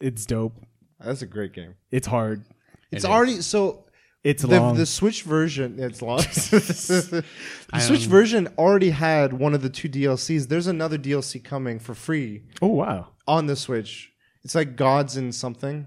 It's 0.00 0.24
dope. 0.26 0.54
that's 0.98 1.22
a 1.22 1.26
great 1.26 1.52
game. 1.52 1.74
It's 1.90 2.06
hard. 2.06 2.44
It's 2.90 3.04
is. 3.04 3.10
already 3.10 3.40
so. 3.42 3.86
It's 4.22 4.42
The, 4.42 4.60
long. 4.60 4.76
the 4.76 4.84
Switch 4.84 5.22
version, 5.22 5.78
it's 5.78 6.02
long. 6.02 6.18
the 6.50 7.24
I 7.72 7.80
Switch 7.80 8.00
don't- 8.02 8.10
version 8.10 8.48
already 8.58 8.90
had 8.90 9.32
one 9.32 9.54
of 9.54 9.62
the 9.62 9.70
two 9.70 9.88
DLCs. 9.88 10.48
There's 10.48 10.66
another 10.66 10.98
DLC 10.98 11.42
coming 11.42 11.78
for 11.78 11.94
free 11.94 12.42
oh 12.60 12.66
wow. 12.68 13.08
on 13.26 13.46
the 13.46 13.56
Switch. 13.56 14.12
It's 14.44 14.54
like 14.54 14.76
Gods 14.76 15.16
and 15.16 15.34
something. 15.34 15.86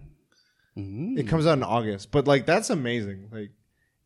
Mm. 0.76 1.20
It 1.20 1.28
comes 1.28 1.46
out 1.46 1.58
in 1.60 1.64
August, 1.64 2.10
but 2.12 2.26
like 2.28 2.48
that's 2.48 2.72
amazing. 2.72 3.30
Like, 3.32 3.52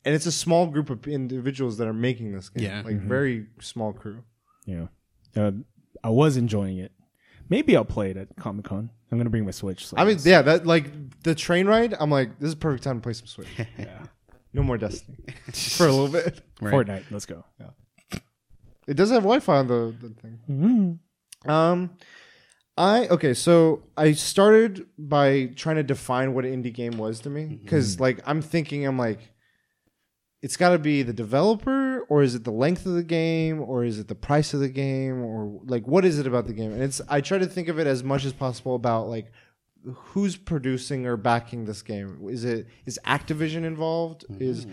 and 0.03 0.13
it's 0.13 0.25
a 0.25 0.31
small 0.33 0.67
group 0.67 0.89
of 0.89 1.07
individuals 1.07 1.77
that 1.77 1.87
are 1.87 1.93
making 1.93 2.33
this 2.33 2.49
game. 2.49 2.65
Yeah. 2.65 2.81
like 2.83 2.99
very 2.99 3.47
small 3.61 3.93
crew. 3.93 4.23
Yeah. 4.67 4.87
Uh, 5.35 5.51
I 6.03 6.09
was 6.09 6.37
enjoying 6.37 6.77
it. 6.77 6.91
Maybe 7.49 7.75
I'll 7.75 7.85
play 7.85 8.11
it 8.11 8.17
at 8.17 8.35
Comic 8.35 8.65
Con. 8.65 8.91
I'm 9.11 9.17
gonna 9.17 9.29
bring 9.29 9.45
my 9.45 9.51
Switch. 9.51 9.87
So 9.87 9.97
I 9.97 10.03
mean, 10.03 10.17
yeah, 10.21 10.41
that 10.43 10.67
like 10.67 11.23
the 11.23 11.33
train 11.33 11.65
ride. 11.65 11.95
I'm 11.99 12.11
like, 12.11 12.37
this 12.39 12.49
is 12.49 12.55
perfect 12.55 12.83
time 12.83 12.97
to 12.97 13.01
play 13.01 13.13
some 13.13 13.27
Switch. 13.27 13.47
yeah. 13.77 14.03
No 14.53 14.63
more 14.63 14.77
Destiny 14.77 15.17
for 15.53 15.85
a 15.85 15.91
little 15.91 16.07
bit. 16.07 16.41
Right. 16.61 16.73
Fortnite. 16.73 17.11
Let's 17.11 17.27
go. 17.27 17.43
Yeah. 17.59 18.19
It 18.87 18.95
does 18.95 19.11
have 19.11 19.21
Wi-Fi 19.21 19.55
on 19.55 19.67
the, 19.67 19.93
the 20.01 20.09
thing. 20.19 20.39
Mm-hmm. 20.49 21.51
Um, 21.51 21.91
I 22.77 23.07
okay. 23.07 23.33
So 23.35 23.83
I 23.95 24.13
started 24.13 24.87
by 24.97 25.51
trying 25.55 25.75
to 25.75 25.83
define 25.83 26.33
what 26.33 26.45
an 26.45 26.63
indie 26.63 26.73
game 26.73 26.97
was 26.97 27.19
to 27.19 27.29
me 27.29 27.59
because 27.61 27.99
like 27.99 28.19
I'm 28.25 28.41
thinking 28.41 28.87
I'm 28.87 28.97
like, 28.97 29.19
it's 30.41 30.55
got 30.57 30.69
to 30.69 30.79
be 30.79 31.01
the 31.01 31.13
developer 31.13 32.01
or 32.09 32.21
is 32.21 32.35
it 32.35 32.43
the 32.43 32.51
length 32.51 32.85
of 32.85 32.93
the 32.93 33.03
game 33.03 33.61
or 33.61 33.83
is 33.83 33.97
it 33.99 34.07
the 34.07 34.15
price 34.15 34.53
of 34.53 34.59
the 34.59 34.69
game 34.69 35.23
or 35.23 35.59
like 35.65 35.87
what 35.87 36.05
is 36.05 36.19
it 36.19 36.27
about 36.27 36.45
the 36.47 36.53
game? 36.53 36.71
And 36.71 36.81
it's 36.83 37.01
I 37.09 37.21
try 37.21 37.37
to 37.37 37.47
think 37.47 37.67
of 37.67 37.79
it 37.79 37.87
as 37.87 38.03
much 38.03 38.23
as 38.25 38.33
possible 38.33 38.75
about 38.75 39.07
like 39.09 39.31
who's 39.95 40.35
producing 40.35 41.05
or 41.05 41.17
backing 41.17 41.65
this 41.65 41.81
game. 41.81 42.19
Is 42.29 42.43
it 42.43 42.67
is 42.85 42.99
Activision 43.05 43.63
involved? 43.63 44.25
Is 44.39 44.67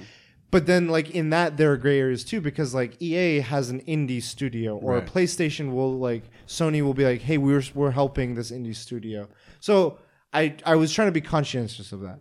but 0.50 0.66
then 0.66 0.88
like 0.88 1.10
in 1.10 1.30
that 1.30 1.56
there 1.56 1.72
are 1.72 1.76
gray 1.76 1.98
areas 1.98 2.24
too 2.24 2.40
because 2.40 2.74
like 2.74 3.00
EA 3.00 3.40
has 3.40 3.70
an 3.70 3.80
indie 3.82 4.22
studio 4.22 4.76
or 4.76 4.94
Right. 4.98 5.06
PlayStation 5.06 5.72
will 5.72 5.98
like 5.98 6.24
Sony 6.46 6.82
will 6.82 6.94
be 6.94 7.04
like, 7.04 7.22
"Hey, 7.22 7.38
we're 7.38 7.62
we're 7.74 7.90
helping 7.90 8.34
this 8.34 8.50
indie 8.52 8.76
studio." 8.76 9.28
So 9.60 9.98
I 10.32 10.56
I 10.64 10.76
was 10.76 10.92
trying 10.92 11.08
to 11.08 11.12
be 11.12 11.20
conscientious 11.22 11.90
of 11.92 12.00
that. 12.02 12.20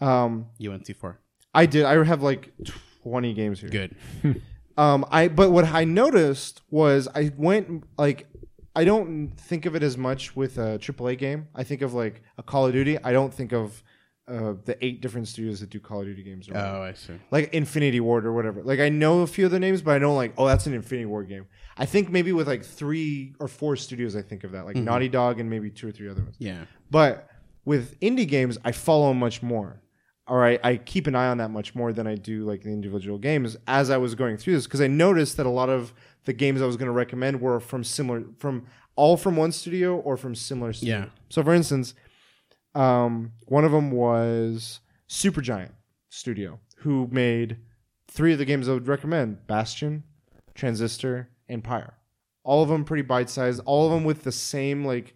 um 0.00 0.46
You 0.58 0.70
went 0.70 0.86
too 0.86 0.94
far. 0.94 1.18
I 1.54 1.66
did 1.66 1.84
I 1.84 2.02
have 2.04 2.22
like 2.22 2.52
20 3.02 3.34
games 3.34 3.60
here. 3.60 3.70
Good. 3.70 3.96
Um, 4.78 5.04
I 5.10 5.26
but 5.26 5.50
what 5.50 5.64
I 5.64 5.82
noticed 5.82 6.62
was 6.70 7.08
I 7.12 7.32
went 7.36 7.82
like 7.98 8.28
I 8.76 8.84
don't 8.84 9.32
think 9.36 9.66
of 9.66 9.74
it 9.74 9.82
as 9.82 9.98
much 9.98 10.36
with 10.36 10.56
a 10.56 10.78
AAA 10.78 11.18
game. 11.18 11.48
I 11.52 11.64
think 11.64 11.82
of 11.82 11.94
like 11.94 12.22
a 12.38 12.44
Call 12.44 12.66
of 12.68 12.72
Duty. 12.72 12.96
I 13.02 13.10
don't 13.10 13.34
think 13.34 13.52
of 13.52 13.82
uh, 14.28 14.54
the 14.66 14.76
eight 14.80 15.00
different 15.00 15.26
studios 15.26 15.58
that 15.58 15.70
do 15.70 15.80
Call 15.80 16.02
of 16.02 16.06
Duty 16.06 16.22
games. 16.22 16.48
Or 16.48 16.52
whatever. 16.52 16.76
Oh, 16.76 16.82
I 16.82 16.92
see. 16.92 17.14
like 17.32 17.52
Infinity 17.52 17.98
Ward 17.98 18.24
or 18.24 18.32
whatever. 18.32 18.62
Like 18.62 18.78
I 18.78 18.88
know 18.88 19.22
a 19.22 19.26
few 19.26 19.46
of 19.46 19.50
the 19.50 19.58
names, 19.58 19.82
but 19.82 19.96
I 19.96 19.98
don't 19.98 20.14
like. 20.14 20.34
Oh, 20.38 20.46
that's 20.46 20.66
an 20.66 20.74
Infinity 20.74 21.06
Ward 21.06 21.28
game. 21.28 21.46
I 21.76 21.84
think 21.84 22.08
maybe 22.08 22.32
with 22.32 22.46
like 22.46 22.64
three 22.64 23.34
or 23.40 23.48
four 23.48 23.74
studios, 23.74 24.14
I 24.14 24.22
think 24.22 24.44
of 24.44 24.52
that, 24.52 24.64
like 24.64 24.76
Naughty 24.76 25.08
Dog 25.08 25.40
and 25.40 25.50
maybe 25.50 25.70
two 25.70 25.88
or 25.88 25.90
three 25.90 26.08
other 26.08 26.22
ones. 26.22 26.36
Yeah. 26.38 26.66
But 26.88 27.28
with 27.64 27.98
indie 27.98 28.28
games, 28.28 28.58
I 28.64 28.70
follow 28.70 29.12
much 29.12 29.42
more. 29.42 29.82
All 30.28 30.36
right, 30.36 30.60
I 30.62 30.76
keep 30.76 31.06
an 31.06 31.14
eye 31.14 31.28
on 31.28 31.38
that 31.38 31.50
much 31.50 31.74
more 31.74 31.90
than 31.90 32.06
I 32.06 32.14
do 32.14 32.44
like 32.44 32.62
the 32.62 32.68
individual 32.68 33.16
games. 33.16 33.56
As 33.66 33.88
I 33.88 33.96
was 33.96 34.14
going 34.14 34.36
through 34.36 34.56
this, 34.56 34.66
because 34.66 34.82
I 34.82 34.86
noticed 34.86 35.38
that 35.38 35.46
a 35.46 35.50
lot 35.50 35.70
of 35.70 35.94
the 36.26 36.34
games 36.34 36.60
I 36.60 36.66
was 36.66 36.76
going 36.76 36.86
to 36.86 36.92
recommend 36.92 37.40
were 37.40 37.60
from 37.60 37.82
similar, 37.82 38.24
from 38.38 38.66
all 38.94 39.16
from 39.16 39.36
one 39.36 39.52
studio 39.52 39.96
or 39.96 40.18
from 40.18 40.34
similar. 40.34 40.74
Studios. 40.74 41.04
Yeah. 41.04 41.10
So, 41.30 41.42
for 41.42 41.54
instance, 41.54 41.94
um, 42.74 43.32
one 43.46 43.64
of 43.64 43.72
them 43.72 43.90
was 43.90 44.80
Supergiant 45.08 45.70
Studio, 46.10 46.60
who 46.76 47.08
made 47.10 47.56
three 48.06 48.34
of 48.34 48.38
the 48.38 48.44
games 48.44 48.68
I 48.68 48.74
would 48.74 48.86
recommend: 48.86 49.46
Bastion, 49.46 50.04
Transistor, 50.54 51.30
and 51.48 51.64
Pyre. 51.64 51.94
All 52.44 52.62
of 52.62 52.68
them 52.68 52.84
pretty 52.84 53.02
bite-sized. 53.02 53.62
All 53.64 53.86
of 53.86 53.92
them 53.92 54.04
with 54.04 54.24
the 54.24 54.32
same 54.32 54.84
like 54.84 55.14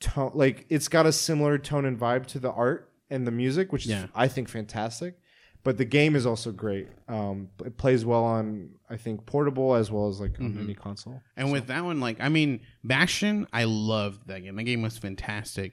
tone. 0.00 0.32
Like 0.34 0.66
it's 0.68 0.88
got 0.88 1.06
a 1.06 1.12
similar 1.12 1.56
tone 1.56 1.84
and 1.84 1.98
vibe 1.98 2.26
to 2.26 2.40
the 2.40 2.50
art 2.50 2.90
and 3.10 3.26
the 3.26 3.30
music, 3.30 3.72
which 3.72 3.86
Yeah. 3.86 4.04
is 4.04 4.10
I 4.14 4.28
think 4.28 4.48
fantastic. 4.48 5.18
But 5.62 5.78
the 5.78 5.86
game 5.86 6.14
is 6.14 6.26
also 6.26 6.52
great. 6.52 6.88
Um, 7.08 7.48
it 7.64 7.78
plays 7.78 8.04
well 8.04 8.22
on 8.24 8.70
I 8.90 8.98
think 8.98 9.24
portable 9.24 9.74
as 9.74 9.90
well 9.90 10.08
as 10.08 10.20
like 10.20 10.38
on 10.38 10.58
any 10.60 10.74
console. 10.74 11.22
And 11.38 11.50
with 11.52 11.68
that 11.68 11.84
one, 11.84 12.00
like 12.00 12.18
I 12.20 12.28
mean, 12.28 12.60
Bastion, 12.84 13.46
I 13.52 13.64
loved 13.64 14.26
that 14.28 14.40
game. 14.42 14.56
That 14.56 14.64
game 14.64 14.82
was 14.82 14.98
fantastic. 14.98 15.72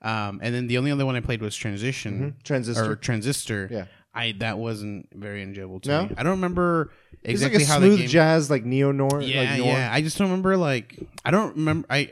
Um, 0.00 0.38
and 0.42 0.54
then 0.54 0.66
the 0.68 0.78
only 0.78 0.90
other 0.92 1.04
one 1.06 1.16
I 1.16 1.20
played 1.20 1.42
was 1.42 1.56
Transition 1.56 2.36
Transistor. 2.44 2.92
or 2.92 2.96
Transistor. 2.96 3.68
Yeah. 3.70 3.84
I 4.14 4.32
that 4.38 4.58
wasn't 4.58 5.08
very 5.12 5.42
enjoyable 5.42 5.80
to 5.80 5.88
No? 5.88 6.02
me. 6.06 6.14
I 6.18 6.22
don't 6.22 6.32
remember 6.32 6.92
exactly 7.24 7.60
like 7.60 7.66
a 7.68 7.72
how 7.72 7.78
smooth 7.78 7.92
the 7.92 7.98
game. 8.00 8.08
jazz, 8.08 8.50
like 8.50 8.64
neo 8.64 8.92
noir. 8.92 9.22
yeah, 9.22 9.40
like 9.54 9.64
yeah. 9.64 9.90
I 9.92 10.02
just 10.02 10.18
don't 10.18 10.28
remember 10.28 10.56
like 10.56 10.98
I 11.24 11.30
don't 11.32 11.56
remember 11.56 11.86
I. 11.90 12.10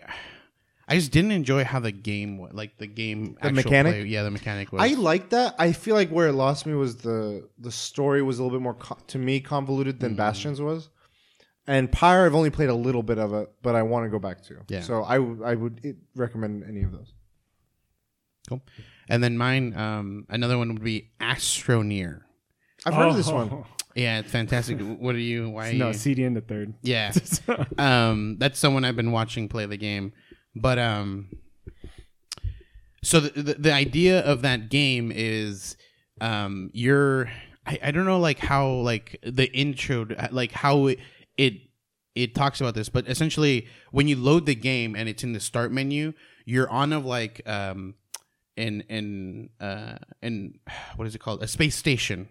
I 0.91 0.97
just 0.97 1.12
didn't 1.12 1.30
enjoy 1.30 1.62
how 1.64 1.78
the 1.80 1.93
game 1.93 2.36
was, 2.36 2.53
like 2.53 2.76
the 2.78 2.86
game 2.88 3.34
The 3.41 3.47
actual 3.47 3.53
mechanic? 3.62 3.93
play- 3.95 4.05
yeah, 4.07 4.24
the 4.24 4.30
mechanic 4.30 4.72
was. 4.72 4.82
I 4.82 4.95
like 5.01 5.30
that. 5.30 5.55
I 5.59 5.70
feel 5.72 5.95
like 5.95 6.11
where 6.11 6.26
it 6.28 6.32
lost 6.32 6.66
me 6.66 6.74
was 6.74 6.97
the 6.97 7.49
the 7.59 7.70
story 7.70 8.22
was 8.22 8.38
a 8.38 8.43
little 8.43 8.59
bit 8.59 8.62
more 8.62 8.74
co- 8.74 8.99
to 9.09 9.18
me 9.18 9.41
convoluted 9.41 9.95
Mm-hmm. 9.97 10.03
than 10.05 10.14
Bastions 10.16 10.61
was. 10.61 10.88
And 11.66 11.93
Pyre, 11.93 12.26
I've 12.26 12.34
only 12.34 12.51
played 12.51 12.70
a 12.70 12.74
little 12.74 13.03
bit 13.05 13.18
of 13.18 13.32
it, 13.34 13.49
but 13.62 13.76
I 13.76 13.82
want 13.82 14.05
to 14.05 14.11
go 14.11 14.18
back 14.18 14.43
to. 14.47 14.57
Yeah. 14.68 14.80
So 14.80 15.05
I 15.05 15.16
w- 15.18 15.45
I 15.45 15.55
would 15.55 15.80
it, 15.84 15.97
recommend 16.16 16.64
any 16.68 16.82
of 16.82 16.91
those. 16.91 17.12
cool. 18.49 18.62
And 19.09 19.22
then 19.22 19.36
mine, 19.38 19.76
um, 19.76 20.26
another 20.28 20.59
one 20.59 20.72
would 20.74 20.82
be 20.84 21.11
Astroneer. 21.20 22.22
I've 22.86 22.95
heard 22.95 23.09
of 23.09 23.14
Oh. 23.14 23.16
this 23.16 23.28
one. 23.30 23.64
Yeah, 23.97 24.20
it's 24.20 24.30
fantastic. 24.30 24.78
what 24.80 25.16
are 25.16 25.18
you? 25.18 25.51
Why? 25.51 25.70
Are 25.70 25.72
no, 25.72 25.88
you? 25.88 25.95
CD 25.95 26.22
in 26.22 26.32
the 26.34 26.41
third. 26.41 26.74
Yeah. 26.80 27.12
um, 27.78 28.36
that's 28.38 28.57
someone 28.59 28.84
I've 28.84 28.95
been 28.95 29.11
watching 29.11 29.49
play 29.49 29.66
the 29.66 29.76
game. 29.76 30.12
But 30.55 30.78
um, 30.78 31.28
so 33.03 33.20
the, 33.20 33.42
the 33.42 33.55
the 33.55 33.72
idea 33.72 34.20
of 34.20 34.42
that 34.42 34.68
game 34.68 35.12
is 35.14 35.76
um, 36.20 36.70
you're 36.72 37.30
I, 37.66 37.78
I 37.84 37.90
don't 37.90 38.05
know 38.05 38.18
like 38.18 38.38
how 38.38 38.68
like 38.68 39.18
the 39.22 39.46
intro 39.53 40.07
like 40.30 40.53
how 40.53 40.88
it, 40.88 40.98
it 41.36 41.55
it 42.14 42.34
talks 42.34 42.61
about 42.61 42.74
this, 42.74 42.88
but 42.88 43.09
essentially 43.09 43.68
when 43.92 44.09
you 44.09 44.16
load 44.16 44.46
the 44.46 44.55
game 44.55 44.96
and 44.96 45.09
it's 45.09 45.22
in 45.22 45.32
the 45.32 45.40
start 45.40 45.72
menu, 45.72 46.12
you're 46.44 46.68
on 46.68 46.92
of 46.92 47.05
like 47.05 47.40
um 47.46 47.94
in 48.57 48.82
in 48.82 49.51
uh 49.61 49.96
in 50.22 50.59
what 50.96 51.07
is 51.07 51.14
it 51.14 51.20
called? 51.20 51.42
A 51.42 51.48
space 51.48 51.76
station. 51.76 52.28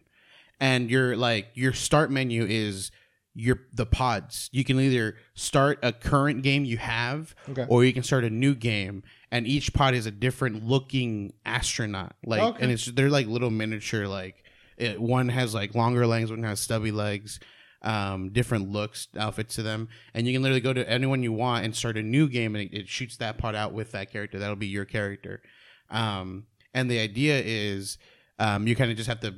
And 0.62 0.92
you're 0.92 1.16
like 1.16 1.48
your 1.54 1.72
start 1.72 2.12
menu 2.12 2.46
is 2.46 2.92
your 3.36 3.60
the 3.74 3.86
pods. 3.86 4.50
You 4.52 4.64
can 4.64 4.80
either 4.80 5.16
start 5.34 5.80
a 5.84 5.94
current 5.94 6.42
game 6.44 6.66
you 6.66 6.78
have 6.78 7.36
Okay. 7.50 7.66
or 7.70 7.86
you 7.86 7.94
can 7.94 8.04
start 8.04 8.24
a 8.24 8.30
new 8.30 8.56
game 8.56 9.04
and 9.32 9.46
each 9.48 9.74
pod 9.74 9.94
is 9.94 10.06
a 10.06 10.12
different 10.12 10.66
looking 10.66 11.34
astronaut. 11.46 12.16
Like 12.26 12.42
Okay. 12.42 12.64
and 12.64 12.72
it's 12.72 12.86
they're 12.88 13.10
like 13.10 13.28
little 13.28 13.52
miniature 13.52 14.08
like 14.08 14.44
it, 14.78 15.00
one 15.00 15.30
has 15.30 15.54
like 15.54 15.76
longer 15.76 16.06
legs 16.08 16.32
one 16.32 16.44
has 16.44 16.60
stubby 16.60 16.92
legs 16.92 17.40
um 17.82 18.30
different 18.32 18.72
looks 18.72 19.08
outfits 19.18 19.56
to 19.56 19.64
them. 19.64 19.88
And 20.14 20.28
you 20.28 20.34
can 20.34 20.42
literally 20.42 20.60
go 20.62 20.74
to 20.74 20.90
anyone 20.90 21.24
you 21.24 21.32
want 21.32 21.64
and 21.66 21.76
start 21.76 21.98
a 21.98 22.04
new 22.04 22.28
game 22.28 22.56
and 22.56 22.66
it, 22.70 22.78
it 22.78 22.88
shoots 22.90 23.18
that 23.18 23.38
pod 23.38 23.56
out 23.56 23.74
with 23.74 23.92
that 23.94 24.12
character. 24.12 24.40
That'll 24.40 24.56
be 24.58 24.68
your 24.68 24.86
character. 24.86 25.42
Um 25.90 26.46
and 26.74 26.90
the 26.92 27.00
idea 27.00 27.42
is 27.46 27.98
um 28.38 28.68
you 28.68 28.76
kind 28.76 28.92
of 28.92 28.98
just 28.98 29.08
have 29.08 29.22
to 29.22 29.34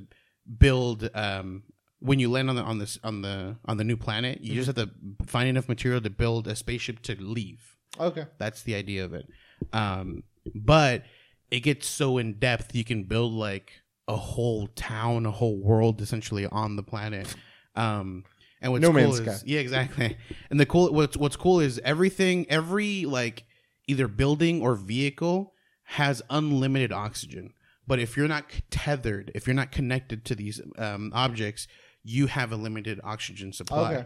build 0.58 1.10
um 1.14 1.64
when 2.02 2.20
you 2.20 2.30
land 2.30 2.50
on 2.50 2.56
the 2.56 2.64
on 2.64 2.80
this 2.80 2.98
on 3.04 3.22
the 3.22 3.56
on 3.66 3.78
the 3.78 3.84
new 3.84 3.96
planet 3.96 4.42
you 4.42 4.56
just 4.56 4.66
have 4.68 4.76
to 4.76 4.90
find 5.26 5.48
enough 5.48 5.70
material 5.70 6.02
to 6.02 6.10
build 6.10 6.48
a 6.48 6.56
spaceship 6.56 7.02
to 7.04 7.16
leave. 7.22 7.76
Okay. 8.00 8.26
that's 8.38 8.64
the 8.64 8.76
idea 8.76 9.06
of 9.06 9.14
it. 9.14 9.28
Um 9.72 10.24
but 10.56 11.04
it 11.52 11.60
gets 11.62 11.88
so 11.88 12.18
in 12.18 12.34
depth 12.40 12.74
you 12.76 12.84
can 12.84 13.04
build 13.04 13.34
like 13.34 13.72
a 14.08 14.16
whole 14.16 14.68
town 14.76 15.26
a 15.26 15.32
whole 15.32 15.58
world 15.58 16.02
essentially 16.02 16.46
on 16.48 16.76
the 16.76 16.84
planet. 16.84 17.34
Um 17.76 18.24
and 18.62 18.72
what's 18.72 18.82
No 18.82 18.90
cool 18.90 18.96
Man's 19.02 19.20
is, 19.20 19.26
Sky. 19.26 19.44
yeah 19.46 19.60
exactly. 19.60 20.18
And 20.50 20.60
the 20.60 20.66
cool 20.66 20.92
what's 20.92 21.16
what's 21.18 21.36
cool 21.36 21.60
is 21.60 21.80
everything 21.84 22.46
every 22.50 23.06
like 23.06 23.44
either 23.88 24.08
building 24.08 24.62
or 24.62 24.76
vehicle 24.76 25.54
has 25.84 26.22
unlimited 26.30 26.92
oxygen. 26.92 27.54
But 27.86 28.00
if 28.00 28.16
you're 28.18 28.28
not 28.28 28.46
tethered 28.72 29.32
if 29.36 29.46
you're 29.46 29.54
not 29.54 29.72
connected 29.72 30.24
to 30.26 30.36
these 30.36 30.62
um, 30.78 31.12
objects 31.14 31.68
you 32.04 32.28
have 32.28 32.52
a 32.52 32.56
limited 32.56 33.00
oxygen 33.04 33.54
supply 33.54 33.94
Okay. 33.96 34.06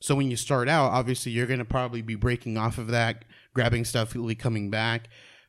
so 0.00 0.14
when 0.14 0.30
you 0.30 0.36
start 0.36 0.68
out, 0.68 0.90
obviously 0.92 1.32
you're 1.32 1.46
going 1.46 1.58
to 1.58 1.64
probably 1.64 2.02
be 2.02 2.14
breaking 2.14 2.56
off 2.58 2.78
of 2.78 2.88
that, 2.88 3.24
grabbing 3.54 3.84
stuff, 3.84 4.14
really 4.14 4.34
coming 4.34 4.70
back. 4.70 5.08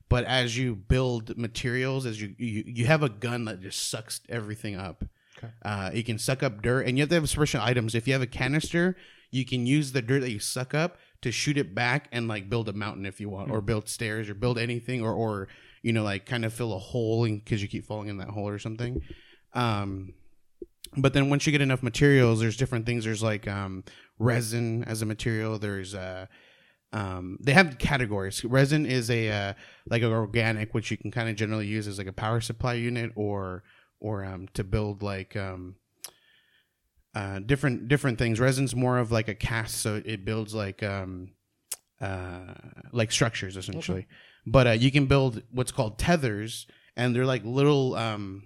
But 0.09 0.25
as 0.25 0.57
you 0.57 0.75
build 0.75 1.37
materials, 1.37 2.05
as 2.05 2.19
you 2.21 2.33
you, 2.37 2.63
you 2.65 2.85
have 2.87 3.03
a 3.03 3.09
gun 3.09 3.45
that 3.45 3.61
just 3.61 3.89
sucks 3.89 4.21
everything 4.27 4.75
up. 4.75 5.03
Okay. 5.37 5.53
Uh, 5.63 5.91
you 5.93 6.03
can 6.03 6.17
suck 6.17 6.41
up 6.43 6.61
dirt, 6.61 6.87
and 6.87 6.97
you 6.97 7.03
have 7.03 7.09
to 7.09 7.15
have 7.15 7.29
special 7.29 7.61
items. 7.61 7.93
If 7.95 8.07
you 8.07 8.13
have 8.13 8.21
a 8.23 8.27
canister, 8.27 8.97
you 9.31 9.45
can 9.45 9.65
use 9.67 9.91
the 9.91 10.01
dirt 10.01 10.21
that 10.21 10.31
you 10.31 10.39
suck 10.39 10.73
up 10.73 10.97
to 11.21 11.31
shoot 11.31 11.57
it 11.57 11.75
back 11.75 12.07
and 12.11 12.27
like 12.27 12.49
build 12.49 12.67
a 12.69 12.73
mountain 12.73 13.05
if 13.05 13.21
you 13.21 13.29
want, 13.29 13.51
or 13.51 13.61
build 13.61 13.87
stairs, 13.87 14.29
or 14.29 14.33
build 14.33 14.57
anything, 14.57 15.03
or 15.03 15.13
or 15.13 15.47
you 15.83 15.93
know 15.93 16.03
like 16.03 16.25
kind 16.25 16.43
of 16.43 16.53
fill 16.53 16.73
a 16.73 16.79
hole 16.79 17.25
because 17.25 17.61
you 17.61 17.67
keep 17.67 17.85
falling 17.85 18.07
in 18.09 18.17
that 18.17 18.29
hole 18.29 18.49
or 18.49 18.57
something. 18.59 19.01
Um, 19.53 20.13
but 20.97 21.13
then 21.13 21.29
once 21.29 21.45
you 21.45 21.51
get 21.51 21.61
enough 21.61 21.83
materials 21.83 22.39
there's 22.39 22.57
different 22.57 22.85
things. 22.85 23.05
There's 23.05 23.23
like 23.23 23.47
um, 23.47 23.83
resin 24.17 24.83
as 24.85 25.01
a 25.01 25.05
material. 25.05 25.59
There's 25.59 25.95
uh, 25.95 26.27
um, 26.91 27.37
they 27.41 27.53
have 27.53 27.77
categories. 27.77 28.43
Resin 28.43 28.85
is 28.85 29.09
a 29.09 29.29
uh, 29.29 29.53
like 29.87 30.01
an 30.01 30.11
organic 30.11 30.73
which 30.73 30.91
you 30.91 30.97
can 30.97 31.11
kind 31.11 31.29
of 31.29 31.35
generally 31.35 31.67
use 31.67 31.87
as 31.87 31.97
like 31.97 32.07
a 32.07 32.13
power 32.13 32.41
supply 32.41 32.73
unit 32.73 33.11
or 33.15 33.63
or 33.99 34.23
um, 34.23 34.47
to 34.53 34.63
build 34.63 35.03
like 35.03 35.35
um, 35.35 35.75
uh, 37.13 37.39
different 37.39 37.87
different 37.87 38.17
things. 38.17 38.39
Resin's 38.39 38.75
more 38.75 38.97
of 38.97 39.11
like 39.11 39.27
a 39.27 39.35
cast 39.35 39.77
so 39.77 40.01
it 40.03 40.25
builds 40.25 40.55
like 40.55 40.81
um, 40.81 41.31
uh, 42.01 42.53
like 42.91 43.11
structures 43.11 43.57
essentially. 43.57 44.07
But 44.45 44.67
uh, 44.67 44.71
you 44.71 44.91
can 44.91 45.05
build 45.05 45.43
what's 45.51 45.71
called 45.71 45.99
tethers 45.99 46.65
and 46.95 47.15
they're 47.15 47.25
like 47.25 47.43
little 47.45 47.95
um, 47.95 48.43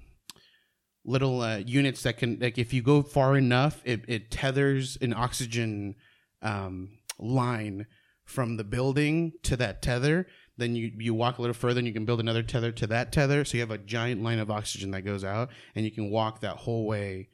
little 1.06 1.42
uh, 1.42 1.58
units 1.58 2.04
that 2.04 2.18
can 2.18 2.38
like 2.40 2.58
if 2.58 2.74
you 2.74 2.82
go 2.82 3.02
far 3.02 3.36
enough 3.36 3.82
it, 3.84 4.06
it 4.08 4.32
tethers 4.32 4.98
an 5.02 5.14
oxygen 5.14 5.96
um, 6.42 6.90
line 7.20 7.88
from 8.26 8.58
the 8.58 8.64
building 8.64 9.34
to 9.44 9.58
that 9.58 9.82
tether. 9.82 10.28
Then 10.58 10.76
you, 10.76 10.92
you 10.98 11.14
walk 11.14 11.38
a 11.38 11.42
little 11.42 11.54
further 11.54 11.80
and 11.80 11.88
you 11.88 11.94
can 11.94 12.06
build 12.06 12.20
another 12.20 12.44
tether 12.44 12.72
to 12.74 12.88
that 12.88 13.12
tether. 13.12 13.44
So 13.44 13.58
you 13.58 13.62
have 13.62 13.72
a 13.72 13.78
giant 13.78 14.22
line 14.22 14.40
of 14.40 14.52
oxygen 14.52 14.92
that 14.92 15.02
goes 15.02 15.24
out 15.24 15.50
and 15.76 15.84
you 15.84 15.92
can 15.92 16.10
walk 16.10 16.42
that 16.42 16.58
whole 16.58 16.86
way 16.86 17.30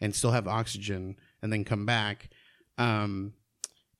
and 0.00 0.14
still 0.14 0.30
have 0.30 0.46
oxygen 0.46 1.16
and 1.42 1.52
then 1.52 1.64
come 1.64 1.84
back. 1.84 2.30
Um, 2.78 3.34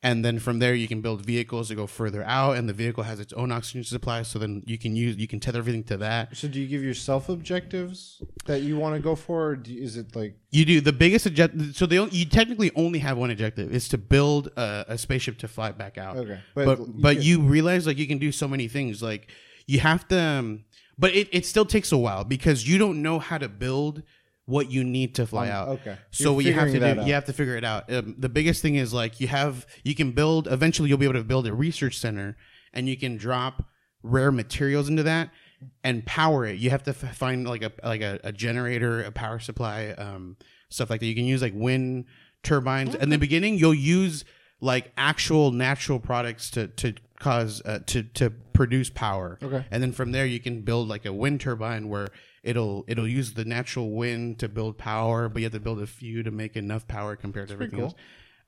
and 0.03 0.25
then 0.25 0.39
from 0.39 0.59
there 0.59 0.75
you 0.75 0.89
can 0.89 1.01
build 1.01 1.25
vehicles 1.25 1.69
to 1.69 1.75
go 1.75 1.87
further 1.87 2.25
out 2.25 2.57
and 2.57 2.69
the 2.69 2.73
vehicle 2.73 3.03
has 3.05 3.21
its 3.21 3.33
own 3.35 3.53
oxygen 3.53 3.85
supply 3.85 4.23
so 4.23 4.39
then 4.39 4.63
you 4.67 4.79
can 4.79 4.97
use 4.97 5.17
you 5.17 5.29
can 5.29 5.39
tether 5.39 5.59
everything 5.59 5.85
to 5.85 5.97
that 5.97 6.35
So 6.37 6.49
do 6.49 6.61
you 6.61 6.67
give 6.67 6.83
yourself 6.83 7.29
objectives 7.29 8.23
that 8.47 8.63
you 8.63 8.77
want 8.77 8.95
to 8.95 9.01
go 9.01 9.15
for? 9.15 9.51
Or 9.51 9.57
do, 9.57 9.75
is 9.75 9.97
it 9.97 10.15
like 10.17 10.37
You 10.51 10.65
do 10.65 10.81
the 10.81 10.93
biggest 10.93 11.27
objective. 11.27 11.77
So 11.77 11.87
they 11.87 11.97
you 11.97 12.25
technically 12.25 12.71
only 12.75 12.99
have 13.01 13.17
one 13.17 13.31
objective: 13.31 13.73
is 13.75 13.89
to 13.89 13.99
build 13.99 14.49
a, 14.57 14.85
a 14.89 14.99
spaceship 14.99 15.39
to 15.39 15.49
fly 15.49 15.73
back 15.73 15.99
out. 15.99 16.17
okay? 16.17 16.41
But 16.55 16.79
you 16.79 16.95
but, 16.99 17.23
you 17.23 17.41
realize 17.41 17.87
like 17.87 17.99
you 17.99 18.07
can 18.07 18.19
do 18.19 18.33
so 18.33 18.49
many 18.49 18.69
things. 18.69 19.03
Like 19.03 19.29
you 19.67 19.81
have 19.81 20.07
to, 20.09 20.19
um, 20.19 20.65
but 20.99 21.15
it, 21.15 21.29
it 21.33 21.47
still 21.47 21.65
takes 21.65 21.93
a 21.93 21.99
while 21.99 22.25
because 22.25 22.67
you 22.69 22.79
don't 22.79 23.03
know 23.03 23.19
how 23.19 23.39
to 23.39 23.49
build 23.49 24.03
what 24.51 24.71
you 24.71 24.83
need 24.85 25.15
to 25.15 25.27
fly 25.27 25.47
Um, 25.49 25.55
out. 25.57 25.69
okay. 25.77 25.97
So 26.11 26.25
You're 26.25 26.33
what 26.35 26.45
you 26.45 26.53
have 26.55 26.73
to 26.73 26.79
do, 26.81 27.01
out. 27.01 27.07
you 27.07 27.15
have 27.15 27.25
to 27.27 27.33
figure 27.33 27.57
it 27.57 27.65
out. 27.65 27.91
Um, 27.93 28.15
the 28.19 28.29
biggest 28.29 28.61
thing 28.63 28.75
is 28.75 28.93
like 28.93 29.21
you 29.21 29.29
have 29.29 29.67
you 29.85 29.95
can 29.95 30.11
build. 30.13 30.49
Eventually, 30.49 30.89
you'll 30.89 30.99
be 30.99 31.05
able 31.11 31.21
to 31.25 31.25
build 31.25 31.47
a 31.47 31.55
research 31.55 31.97
center, 31.99 32.37
and 32.75 32.89
you 32.89 32.97
can 32.97 33.17
drop 33.17 33.65
rare 34.03 34.33
materials 34.33 34.89
into 34.89 35.03
that 35.05 35.31
and 35.85 36.05
power 36.07 36.45
it. 36.47 36.59
You 36.59 36.71
have 36.71 36.83
to 36.85 36.91
f- 36.91 37.17
find 37.17 37.47
like 37.47 37.63
a 37.63 37.73
like 37.85 38.01
a, 38.03 38.19
a 38.25 38.33
generator, 38.33 39.03
a 39.03 39.13
power 39.13 39.39
supply, 39.39 39.91
um, 39.97 40.37
stuff 40.69 40.91
like 40.91 41.01
that. 41.01 41.07
You 41.07 41.15
can 41.15 41.27
use 41.27 41.43
like 41.43 41.55
wind 41.55 42.07
turbines. 42.43 42.95
In 42.95 43.11
the 43.11 43.19
beginning, 43.19 43.57
you'll 43.59 43.75
use 43.75 44.25
like 44.61 44.93
actual 44.97 45.53
natural 45.53 45.99
products 46.01 46.51
to 46.51 46.67
to 46.69 46.95
cause 47.19 47.63
uh, 47.65 47.81
to 47.87 48.03
to 48.03 48.31
produce 48.61 48.91
power. 48.91 49.39
Okay. 49.43 49.65
And 49.71 49.83
then 49.83 49.91
from 49.91 50.13
there, 50.13 50.27
you 50.27 50.39
can 50.39 50.61
build 50.61 50.87
like 50.87 51.07
a 51.07 51.15
wind 51.15 51.41
turbine 51.41 51.89
where 51.89 52.09
it'll 52.43 52.85
it'll 52.89 53.09
use 53.09 53.33
the 53.33 53.47
natural 53.47 53.91
wind 53.91 54.39
to 54.41 54.51
build 54.51 54.77
power, 54.77 55.31
but 55.31 55.41
you 55.41 55.47
have 55.47 55.55
to 55.55 55.61
build 55.61 55.81
a 55.81 55.87
few 55.87 56.23
to 56.23 56.31
make 56.31 56.59
enough 56.59 56.87
power 56.87 57.17
compared 57.17 57.49
to 57.49 57.57
pretty 57.57 57.75
everything 57.75 57.85
else. 57.87 57.95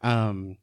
Um, 0.03 0.59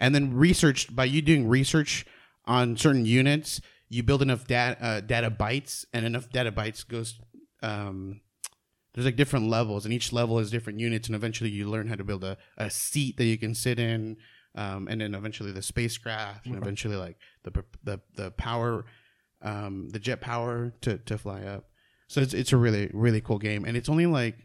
and 0.00 0.14
then 0.14 0.32
research 0.32 0.96
by 0.96 1.04
you 1.04 1.20
doing 1.20 1.46
research 1.46 2.06
on 2.46 2.78
certain 2.78 3.04
units, 3.04 3.60
you 3.90 4.02
build 4.02 4.22
enough 4.22 4.46
data 4.46 4.82
uh, 4.82 5.00
data 5.02 5.30
bytes, 5.30 5.84
and 5.92 6.06
enough 6.06 6.30
data 6.30 6.50
bytes 6.50 6.88
goes. 6.88 7.20
Um, 7.62 8.22
there's 8.94 9.04
like 9.04 9.16
different 9.16 9.50
levels, 9.50 9.84
and 9.84 9.92
each 9.92 10.10
level 10.10 10.38
is 10.38 10.50
different 10.50 10.80
units, 10.80 11.06
and 11.06 11.14
eventually 11.14 11.50
you 11.50 11.68
learn 11.68 11.86
how 11.86 11.96
to 11.96 12.04
build 12.04 12.24
a, 12.24 12.38
a 12.56 12.70
seat 12.70 13.18
that 13.18 13.26
you 13.26 13.36
can 13.36 13.54
sit 13.54 13.78
in, 13.78 14.16
um, 14.54 14.88
and 14.88 15.02
then 15.02 15.14
eventually 15.14 15.52
the 15.52 15.60
spacecraft, 15.60 16.46
and 16.46 16.56
eventually 16.56 16.96
like 16.96 17.18
the 17.54 17.64
the 17.84 18.00
the 18.16 18.30
power, 18.32 18.84
um, 19.42 19.88
the 19.90 19.98
jet 19.98 20.20
power 20.20 20.72
to 20.82 20.98
to 20.98 21.18
fly 21.18 21.42
up. 21.42 21.64
So 22.08 22.20
it's 22.20 22.34
it's 22.34 22.52
a 22.52 22.56
really 22.56 22.90
really 22.92 23.20
cool 23.20 23.38
game, 23.38 23.64
and 23.64 23.76
it's 23.76 23.88
only 23.88 24.06
like 24.06 24.36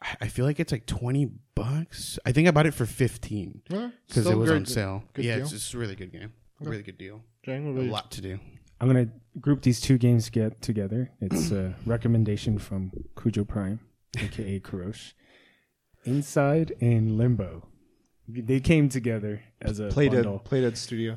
I- 0.00 0.16
I 0.22 0.28
feel 0.28 0.44
like 0.44 0.60
it's 0.60 0.72
like 0.72 0.86
twenty 0.86 1.30
bucks. 1.54 2.18
I 2.24 2.32
think 2.32 2.46
I 2.48 2.50
bought 2.52 2.66
it 2.66 2.74
for 2.74 2.86
fifteen 2.86 3.62
because 3.64 3.92
Still 4.08 4.28
it 4.30 4.34
was 4.36 4.50
good- 4.50 4.56
on 4.56 4.66
sale. 4.66 5.04
good 5.12 5.24
yeah, 5.24 5.34
deal. 5.36 5.42
it's 5.44 5.52
just 5.52 5.74
a 5.74 5.78
really 5.78 5.96
good 5.96 6.12
game. 6.12 6.32
Really 6.60 6.82
good 6.82 6.98
deal. 6.98 7.22
Jang, 7.44 7.76
A 7.78 7.82
lot 7.82 8.10
to 8.12 8.20
do. 8.20 8.38
I'm 8.80 8.86
gonna 8.88 9.08
group 9.40 9.62
these 9.62 9.80
two 9.80 9.98
games 9.98 10.28
get 10.30 10.60
together. 10.62 11.10
It's 11.20 11.50
a 11.50 11.74
recommendation 11.86 12.58
from 12.58 12.92
Cujo 13.20 13.44
Prime, 13.44 13.80
aka 14.16 14.60
Kurosh. 14.66 15.12
Inside 16.04 16.72
and 16.80 17.16
Limbo. 17.18 17.66
They 18.28 18.60
came 18.60 18.88
together 18.88 19.42
as 19.60 19.80
a 19.80 19.88
Playdead, 19.88 20.12
bundle. 20.24 20.42
Playdead 20.48 20.76
Studio. 20.76 21.16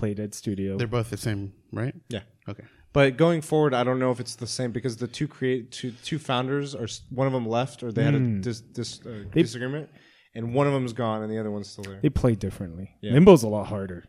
Playdead 0.00 0.34
Studio. 0.34 0.76
They're 0.78 0.86
both 0.86 1.10
the 1.10 1.16
same, 1.16 1.52
right? 1.72 1.94
Yeah. 2.08 2.22
Okay. 2.48 2.64
But 2.92 3.16
going 3.16 3.40
forward, 3.40 3.72
I 3.74 3.84
don't 3.84 3.98
know 4.00 4.10
if 4.10 4.18
it's 4.18 4.34
the 4.34 4.46
same 4.46 4.72
because 4.72 4.96
the 4.96 5.06
two 5.06 5.28
create 5.28 5.70
two 5.70 5.92
two 6.02 6.18
founders 6.18 6.74
are 6.74 6.88
one 7.10 7.26
of 7.26 7.32
them 7.32 7.46
left 7.46 7.82
or 7.84 7.92
they 7.92 8.02
had 8.02 8.14
a 8.14 8.18
dis, 8.40 8.60
dis, 8.60 9.00
uh, 9.06 9.24
They- 9.32 9.42
disagreement, 9.42 9.88
and 10.34 10.54
one 10.54 10.66
of 10.66 10.72
them's 10.72 10.92
gone 10.92 11.22
and 11.22 11.30
the 11.32 11.38
other 11.38 11.50
one's 11.52 11.68
still 11.70 11.84
there. 11.84 12.00
they 12.02 12.08
play 12.08 12.34
differently. 12.34 12.90
Yeah. 13.00 13.12
Limbo's 13.12 13.42
a 13.44 13.48
lot 13.48 13.66
harder. 13.68 14.04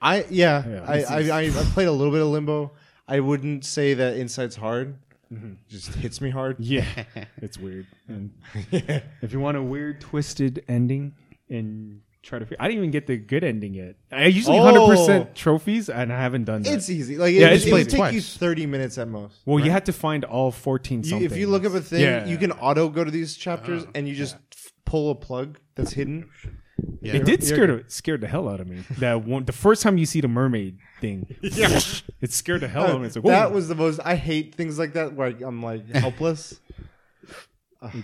I 0.00 0.24
yeah, 0.30 0.66
Yeah, 0.66 0.84
I, 0.88 1.02
I, 1.02 1.20
I 1.28 1.40
I 1.46 1.64
played 1.74 1.88
a 1.88 1.92
little 1.92 2.12
bit 2.12 2.22
of 2.22 2.28
Limbo. 2.28 2.72
I 3.06 3.20
wouldn't 3.20 3.64
say 3.64 3.94
that 3.94 4.16
Inside's 4.16 4.56
hard. 4.56 4.96
Just 5.68 5.94
hits 5.94 6.20
me 6.20 6.28
hard. 6.30 6.56
Yeah, 6.58 6.84
it's 7.38 7.58
weird. 7.58 7.86
And 8.08 8.32
if 9.22 9.32
you 9.32 9.40
want 9.40 9.56
a 9.56 9.62
weird, 9.62 10.00
twisted 10.00 10.62
ending 10.68 11.14
and 11.48 12.00
try 12.22 12.38
to, 12.38 12.46
fi- 12.46 12.56
I 12.60 12.68
didn't 12.68 12.78
even 12.78 12.90
get 12.92 13.06
the 13.06 13.16
good 13.16 13.44
ending 13.44 13.74
yet. 13.74 13.96
I 14.10 14.26
usually 14.26 14.58
Oh. 14.58 14.62
hundred 14.62 14.86
percent 14.86 15.34
trophies, 15.34 15.88
and 15.88 16.12
I 16.12 16.20
haven't 16.20 16.44
done 16.44 16.62
that. 16.62 16.72
It's 16.74 16.88
easy. 16.90 17.16
Like 17.18 17.34
Yeah, 17.34 17.48
it, 17.48 17.54
it's 17.54 17.66
it 17.66 17.72
would 17.72 17.88
played 17.88 17.90
take 17.90 18.14
you 18.14 18.20
twice. 18.20 18.36
thirty 18.36 18.66
minutes 18.66 18.98
at 18.98 19.08
most. 19.08 19.40
well, 19.44 19.64
you 19.64 19.70
had 19.70 19.86
to 19.86 19.92
find 19.92 20.24
all 20.24 20.50
fourteen. 20.50 21.02
You, 21.04 21.18
if 21.18 21.36
you 21.36 21.46
look 21.48 21.64
up 21.64 21.74
a 21.74 21.80
thing, 21.80 22.00
Yeah. 22.02 22.26
you 22.26 22.36
can 22.38 22.52
auto 22.52 22.88
go 22.88 23.04
to 23.04 23.10
these 23.10 23.36
chapters 23.36 23.84
oh, 23.86 23.90
and 23.94 24.08
you 24.08 24.14
just 24.14 24.36
f- 24.52 24.72
pull 24.84 25.10
a 25.10 25.14
plug 25.14 25.58
that's 25.74 25.92
hidden. 25.92 26.28
Oh, 26.46 26.50
yeah. 27.00 27.14
It 27.14 27.24
did 27.24 27.42
You're- 27.42 27.54
scare 27.54 27.66
the, 27.66 27.84
scared 27.88 28.20
the 28.22 28.26
hell 28.28 28.48
out 28.48 28.60
of 28.60 28.66
me. 28.68 28.82
That 28.98 29.24
one, 29.24 29.44
the 29.44 29.52
first 29.52 29.82
time 29.82 29.98
you 29.98 30.06
see 30.06 30.20
the 30.20 30.28
mermaid 30.28 30.78
thing, 31.00 31.26
Yeah. 31.42 31.78
it 32.20 32.32
scared 32.32 32.60
the 32.62 32.68
hell 32.68 32.84
out 32.84 32.90
of 32.96 33.00
me. 33.02 33.08
Like, 33.08 33.22
that 33.24 33.52
was 33.52 33.68
the 33.68 33.74
most. 33.74 34.00
I 34.04 34.14
hate 34.16 34.54
things 34.54 34.78
like 34.78 34.94
that 34.94 35.14
where 35.14 35.28
I'm 35.28 35.62
like 35.62 35.88
helpless. 35.94 36.60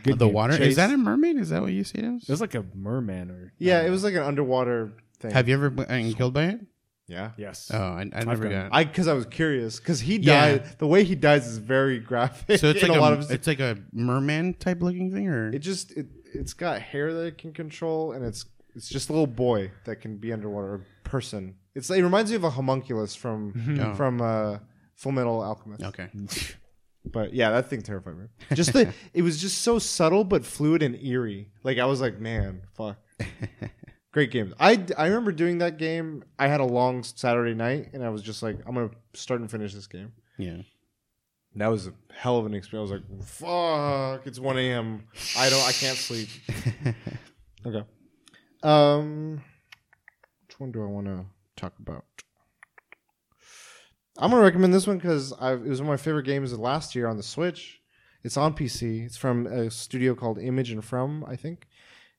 Good 0.03 0.19
the 0.19 0.27
game. 0.27 0.35
water 0.35 0.57
Chase. 0.57 0.69
is 0.69 0.77
that 0.77 0.91
a 0.91 0.97
mermaid? 0.97 1.37
Is 1.37 1.51
that 1.51 1.63
what 1.63 1.73
you 1.73 1.85
see 1.85 1.99
it 1.99 2.05
as? 2.05 2.23
It 2.23 2.31
was 2.31 2.41
like 2.41 2.55
a 2.55 2.65
merman 2.75 3.31
or 3.31 3.53
yeah, 3.59 3.83
it 3.83 3.91
was 3.91 4.05
like 4.05 4.15
an 4.15 4.23
underwater 4.23 4.93
thing. 5.21 5.31
Have 5.31 5.49
you 5.49 5.55
ever 5.55 5.71
been 5.71 6.13
killed 6.15 6.35
by 6.35 6.45
it? 6.47 6.61
yeah. 7.07 7.31
yes. 7.39 7.71
Oh, 7.73 7.79
I, 7.79 8.03
I 8.13 8.25
never 8.25 8.49
done 8.49 8.69
got. 8.69 8.77
I 8.77 8.85
because 8.85 9.09
I 9.09 9.15
was 9.15 9.25
curious 9.27 9.79
because 9.79 10.01
he 10.01 10.17
Yeah. 10.19 10.59
died. 10.59 10.79
The 10.79 10.87
way 10.87 11.05
he 11.05 11.15
dies 11.15 11.47
is 11.47 11.59
very 11.59 11.99
graphic. 12.01 12.61
so 12.61 12.69
it's 12.69 12.83
in 12.83 12.89
like 12.89 12.99
a, 12.99 13.01
a, 13.01 13.03
lot 13.03 13.13
of. 13.15 13.31
it's 13.31 13.47
like 13.47 13.61
a 13.61 13.79
merman 13.93 14.55
type 14.55 14.83
looking 14.83 15.13
thing, 15.13 15.27
or 15.29 15.49
it 15.55 15.61
just 15.61 15.93
it 15.97 16.07
it's 16.35 16.53
got 16.53 16.81
hair 16.83 17.15
that 17.15 17.25
it 17.27 17.39
can 17.39 17.53
control, 17.53 18.13
and 18.13 18.25
it's 18.25 18.45
it's 18.75 18.89
just 18.89 19.09
a 19.09 19.13
little 19.13 19.27
boy 19.27 19.71
that 19.87 19.97
can 20.03 20.19
be 20.19 20.33
underwater. 20.33 20.75
A 20.75 21.09
person. 21.09 21.55
It's 21.75 21.89
it 21.91 22.03
reminds 22.03 22.31
me 22.31 22.37
of 22.37 22.45
a 22.45 22.51
homunculus 22.51 23.15
from 23.15 23.79
Oh. 23.81 23.95
from 23.95 24.21
uh, 24.21 24.59
Full 24.97 25.13
Metal 25.13 25.41
Alchemist. 25.43 25.83
okay. 25.85 26.09
But 27.13 27.35
yeah, 27.35 27.51
that 27.51 27.69
thing 27.69 27.83
terrified 27.83 28.17
me. 28.17 28.27
Just 28.55 28.73
the 28.73 28.93
it 29.15 29.23
was 29.23 29.41
just 29.41 29.63
so 29.63 29.79
subtle 29.79 30.25
but 30.25 30.45
fluid 30.45 30.83
and 30.83 30.95
eerie. 31.03 31.51
Like 31.63 31.79
I 31.79 31.87
was 31.87 32.01
like, 32.01 32.19
man, 32.19 32.63
fuck. 32.75 32.99
Great 34.13 34.31
games. 34.31 34.55
I, 34.59 34.85
I 34.97 35.07
remember 35.07 35.33
doing 35.33 35.59
that 35.59 35.77
game. 35.77 36.25
I 36.39 36.49
had 36.49 36.61
a 36.61 36.65
long 36.65 37.03
Saturday 37.03 37.55
night, 37.55 37.91
and 37.93 38.03
I 38.03 38.09
was 38.09 38.23
just 38.23 38.43
like, 38.43 38.59
I'm 38.67 38.75
gonna 38.75 38.91
start 39.15 39.41
and 39.41 39.51
finish 39.51 39.75
this 39.75 39.87
game. 39.87 40.13
Yeah. 40.39 40.63
And 41.53 41.63
that 41.63 41.69
was 41.69 41.87
a 41.87 41.93
hell 42.15 42.39
of 42.39 42.47
an 42.47 42.55
experience. 42.55 42.91
I 42.91 42.95
was 42.95 43.03
like, 43.03 43.23
fuck, 43.25 44.27
it's 44.27 44.39
1 44.39 44.59
a.m. 44.59 45.05
I 45.37 45.51
don't, 45.51 45.67
I 45.67 45.73
can't 45.73 45.97
sleep. 45.97 46.29
okay. 47.67 47.85
Um, 48.63 49.43
which 50.47 50.61
one 50.61 50.73
do 50.73 50.83
I 50.83 50.87
want 50.87 51.07
to 51.07 51.25
talk 51.57 51.73
about? 51.79 52.05
I'm 54.19 54.31
gonna 54.31 54.43
recommend 54.43 54.75
this 54.75 54.87
one 54.87 54.99
because 54.99 55.33
it 55.33 55.63
was 55.63 55.81
one 55.81 55.89
of 55.89 55.93
my 55.93 55.97
favorite 55.97 56.25
games 56.25 56.53
of 56.53 56.59
last 56.59 56.95
year 56.95 57.07
on 57.07 57.17
the 57.17 57.23
Switch. 57.23 57.81
It's 58.25 58.37
on 58.37 58.55
PC. 58.55 59.07
It's 59.07 59.17
from 59.17 59.47
a 59.47 59.71
studio 59.71 60.15
called 60.15 60.39
Image 60.39 60.71
and 60.71 60.85
Form, 60.85 61.25
I 61.25 61.37
think. 61.37 61.69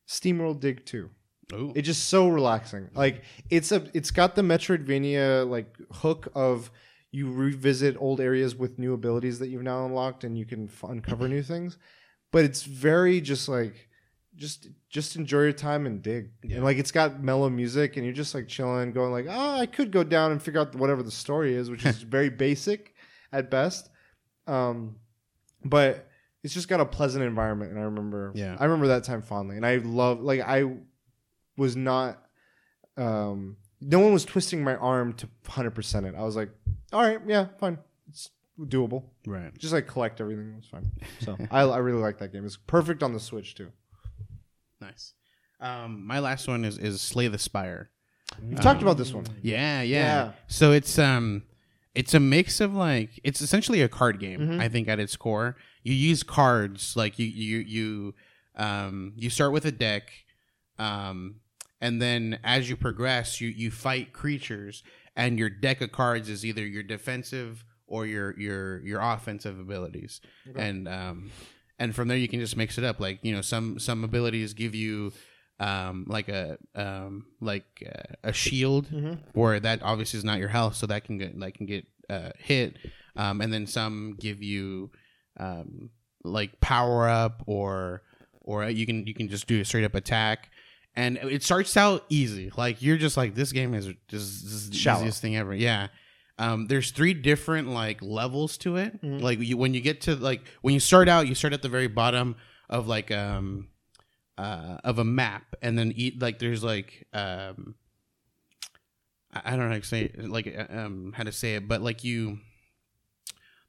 SteamWorld 0.08 0.62
Dig 0.62 0.86
2. 0.86 1.10
Ooh. 1.54 1.74
It's 1.76 1.86
just 1.86 2.10
so 2.10 2.30
relaxing. 2.30 2.90
Like 2.94 3.24
it's 3.50 3.72
a 3.72 3.88
it's 3.94 4.12
got 4.12 4.36
the 4.36 4.42
Metroidvania 4.42 5.50
like 5.50 5.76
hook 5.92 6.30
of 6.36 6.72
you 7.12 7.32
revisit 7.32 7.98
old 8.00 8.22
areas 8.22 8.56
with 8.56 8.80
new 8.80 8.94
abilities 8.94 9.40
that 9.40 9.50
you've 9.50 9.64
now 9.64 9.86
unlocked 9.86 10.24
and 10.24 10.38
you 10.38 10.46
can 10.46 10.66
f- 10.66 10.84
uncover 10.88 11.28
new 11.28 11.42
things. 11.42 11.78
But 12.32 12.46
it's 12.46 12.64
very 12.64 13.20
just 13.20 13.50
like 13.50 13.89
just 14.40 14.68
just 14.90 15.16
enjoy 15.18 15.42
your 15.42 15.52
time 15.52 15.86
and 15.86 16.02
dig. 16.02 16.32
And 16.44 16.64
like 16.64 16.78
it's 16.78 16.92
got 16.92 17.22
mellow 17.22 17.50
music 17.50 17.98
and 17.98 18.06
you're 18.06 18.16
just 18.16 18.34
like 18.34 18.48
chilling 18.48 18.92
going 18.94 19.12
like, 19.12 19.26
"Oh, 19.30 19.60
I 19.60 19.66
could 19.66 19.92
go 19.92 20.04
down 20.04 20.32
and 20.32 20.42
figure 20.42 20.62
out 20.62 20.74
whatever 20.76 21.04
the 21.04 21.12
story 21.12 21.54
is," 21.54 21.70
which 21.70 21.86
is 21.86 22.02
very 22.18 22.30
basic 22.30 22.96
at 23.32 23.52
best. 23.52 23.90
Um 24.48 24.96
but 25.64 26.08
it's 26.42 26.54
just 26.54 26.70
got 26.70 26.80
a 26.80 26.86
pleasant 26.86 27.24
environment 27.24 27.72
and 27.72 27.80
I 27.80 27.84
remember 27.84 28.32
Yeah. 28.34 28.56
I 28.58 28.64
remember 28.64 28.88
that 28.88 29.04
time 29.04 29.22
fondly. 29.22 29.58
And 29.58 29.66
I 29.66 29.76
love 29.78 30.22
like 30.22 30.40
I 30.40 30.64
was 31.58 31.76
not 31.76 32.24
um 32.98 33.58
no 33.82 34.00
one 34.00 34.14
was 34.14 34.26
twisting 34.26 34.64
my 34.64 34.76
arm 34.76 35.14
to 35.14 35.30
100% 35.46 36.06
it. 36.06 36.16
I 36.16 36.24
was 36.24 36.36
like, 36.36 36.50
"All 36.92 37.02
right, 37.02 37.20
yeah, 37.28 37.48
fine. 37.60 37.78
It's 38.10 38.30
doable." 38.60 39.04
Right. 39.26 39.58
Just 39.58 39.72
like 39.74 39.88
collect 39.88 40.20
everything. 40.20 40.56
It's 40.58 40.68
fine. 40.68 40.92
So 41.22 41.38
I, 41.52 41.62
I 41.62 41.78
really 41.78 42.02
like 42.02 42.18
that 42.20 42.32
game. 42.34 42.46
It's 42.46 42.58
perfect 42.58 43.04
on 43.04 43.14
the 43.14 43.20
Switch 43.20 43.56
too. 43.56 43.72
Nice. 44.82 45.14
Um, 45.60 46.06
my 46.06 46.20
last 46.20 46.48
one 46.48 46.64
is 46.66 46.78
is 46.78 47.02
Slay 47.02 47.28
the 47.28 47.38
Spire. 47.40 47.90
We've 48.42 48.60
talked 48.62 48.82
about 48.82 48.98
this 48.98 49.12
one. 49.14 49.26
Yeah, 49.42 49.82
yeah, 49.82 49.98
Yeah. 49.98 50.32
So 50.48 50.72
it's 50.72 50.98
um 51.00 51.44
it's 51.96 52.14
a 52.14 52.20
mix 52.20 52.62
of 52.62 52.74
like 52.74 53.20
it's 53.24 53.42
essentially 53.42 53.82
a 53.82 53.90
card 53.90 54.20
game, 54.20 54.40
Mm-hmm. 54.40 54.62
I 54.62 54.70
think 54.70 54.88
at 54.88 55.00
its 55.00 55.16
core. 55.16 55.58
You 55.84 55.94
use 55.94 56.24
cards 56.24 56.96
like 56.96 57.18
you 57.20 57.26
you 57.26 57.58
you 57.60 58.16
um 58.56 59.14
you 59.16 59.30
start 59.30 59.52
with 59.52 59.66
a 59.66 59.72
deck 59.72 60.12
um 60.78 61.36
and 61.82 62.02
then 62.02 62.40
as 62.44 62.70
you 62.70 62.76
progress 62.76 63.40
you 63.42 63.48
you 63.50 63.72
fight 63.72 64.12
creatures 64.14 64.84
and 65.16 65.40
your 65.40 65.50
deck 65.50 65.82
of 65.82 65.92
cards 65.92 66.30
is 66.30 66.46
either 66.46 66.66
your 66.66 66.84
defensive 66.84 67.64
or 67.88 68.06
your 68.06 68.38
your 68.40 68.80
your 68.86 69.02
offensive 69.02 69.60
abilities. 69.60 70.22
And 70.56 70.88
um 70.88 71.32
and 71.80 71.96
from 71.96 72.08
there 72.08 72.18
you 72.18 72.28
can 72.28 72.40
just 72.40 72.56
mix 72.58 72.78
it 72.78 72.84
up 72.84 73.00
like, 73.00 73.20
you 73.24 73.34
know, 73.34 73.42
some 73.42 73.80
some 73.80 74.04
abilities 74.04 74.54
give 74.54 74.76
you 74.76 75.12
um, 75.60 76.06
like 76.08 76.30
a 76.30 76.58
um, 76.76 77.26
like 77.42 77.66
uh, 77.86 78.14
a 78.24 78.34
shield, 78.34 78.88
where 79.34 79.60
that 79.60 79.82
obviously 79.82 80.18
is 80.18 80.24
not 80.24 80.40
your 80.40 80.50
health, 80.50 80.76
so 80.76 80.86
that 80.88 81.04
can 81.04 81.18
get 81.18 81.38
like 81.38 81.56
can 81.56 81.66
get 81.66 81.86
uh, 82.10 82.32
hit, 82.38 82.78
um, 83.16 83.42
and 83.42 83.52
then 83.52 83.68
some 83.68 84.16
give 84.20 84.42
you 84.42 84.92
um, 85.40 85.90
like 86.24 86.60
power 86.62 87.08
up 87.10 87.44
or 87.46 88.04
or 88.42 88.70
you 88.70 88.86
can 88.86 89.06
you 89.06 89.14
can 89.14 89.28
just 89.28 89.48
do 89.48 89.60
a 89.60 89.66
straight 89.66 89.84
up 89.84 89.96
attack, 89.96 90.50
and 90.96 91.18
it 91.18 91.44
starts 91.44 91.76
out 91.76 92.06
easy. 92.10 92.52
Like 92.56 92.82
you're 92.82 92.98
just 92.98 93.18
like 93.18 93.36
this 93.36 93.52
game 93.52 93.74
is 93.74 93.90
just 94.08 94.72
the 94.72 94.76
easiest 95.02 95.22
thing 95.22 95.36
ever. 95.36 95.54
Yeah. 95.54 95.88
Um, 96.40 96.68
there's 96.68 96.92
three 96.92 97.14
different 97.14 97.68
like 97.68 98.02
levels 98.02 98.58
to 98.60 98.78
it. 98.78 99.04
Like 99.04 99.40
you, 99.40 99.58
when 99.58 99.74
you 99.74 99.82
get 99.82 100.02
to 100.02 100.16
like 100.16 100.42
when 100.62 100.74
you 100.74 100.80
start 100.80 101.10
out, 101.10 101.28
you 101.28 101.36
start 101.36 101.54
at 101.54 101.62
the 101.62 101.70
very 101.70 101.88
bottom 101.88 102.38
of 102.70 102.88
like 102.88 103.12
um 103.12 103.68
uh, 104.38 104.78
of 104.86 105.00
a 105.00 105.04
map, 105.04 105.56
and 105.62 105.78
then 105.78 105.92
eat 105.96 106.22
like 106.22 106.40
there's 106.40 106.64
like 106.64 107.06
um, 107.14 107.76
I 109.34 109.42
I 109.44 109.50
don't 109.52 109.68
know 109.68 109.74
how 109.74 109.80
to 109.80 109.84
say 109.84 110.02
it, 110.04 110.30
like 110.30 110.48
uh, 110.48 110.74
um 110.74 111.14
how 111.16 111.24
to 111.24 111.32
say 111.34 111.56
it, 111.56 111.68
but 111.68 111.82
like 111.82 112.06
you 112.06 112.40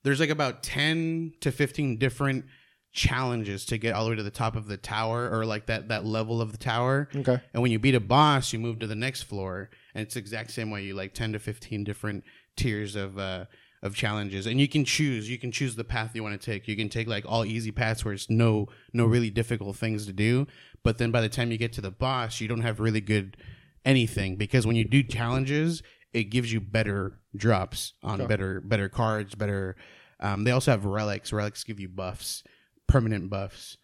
there's 0.04 0.20
like 0.20 0.30
about 0.30 0.62
ten 0.62 1.32
to 1.40 1.50
fifteen 1.50 1.98
different 1.98 2.44
challenges 2.92 3.64
to 3.64 3.78
get 3.78 3.94
all 3.94 4.04
the 4.04 4.10
way 4.10 4.16
to 4.16 4.22
the 4.22 4.30
top 4.30 4.56
of 4.56 4.66
the 4.66 4.76
tower 4.76 5.30
or 5.30 5.44
like 5.44 5.66
that 5.66 5.88
that 5.88 6.04
level 6.04 6.40
of 6.40 6.52
the 6.52 6.58
tower. 6.58 7.08
Okay. 7.14 7.40
And 7.52 7.62
when 7.62 7.72
you 7.72 7.78
beat 7.80 7.94
a 7.94 8.00
boss, 8.00 8.52
you 8.52 8.58
move 8.58 8.78
to 8.78 8.86
the 8.86 8.94
next 8.94 9.22
floor, 9.22 9.70
and 9.94 10.02
it's 10.02 10.14
the 10.14 10.20
exact 10.20 10.52
same 10.52 10.70
way. 10.70 10.84
You 10.84 10.94
like 10.94 11.14
ten 11.14 11.32
to 11.32 11.38
fifteen 11.38 11.84
different 11.84 12.22
tiers 12.60 12.96
of 12.96 13.18
uh, 13.18 13.46
of 13.82 13.94
challenges, 13.94 14.46
and 14.46 14.60
you 14.60 14.68
can 14.68 14.84
choose. 14.84 15.30
You 15.30 15.38
can 15.38 15.50
choose 15.52 15.74
the 15.76 15.84
path 15.84 16.14
you 16.14 16.22
want 16.22 16.40
to 16.40 16.44
take. 16.44 16.68
You 16.68 16.76
can 16.76 16.88
take 16.88 17.08
like 17.08 17.24
all 17.26 17.44
easy 17.44 17.72
paths 17.72 18.04
where 18.04 18.14
it's 18.14 18.28
no 18.28 18.68
no 18.92 19.06
really 19.06 19.30
difficult 19.30 19.76
things 19.76 20.06
to 20.06 20.12
do. 20.12 20.46
But 20.82 20.98
then 20.98 21.10
by 21.10 21.20
the 21.20 21.28
time 21.28 21.50
you 21.50 21.58
get 21.58 21.72
to 21.74 21.80
the 21.80 21.90
boss, 21.90 22.40
you 22.40 22.48
don't 22.48 22.62
have 22.62 22.80
really 22.80 23.00
good 23.00 23.36
anything 23.84 24.36
because 24.36 24.66
when 24.66 24.76
you 24.76 24.84
do 24.84 25.02
challenges, 25.02 25.82
it 26.12 26.24
gives 26.24 26.52
you 26.52 26.60
better 26.60 27.18
drops 27.36 27.94
on 28.02 28.26
better 28.26 28.60
better 28.60 28.88
cards. 28.88 29.34
Better. 29.34 29.76
Um, 30.20 30.44
they 30.44 30.50
also 30.50 30.70
have 30.70 30.84
relics. 30.84 31.32
Relics 31.32 31.64
give 31.64 31.80
you 31.80 31.88
buffs, 31.88 32.44
permanent 32.86 33.30
buffs. 33.30 33.78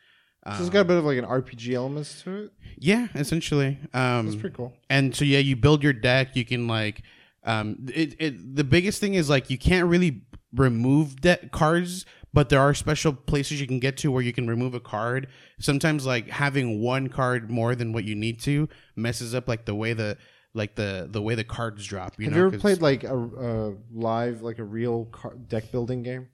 So 0.46 0.60
it's 0.60 0.70
got 0.70 0.82
a 0.82 0.84
bit 0.84 0.96
of 0.96 1.04
like 1.04 1.18
an 1.18 1.24
RPG 1.24 1.72
elements 1.74 2.22
to 2.22 2.44
it. 2.44 2.52
Yeah, 2.78 3.08
essentially. 3.16 3.78
Um, 3.92 4.26
That's 4.26 4.36
pretty 4.36 4.54
cool. 4.54 4.74
and 4.88 5.12
so 5.12 5.24
yeah, 5.24 5.40
you 5.40 5.56
build 5.56 5.82
your 5.82 5.92
deck. 5.92 6.36
You 6.36 6.44
can 6.44 6.68
like, 6.68 7.02
um, 7.46 7.86
it, 7.94 8.14
it 8.18 8.56
the 8.56 8.64
biggest 8.64 9.00
thing 9.00 9.14
is 9.14 9.30
like 9.30 9.48
you 9.50 9.56
can't 9.58 9.88
really 9.88 10.22
remove 10.52 11.20
deck 11.20 11.52
cards, 11.52 12.04
but 12.32 12.48
there 12.48 12.60
are 12.60 12.74
special 12.74 13.12
places 13.12 13.60
you 13.60 13.66
can 13.66 13.78
get 13.80 13.96
to 13.98 14.10
where 14.10 14.22
you 14.22 14.32
can 14.32 14.46
remove 14.46 14.74
a 14.74 14.80
card. 14.80 15.28
Sometimes 15.60 16.04
like 16.06 16.28
having 16.28 16.80
one 16.82 17.08
card 17.08 17.50
more 17.50 17.74
than 17.74 17.92
what 17.92 18.04
you 18.04 18.14
need 18.14 18.40
to 18.42 18.68
messes 18.96 19.34
up 19.34 19.48
like 19.48 19.64
the 19.64 19.74
way 19.74 19.92
the 19.92 20.16
like 20.54 20.74
the 20.74 21.06
the 21.10 21.20
way 21.22 21.34
the 21.34 21.44
cards 21.44 21.84
drop. 21.86 22.14
You 22.18 22.24
Have 22.26 22.32
know, 22.32 22.38
you 22.38 22.46
ever 22.46 22.50
'cause- 22.52 22.60
played 22.60 22.80
like 22.82 23.04
a, 23.04 23.16
a 23.16 23.74
live, 23.92 24.42
like 24.42 24.58
a 24.58 24.64
real 24.64 25.04
car- 25.06 25.34
deck 25.48 25.70
building 25.72 26.02
game? 26.02 26.28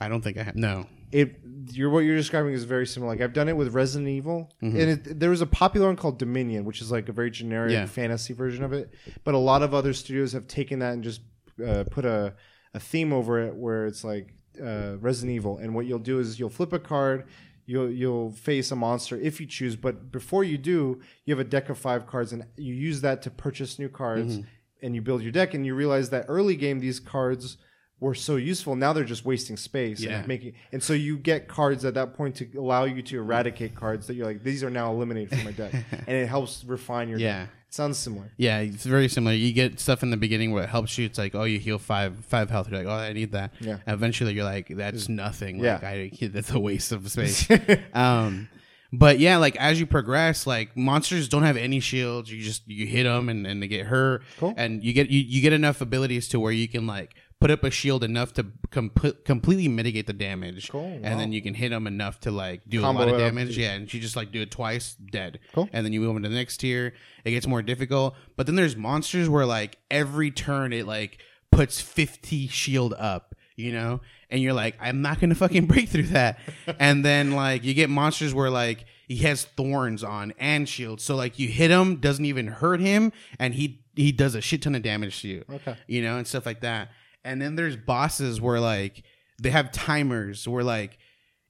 I 0.00 0.08
don't 0.08 0.22
think 0.22 0.36
I 0.38 0.42
have. 0.42 0.56
No. 0.56 0.86
It 1.12 1.36
you're 1.70 1.90
what 1.90 2.00
you're 2.00 2.16
describing 2.16 2.52
is 2.54 2.64
very 2.64 2.86
similar. 2.86 3.12
Like 3.12 3.20
I've 3.20 3.32
done 3.32 3.48
it 3.48 3.56
with 3.56 3.72
Resident 3.74 4.08
Evil, 4.08 4.50
Mm-hmm. 4.62 4.80
and 4.80 4.90
it, 4.90 5.20
there 5.20 5.30
was 5.30 5.40
a 5.40 5.46
popular 5.46 5.86
one 5.86 5.96
called 5.96 6.18
Dominion, 6.18 6.64
which 6.64 6.80
is 6.82 6.90
like 6.90 7.08
a 7.08 7.12
very 7.12 7.30
generic 7.30 7.72
Yeah. 7.72 7.86
fantasy 7.86 8.32
version 8.34 8.64
of 8.64 8.72
it. 8.72 8.92
But 9.24 9.34
a 9.34 9.38
lot 9.38 9.62
of 9.62 9.72
other 9.74 9.92
studios 9.92 10.32
have 10.32 10.46
taken 10.48 10.80
that 10.80 10.94
and 10.94 11.04
just 11.04 11.20
uh, 11.64 11.84
put 11.90 12.04
a 12.04 12.34
a 12.74 12.80
theme 12.80 13.12
over 13.12 13.38
it, 13.46 13.54
where 13.54 13.86
it's 13.86 14.02
like 14.02 14.32
uh, 14.60 14.96
Resident 14.98 15.34
Evil, 15.36 15.58
and 15.58 15.74
what 15.74 15.86
you'll 15.86 15.98
do 15.98 16.18
is 16.18 16.38
you'll 16.40 16.48
flip 16.50 16.72
a 16.72 16.78
card. 16.78 17.26
You'll 17.66 17.90
you'll 17.90 18.32
face 18.32 18.70
a 18.72 18.76
monster 18.76 19.16
if 19.20 19.40
you 19.40 19.46
choose, 19.46 19.76
but 19.76 20.10
before 20.10 20.42
you 20.42 20.58
do, 20.58 21.00
you 21.24 21.32
have 21.34 21.38
a 21.46 21.48
deck 21.48 21.68
of 21.68 21.78
five 21.78 22.06
cards, 22.08 22.32
and 22.32 22.44
you 22.56 22.74
use 22.74 23.02
that 23.02 23.22
to 23.22 23.30
purchase 23.30 23.78
new 23.78 23.88
cards, 23.88 24.38
Mm-hmm. 24.38 24.46
and 24.84 24.94
you 24.96 25.02
build 25.02 25.22
your 25.22 25.30
deck, 25.32 25.54
and 25.54 25.64
you 25.64 25.74
realize 25.76 26.10
that 26.10 26.24
early 26.28 26.56
game 26.56 26.80
these 26.80 26.98
cards 26.98 27.56
were 28.02 28.14
so 28.14 28.36
useful. 28.36 28.74
Now 28.76 28.92
they're 28.92 29.04
just 29.04 29.24
wasting 29.24 29.56
space 29.56 30.00
Yeah. 30.00 30.18
and 30.18 30.28
making, 30.28 30.52
and 30.72 30.82
so 30.82 30.92
you 30.92 31.16
get 31.16 31.48
cards 31.48 31.84
at 31.84 31.94
that 31.94 32.14
point 32.14 32.34
to 32.36 32.48
allow 32.58 32.84
you 32.84 33.00
to 33.02 33.18
eradicate 33.18 33.74
cards 33.74 34.06
that 34.08 34.14
you're 34.14 34.26
like 34.26 34.42
these 34.42 34.62
are 34.64 34.70
now 34.70 34.92
eliminated 34.92 35.30
from 35.30 35.44
my 35.44 35.52
deck, 35.52 35.72
and 35.92 36.16
it 36.16 36.28
helps 36.28 36.64
refine 36.64 37.08
your 37.08 37.18
Yeah. 37.18 37.40
deck. 37.44 37.48
It 37.68 37.74
sounds 37.74 37.96
similar. 37.96 38.30
Yeah, 38.36 38.58
it's 38.58 38.84
very 38.84 39.08
similar. 39.08 39.34
You 39.34 39.50
get 39.54 39.80
stuff 39.80 40.02
in 40.02 40.10
the 40.10 40.18
beginning 40.18 40.52
where 40.52 40.64
it 40.64 40.68
helps 40.68 40.98
you. 40.98 41.06
It's 41.06 41.16
like, 41.16 41.34
oh, 41.34 41.44
you 41.44 41.58
heal 41.58 41.78
five 41.78 42.22
five 42.26 42.50
health. 42.50 42.68
You're 42.68 42.80
like, 42.84 42.86
oh, 42.86 42.90
I 43.10 43.14
need 43.14 43.32
that. 43.32 43.54
Yeah. 43.60 43.78
And 43.86 43.94
eventually, 43.94 44.34
you're 44.34 44.44
like, 44.44 44.68
that's 44.68 45.08
nothing. 45.08 45.58
Yeah. 45.64 45.74
Like, 45.74 45.84
I, 45.84 46.10
that's 46.26 46.50
a 46.50 46.60
waste 46.60 46.92
of 46.92 47.10
space. 47.10 47.48
um, 47.94 48.48
but 48.92 49.18
yeah, 49.18 49.38
like 49.38 49.56
as 49.56 49.80
you 49.80 49.86
progress, 49.86 50.46
like 50.46 50.76
monsters 50.76 51.26
don't 51.28 51.44
have 51.44 51.56
any 51.56 51.80
shields. 51.80 52.30
You 52.30 52.42
just 52.42 52.68
you 52.68 52.86
hit 52.86 53.04
them 53.04 53.30
and, 53.30 53.46
and 53.46 53.62
they 53.62 53.68
get 53.68 53.86
hurt. 53.86 54.22
Cool. 54.38 54.52
And 54.56 54.84
you 54.84 54.92
get 54.92 55.08
you, 55.08 55.20
you 55.20 55.40
get 55.40 55.54
enough 55.54 55.80
abilities 55.80 56.28
to 56.28 56.40
where 56.40 56.52
you 56.52 56.68
can 56.68 56.86
like 56.86 57.14
put 57.42 57.50
up 57.50 57.64
a 57.64 57.70
shield 57.72 58.04
enough 58.04 58.32
to 58.34 58.46
com- 58.70 58.92
completely 59.24 59.66
mitigate 59.66 60.06
the 60.06 60.12
damage. 60.12 60.70
Cool, 60.70 60.84
And 60.84 61.02
wow. 61.02 61.16
then 61.18 61.32
you 61.32 61.42
can 61.42 61.54
hit 61.54 61.70
them 61.70 61.88
enough 61.88 62.20
to 62.20 62.30
like 62.30 62.62
do 62.68 62.80
Combo 62.80 63.02
a 63.02 63.04
lot 63.06 63.14
of 63.14 63.18
damage. 63.18 63.58
Yeah, 63.58 63.72
and 63.72 63.92
you 63.92 63.98
just 64.00 64.14
like 64.14 64.30
do 64.30 64.40
it 64.40 64.52
twice, 64.52 64.94
dead. 64.94 65.40
Cool. 65.52 65.68
And 65.72 65.84
then 65.84 65.92
you 65.92 66.00
move 66.00 66.16
into 66.16 66.28
the 66.28 66.36
next 66.36 66.58
tier. 66.58 66.94
It 67.24 67.32
gets 67.32 67.48
more 67.48 67.60
difficult. 67.60 68.14
But 68.36 68.46
then 68.46 68.54
there's 68.54 68.76
monsters 68.76 69.28
where 69.28 69.44
like 69.44 69.78
every 69.90 70.30
turn 70.30 70.72
it 70.72 70.86
like 70.86 71.18
puts 71.50 71.80
50 71.80 72.46
shield 72.46 72.94
up, 72.96 73.34
you 73.56 73.72
know? 73.72 74.00
And 74.30 74.40
you're 74.40 74.52
like, 74.52 74.76
I'm 74.80 75.02
not 75.02 75.18
gonna 75.18 75.34
fucking 75.34 75.66
break 75.72 75.88
through 75.88 76.08
that. 76.08 76.38
and 76.78 77.04
then 77.04 77.32
like 77.32 77.64
you 77.64 77.74
get 77.74 77.90
monsters 77.90 78.32
where 78.32 78.50
like 78.50 78.84
he 79.08 79.16
has 79.18 79.44
thorns 79.44 80.04
on 80.04 80.32
and 80.38 80.68
shields. 80.68 81.02
So 81.02 81.16
like 81.16 81.40
you 81.40 81.48
hit 81.48 81.72
him, 81.72 81.96
doesn't 81.96 82.24
even 82.24 82.46
hurt 82.46 82.78
him, 82.80 83.12
and 83.40 83.52
he 83.52 83.80
he 83.96 84.12
does 84.12 84.34
a 84.36 84.40
shit 84.40 84.62
ton 84.62 84.76
of 84.76 84.82
damage 84.82 85.20
to 85.22 85.28
you. 85.28 85.44
Okay. 85.52 85.76
You 85.88 86.02
know, 86.02 86.16
and 86.18 86.26
stuff 86.26 86.46
like 86.46 86.60
that. 86.60 86.90
And 87.24 87.40
then 87.40 87.56
there's 87.56 87.76
bosses 87.76 88.40
where 88.40 88.60
like 88.60 89.04
they 89.40 89.50
have 89.50 89.72
timers 89.72 90.46
where 90.46 90.64
like 90.64 90.98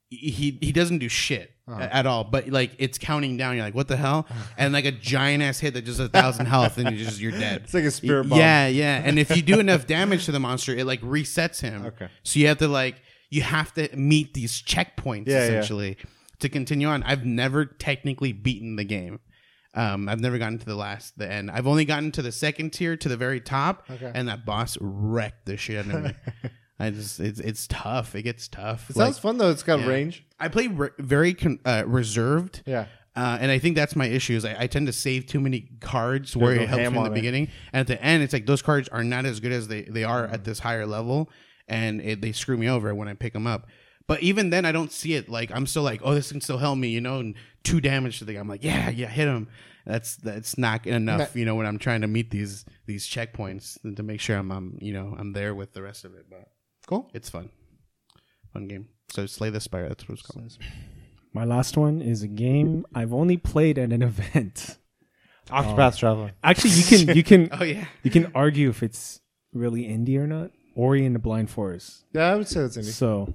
he 0.08 0.58
he 0.60 0.72
doesn't 0.72 0.98
do 0.98 1.08
shit 1.08 1.52
uh-huh. 1.66 1.80
a- 1.80 1.94
at 1.94 2.06
all, 2.06 2.24
but 2.24 2.48
like 2.48 2.72
it's 2.78 2.98
counting 2.98 3.36
down. 3.36 3.56
You're 3.56 3.64
like, 3.64 3.74
what 3.74 3.88
the 3.88 3.96
hell? 3.96 4.26
And 4.58 4.72
like 4.72 4.84
a 4.84 4.92
giant 4.92 5.42
ass 5.42 5.58
hit 5.58 5.74
that 5.74 5.84
just 5.84 6.00
a 6.00 6.08
thousand 6.08 6.46
health, 6.46 6.78
and 6.78 6.90
you 6.96 7.04
just 7.04 7.20
you're 7.20 7.32
dead. 7.32 7.62
It's 7.64 7.74
like 7.74 7.84
a 7.84 7.90
spirit 7.90 8.28
bomb. 8.28 8.38
Yeah, 8.38 8.66
yeah. 8.68 9.02
And 9.04 9.18
if 9.18 9.34
you 9.34 9.42
do 9.42 9.58
enough 9.58 9.86
damage 9.86 10.26
to 10.26 10.32
the 10.32 10.40
monster, 10.40 10.74
it 10.76 10.86
like 10.86 11.00
resets 11.00 11.60
him. 11.60 11.86
Okay. 11.86 12.08
So 12.22 12.38
you 12.38 12.48
have 12.48 12.58
to 12.58 12.68
like 12.68 12.96
you 13.30 13.42
have 13.42 13.72
to 13.74 13.94
meet 13.96 14.34
these 14.34 14.62
checkpoints 14.62 15.26
Yeah, 15.26 15.38
yeah. 15.38 15.44
essentially 15.44 15.96
to 16.40 16.48
continue 16.48 16.88
on. 16.88 17.02
I've 17.04 17.24
never 17.24 17.64
technically 17.64 18.32
beaten 18.32 18.76
the 18.76 18.84
game. 18.84 19.20
Um, 19.74 20.08
I've 20.08 20.20
never 20.20 20.38
gotten 20.38 20.58
to 20.58 20.66
the 20.66 20.74
last, 20.76 21.16
the 21.18 21.30
end. 21.30 21.50
I've 21.50 21.66
only 21.66 21.84
gotten 21.84 22.12
to 22.12 22.22
the 22.22 22.32
second 22.32 22.72
tier, 22.72 22.96
to 22.96 23.08
the 23.08 23.16
very 23.16 23.40
top, 23.40 23.84
Okay. 23.90 24.10
and 24.14 24.28
that 24.28 24.44
boss 24.44 24.76
wrecked 24.80 25.46
the 25.46 25.56
shit 25.56 25.86
out 25.86 25.94
of 25.94 26.04
me. 26.04 26.12
I 26.78 26.90
just, 26.90 27.20
it's, 27.20 27.40
it's 27.40 27.66
tough. 27.68 28.14
It 28.14 28.22
gets 28.22 28.48
tough. 28.48 28.90
It 28.90 28.96
Like, 28.96 29.06
sounds 29.06 29.18
fun 29.18 29.38
though. 29.38 29.50
It's 29.50 29.62
got 29.62 29.80
yeah. 29.80 29.86
range. 29.86 30.26
I 30.40 30.48
play 30.48 30.66
re- 30.66 30.90
very 30.98 31.32
con- 31.32 31.60
uh, 31.64 31.84
reserved. 31.86 32.62
Yeah. 32.66 32.86
Uh, 33.14 33.38
and 33.40 33.50
I 33.50 33.58
think 33.58 33.76
that's 33.76 33.94
my 33.94 34.06
issue 34.06 34.34
is 34.36 34.44
I, 34.44 34.56
I 34.60 34.66
tend 34.66 34.86
to 34.88 34.92
save 34.92 35.26
too 35.26 35.38
many 35.40 35.68
cards 35.80 36.34
where 36.36 36.54
go 36.56 36.62
it 36.62 36.68
helps 36.68 36.80
me 36.90 36.96
in 36.98 37.04
the 37.04 37.10
it. 37.10 37.14
beginning, 37.14 37.48
and 37.72 37.80
at 37.80 37.86
the 37.86 38.02
end 38.02 38.22
it's 38.22 38.32
like 38.32 38.46
those 38.46 38.62
cards 38.62 38.88
are 38.88 39.04
not 39.04 39.26
as 39.26 39.38
good 39.38 39.52
as 39.52 39.68
they, 39.68 39.82
they 39.82 40.02
are 40.02 40.24
at 40.26 40.44
this 40.44 40.58
higher 40.58 40.86
level, 40.86 41.28
and 41.68 42.00
it, 42.00 42.20
they 42.22 42.32
screw 42.32 42.56
me 42.56 42.68
over 42.70 42.94
when 42.94 43.08
I 43.08 43.14
pick 43.14 43.34
them 43.34 43.46
up. 43.46 43.66
But 44.06 44.22
even 44.22 44.50
then, 44.50 44.64
I 44.64 44.72
don't 44.72 44.92
see 44.92 45.14
it. 45.14 45.28
Like 45.28 45.50
I'm 45.54 45.66
still 45.66 45.82
like, 45.82 46.00
oh, 46.04 46.14
this 46.14 46.32
can 46.32 46.40
still 46.40 46.58
help 46.58 46.78
me, 46.78 46.88
you 46.88 47.00
know, 47.00 47.18
and 47.20 47.34
two 47.62 47.80
damage 47.80 48.18
to 48.18 48.24
the 48.24 48.34
guy. 48.34 48.40
I'm 48.40 48.48
like, 48.48 48.64
yeah, 48.64 48.90
yeah, 48.90 49.08
hit 49.08 49.28
him. 49.28 49.48
That's 49.86 50.16
that's 50.16 50.56
not 50.58 50.86
enough, 50.86 51.34
you 51.34 51.44
know, 51.44 51.54
when 51.56 51.66
I'm 51.66 51.78
trying 51.78 52.02
to 52.02 52.06
meet 52.06 52.30
these 52.30 52.64
these 52.86 53.06
checkpoints 53.08 53.78
and 53.84 53.96
to 53.96 54.02
make 54.02 54.20
sure 54.20 54.36
I'm, 54.36 54.50
I'm 54.52 54.78
you 54.80 54.92
know 54.92 55.14
I'm 55.18 55.32
there 55.32 55.54
with 55.54 55.72
the 55.72 55.82
rest 55.82 56.04
of 56.04 56.14
it. 56.14 56.26
But 56.30 56.48
Cool. 56.86 57.10
it's 57.14 57.28
fun, 57.30 57.50
fun 58.52 58.68
game. 58.68 58.88
So 59.10 59.26
Slay 59.26 59.50
the 59.50 59.60
Spire, 59.60 59.88
that's 59.88 60.08
what 60.08 60.18
it's 60.18 60.26
called. 60.26 60.56
My 61.32 61.44
last 61.44 61.76
one 61.76 62.00
is 62.02 62.22
a 62.22 62.28
game 62.28 62.84
I've 62.94 63.12
only 63.12 63.36
played 63.36 63.78
at 63.78 63.92
an 63.92 64.02
event. 64.12 64.76
Octopath 65.48 65.92
um, 65.92 65.98
Traveler. 65.98 66.32
Actually, 66.44 66.70
you 66.70 66.84
can 66.84 67.16
you 67.16 67.22
can 67.24 67.48
Oh 67.60 67.64
yeah, 67.64 67.86
you 68.02 68.10
can 68.10 68.30
argue 68.34 68.68
if 68.68 68.82
it's 68.82 69.20
really 69.52 69.82
indie 69.84 70.16
or 70.18 70.26
not. 70.26 70.50
Ori 70.74 71.04
and 71.04 71.14
the 71.14 71.18
Blind 71.18 71.50
Forest. 71.50 72.04
Yeah, 72.14 72.30
I 72.30 72.36
would 72.36 72.48
say 72.48 72.60
that's 72.60 72.76
indie. 72.76 72.84
So 72.92 73.32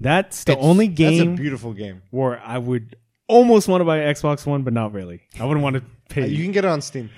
that's 0.00 0.44
the 0.44 0.52
It's- 0.52 0.64
only 0.64 0.88
That's 0.88 0.98
game 0.98 1.32
a 1.32 1.36
beautiful 1.36 1.72
game. 1.72 2.02
where 2.10 2.40
I 2.40 2.58
would 2.58 2.96
almost 3.26 3.68
want 3.68 3.80
to 3.80 3.84
buy 3.84 3.98
an 3.98 4.14
Xbox 4.14 4.46
One, 4.46 4.62
but 4.62 4.72
not 4.72 4.92
really. 4.92 5.22
I 5.38 5.44
wouldn't 5.44 5.62
want 5.62 5.76
to 5.76 5.82
pay. 6.08 6.22
Uh, 6.22 6.26
you 6.26 6.42
can 6.42 6.52
get 6.52 6.64
it 6.64 6.68
on 6.68 6.80
Steam. 6.80 7.10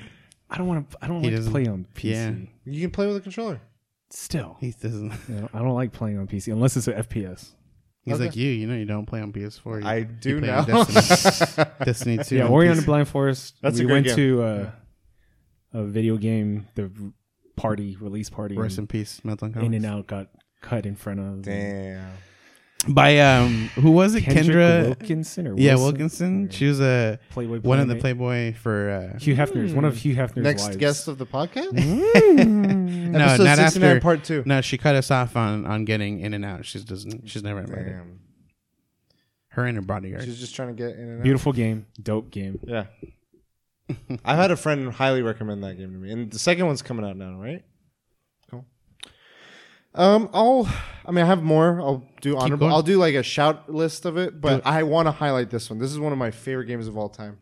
I 0.48 0.58
don't 0.58 0.66
want 0.66 0.90
to. 0.90 0.96
I 1.00 1.06
don't 1.06 1.18
He 1.20 1.26
like 1.26 1.30
to 1.32 1.36
doesn't- 1.36 1.52
play 1.52 1.66
on 1.66 1.86
PC. 1.94 2.10
yeah. 2.10 2.32
You 2.64 2.80
can 2.80 2.90
play 2.90 3.06
with 3.06 3.16
a 3.16 3.20
controller. 3.20 3.60
Still, 4.10 4.56
he 4.60 4.72
doesn't. 4.72 5.12
you 5.28 5.34
know, 5.36 5.48
I 5.54 5.58
don't 5.60 5.74
like 5.74 5.92
playing 5.92 6.18
on 6.18 6.26
PC 6.26 6.52
unless 6.52 6.76
it's 6.76 6.88
an 6.88 6.94
FPS. 6.94 7.50
He's 8.02 8.14
Okay. 8.14 8.24
like 8.24 8.34
you, 8.36 8.48
you 8.50 8.66
know, 8.66 8.74
you 8.74 8.86
don't 8.86 9.06
play 9.06 9.20
on 9.20 9.30
PS4. 9.30 9.82
You, 9.82 9.86
I 9.86 9.96
you 9.98 10.04
do 10.06 10.38
play 10.40 10.48
now. 10.48 10.60
on 10.60 10.66
Destiny, 10.66 11.66
Destiny 11.84 12.18
2. 12.18 12.36
Yeah, 12.36 12.44
on 12.46 12.50
Ori 12.50 12.66
and 12.68 12.76
PC. 12.76 12.80
the 12.80 12.86
Blind 12.86 13.08
Forest. 13.08 13.54
That's 13.62 13.78
we 13.78 13.84
a 13.84 13.86
great 13.86 13.94
went 13.94 14.06
game. 14.06 14.16
to 14.16 14.42
uh, 14.42 14.70
a 15.74 15.84
video 15.84 16.16
game, 16.16 16.66
the 16.74 16.90
party 17.56 17.96
release 18.00 18.30
party. 18.30 18.56
Rest 18.56 18.78
and 18.78 18.84
in 18.84 18.86
peace, 18.88 19.20
Melton 19.22 19.54
In 19.62 19.74
and 19.74 19.84
Out 19.86 20.06
got 20.06 20.28
cut 20.62 20.86
in 20.86 20.96
front 20.96 21.20
of 21.20 21.42
Damn. 21.42 22.10
By 22.88 23.18
um, 23.18 23.68
who 23.74 23.90
was 23.90 24.14
it? 24.14 24.22
Kendrick 24.22 24.46
Kendra. 24.56 24.86
Wilkinson 24.86 25.46
or 25.46 25.54
yeah, 25.56 25.74
Wilson? 25.74 25.84
Wilkinson. 25.84 26.50
She 26.50 26.66
was 26.66 26.80
a 26.80 27.18
Playboy 27.30 27.60
one 27.60 27.78
of 27.78 27.88
the 27.88 27.96
Playmate. 27.96 28.18
Playboy 28.18 28.58
for. 28.58 28.90
Uh, 29.14 29.18
Hugh 29.18 29.36
Hefner's 29.36 29.74
one 29.74 29.84
of 29.84 29.98
Hugh 29.98 30.14
Hefner's 30.16 30.36
Next 30.38 30.62
wives. 30.62 30.76
guest 30.78 31.08
of 31.08 31.18
the 31.18 31.26
podcast? 31.26 31.72
no, 31.72 33.18
Episode 33.18 33.44
not 33.44 33.58
69 33.58 33.64
after. 33.66 34.00
part 34.00 34.24
two. 34.24 34.42
No, 34.46 34.62
she 34.62 34.78
cut 34.78 34.94
us 34.94 35.10
off 35.10 35.36
on 35.36 35.66
on 35.66 35.84
getting 35.84 36.20
in 36.20 36.32
and 36.32 36.44
out. 36.44 36.64
She 36.64 36.78
doesn't. 36.80 37.28
She's 37.28 37.42
never 37.42 37.60
invited. 37.60 37.86
Damn. 37.86 38.20
Her 39.48 39.66
and 39.66 39.76
her 39.76 39.82
bodyguard. 39.82 40.24
She's 40.24 40.40
just 40.40 40.54
trying 40.54 40.68
to 40.68 40.74
get 40.74 40.96
in 40.96 41.02
and 41.08 41.18
out. 41.18 41.24
Beautiful 41.24 41.52
game, 41.52 41.86
dope 42.02 42.30
game. 42.30 42.60
Yeah. 42.66 42.86
I've 44.24 44.38
had 44.38 44.52
a 44.52 44.56
friend 44.56 44.90
highly 44.92 45.22
recommend 45.22 45.64
that 45.64 45.76
game 45.76 45.92
to 45.92 45.98
me. 45.98 46.12
And 46.12 46.30
the 46.30 46.38
second 46.38 46.66
one's 46.66 46.82
coming 46.82 47.04
out 47.04 47.16
now, 47.16 47.34
right? 47.34 47.64
Cool. 49.94 50.04
Um, 50.04 50.30
I'll 50.32 50.68
I 51.06 51.10
mean 51.12 51.24
I 51.24 51.26
have 51.28 51.42
more. 51.42 51.80
I'll 51.80 52.06
do 52.20 52.36
honorable 52.36 52.58
going. 52.66 52.72
I'll 52.72 52.82
do 52.82 52.98
like 52.98 53.14
a 53.14 53.22
shout 53.22 53.72
list 53.72 54.04
of 54.04 54.16
it, 54.16 54.40
but 54.40 54.58
it. 54.58 54.62
I 54.66 54.82
want 54.84 55.06
to 55.06 55.12
highlight 55.12 55.50
this 55.50 55.68
one. 55.70 55.78
This 55.78 55.90
is 55.90 55.98
one 55.98 56.12
of 56.12 56.18
my 56.18 56.30
favorite 56.30 56.66
games 56.66 56.86
of 56.88 56.96
all 56.96 57.08
time. 57.08 57.38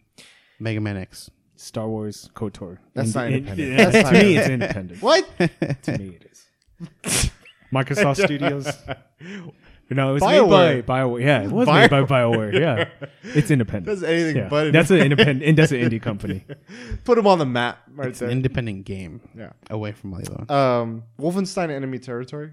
Mega 0.59 0.81
Man 0.81 0.97
X. 0.97 1.31
Star 1.57 1.89
Wars 1.89 2.31
KOTOR. 2.35 2.79
That's 2.95 3.15
not 3.17 3.27
independent. 3.33 3.73
it- 3.73 3.77
That's 3.77 3.97
to 3.97 4.03
not 4.05 4.13
me, 4.13 4.37
it's 4.37 4.49
independent. 4.49 5.03
What? 5.03 5.29
to 5.39 5.99
me, 5.99 6.19
it 6.21 6.31
is. 6.31 7.31
Microsoft 7.73 8.17
Studios. 8.25 8.73
No, 9.91 10.11
it 10.11 10.13
was 10.15 10.23
BioWare. 10.23 10.75
made 10.77 10.87
by 10.87 11.01
BioWare. 11.01 11.25
Yeah, 11.25 11.43
it 11.45 11.51
was 11.51 11.67
made 11.67 11.89
by 11.91 12.03
BioWare. 12.03 12.53
Yeah, 12.53 12.89
it's 13.23 13.51
independent. 13.51 13.87
That's 13.87 14.03
anything 14.11 14.37
Yeah. 14.37 14.49
but 14.49 14.73
That's 14.73 14.91
an 14.91 14.99
independent. 14.99 15.43
and 15.45 15.57
that's 15.57 15.73
an 15.73 15.79
indie 15.79 16.01
company. 16.03 16.45
Put 17.05 17.17
them 17.17 17.27
on 17.27 17.39
the 17.39 17.47
map 17.47 17.79
right 17.95 18.09
It's 18.09 18.19
there. 18.19 18.29
an 18.29 18.33
independent 18.33 18.85
game. 18.85 19.21
Yeah. 19.37 19.53
Away 19.71 19.93
from 19.93 20.13
all 20.13 20.21
the 20.21 20.27
other 20.31 20.37
ones. 20.47 20.51
um, 20.51 21.03
Wolfenstein 21.19 21.71
Enemy 21.71 22.01
Territory. 22.01 22.53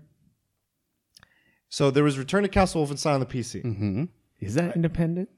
So 1.70 1.92
there 1.92 2.04
was 2.04 2.18
Return 2.18 2.44
to 2.44 2.50
Castle 2.50 2.86
Wolfenstein 2.86 3.16
on 3.16 3.20
the 3.20 3.26
PC. 3.26 3.64
mm-hmm. 3.64 4.04
Is 4.40 4.54
that 4.56 4.76
independent? 4.76 5.30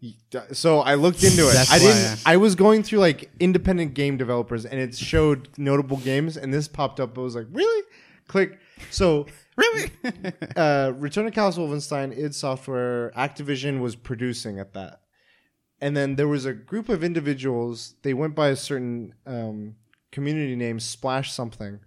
So 0.52 0.80
I 0.80 0.96
looked 0.96 1.24
into 1.24 1.48
it. 1.50 1.54
That's 1.54 1.72
I 1.72 1.78
didn't. 1.80 2.02
yeah. 2.02 2.16
I 2.26 2.38
was 2.38 2.56
going 2.56 2.82
through 2.84 3.00
like 3.00 3.30
independent 3.40 3.94
game 3.94 4.18
developers, 4.18 4.66
and 4.66 4.80
it 4.80 4.96
showed 4.96 5.50
notable 5.58 5.98
games, 5.98 6.36
and 6.36 6.54
this 6.54 6.68
popped 6.68 7.00
up. 7.00 7.18
I 7.18 7.22
was 7.22 7.36
like, 7.36 7.46
really? 7.52 7.84
Click. 8.28 8.60
So 8.90 9.28
Really? 9.58 9.92
uh, 10.56 10.94
Return 10.96 11.26
to 11.26 11.32
Castle 11.32 11.68
Wolfenstein, 11.68 12.18
id 12.18 12.34
Software, 12.36 13.12
Activision 13.18 13.80
was 13.80 13.96
producing 13.96 14.60
at 14.60 14.74
that. 14.74 15.02
And 15.82 15.98
then 15.98 16.16
there 16.16 16.28
was 16.28 16.46
a 16.46 16.54
group 16.54 16.90
of 16.90 17.04
individuals, 17.04 17.96
they 18.04 18.14
went 18.14 18.36
by 18.36 18.50
a 18.50 18.56
certain 18.56 19.14
um, 19.26 19.76
community 20.12 20.56
name, 20.56 20.80
Splash 20.80 21.32
something, 21.32 21.80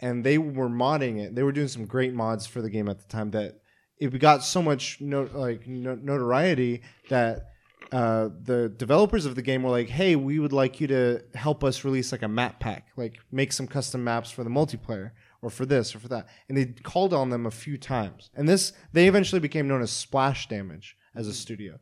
and 0.00 0.24
they 0.24 0.38
were 0.38 0.68
modding 0.68 1.18
it. 1.18 1.34
They 1.34 1.42
were 1.42 1.52
doing 1.52 1.68
some 1.68 1.86
great 1.86 2.14
mods 2.14 2.46
for 2.46 2.62
the 2.62 2.70
game 2.70 2.88
at 2.88 2.98
the 2.98 3.08
time 3.08 3.30
that 3.32 3.60
it 3.98 4.18
got 4.18 4.42
so 4.42 4.62
much 4.62 4.98
no, 5.00 5.28
like 5.32 5.66
no, 5.66 5.94
notoriety 5.94 6.82
that 7.10 7.50
uh, 7.92 8.30
the 8.42 8.68
developers 8.68 9.26
of 9.26 9.34
the 9.34 9.42
game 9.42 9.62
were 9.62 9.70
like, 9.70 9.88
"Hey, 9.88 10.16
we 10.16 10.38
would 10.38 10.52
like 10.52 10.80
you 10.80 10.86
to 10.88 11.22
help 11.34 11.62
us 11.64 11.84
release 11.84 12.12
like 12.12 12.22
a 12.22 12.28
map 12.28 12.60
pack, 12.60 12.88
like 12.96 13.18
make 13.30 13.52
some 13.52 13.66
custom 13.66 14.02
maps 14.02 14.30
for 14.30 14.42
the 14.42 14.50
multiplayer, 14.50 15.10
or 15.42 15.50
for 15.50 15.66
this 15.66 15.94
or 15.94 15.98
for 15.98 16.08
that." 16.08 16.28
And 16.48 16.56
they 16.56 16.66
called 16.66 17.12
on 17.12 17.30
them 17.30 17.46
a 17.46 17.50
few 17.50 17.78
times, 17.78 18.30
and 18.34 18.48
this 18.48 18.72
they 18.92 19.08
eventually 19.08 19.40
became 19.40 19.68
known 19.68 19.82
as 19.82 19.90
Splash 19.90 20.48
Damage 20.48 20.96
as 21.14 21.26
a 21.26 21.34
studio. 21.34 21.78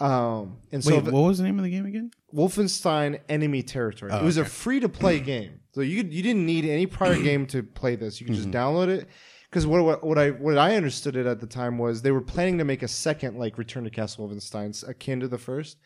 Um, 0.00 0.56
and 0.72 0.82
so 0.82 0.98
Wait, 0.98 1.12
what 1.12 1.20
was 1.20 1.38
the 1.38 1.44
name 1.44 1.58
of 1.58 1.64
the 1.64 1.70
game 1.70 1.84
again? 1.84 2.10
Wolfenstein 2.34 3.20
Enemy 3.28 3.62
Territory. 3.62 4.10
Oh, 4.12 4.20
it 4.20 4.24
was 4.24 4.38
a 4.38 4.44
free 4.46 4.80
to 4.80 4.88
play 4.88 5.20
game, 5.20 5.60
so 5.72 5.82
you 5.82 5.96
you 5.96 6.22
didn't 6.22 6.46
need 6.46 6.64
any 6.64 6.86
prior 6.86 7.16
game 7.22 7.46
to 7.48 7.62
play 7.62 7.96
this. 7.96 8.20
You 8.20 8.26
could 8.26 8.36
just 8.36 8.50
download 8.50 8.88
it. 8.88 9.08
Because 9.50 9.66
what, 9.66 9.84
what 9.84 10.04
what 10.04 10.16
I 10.16 10.30
what 10.30 10.56
I 10.56 10.76
understood 10.76 11.16
it 11.16 11.26
at 11.26 11.40
the 11.40 11.46
time 11.46 11.76
was 11.76 12.02
they 12.02 12.12
were 12.12 12.20
planning 12.20 12.58
to 12.58 12.64
make 12.64 12.82
a 12.82 12.88
second 12.88 13.36
like 13.36 13.58
Return 13.58 13.84
to 13.84 13.90
Castle 13.90 14.28
Wolfenstein 14.28 14.88
akin 14.88 15.20
to 15.20 15.28
the 15.28 15.38
first. 15.38 15.76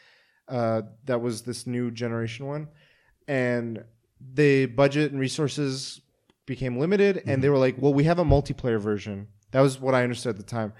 Uh, 0.46 0.82
that 1.06 1.22
was 1.22 1.42
this 1.42 1.66
new 1.66 1.90
generation 1.90 2.46
one, 2.46 2.68
and 3.26 3.82
the 4.20 4.66
budget 4.66 5.10
and 5.10 5.18
resources 5.20 6.00
became 6.46 6.78
limited, 6.78 7.22
and 7.26 7.42
they 7.42 7.48
were 7.48 7.58
like, 7.58 7.76
"Well, 7.78 7.94
we 7.94 8.04
have 8.04 8.18
a 8.18 8.24
multiplayer 8.24 8.80
version." 8.80 9.28
That 9.52 9.60
was 9.60 9.80
what 9.80 9.94
I 9.94 10.02
understood 10.02 10.30
at 10.30 10.36
the 10.36 10.42
time, 10.42 10.72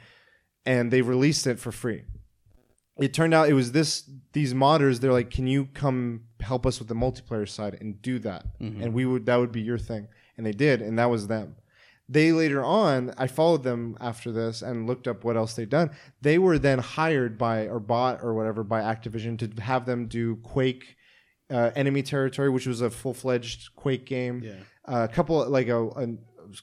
and 0.66 0.91
they 0.91 1.03
released 1.03 1.47
it 1.47 1.59
for 1.59 1.73
free. 1.73 2.03
It 2.99 3.12
turned 3.12 3.35
out 3.35 3.49
it 3.49 3.55
was 3.55 3.73
this 3.73 4.09
these 4.32 4.55
modders 4.55 5.01
they're 5.01 5.12
like 5.12 5.31
can 5.31 5.47
you 5.47 5.66
come 5.66 6.24
help 6.41 6.65
us 6.65 6.78
with 6.78 6.89
the 6.89 6.95
multiplayer 6.95 7.49
side 7.49 7.77
and 7.81 8.01
do 8.01 8.19
that? 8.20 8.47
And 8.82 8.95
we 8.95 9.05
would 9.05 9.27
that 9.27 9.36
would 9.36 9.53
be 9.53 9.62
your 9.62 9.78
thing. 9.78 10.09
And 10.36 10.47
they 10.47 10.53
did 10.53 10.81
and 10.81 10.99
that 10.99 11.11
was 11.11 11.27
them. 11.27 11.57
They 12.09 12.32
later 12.32 12.62
on 12.62 13.15
i 13.16 13.27
followed 13.27 13.62
them 13.62 13.97
after 14.01 14.31
this 14.31 14.61
and 14.61 14.86
looked 14.86 15.09
up 15.09 15.24
what 15.24 15.36
else 15.36 15.55
they'd 15.55 15.69
done. 15.69 15.91
They 16.20 16.39
were 16.39 16.59
then 16.59 16.78
hired 16.78 17.36
by 17.36 17.66
or 17.66 17.81
bought 17.81 18.23
or 18.23 18.35
whatever 18.35 18.62
by 18.62 18.81
activision 18.81 19.39
to 19.39 19.62
have 19.62 19.86
them 19.86 20.07
do 20.07 20.36
quake 20.36 20.97
uh, 21.51 21.70
enemy 21.74 22.03
territory 22.03 22.49
which 22.49 22.66
was 22.66 22.81
a 22.81 22.91
full-fledged 22.91 23.74
quake 23.74 24.07
game. 24.07 24.43
Yeah. 24.45 24.55
A 24.85 25.09
couple 25.09 25.47
like 25.48 25.69
a, 25.69 25.86
a 25.86 26.09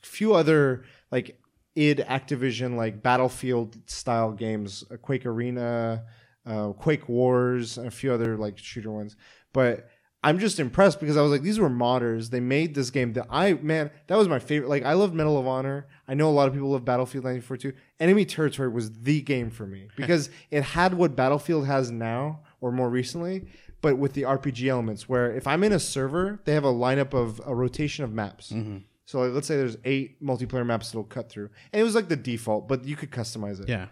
few 0.02 0.34
other 0.34 0.84
like 1.11 1.39
id 1.76 1.99
activision 1.99 2.76
like 2.76 3.02
battlefield 3.02 3.77
style 3.89 4.31
games 4.31 4.84
uh, 4.91 4.98
quake 4.98 5.26
arena 5.26 6.03
uh, 6.45 6.69
quake 6.69 7.07
wars 7.07 7.77
and 7.77 7.88
a 7.88 7.91
few 7.91 8.11
other 8.11 8.38
like 8.38 8.57
shooter 8.57 8.91
ones. 8.91 9.15
But 9.53 9.89
i'm 10.23 10.38
just 10.38 10.60
impressed 10.60 10.99
because 10.99 11.18
i 11.18 11.22
was 11.22 11.31
like 11.31 11.41
these 11.41 11.60
were 11.60 11.69
modders. 11.69 12.30
They 12.30 12.39
made 12.39 12.76
this 12.76 12.91
game 12.91 13.14
that 13.14 13.26
i 13.30 13.53
man 13.53 13.89
that 14.07 14.18
was 14.18 14.27
my 14.27 14.39
favorite. 14.39 14.69
Like 14.69 14.84
i 14.84 14.93
loved 14.93 15.14
medal 15.14 15.38
of 15.38 15.48
honor. 15.48 15.88
I 16.07 16.14
know 16.14 16.30
a 16.30 16.31
lot 16.31 16.48
of 16.48 16.53
people 16.53 16.69
love 16.72 16.85
battlefield 16.85 17.26
94 17.26 17.57
too. 17.57 17.73
Enemy 17.99 18.26
territory 18.26 18.69
was 18.69 18.91
the 18.91 19.22
game 19.22 19.49
for 19.49 19.65
me 19.65 19.88
because 19.95 20.30
it 20.49 20.64
had 20.64 20.93
what 20.93 21.15
battlefield 21.15 21.65
has 21.68 21.91
now 21.91 22.41
or 22.60 22.72
more 22.72 22.89
recently 22.89 23.48
but 23.82 23.98
with 23.98 24.14
the 24.14 24.22
rpg 24.24 24.68
elements 24.68 25.10
where 25.10 25.32
if 25.36 25.45
i'm 25.48 25.64
in 25.64 25.72
a 25.72 25.80
server 25.80 26.40
they 26.45 26.53
have 26.53 26.64
a 26.64 26.74
lineup 26.74 27.14
of 27.14 27.41
a 27.45 27.53
rotation 27.53 28.03
of 28.03 28.12
maps 28.12 28.52
mm-hmm. 28.52 28.78
so 29.06 29.22
like, 29.22 29.34
let's 29.34 29.48
say 29.48 29.58
there's 29.58 29.78
eight 29.86 30.24
multiplayer 30.24 30.66
maps 30.66 30.90
that'll 30.90 31.03
cut 31.03 31.30
through, 31.30 31.49
and 31.74 31.82
it 31.82 31.84
was 31.84 31.95
like 31.95 32.08
the 32.08 32.16
default, 32.16 32.68
but 32.68 32.86
you 32.86 32.95
could 32.95 33.12
customize 33.12 33.60
it. 33.62 33.68
Yeah. 33.68 33.88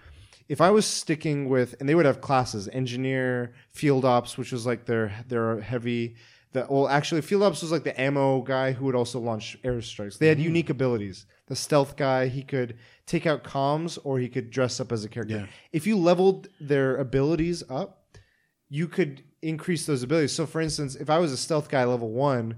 If 0.47 0.61
I 0.61 0.71
was 0.71 0.85
sticking 0.85 1.47
with, 1.47 1.75
and 1.79 1.87
they 1.87 1.93
would 1.93 2.05
have 2.05 2.21
classes: 2.21 2.67
engineer, 2.69 3.53
field 3.69 4.03
ops, 4.03 4.37
which 4.37 4.51
was 4.51 4.65
like 4.65 4.85
their 4.85 5.13
their 5.27 5.61
heavy. 5.61 6.15
The, 6.53 6.65
well, 6.67 6.87
actually, 6.87 7.21
field 7.21 7.43
ops 7.43 7.61
was 7.61 7.71
like 7.71 7.83
the 7.83 7.99
ammo 8.01 8.41
guy 8.41 8.71
who 8.71 8.85
would 8.85 8.95
also 8.95 9.19
launch 9.19 9.57
airstrikes. 9.63 10.17
They 10.17 10.27
had 10.27 10.37
mm-hmm. 10.37 10.45
unique 10.45 10.69
abilities. 10.71 11.27
The 11.45 11.55
stealth 11.55 11.95
guy, 11.95 12.27
he 12.27 12.41
could 12.41 12.77
take 13.05 13.27
out 13.27 13.43
comms, 13.43 13.99
or 14.03 14.17
he 14.17 14.27
could 14.27 14.49
dress 14.49 14.79
up 14.79 14.91
as 14.91 15.05
a 15.05 15.09
character. 15.09 15.37
Yeah. 15.37 15.45
If 15.71 15.85
you 15.85 15.97
leveled 15.97 16.47
their 16.59 16.97
abilities 16.97 17.61
up, 17.69 18.17
you 18.69 18.87
could 18.87 19.23
increase 19.41 19.85
those 19.85 20.03
abilities. 20.03 20.31
So, 20.33 20.45
for 20.45 20.61
instance, 20.61 20.95
if 20.95 21.09
I 21.09 21.17
was 21.19 21.31
a 21.31 21.37
stealth 21.37 21.69
guy 21.69 21.83
level 21.85 22.09
one, 22.11 22.55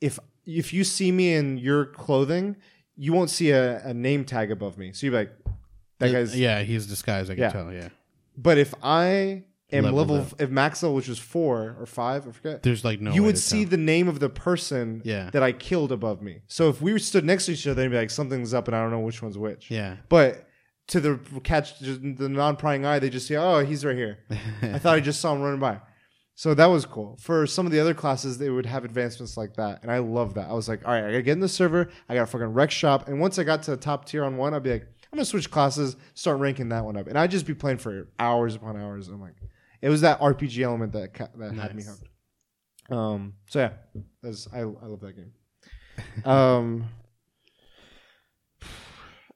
if 0.00 0.18
if 0.44 0.72
you 0.72 0.84
see 0.84 1.10
me 1.12 1.34
in 1.34 1.58
your 1.58 1.86
clothing, 1.86 2.56
you 2.96 3.12
won't 3.12 3.30
see 3.30 3.50
a, 3.50 3.84
a 3.84 3.92
name 3.94 4.24
tag 4.24 4.50
above 4.50 4.78
me. 4.78 4.92
So 4.92 5.06
you're 5.06 5.14
like, 5.14 5.32
that 5.98 6.12
guy's. 6.12 6.38
yeah, 6.38 6.62
he's 6.62 6.86
disguised. 6.86 7.30
I 7.30 7.34
can 7.34 7.42
Yeah. 7.44 7.50
tell. 7.50 7.72
Yeah. 7.72 7.88
But 8.36 8.58
if 8.58 8.74
I 8.82 9.44
am 9.72 9.84
Leveled 9.84 9.94
level, 10.08 10.16
up. 10.18 10.40
if 10.40 10.50
max 10.50 10.82
level, 10.82 10.94
which 10.94 11.08
was 11.08 11.18
four 11.18 11.76
or 11.80 11.86
five, 11.86 12.28
I 12.28 12.30
forget. 12.32 12.62
There's 12.62 12.84
like 12.84 13.00
no. 13.00 13.12
you 13.12 13.22
way 13.22 13.26
would 13.26 13.36
to 13.36 13.42
see 13.42 13.62
tell. 13.64 13.70
the 13.70 13.76
name 13.78 14.06
of 14.08 14.20
the 14.20 14.28
person 14.28 15.02
Yeah. 15.04 15.30
that 15.30 15.42
I 15.42 15.52
killed 15.52 15.90
above 15.90 16.22
me. 16.22 16.42
So 16.46 16.68
if 16.68 16.80
we 16.80 16.96
stood 16.98 17.24
next 17.24 17.46
to 17.46 17.52
each 17.52 17.66
other, 17.66 17.82
they'd 17.82 17.88
be 17.88 17.96
like, 17.96 18.10
something's 18.10 18.54
up, 18.54 18.68
and 18.68 18.76
I 18.76 18.82
don't 18.82 18.90
know 18.92 19.00
which 19.00 19.22
one's 19.22 19.38
which. 19.38 19.70
Yeah. 19.70 19.96
But 20.08 20.46
to 20.88 21.00
the 21.00 21.18
catch 21.42 21.78
the 21.80 22.28
non-prying 22.28 22.84
eye, 22.84 23.00
they 23.00 23.10
just 23.10 23.26
say, 23.26 23.34
"Oh, 23.34 23.64
he's 23.64 23.84
right 23.84 23.96
here." 23.96 24.18
I 24.62 24.78
thought 24.78 24.94
I 24.94 25.00
just 25.00 25.20
saw 25.20 25.34
him 25.34 25.40
running 25.42 25.58
by. 25.58 25.80
So 26.38 26.52
that 26.52 26.66
was 26.66 26.84
cool. 26.84 27.16
For 27.18 27.46
some 27.46 27.64
of 27.64 27.72
the 27.72 27.80
other 27.80 27.94
classes, 27.94 28.36
they 28.36 28.50
would 28.50 28.66
have 28.66 28.84
advancements 28.84 29.38
like 29.38 29.54
that, 29.56 29.80
and 29.82 29.90
I 29.90 29.98
love 29.98 30.34
that. 30.34 30.50
I 30.50 30.52
was 30.52 30.68
like, 30.68 30.86
"All 30.86 30.92
right, 30.92 31.02
I 31.04 31.10
gotta 31.10 31.22
get 31.22 31.32
in 31.32 31.40
the 31.40 31.48
server. 31.48 31.88
I 32.10 32.14
got 32.14 32.20
to 32.20 32.26
fucking 32.26 32.52
rec 32.52 32.70
shop." 32.70 33.08
And 33.08 33.18
once 33.18 33.38
I 33.38 33.42
got 33.44 33.62
to 33.64 33.70
the 33.70 33.76
top 33.78 34.04
tier 34.04 34.22
on 34.22 34.36
one, 34.36 34.52
I'd 34.52 34.62
be 34.62 34.70
like, 34.70 34.82
"I'm 34.82 35.16
gonna 35.16 35.24
switch 35.24 35.50
classes, 35.50 35.96
start 36.12 36.38
ranking 36.38 36.68
that 36.68 36.84
one 36.84 36.98
up," 36.98 37.06
and 37.06 37.18
I'd 37.18 37.30
just 37.30 37.46
be 37.46 37.54
playing 37.54 37.78
for 37.78 38.08
hours 38.18 38.54
upon 38.54 38.76
hours. 38.76 39.08
I'm 39.08 39.18
like, 39.18 39.36
it 39.80 39.88
was 39.88 40.02
that 40.02 40.20
RPG 40.20 40.62
element 40.62 40.92
that 40.92 41.14
ca- 41.14 41.28
that 41.36 41.54
had 41.54 41.74
me 41.74 41.82
hooked. 41.84 42.92
Um. 42.92 43.32
So 43.48 43.60
yeah, 43.60 44.02
that's 44.22 44.46
I 44.52 44.58
I 44.58 44.62
love 44.64 45.00
that 45.00 45.16
game. 45.16 45.32
um. 46.26 46.84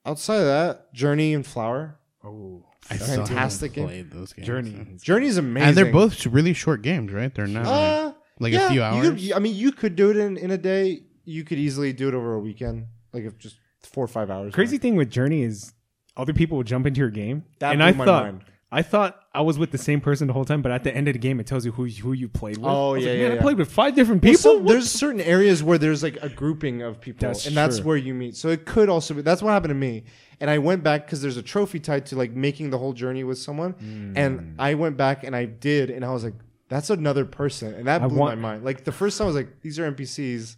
Outside 0.05 0.37
of 0.39 0.47
that, 0.47 0.93
Journey 0.93 1.33
and 1.35 1.47
Flower. 1.47 1.99
Oh, 2.25 2.65
I 2.91 2.97
still 2.97 3.07
haven't 3.09 3.27
Fantastic 3.29 3.73
game. 3.75 3.87
played 3.87 4.11
those 4.11 4.33
games. 4.33 4.47
Journey. 4.47 4.87
Journey's 5.03 5.37
amazing. 5.37 5.69
and 5.69 5.77
they're 5.77 5.93
both 5.93 6.27
really 6.27 6.53
short 6.53 6.83
games, 6.83 7.13
right? 7.13 7.33
They're 7.35 7.47
not 7.47 7.67
like, 7.67 7.73
uh, 7.75 8.13
like 8.41 8.53
yeah, 8.53 8.67
a 8.67 8.69
few 8.69 8.77
you 8.77 8.83
hours. 8.83 9.09
could- 9.09 9.33
I 9.33 9.39
mean, 9.39 9.55
you 9.55 9.73
could 9.73 9.95
do 9.97 10.11
it 10.11 10.17
in, 10.17 10.37
in 10.37 10.51
a 10.51 10.59
day. 10.59 11.03
You 11.25 11.45
could 11.45 11.59
easily 11.59 11.93
do 11.93 12.09
it 12.09 12.15
over 12.15 12.35
a 12.35 12.41
weekend, 12.41 12.87
like 13.13 13.25
if 13.25 13.39
just 13.39 13.59
four 13.83 14.05
or 14.05 14.09
five 14.09 14.31
hours. 14.31 14.53
crazy 14.55 14.79
thing 14.79 14.97
with 14.97 15.11
Journey 15.11 15.43
is 15.43 15.73
other 16.17 16.33
people 16.33 16.57
will 16.57 16.65
jump 16.65 16.87
into 16.87 16.99
your 16.99 17.11
game, 17.11 17.45
That 17.61 17.73
and 17.73 17.79
blew 17.79 17.87
I 17.87 17.93
my 17.93 18.05
thought 18.05 18.25
mind. 18.25 18.45
I 18.73 18.83
thought 18.83 19.21
I 19.35 19.41
was 19.41 19.59
with 19.59 19.73
the 19.73 19.79
same 19.79 20.01
person 20.01 20.29
the 20.29 20.33
whole 20.33 20.45
time, 20.45 20.63
but 20.63 20.71
at 20.71 20.85
the 20.85 20.95
end 20.95 21.09
of 21.09 21.15
the 21.15 21.19
game, 21.19 21.41
it 21.41 21.47
tells 21.47 21.65
you 21.67 21.73
who 21.73 21.87
who 21.87 22.13
you 22.13 22.29
played 22.29 22.57
with. 22.59 22.67
Oh, 22.67 22.91
I 22.91 22.93
was 22.93 23.05
yeah, 23.05 23.11
like, 23.11 23.21
Man, 23.21 23.33
yeah. 23.33 23.39
I 23.39 23.43
played 23.43 23.59
with 23.59 23.71
five 23.73 23.95
different 23.97 24.23
Well, 24.23 24.33
people. 24.33 24.41
so 24.43 24.59
there's 24.61 24.91
certain 24.91 25.21
areas 25.21 25.63
where 25.63 25.77
there's 25.77 26.03
like 26.05 26.19
a 26.23 26.29
grouping 26.29 26.83
of 26.83 27.01
people, 27.01 27.27
That's 27.27 27.47
and 27.47 27.57
that's 27.57 27.81
where 27.81 27.97
you 27.97 28.15
meet. 28.15 28.37
So 28.37 28.49
it 28.49 28.67
could 28.67 28.89
also 28.89 29.15
be 29.15 29.23
that's 29.23 29.43
what 29.43 29.51
happened 29.51 29.71
to 29.71 29.75
me. 29.75 30.05
And 30.41 30.49
I 30.49 30.59
went 30.59 30.83
back 30.85 31.05
because 31.05 31.21
there's 31.21 31.37
a 31.37 31.43
trophy 31.43 31.81
tied 31.81 32.07
to 32.07 32.17
like 32.17 32.31
making 32.33 32.71
the 32.71 32.79
whole 32.79 32.93
journey 32.93 33.25
with 33.25 33.39
someone, 33.39 33.73
Hmm. 33.73 34.13
and 34.17 34.55
I 34.59 34.75
went 34.75 34.97
back 34.97 35.25
and 35.25 35.35
I 35.35 35.47
did, 35.47 35.91
and 35.91 36.05
I 36.05 36.11
was 36.13 36.23
like, 36.25 36.35
that's 36.69 36.91
another 36.91 37.25
person, 37.25 37.75
and 37.75 37.89
that 37.89 38.07
blew 38.09 38.17
want- 38.19 38.39
my 38.41 38.51
mind. 38.53 38.65
Like 38.65 38.85
the 38.85 38.93
first 38.93 39.19
time 39.19 39.25
I 39.25 39.27
was 39.27 39.37
like, 39.37 39.61
these 39.63 39.79
are 39.81 39.91
NPCs. 39.91 40.57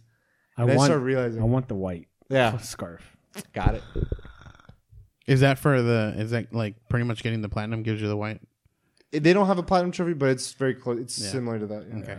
I 0.55 0.61
And 0.61 0.71
I, 0.71 0.75
want, 0.75 0.85
started 0.85 1.03
realizing, 1.03 1.41
I 1.41 1.45
want 1.45 1.67
the 1.67 1.73
white 1.75 2.07
yeah, 2.29 2.57
scarf. 2.73 3.01
got 3.53 3.73
it. 3.73 3.81
Is 5.25 5.39
that 5.41 5.57
for 5.59 5.81
the? 5.81 6.13
Is 6.17 6.31
that 6.31 6.53
like 6.53 6.75
pretty 6.89 7.05
much 7.05 7.23
getting 7.23 7.41
the 7.41 7.49
platinum 7.49 7.83
gives 7.83 8.01
you 8.01 8.07
the 8.07 8.17
white? 8.17 8.41
They 9.11 9.31
don't 9.33 9.47
have 9.47 9.57
a 9.59 9.63
platinum 9.63 9.91
trophy, 9.91 10.13
but 10.13 10.29
it's 10.29 10.51
very 10.53 10.73
close. 10.73 10.99
It's 10.99 11.21
Yeah. 11.21 11.29
similar 11.29 11.59
to 11.59 11.67
that. 11.67 11.85
yeah. 11.89 11.99
Okay. 11.99 12.17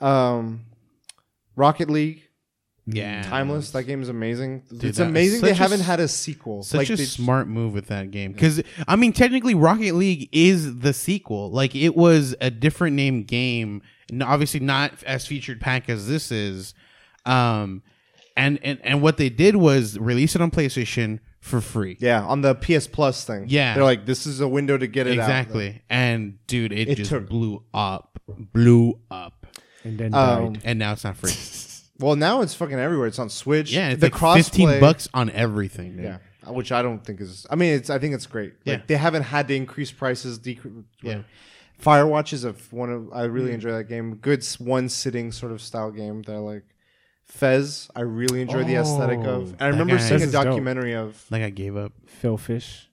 Um, 0.00 0.62
Rocket 1.54 1.88
League, 1.88 2.22
Yeah. 2.86 3.22
Timeless. 3.22 3.70
That 3.70 3.84
game 3.84 4.02
is 4.02 4.08
amazing. 4.08 4.64
Dude, 4.68 4.84
it's 4.84 4.98
amazing 4.98 5.40
they 5.42 5.54
haven't 5.54 5.80
had 5.82 6.00
a 6.00 6.08
sequel. 6.08 6.62
Such 6.64 6.90
a 6.90 6.96
they- 6.96 7.04
smart 7.04 7.46
move 7.46 7.72
with 7.74 7.86
that 7.86 8.10
game 8.10 8.32
because 8.32 8.60
I 8.88 8.96
mean, 8.96 9.12
technically, 9.12 9.54
Rocket 9.54 9.94
League 9.94 10.28
is 10.32 10.80
the 10.80 10.92
sequel. 10.92 11.50
Like 11.52 11.74
it 11.76 11.94
was 11.96 12.34
a 12.40 12.50
different 12.50 12.96
name 12.96 13.22
game, 13.22 13.82
obviously 14.20 14.60
not 14.60 15.00
as 15.04 15.26
featured 15.26 15.60
pack 15.60 15.88
as 15.88 16.08
this 16.08 16.32
is. 16.32 16.74
Um, 17.24 17.82
and 18.36 18.58
and 18.64 18.80
and 18.82 19.00
what 19.00 19.16
they 19.16 19.28
did 19.28 19.54
was 19.56 19.96
release 19.98 20.34
it 20.34 20.40
on 20.42 20.50
PlayStation 20.50 21.20
for 21.42 21.60
free. 21.60 21.98
Yeah, 22.00 22.22
on 22.24 22.40
the 22.40 22.54
PS 22.54 22.86
Plus 22.86 23.24
thing. 23.24 23.44
Yeah. 23.48 23.74
they're 23.74 23.84
like, 23.84 24.06
this 24.06 24.26
is 24.26 24.40
a 24.40 24.48
window 24.48 24.78
to 24.78 24.86
get 24.86 25.06
it 25.06 25.18
out. 25.18 25.24
exactly. 25.28 25.82
And 25.90 26.38
dude, 26.46 26.72
it, 26.72 26.88
It 26.88 26.94
just 26.96 27.10
took- 27.10 27.28
blew 27.28 27.62
up, 27.74 28.18
blew 28.54 28.98
up, 29.10 29.46
and 29.84 29.98
then 29.98 30.14
Um, 30.14 30.54
died. 30.54 30.62
and 30.64 30.78
now 30.78 30.92
it's 30.92 31.04
not 31.04 31.16
free. 31.18 31.32
Well, 31.98 32.16
now 32.16 32.40
it's 32.40 32.54
fucking 32.54 32.78
everywhere. 32.80 33.06
It's 33.06 33.18
on 33.20 33.28
Switch. 33.28 33.70
yeah, 33.72 33.90
it's 33.90 34.00
the 34.00 34.06
like 34.06 34.14
crossplay- 34.14 34.36
fifteen 34.44 34.80
bucks 34.80 35.08
on 35.14 35.30
everything. 35.30 35.96
Dude. 35.96 36.04
Yeah, 36.06 36.18
which 36.50 36.72
I 36.72 36.82
don't 36.82 37.04
think 37.04 37.20
is. 37.20 37.46
I 37.48 37.54
mean, 37.54 37.74
it's. 37.74 37.90
I 37.90 37.98
think 38.00 38.12
it's 38.14 38.26
great. 38.26 38.54
Like 38.66 38.78
Yeah. 38.78 38.82
they 38.88 38.96
haven't 38.96 39.22
had 39.24 39.46
to 39.48 39.54
increase 39.54 39.92
prices. 39.92 40.38
Decrease. 40.38 40.72
Yeah. 41.02 41.22
Firewatch 41.80 42.32
is 42.32 42.44
a 42.44 42.50
f- 42.50 42.72
one 42.72 42.90
of. 42.90 43.12
I 43.12 43.26
Mm. 43.26 43.32
really 43.34 43.52
enjoy 43.52 43.70
that 43.72 43.84
game. 43.84 44.16
Good 44.16 44.40
s- 44.40 44.58
one 44.58 44.88
sitting 44.88 45.30
sort 45.30 45.52
of 45.52 45.60
style 45.60 45.92
game 45.92 46.22
that 46.22 46.32
I 46.32 46.38
like. 46.38 46.64
Fez, 47.24 47.90
I 47.96 48.00
really 48.02 48.40
enjoy 48.42 48.64
the 48.64 48.74
aesthetic 48.76 49.20
Oh, 49.22 49.30
of. 49.42 49.52
And 49.52 49.62
I 49.62 49.66
remember 49.68 49.96
guy- 49.96 50.00
seeing 50.02 50.20
Fez 50.20 50.22
a 50.22 50.26
is 50.26 50.32
dope. 50.32 50.44
documentary 50.44 50.94
of 50.94 51.24
Like 51.30 51.42
I 51.42 51.50
gave 51.50 51.76
up. 51.76 51.92
Phil 52.06 52.36
Fish, 52.36 52.88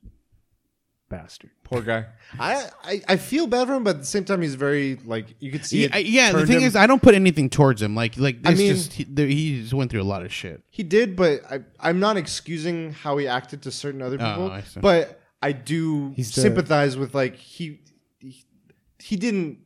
bastard. 1.10 1.50
poor 1.64 1.82
guy. 1.82 2.06
I, 2.40 2.66
I 2.84 3.02
I 3.10 3.18
feel 3.18 3.48
bad 3.48 3.68
for 3.68 3.74
him, 3.76 3.84
but 3.84 3.96
at 3.96 4.00
the 4.02 4.06
same 4.06 4.24
time, 4.24 4.42
he's 4.42 4.56
very 4.56 4.96
like 5.06 5.36
you 5.40 5.52
could 5.52 5.66
see. 5.66 5.82
Yeah, 5.82 5.88
it 5.88 5.96
I- 5.96 5.98
yeah 6.00 6.32
the 6.32 6.38
turned 6.40 6.48
thing 6.48 6.58
him- 6.62 6.68
is, 6.68 6.76
I 6.76 6.88
don't 6.88 7.02
put 7.02 7.16
anything 7.16 7.50
towards 7.50 7.82
him. 7.82 7.96
Like, 7.96 8.18
like 8.18 8.38
I 8.46 8.52
this 8.52 8.60
mean- 8.60 8.74
just 8.76 8.94
he, 8.94 9.04
there, 9.06 9.28
he 9.28 9.62
just 9.62 9.74
went 9.74 9.92
through 9.92 10.02
a 10.02 10.04
lot 10.04 10.24
of 10.24 10.32
shit. 10.34 10.64
He 10.70 10.84
did, 10.84 11.16
but 11.16 11.42
I, 11.52 11.60
I'm 11.80 12.00
not 12.00 12.16
excusing 12.18 12.94
how 12.94 13.18
he 13.18 13.28
acted 13.28 13.64
to 13.64 13.72
certain 13.72 14.02
other 14.02 14.18
Oh, 14.20 14.26
people. 14.30 14.52
I 14.52 14.62
see. 14.62 14.80
but 14.80 15.20
I 15.42 15.52
do 15.54 16.12
He's 16.16 16.34
the- 16.34 16.42
sympathize 16.42 16.98
with 16.98 17.14
like 17.16 17.36
he, 17.36 17.82
he- 18.20 18.46
he 19.00 19.16
didn't 19.16 19.60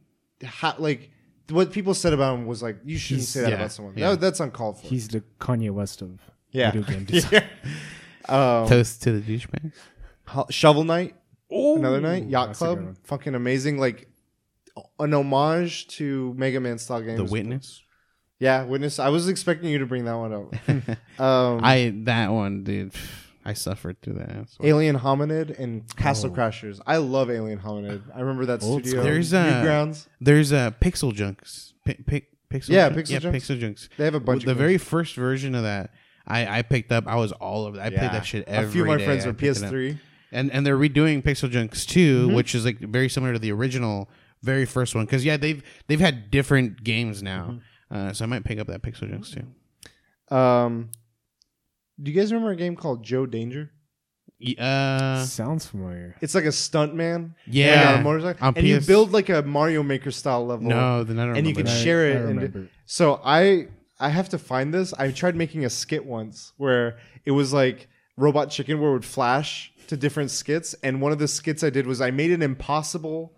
ha- 0.46 0.76
like 0.80 1.10
what 1.50 1.72
people 1.72 1.94
said 1.94 2.14
about 2.14 2.36
him 2.36 2.46
was 2.46 2.62
like 2.64 2.78
you 2.86 2.98
shouldn't 2.98 3.22
He's- 3.22 3.30
say 3.30 3.42
that 3.42 3.50
yeah, 3.50 3.56
about 3.56 3.72
someone. 3.72 3.94
yeah. 3.98 4.12
That- 4.12 4.22
that's 4.22 4.40
uncalled 4.40 4.80
for. 4.80 4.88
He's 4.88 5.08
the 5.08 5.24
Kanye 5.40 5.72
West 5.72 6.02
of 6.02 6.20
yeah. 6.52 6.72
video 6.72 6.88
game 6.88 7.04
design. 7.06 7.44
Um, 8.30 8.68
Toast 8.68 9.04
to 9.04 9.20
the 9.20 9.22
douchebag. 9.38 9.72
Ho- 10.28 10.48
Shovel 10.50 10.86
Knight, 10.86 11.16
another 11.52 12.00
night, 12.00 12.26
Yacht 12.28 12.48
that's 12.50 12.62
a 12.62 12.66
good 12.66 12.74
Club, 12.76 12.86
one. 12.86 12.98
fucking 13.04 13.36
amazing. 13.36 13.78
Like 13.78 14.08
an 15.00 15.14
homage 15.14 15.88
to 15.98 16.34
Mega 16.38 16.60
Man 16.60 16.78
style 16.78 17.02
games. 17.02 17.18
The 17.18 17.26
Witness. 17.26 17.82
Yeah, 18.40 18.64
Witness. 18.64 19.00
I 19.00 19.10
was 19.10 19.28
expecting 19.28 19.70
you 19.70 19.80
to 19.80 19.86
bring 19.86 20.06
that 20.06 20.16
one 20.16 20.34
up. 20.34 21.20
um, 21.20 21.60
I 21.64 21.94
that 22.06 22.32
one, 22.32 22.64
dude. 22.64 22.94
I 23.46 23.54
suffered 23.54 24.02
through 24.02 24.14
that. 24.16 24.48
Alien 24.64 25.00
Hominid 25.00 25.60
and 25.60 25.84
Castle 25.98 26.32
Oh. 26.32 26.34
Crashers. 26.34 26.80
I 26.88 26.98
love 26.98 27.30
Alien 27.30 27.60
Hominid. 27.60 28.02
I 28.16 28.22
remember 28.22 28.46
that 28.46 28.64
Old 28.64 28.82
studio. 28.84 29.02
school. 29.02 29.04
There's 29.04 29.34
a- 29.34 29.38
Newgrounds. 29.38 30.08
There's 30.22 30.54
uh, 30.54 30.72
Pixel 30.80 31.14
Junks. 31.14 31.74
Pi 31.86 31.98
Pi- 32.08 32.22
Pixel 32.50 32.70
Yeah, 32.70 32.90
Junks? 32.90 33.10
Pixel 33.10 33.14
yeah, 33.14 33.20
Junks. 33.20 33.38
Pixel 33.50 33.60
Junks. 33.60 33.90
They 33.98 34.06
have 34.06 34.16
a 34.16 34.20
bunch 34.20 34.46
the 34.46 34.52
of 34.52 34.58
very 34.58 34.78
first 34.78 35.16
version 35.16 35.56
of 35.56 35.64
that. 35.64 35.92
I, 36.26 36.60
I 36.60 36.62
picked 36.62 36.92
up. 36.94 37.06
I 37.08 37.16
was 37.16 37.32
all 37.34 37.66
of 37.66 37.74
that. 37.76 37.88
I 37.88 37.90
played 37.90 38.12
that 38.12 38.26
shit 38.26 38.48
every 38.48 38.70
A 38.70 38.72
few 38.72 38.82
of 38.84 38.88
my 38.88 38.98
day. 38.98 39.06
friends 39.06 39.26
I 39.26 39.28
were 39.28 39.34
picked 39.34 39.58
it 39.58 39.64
up. 39.64 39.72
PS3. 39.74 40.00
and 40.32 40.52
and 40.52 40.66
they're 40.66 40.78
redoing 40.78 41.22
Pixel 41.22 41.50
Junks 41.50 41.86
2 41.86 42.28
Mm-hmm. 42.28 42.36
which 42.36 42.56
is 42.56 42.64
like 42.64 42.80
very 42.80 43.10
similar 43.10 43.34
to 43.34 43.40
the 43.40 43.52
original, 43.52 44.10
very 44.42 44.66
first 44.66 44.96
one. 44.96 45.04
Because 45.04 45.26
yeah, 45.26 45.36
they've 45.36 45.62
they've 45.88 46.00
had 46.00 46.32
different 46.32 46.84
games 46.86 47.22
now. 47.22 47.60
Mm-hmm. 47.92 47.96
Uh, 48.08 48.14
so 48.14 48.24
I 48.24 48.28
might 48.28 48.46
pick 48.46 48.58
up 48.58 48.68
that 48.68 48.82
Pixel 48.82 49.10
Junks 49.10 49.32
too. 49.32 50.36
Um, 50.36 50.90
do 52.02 52.12
you 52.12 52.18
guys 52.20 52.32
remember 52.32 52.52
a 52.52 52.56
game 52.56 52.76
called 52.76 53.04
Joe 53.04 53.26
Danger? 53.26 53.72
Y- 54.40 54.56
Uh, 54.62 55.24
Sounds 55.26 55.66
familiar. 55.66 56.16
It's 56.22 56.36
like 56.36 56.46
a 56.46 56.52
stunt 56.52 56.94
man. 56.96 57.36
Yeah. 57.48 57.94
on 57.94 58.00
a 58.00 58.04
motorcycle, 58.04 58.48
On 58.48 58.54
and 58.58 58.68
you 58.68 58.80
PS 58.80 58.88
build 58.88 59.12
like 59.12 59.30
a 59.30 59.42
Mario 59.44 59.84
Maker 59.84 60.12
style 60.12 60.46
level. 60.46 60.68
no, 60.68 61.04
then 61.04 61.18
I 61.20 61.26
don't 61.26 61.38
and 61.38 61.48
you 61.48 61.54
remember 61.54 61.70
can 61.70 61.78
that. 61.78 61.84
share 61.84 62.02
I 62.02 62.10
it. 62.10 62.16
and 62.18 62.28
remember. 62.42 62.70
so 62.86 63.22
I 63.24 63.68
I 64.00 64.10
have 64.10 64.30
to 64.30 64.38
find 64.38 64.74
this. 64.74 64.94
I 64.94 65.12
tried 65.12 65.36
making 65.36 65.64
a 65.66 65.70
skit 65.70 66.06
once 66.06 66.52
where 66.58 66.98
it 67.26 67.32
was 67.32 67.54
like 67.54 67.88
Robot 68.18 68.50
Chicken 68.50 68.80
where 68.82 68.90
it 68.90 68.94
would 68.94 69.06
flash 69.06 69.72
to 69.88 69.96
different 69.96 70.32
skits, 70.32 70.74
and 70.84 71.00
one 71.02 71.12
of 71.12 71.20
the 71.20 71.28
skits 71.28 71.64
I 71.64 71.70
did 71.70 71.88
was 71.88 72.02
I 72.02 72.12
made 72.12 72.32
an 72.32 72.42
impossible 72.42 73.34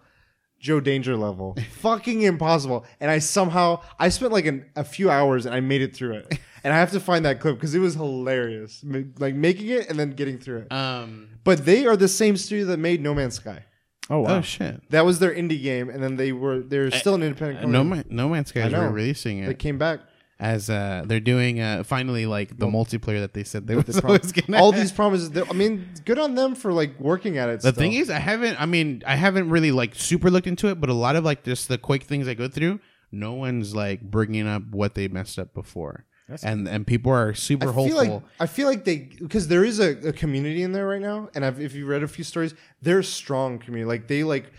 Joe 0.59 0.79
Danger 0.79 1.15
level, 1.15 1.55
fucking 1.79 2.21
impossible, 2.23 2.85
and 2.99 3.11
I 3.11 3.19
somehow 3.19 3.81
I 3.99 4.09
spent 4.09 4.31
like 4.31 4.45
an, 4.45 4.65
a 4.75 4.83
few 4.83 5.09
hours 5.09 5.45
and 5.45 5.53
I 5.53 5.59
made 5.59 5.81
it 5.81 5.95
through 5.95 6.13
it, 6.15 6.39
and 6.63 6.73
I 6.73 6.77
have 6.77 6.91
to 6.91 6.99
find 6.99 7.25
that 7.25 7.39
clip 7.39 7.55
because 7.55 7.75
it 7.75 7.79
was 7.79 7.95
hilarious, 7.95 8.81
Ma- 8.83 8.99
like 9.19 9.35
making 9.35 9.67
it 9.69 9.89
and 9.89 9.99
then 9.99 10.11
getting 10.11 10.37
through 10.37 10.59
it. 10.59 10.71
Um. 10.71 11.29
But 11.43 11.63
they 11.65 11.85
are 11.85 11.95
the 11.95 12.07
same 12.07 12.37
studio 12.37 12.65
that 12.65 12.79
made 12.79 13.01
No 13.01 13.13
Man's 13.13 13.35
Sky. 13.35 13.63
Oh 14.09 14.19
wow. 14.21 14.37
Oh 14.37 14.41
shit. 14.41 14.81
That 14.91 15.05
was 15.05 15.19
their 15.19 15.33
indie 15.33 15.61
game, 15.61 15.89
and 15.89 16.01
then 16.03 16.15
they 16.15 16.31
were 16.31 16.59
they're 16.59 16.91
still 16.91 17.15
an 17.15 17.23
independent. 17.23 17.59
Uh, 17.59 17.61
company. 17.63 17.77
No 17.77 17.83
Man, 17.83 18.05
No 18.09 18.29
Man's 18.29 18.49
Sky 18.49 18.61
I 18.61 18.65
is 18.67 18.71
know. 18.73 18.87
releasing 18.87 19.39
it. 19.39 19.45
They 19.45 19.51
it 19.51 19.59
came 19.59 19.77
back. 19.77 19.99
As 20.39 20.69
uh 20.69 21.03
they're 21.05 21.21
doing 21.21 21.61
uh 21.61 21.81
finally 21.83 22.25
like 22.25 22.57
the 22.57 22.65
multiplayer 22.65 23.21
that 23.21 23.33
they 23.33 23.43
said 23.43 23.67
they 23.67 23.75
were 23.75 23.83
was 23.87 24.01
prom- 24.01 24.19
gonna 24.47 24.61
all 24.61 24.71
these 24.71 24.91
promises. 24.91 25.31
I 25.37 25.53
mean, 25.53 25.87
good 26.03 26.19
on 26.19 26.35
them 26.35 26.55
for 26.55 26.73
like 26.73 26.99
working 26.99 27.37
at 27.37 27.47
it. 27.49 27.61
The 27.61 27.71
still. 27.71 27.73
thing 27.73 27.93
is, 27.93 28.09
I 28.09 28.19
haven't. 28.19 28.59
I 28.59 28.65
mean, 28.65 29.01
I 29.07 29.15
haven't 29.15 29.49
really 29.49 29.71
like 29.71 29.95
super 29.95 30.29
looked 30.29 30.47
into 30.47 30.67
it, 30.67 30.81
but 30.81 30.89
a 30.89 30.93
lot 30.93 31.15
of 31.15 31.23
like 31.23 31.43
just 31.43 31.67
the 31.69 31.77
quick 31.77 32.03
things 32.03 32.27
I 32.27 32.33
go 32.33 32.47
through, 32.49 32.79
no 33.11 33.33
one's 33.33 33.73
like 33.73 34.01
bringing 34.01 34.47
up 34.47 34.63
what 34.71 34.93
they 34.95 35.07
messed 35.07 35.39
up 35.39 35.53
before, 35.53 36.05
and 36.43 36.67
and 36.67 36.85
people 36.85 37.13
are 37.13 37.33
super 37.33 37.69
I 37.69 37.71
hopeful. 37.71 37.97
like 37.97 38.21
I 38.39 38.45
feel 38.47 38.67
like 38.67 38.83
they 38.83 39.09
because 39.19 39.47
there 39.47 39.63
is 39.63 39.79
a, 39.79 40.09
a 40.09 40.13
community 40.13 40.63
in 40.63 40.73
there 40.73 40.87
right 40.87 41.01
now, 41.01 41.29
and 41.33 41.45
I've, 41.45 41.61
if 41.61 41.73
you 41.75 41.85
read 41.85 42.03
a 42.03 42.09
few 42.09 42.25
stories, 42.25 42.53
they're 42.81 42.99
a 42.99 43.03
strong 43.03 43.57
community. 43.57 43.87
Like 43.87 44.09
they 44.09 44.23
like 44.25 44.51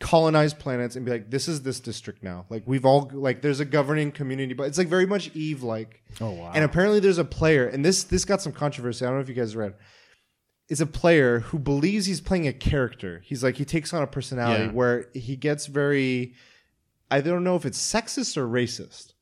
colonize 0.00 0.54
planets 0.54 0.96
and 0.96 1.04
be 1.04 1.12
like, 1.12 1.30
this 1.30 1.46
is 1.46 1.62
this 1.62 1.78
district 1.78 2.22
now. 2.22 2.46
Like 2.48 2.62
we've 2.66 2.84
all 2.86 3.10
like 3.12 3.42
there's 3.42 3.60
a 3.60 3.64
governing 3.64 4.10
community, 4.12 4.54
but 4.54 4.64
it's 4.66 4.78
like 4.78 4.88
very 4.88 5.06
much 5.06 5.30
Eve 5.34 5.62
like. 5.62 6.02
Oh 6.20 6.30
wow. 6.32 6.52
And 6.54 6.64
apparently 6.64 7.00
there's 7.00 7.18
a 7.18 7.24
player, 7.24 7.66
and 7.66 7.84
this 7.84 8.04
this 8.04 8.24
got 8.24 8.40
some 8.42 8.52
controversy. 8.52 9.04
I 9.04 9.08
don't 9.08 9.18
know 9.18 9.22
if 9.22 9.28
you 9.28 9.34
guys 9.34 9.54
read. 9.54 9.74
Is 10.68 10.80
a 10.80 10.86
player 10.86 11.40
who 11.40 11.58
believes 11.58 12.06
he's 12.06 12.20
playing 12.20 12.46
a 12.46 12.52
character. 12.52 13.20
He's 13.24 13.42
like 13.44 13.56
he 13.56 13.64
takes 13.64 13.92
on 13.92 14.02
a 14.02 14.06
personality 14.06 14.64
Yeah. 14.66 14.70
where 14.72 15.06
he 15.14 15.36
gets 15.36 15.66
very. 15.66 16.34
I 17.10 17.20
don't 17.20 17.42
know 17.44 17.56
if 17.56 17.66
it's 17.66 17.78
sexist 17.78 18.36
or 18.36 18.46
racist, 18.46 19.14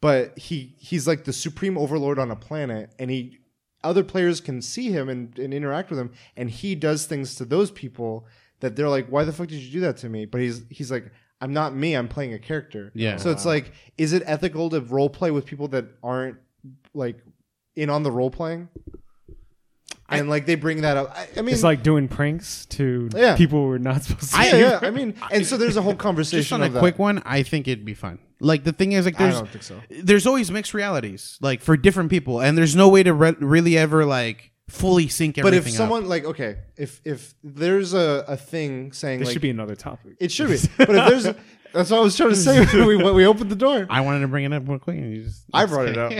but 0.00 0.36
he 0.38 0.74
he's 0.78 1.06
like 1.06 1.24
the 1.24 1.32
supreme 1.32 1.78
overlord 1.78 2.18
on 2.18 2.30
a 2.32 2.36
planet, 2.36 2.90
and 2.98 3.10
he 3.10 3.38
other 3.84 4.02
players 4.02 4.40
can 4.40 4.60
see 4.60 4.90
him 4.90 5.08
and, 5.08 5.38
and 5.38 5.54
interact 5.54 5.88
with 5.88 6.00
him, 6.00 6.10
and 6.36 6.50
he 6.50 6.74
does 6.74 7.06
things 7.06 7.36
to 7.36 7.44
those 7.44 7.70
people 7.70 8.26
that 8.60 8.76
they're 8.76 8.88
like, 8.88 9.08
"Why 9.08 9.24
the 9.24 9.32
fuck 9.32 9.48
did 9.48 9.60
you 9.60 9.70
do 9.70 9.80
that 9.80 9.96
to 9.98 10.08
me?" 10.08 10.24
But 10.26 10.40
he's 10.40 10.62
he's 10.70 10.90
like, 10.90 11.10
"I'm 11.40 11.52
not 11.52 11.74
me. 11.74 11.94
I'm 11.94 12.08
playing 12.08 12.34
a 12.34 12.38
character." 12.38 12.90
Yeah. 12.94 13.16
So 13.16 13.30
it's 13.30 13.44
like, 13.44 13.72
is 13.96 14.12
it 14.12 14.22
ethical 14.26 14.70
to 14.70 14.80
role 14.80 15.08
play 15.10 15.30
with 15.30 15.46
people 15.46 15.68
that 15.68 15.86
aren't 16.02 16.36
like 16.94 17.18
in 17.76 17.90
on 17.90 18.02
the 18.02 18.10
role 18.10 18.30
playing? 18.30 18.68
And 20.10 20.30
like 20.30 20.46
they 20.46 20.54
bring 20.54 20.80
that 20.82 20.96
up. 20.96 21.12
I, 21.14 21.28
I 21.36 21.42
mean, 21.42 21.52
it's 21.54 21.62
like 21.62 21.82
doing 21.82 22.08
pranks 22.08 22.64
to 22.66 23.10
Yeah. 23.14 23.36
people 23.36 23.66
who 23.66 23.72
are 23.72 23.78
not 23.78 24.04
supposed 24.04 24.32
to. 24.32 24.42
yeah, 24.42 24.56
yeah. 24.56 24.78
I 24.82 24.90
mean, 24.90 25.14
and 25.30 25.44
so 25.44 25.58
there's 25.58 25.76
a 25.76 25.82
whole 25.82 25.94
conversation. 25.94 26.38
just 26.40 26.50
conversation 26.50 26.54
on 26.54 26.62
a 26.62 26.66
of 26.68 26.72
that. 26.74 26.80
quick 26.80 26.98
one, 26.98 27.22
I 27.26 27.42
think 27.42 27.68
it'd 27.68 27.84
be 27.84 27.92
fun. 27.92 28.18
Like 28.40 28.64
the 28.64 28.72
thing 28.72 28.92
is, 28.92 29.04
like 29.04 29.20
I 29.20 29.24
there's 29.24 29.34
don't 29.34 29.50
think 29.50 29.64
so. 29.64 29.80
there's 29.90 30.26
always 30.26 30.50
mixed 30.50 30.72
realities, 30.72 31.36
like 31.42 31.60
for 31.60 31.76
different 31.76 32.08
people, 32.08 32.40
and 32.40 32.56
there's 32.56 32.74
no 32.74 32.88
way 32.88 33.02
to 33.02 33.12
re- 33.12 33.36
really 33.38 33.76
ever 33.76 34.06
like 34.06 34.50
fully 34.68 35.08
sync 35.08 35.38
everything. 35.38 35.42
But 35.42 35.56
everything. 35.56 35.74
if 35.74 35.80
up. 35.80 35.84
someone 35.84 36.08
like 36.08 36.24
okay, 36.24 36.58
if 36.76 37.00
if 37.04 37.34
there's 37.42 37.94
a, 37.94 38.24
a 38.28 38.36
thing 38.36 38.92
saying 38.92 39.20
This 39.20 39.28
like 39.28 39.32
should 39.32 39.42
be 39.42 39.50
another 39.50 39.74
topic. 39.74 40.16
it 40.20 40.30
should 40.30 40.48
be, 40.48 40.58
but 40.78 40.90
if 40.90 41.08
there's 41.08 41.36
that's 41.72 41.90
what 41.90 41.98
I 41.98 42.02
was 42.02 42.16
trying 42.16 42.30
to 42.30 42.36
say 42.36 42.64
when 42.64 42.86
we 42.86 42.96
when 42.96 43.14
we 43.14 43.26
opened 43.26 43.50
the 43.50 43.56
door. 43.56 43.86
I 43.90 44.00
wanted 44.00 44.20
to 44.20 44.28
bring 44.28 44.44
it 44.44 44.52
up 44.52 44.68
real 44.68 44.78
quick, 44.78 44.96
and 44.96 45.14
you 45.14 45.24
just 45.24 45.44
I 45.52 45.66
brought 45.66 45.88
it 45.88 45.98
up. 45.98 46.12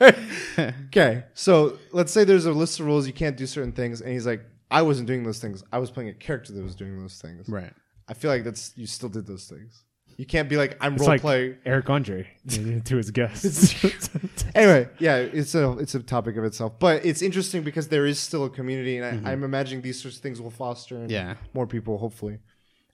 okay, 0.86 1.24
so 1.34 1.78
let's 1.92 2.12
say 2.12 2.24
there's 2.24 2.46
a 2.46 2.52
list 2.52 2.80
of 2.80 2.86
rules 2.86 3.06
you 3.06 3.12
can't 3.12 3.36
do 3.36 3.46
certain 3.46 3.72
things, 3.72 4.00
and 4.00 4.12
he's 4.12 4.26
like, 4.26 4.44
I 4.70 4.82
wasn't 4.82 5.06
doing 5.06 5.24
those 5.24 5.38
things. 5.38 5.62
I 5.72 5.78
was 5.78 5.90
playing 5.90 6.10
a 6.10 6.14
character 6.14 6.52
that 6.52 6.62
was 6.62 6.74
doing 6.74 7.00
those 7.00 7.20
things. 7.20 7.48
right. 7.48 7.72
I 8.08 8.14
feel 8.14 8.30
like 8.30 8.42
that's 8.42 8.72
you 8.76 8.86
still 8.86 9.08
did 9.08 9.26
those 9.26 9.44
things. 9.44 9.84
You 10.20 10.26
can't 10.26 10.50
be 10.50 10.58
like 10.58 10.76
I'm 10.82 10.92
It's 10.94 11.00
role 11.00 11.08
like 11.08 11.20
play. 11.22 11.56
Eric 11.64 11.88
Andre 11.88 12.28
to 12.84 12.96
his 12.96 13.10
guests. 13.10 13.74
Anyway, 14.54 14.88
yeah, 14.98 15.16
it's 15.16 15.54
a 15.54 15.78
it's 15.78 15.94
a 15.94 16.00
topic 16.00 16.36
of 16.36 16.44
itself, 16.44 16.78
but 16.78 17.06
it's 17.06 17.22
interesting 17.22 17.62
because 17.62 17.86
there 17.88 18.04
is 18.04 18.18
still 18.18 18.44
a 18.44 18.50
community, 18.50 18.98
and 18.98 19.26
I, 19.26 19.30
I'm 19.32 19.44
imagining 19.44 19.80
these 19.80 20.02
sorts 20.02 20.16
of 20.18 20.22
things 20.22 20.40
will 20.42 20.50
foster 20.50 21.06
Yeah. 21.08 21.36
more 21.54 21.66
people, 21.66 21.96
hopefully. 21.98 22.38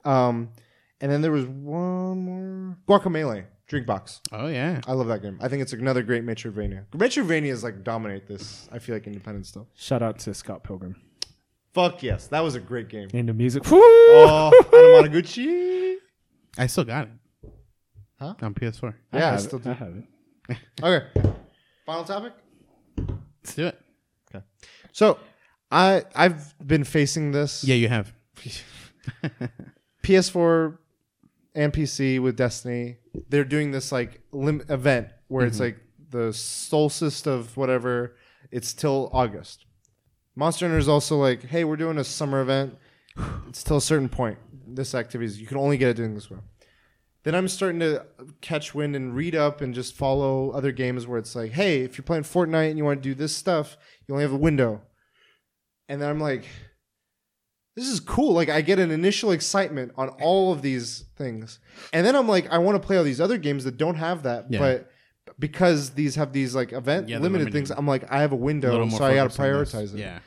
Um, 0.04 0.50
and 1.00 1.10
then 1.10 1.20
there 1.22 1.32
was 1.32 1.46
one 1.46 2.18
more 2.18 2.76
Guacamelee 2.86 3.44
Drink 3.66 3.86
Box. 3.86 4.20
Oh 4.30 4.46
yeah. 4.46 4.80
I 4.86 4.92
love 4.92 5.08
that 5.08 5.22
game. 5.22 5.38
I 5.40 5.48
think 5.48 5.62
it's 5.62 5.72
another 5.72 6.02
great 6.04 6.24
Metroidvania. 6.24 6.84
Metroidvania 6.92 7.50
is 7.50 7.64
like 7.64 7.82
dominate 7.82 8.28
this. 8.28 8.68
I 8.70 8.78
feel 8.78 8.94
like 8.94 9.06
independent 9.08 9.46
stuff. 9.46 9.66
Shout 9.74 10.02
out 10.02 10.18
to 10.20 10.32
Scott 10.34 10.62
Pilgrim 10.62 10.94
Fuck 11.74 12.02
yes, 12.02 12.28
that 12.28 12.40
was 12.44 12.54
a 12.54 12.60
great 12.60 12.88
game. 12.88 13.08
and 13.12 13.28
the 13.28 13.34
music. 13.34 13.62
Oh, 13.66 14.50
Anamanaguchi. 14.72 15.65
I 16.58 16.66
still 16.66 16.84
got 16.84 17.08
it. 17.08 17.50
Huh? 18.18 18.34
On 18.40 18.54
PS4. 18.54 18.94
I 19.12 19.18
Yeah, 19.18 19.28
I 19.28 19.30
have 19.32 19.40
still 19.40 19.58
it. 19.58 19.64
do. 19.64 19.70
I 19.70 19.74
have 19.74 19.96
it. 19.96 20.04
Okay, 20.82 21.06
final 21.84 22.04
topic. 22.04 22.32
Let's 22.96 23.54
do 23.56 23.66
it. 23.66 23.80
Okay. 24.30 24.44
So, 24.92 25.18
I 25.72 26.04
I've 26.14 26.54
been 26.64 26.84
facing 26.84 27.32
this. 27.32 27.64
Yeah, 27.64 27.74
you 27.74 27.88
have. 27.88 28.12
PS4 30.04 30.78
and 31.56 31.72
PC 31.72 32.20
with 32.20 32.36
Destiny, 32.36 32.98
they're 33.28 33.44
doing 33.44 33.72
this 33.72 33.90
like 33.90 34.20
lim- 34.30 34.62
event 34.68 35.08
where 35.26 35.46
it's 35.46 35.56
mm-hmm. 35.56 35.64
like 35.64 35.78
the 36.10 36.32
solstice 36.32 37.26
of 37.26 37.56
whatever. 37.56 38.14
It's 38.52 38.72
till 38.72 39.10
August. 39.12 39.66
Monster 40.36 40.66
Hunter 40.66 40.78
is 40.78 40.88
also 40.88 41.16
like, 41.16 41.42
hey, 41.42 41.64
we're 41.64 41.76
doing 41.76 41.98
a 41.98 42.04
summer 42.04 42.40
event. 42.40 42.76
It's 43.48 43.64
till 43.64 43.78
a 43.78 43.82
certain 43.82 44.08
point. 44.08 44.38
This 44.66 44.94
activity 44.94 45.26
is 45.26 45.40
you 45.40 45.46
can 45.46 45.56
only 45.58 45.76
get 45.78 45.88
it 45.90 45.94
doing 45.96 46.14
this 46.14 46.30
way. 46.30 46.38
Then 47.22 47.34
I'm 47.34 47.48
starting 47.48 47.80
to 47.80 48.06
catch 48.40 48.74
wind 48.74 48.94
and 48.94 49.14
read 49.14 49.34
up 49.34 49.60
and 49.60 49.74
just 49.74 49.94
follow 49.96 50.50
other 50.50 50.70
games 50.70 51.06
where 51.06 51.18
it's 51.18 51.34
like, 51.34 51.52
hey, 51.52 51.80
if 51.80 51.98
you're 51.98 52.04
playing 52.04 52.22
Fortnite 52.22 52.68
and 52.70 52.78
you 52.78 52.84
want 52.84 53.02
to 53.02 53.08
do 53.08 53.14
this 53.14 53.34
stuff, 53.34 53.76
you 54.06 54.14
only 54.14 54.22
have 54.22 54.32
a 54.32 54.36
window. 54.36 54.82
And 55.88 56.00
then 56.00 56.08
I'm 56.08 56.20
like, 56.20 56.44
this 57.74 57.88
is 57.88 57.98
cool. 58.00 58.32
Like 58.32 58.48
I 58.48 58.60
get 58.60 58.78
an 58.78 58.90
initial 58.92 59.32
excitement 59.32 59.92
on 59.96 60.08
all 60.20 60.52
of 60.52 60.62
these 60.62 61.04
things, 61.16 61.58
and 61.92 62.06
then 62.06 62.16
I'm 62.16 62.26
like, 62.28 62.48
I 62.50 62.58
want 62.58 62.80
to 62.80 62.86
play 62.86 62.96
all 62.96 63.04
these 63.04 63.20
other 63.20 63.36
games 63.38 63.64
that 63.64 63.76
don't 63.76 63.96
have 63.96 64.22
that, 64.22 64.46
Yeah. 64.50 64.58
but 64.60 64.90
because 65.38 65.90
these 65.90 66.14
have 66.14 66.32
these 66.32 66.54
like 66.54 66.72
event 66.72 67.08
Yeah, 67.08 67.18
limited 67.18 67.46
limited. 67.46 67.52
things, 67.52 67.70
I'm 67.70 67.86
like, 67.86 68.10
I 68.10 68.20
have 68.20 68.32
a 68.32 68.36
A 68.36 68.38
window, 68.38 68.84
more 68.86 68.98
so 68.98 69.04
I 69.04 69.14
got 69.14 69.30
to 69.30 69.36
focused 69.36 69.74
on 69.74 69.82
this. 69.82 69.92
prioritize 69.92 69.94
it. 69.94 69.98
Yeah. 70.00 70.18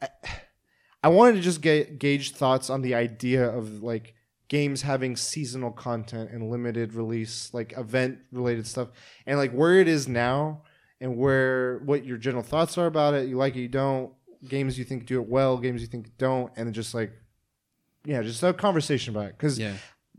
I 0.00 0.08
wanted 1.04 1.34
to 1.36 1.40
just 1.40 1.60
get 1.60 1.98
gauge 1.98 2.32
thoughts 2.32 2.68
on 2.70 2.82
the 2.82 2.94
idea 2.94 3.48
of 3.48 3.82
like 3.82 4.14
games 4.48 4.82
having 4.82 5.16
seasonal 5.16 5.70
content 5.70 6.30
and 6.30 6.50
limited 6.50 6.94
release, 6.94 7.52
like 7.52 7.72
event 7.76 8.18
related 8.32 8.66
stuff, 8.66 8.88
and 9.26 9.38
like 9.38 9.52
where 9.52 9.80
it 9.80 9.88
is 9.88 10.08
now 10.08 10.62
and 11.00 11.16
where 11.16 11.78
what 11.84 12.04
your 12.04 12.16
general 12.16 12.42
thoughts 12.42 12.76
are 12.78 12.86
about 12.86 13.14
it. 13.14 13.28
You 13.28 13.36
like 13.36 13.56
it, 13.56 13.60
you 13.60 13.68
don't. 13.68 14.12
Games 14.48 14.78
you 14.78 14.84
think 14.84 15.06
do 15.06 15.20
it 15.20 15.28
well, 15.28 15.58
games 15.58 15.80
you 15.80 15.86
think 15.88 16.16
don't, 16.18 16.52
and 16.56 16.72
just 16.74 16.94
like 16.94 17.12
yeah, 18.04 18.22
just 18.22 18.42
a 18.42 18.52
conversation 18.52 19.14
about 19.14 19.30
it 19.30 19.36
because 19.36 19.58
Yeah. 19.58 19.74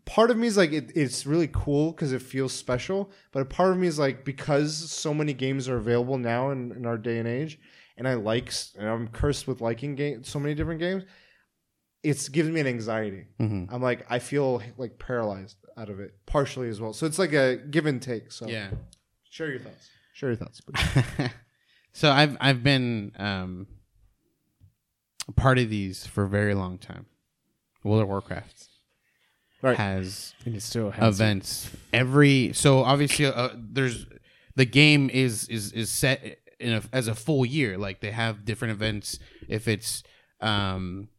part 0.06 0.30
of 0.30 0.38
me 0.38 0.48
is 0.48 0.58
like 0.58 0.74
it, 0.74 0.91
it's 0.95 1.26
really 1.26 1.48
cool 1.48 1.91
because 1.91 2.12
it 2.12 2.22
feels 2.22 2.52
special, 2.54 3.10
but 3.32 3.41
a 3.41 3.45
part 3.45 3.72
of 3.72 3.78
me 3.78 3.88
is 3.88 3.98
like 3.98 4.26
because 4.26 4.76
so 4.91 5.14
many 5.14 5.34
games 5.34 5.70
are 5.70 5.78
available 5.78 6.18
now 6.18 6.49
in, 6.52 6.72
in 6.74 6.86
our 6.86 6.98
day 6.98 7.18
and 7.20 7.28
age, 7.28 7.60
and 7.98 8.07
I 8.07 8.14
like 8.14 8.53
and 8.78 8.88
I'm 8.88 9.07
cursed 9.10 9.48
with 9.48 9.60
liking 9.61 9.95
game 9.95 10.24
so 10.24 10.40
many 10.40 10.53
different 10.56 10.80
games. 10.80 11.03
It's 12.03 12.30
giving 12.30 12.53
me 12.53 12.61
an 12.61 12.68
anxiety. 12.68 13.26
Mhm. 13.40 13.68
I'm 13.72 13.82
like 13.82 14.06
I 14.10 14.19
feel 14.19 14.61
like 14.78 14.99
paralyzed 14.99 15.57
out 15.78 15.90
of 15.90 15.99
it 15.99 16.14
partially 16.26 16.69
as 16.69 16.80
well. 16.80 16.94
So 16.94 17.06
it's 17.06 17.19
like 17.19 17.34
a 17.34 17.57
give 17.57 17.86
and 17.86 18.02
take. 18.02 18.32
So 18.32 18.48
Yeah. 18.48 18.72
share 19.30 19.49
your 19.49 19.60
thoughts. 19.60 19.90
Share 20.14 20.30
your 20.30 20.36
thoughts. 20.38 20.61
so 21.94 22.11
I've 22.11 22.38
I've 22.40 22.64
been 22.64 23.11
um, 23.18 23.68
a 25.28 25.32
part 25.34 25.60
of 25.60 25.69
these 25.69 26.06
for 26.07 26.24
a 26.24 26.30
very 26.30 26.53
long 26.53 26.78
time. 26.78 27.06
World 27.84 28.02
of 28.03 28.07
Warcraft 28.10 28.69
Right. 29.61 29.78
has 29.78 30.34
And 30.45 30.56
it 30.56 30.61
still 30.61 30.91
has 30.91 31.15
events 31.15 31.69
every. 31.91 32.53
So 32.53 32.84
obviously, 32.84 33.26
uh, 33.26 33.49
there's 33.56 34.06
the 34.56 34.65
game 34.65 35.10
is 35.10 35.48
is 35.49 35.72
is 35.74 35.90
set 35.90 36.40
in 36.59 36.73
a, 36.73 36.81
as 36.91 37.07
a 37.07 37.15
full 37.15 37.45
year. 37.45 37.77
Like 37.77 38.01
they 38.01 38.11
have 38.11 38.45
different 38.45 38.73
events. 38.73 39.19
If 39.47 39.67
it's 39.67 40.03
um, 40.41 41.09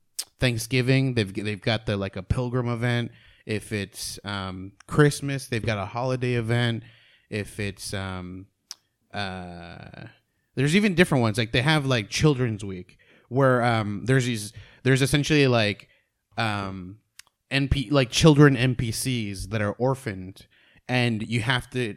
Thanksgiving, 0.41 1.15
they've 1.15 1.33
they've 1.33 1.61
got 1.61 1.87
the 1.87 1.97
like 1.97 2.17
a 2.17 2.23
pilgrim 2.23 2.69
event. 2.69 3.13
If 3.47 3.73
it's 3.73 4.19
um, 4.25 4.73
Christmas, 4.87 5.49
they've 5.49 5.65
got 5.65 5.79
a 5.79 5.87
holiday 5.87 6.35
event. 6.35 6.83
If 7.31 7.59
it's 7.59 7.95
um, 7.95 8.47
uh, 9.13 10.07
there's 10.55 10.77
even 10.77 10.95
different 10.95 11.23
ones. 11.23 11.39
Like 11.39 11.53
they 11.53 11.63
have 11.63 11.87
like 11.87 12.11
Children's 12.11 12.65
Week, 12.65 12.99
where 13.29 13.63
um, 13.63 14.03
there's 14.05 14.27
these 14.27 14.53
there's 14.83 15.03
essentially 15.03 15.47
like 15.47 15.89
um, 16.37 16.99
NP 17.51 17.91
like 17.93 18.11
children 18.11 18.57
NPCs 18.57 19.51
that 19.51 19.63
are 19.63 19.73
orphaned, 19.73 20.47
and 20.89 21.27
you 21.27 21.41
have 21.41 21.71
to 21.71 21.97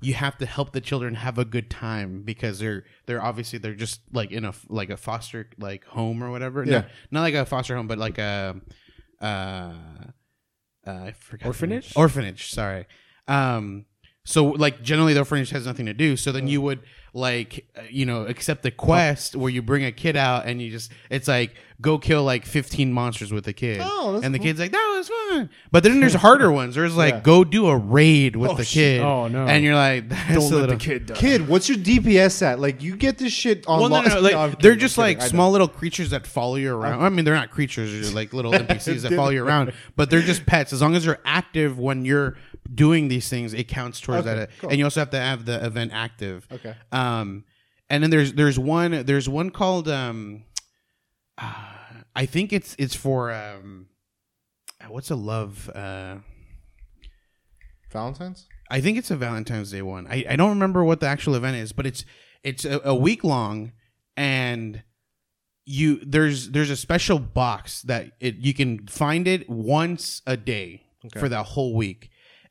you 0.00 0.14
have 0.14 0.38
to 0.38 0.46
help 0.46 0.72
the 0.72 0.80
children 0.80 1.14
have 1.14 1.38
a 1.38 1.44
good 1.44 1.70
time 1.70 2.22
because 2.22 2.58
they're 2.58 2.84
they're 3.06 3.22
obviously 3.22 3.58
they're 3.58 3.74
just 3.74 4.00
like 4.12 4.30
in 4.30 4.44
a 4.44 4.54
like 4.68 4.90
a 4.90 4.96
foster 4.96 5.48
like 5.58 5.84
home 5.84 6.22
or 6.22 6.30
whatever. 6.30 6.64
No, 6.64 6.72
Yeah. 6.78 6.84
not 7.10 7.20
like 7.22 7.34
a 7.34 7.44
foster 7.44 7.76
home, 7.76 7.86
but 7.86 7.98
like 7.98 8.18
a 8.18 8.56
uh, 9.20 9.24
uh 9.24 9.74
I 10.86 11.12
forgot 11.12 11.46
Orphanage? 11.46 11.92
Orphanage, 11.96 12.50
sorry. 12.52 12.86
Um 13.28 13.86
so 14.24 14.46
like 14.46 14.82
generally 14.82 15.12
the 15.12 15.20
orphanage 15.20 15.50
has 15.50 15.66
nothing 15.66 15.86
to 15.86 15.94
do. 15.94 16.16
So 16.16 16.32
then 16.32 16.46
you 16.48 16.60
would 16.62 16.80
like 17.12 17.66
uh, 17.76 17.82
you 17.90 18.06
know 18.06 18.22
accept 18.24 18.62
the 18.62 18.70
quest 18.70 19.34
where 19.36 19.50
you 19.50 19.62
bring 19.62 19.84
a 19.84 19.92
kid 19.92 20.16
out 20.16 20.46
and 20.46 20.60
you 20.62 20.70
just 20.70 20.92
it's 21.10 21.26
like 21.28 21.54
go 21.80 21.98
kill 21.98 22.22
like 22.24 22.44
15 22.44 22.92
monsters 22.92 23.32
with 23.32 23.44
the 23.44 23.52
kid. 23.54 23.80
Oh, 23.82 24.12
that's 24.12 24.24
and 24.24 24.34
the 24.34 24.38
cool. 24.38 24.44
kid's 24.48 24.60
like 24.60 24.70
that 24.72 24.94
was 24.96 25.08
fun. 25.08 25.50
But 25.72 25.82
then 25.82 25.98
there's 26.00 26.14
harder 26.14 26.52
ones. 26.60 26.74
There's 26.74 26.94
like 26.94 27.14
Yeah. 27.14 27.20
go 27.20 27.42
do 27.42 27.68
a 27.68 27.76
raid 27.76 28.36
with 28.36 28.50
Oh, 28.50 28.54
the 28.54 28.64
shit. 28.64 28.98
kid. 28.98 29.00
Oh, 29.00 29.28
no. 29.28 29.46
And 29.46 29.64
you're 29.64 29.74
like 29.74 30.08
that's 30.08 30.28
Don't 30.34 30.36
a 30.36 30.40
let 30.42 30.50
little 30.52 30.76
the 30.76 30.84
kid 30.84 31.06
die. 31.06 31.14
Kid, 31.14 31.48
what's 31.48 31.68
your 31.68 31.78
DPS 31.78 32.42
at? 32.42 32.60
Like 32.60 32.82
you 32.82 32.96
get 32.96 33.18
this 33.18 33.32
shit 33.32 33.66
on. 33.66 33.80
well, 33.80 33.88
no, 33.88 34.02
no, 34.02 34.14
no, 34.14 34.20
like, 34.20 34.34
I'm 34.34 34.50
they're 34.60 34.72
kidding, 34.72 34.78
just 34.78 34.98
I'm 34.98 35.02
like 35.04 35.18
kidding. 35.18 35.30
Small 35.30 35.50
little 35.50 35.68
creatures 35.68 36.10
that 36.10 36.26
follow 36.26 36.56
you 36.56 36.74
around. 36.74 37.02
I 37.02 37.08
mean, 37.08 37.24
they're 37.24 37.34
not 37.34 37.50
creatures; 37.50 37.92
they're 38.08 38.14
like 38.14 38.32
little 38.34 38.52
NPCs 38.52 39.02
that 39.02 39.14
follow 39.14 39.30
you 39.30 39.44
around. 39.44 39.72
But 39.96 40.10
they're 40.10 40.20
just 40.20 40.44
pets. 40.46 40.72
As 40.72 40.82
long 40.82 40.94
as 40.94 41.04
you're 41.06 41.18
active 41.24 41.78
when 41.78 42.04
you're 42.04 42.36
doing 42.74 43.08
these 43.08 43.28
things, 43.28 43.52
it 43.54 43.68
counts 43.68 44.00
towards 44.00 44.26
Okay, 44.26 44.36
that. 44.40 44.50
cool. 44.60 44.70
And 44.70 44.78
you 44.78 44.84
also 44.84 45.00
have 45.00 45.10
to 45.10 45.18
have 45.18 45.44
the 45.44 45.64
event 45.64 45.92
active. 45.92 46.46
Okay. 46.52 46.74
Um, 46.92 47.44
and 47.88 48.02
then 48.02 48.10
there's 48.10 48.32
there's 48.34 48.58
one 48.58 49.04
there's 49.04 49.28
one 49.28 49.50
called 49.50 49.88
um, 49.88 50.44
uh, 51.38 51.54
I 52.14 52.26
think 52.26 52.52
it's 52.52 52.76
it's 52.78 52.94
for 52.94 53.32
um, 53.32 53.86
what's 54.88 55.10
a 55.10 55.16
love 55.16 55.68
uh. 55.74 56.16
Valentine's. 57.90 58.46
I 58.70 58.80
think 58.80 58.98
it's 58.98 59.10
a 59.10 59.16
Valentine's 59.16 59.72
Day 59.72 59.82
one. 59.82 60.06
I, 60.06 60.24
I 60.28 60.36
don't 60.36 60.50
remember 60.50 60.84
what 60.84 61.00
the 61.00 61.08
actual 61.08 61.34
event 61.34 61.56
is, 61.56 61.72
but 61.72 61.86
it's 61.86 62.04
it's 62.44 62.64
a, 62.64 62.80
a 62.84 62.94
week 62.94 63.24
long, 63.24 63.72
and 64.16 64.84
you 65.66 66.00
there's 66.04 66.50
there's 66.50 66.70
a 66.70 66.76
special 66.76 67.18
box 67.18 67.82
that 67.82 68.12
it 68.20 68.36
you 68.36 68.54
can 68.54 68.86
find 68.86 69.26
it 69.26 69.48
once 69.50 70.22
a 70.26 70.36
day 70.36 70.84
Okay. 71.06 71.18
for 71.18 71.28
that 71.30 71.44
whole 71.46 71.74
week, 71.74 72.09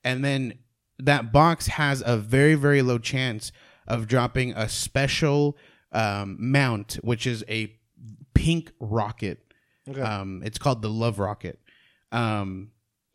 and 0.10 0.24
then 0.26 0.54
that 0.98 1.32
box 1.32 1.68
has 1.68 2.04
a 2.06 2.18
very 2.18 2.56
very 2.56 2.82
low 2.82 2.98
chance 2.98 3.52
of 3.88 4.08
dropping 4.08 4.54
a 4.54 4.68
special 4.70 5.58
um, 5.92 6.38
mount, 6.40 6.94
which 7.02 7.26
is 7.26 7.44
a 7.50 7.74
pink 8.34 8.72
rocket. 8.80 9.40
Okay. 9.90 10.02
Um, 10.02 10.42
it's 10.46 10.58
called 10.60 10.82
the 10.82 10.90
Love 10.90 11.18
Rocket. 11.20 11.60
Um, 12.12 12.72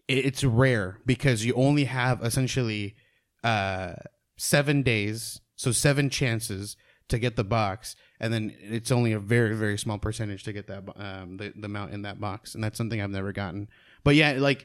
it- 0.09 0.25
it's 0.27 0.43
rare 0.45 0.99
because 1.07 1.45
you 1.45 1.55
only 1.55 1.85
have 1.85 2.23
essentially 2.25 2.97
uh, 3.45 3.95
seven 4.37 4.83
days, 4.83 5.41
so 5.57 5.71
seven 5.73 6.11
chances 6.11 6.77
to 7.09 7.19
get 7.19 7.37
the 7.37 7.45
box, 7.45 7.95
and 8.19 8.33
then 8.33 8.53
it's 8.61 8.91
only 8.91 9.13
a 9.13 9.21
very 9.21 9.55
very 9.55 9.77
small 9.79 9.99
percentage 9.99 10.43
to 10.45 10.53
get 10.53 10.67
that 10.67 10.83
um, 10.97 11.37
the 11.37 11.53
the 11.55 11.69
mount 11.69 11.93
in 11.93 12.03
that 12.03 12.19
box, 12.21 12.55
and 12.55 12.65
that's 12.65 12.79
something 12.79 13.01
I've 13.01 13.11
never 13.11 13.33
gotten. 13.33 13.69
But 14.03 14.15
yeah, 14.17 14.33
like 14.39 14.65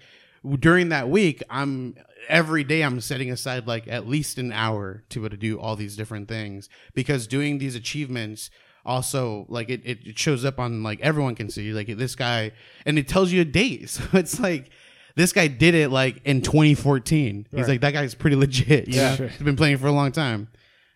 during 0.59 0.89
that 0.89 1.09
week, 1.09 1.43
I'm 1.49 1.95
every 2.27 2.63
day 2.63 2.81
I'm 2.81 3.01
setting 3.01 3.31
aside 3.31 3.67
like 3.67 3.87
at 3.87 4.07
least 4.07 4.37
an 4.37 4.51
hour 4.51 5.03
to 5.09 5.19
be 5.19 5.25
able 5.25 5.31
to 5.31 5.37
do 5.37 5.59
all 5.59 5.75
these 5.75 5.95
different 5.95 6.27
things. 6.27 6.69
Because 6.93 7.27
doing 7.27 7.57
these 7.57 7.75
achievements 7.75 8.49
also 8.85 9.45
like 9.49 9.69
it, 9.69 9.81
it 9.85 10.17
shows 10.17 10.45
up 10.45 10.59
on 10.59 10.83
like 10.83 10.99
everyone 11.01 11.35
can 11.35 11.49
see 11.49 11.73
like 11.73 11.87
this 11.97 12.15
guy 12.15 12.51
and 12.85 12.97
it 12.97 13.07
tells 13.07 13.31
you 13.31 13.41
a 13.41 13.45
date. 13.45 13.89
So 13.89 14.03
it's 14.13 14.39
like 14.39 14.69
this 15.15 15.33
guy 15.33 15.47
did 15.47 15.75
it 15.75 15.89
like 15.89 16.21
in 16.23 16.41
2014 16.41 17.47
he's 17.51 17.67
like 17.67 17.81
that 17.81 17.91
guy's 17.91 18.15
pretty 18.15 18.35
legit. 18.35 18.87
Yeah. 18.87 19.15
Sure. 19.15 19.27
he's 19.27 19.41
been 19.41 19.55
playing 19.55 19.77
for 19.77 19.87
a 19.87 19.91
long 19.91 20.11
time. 20.11 20.47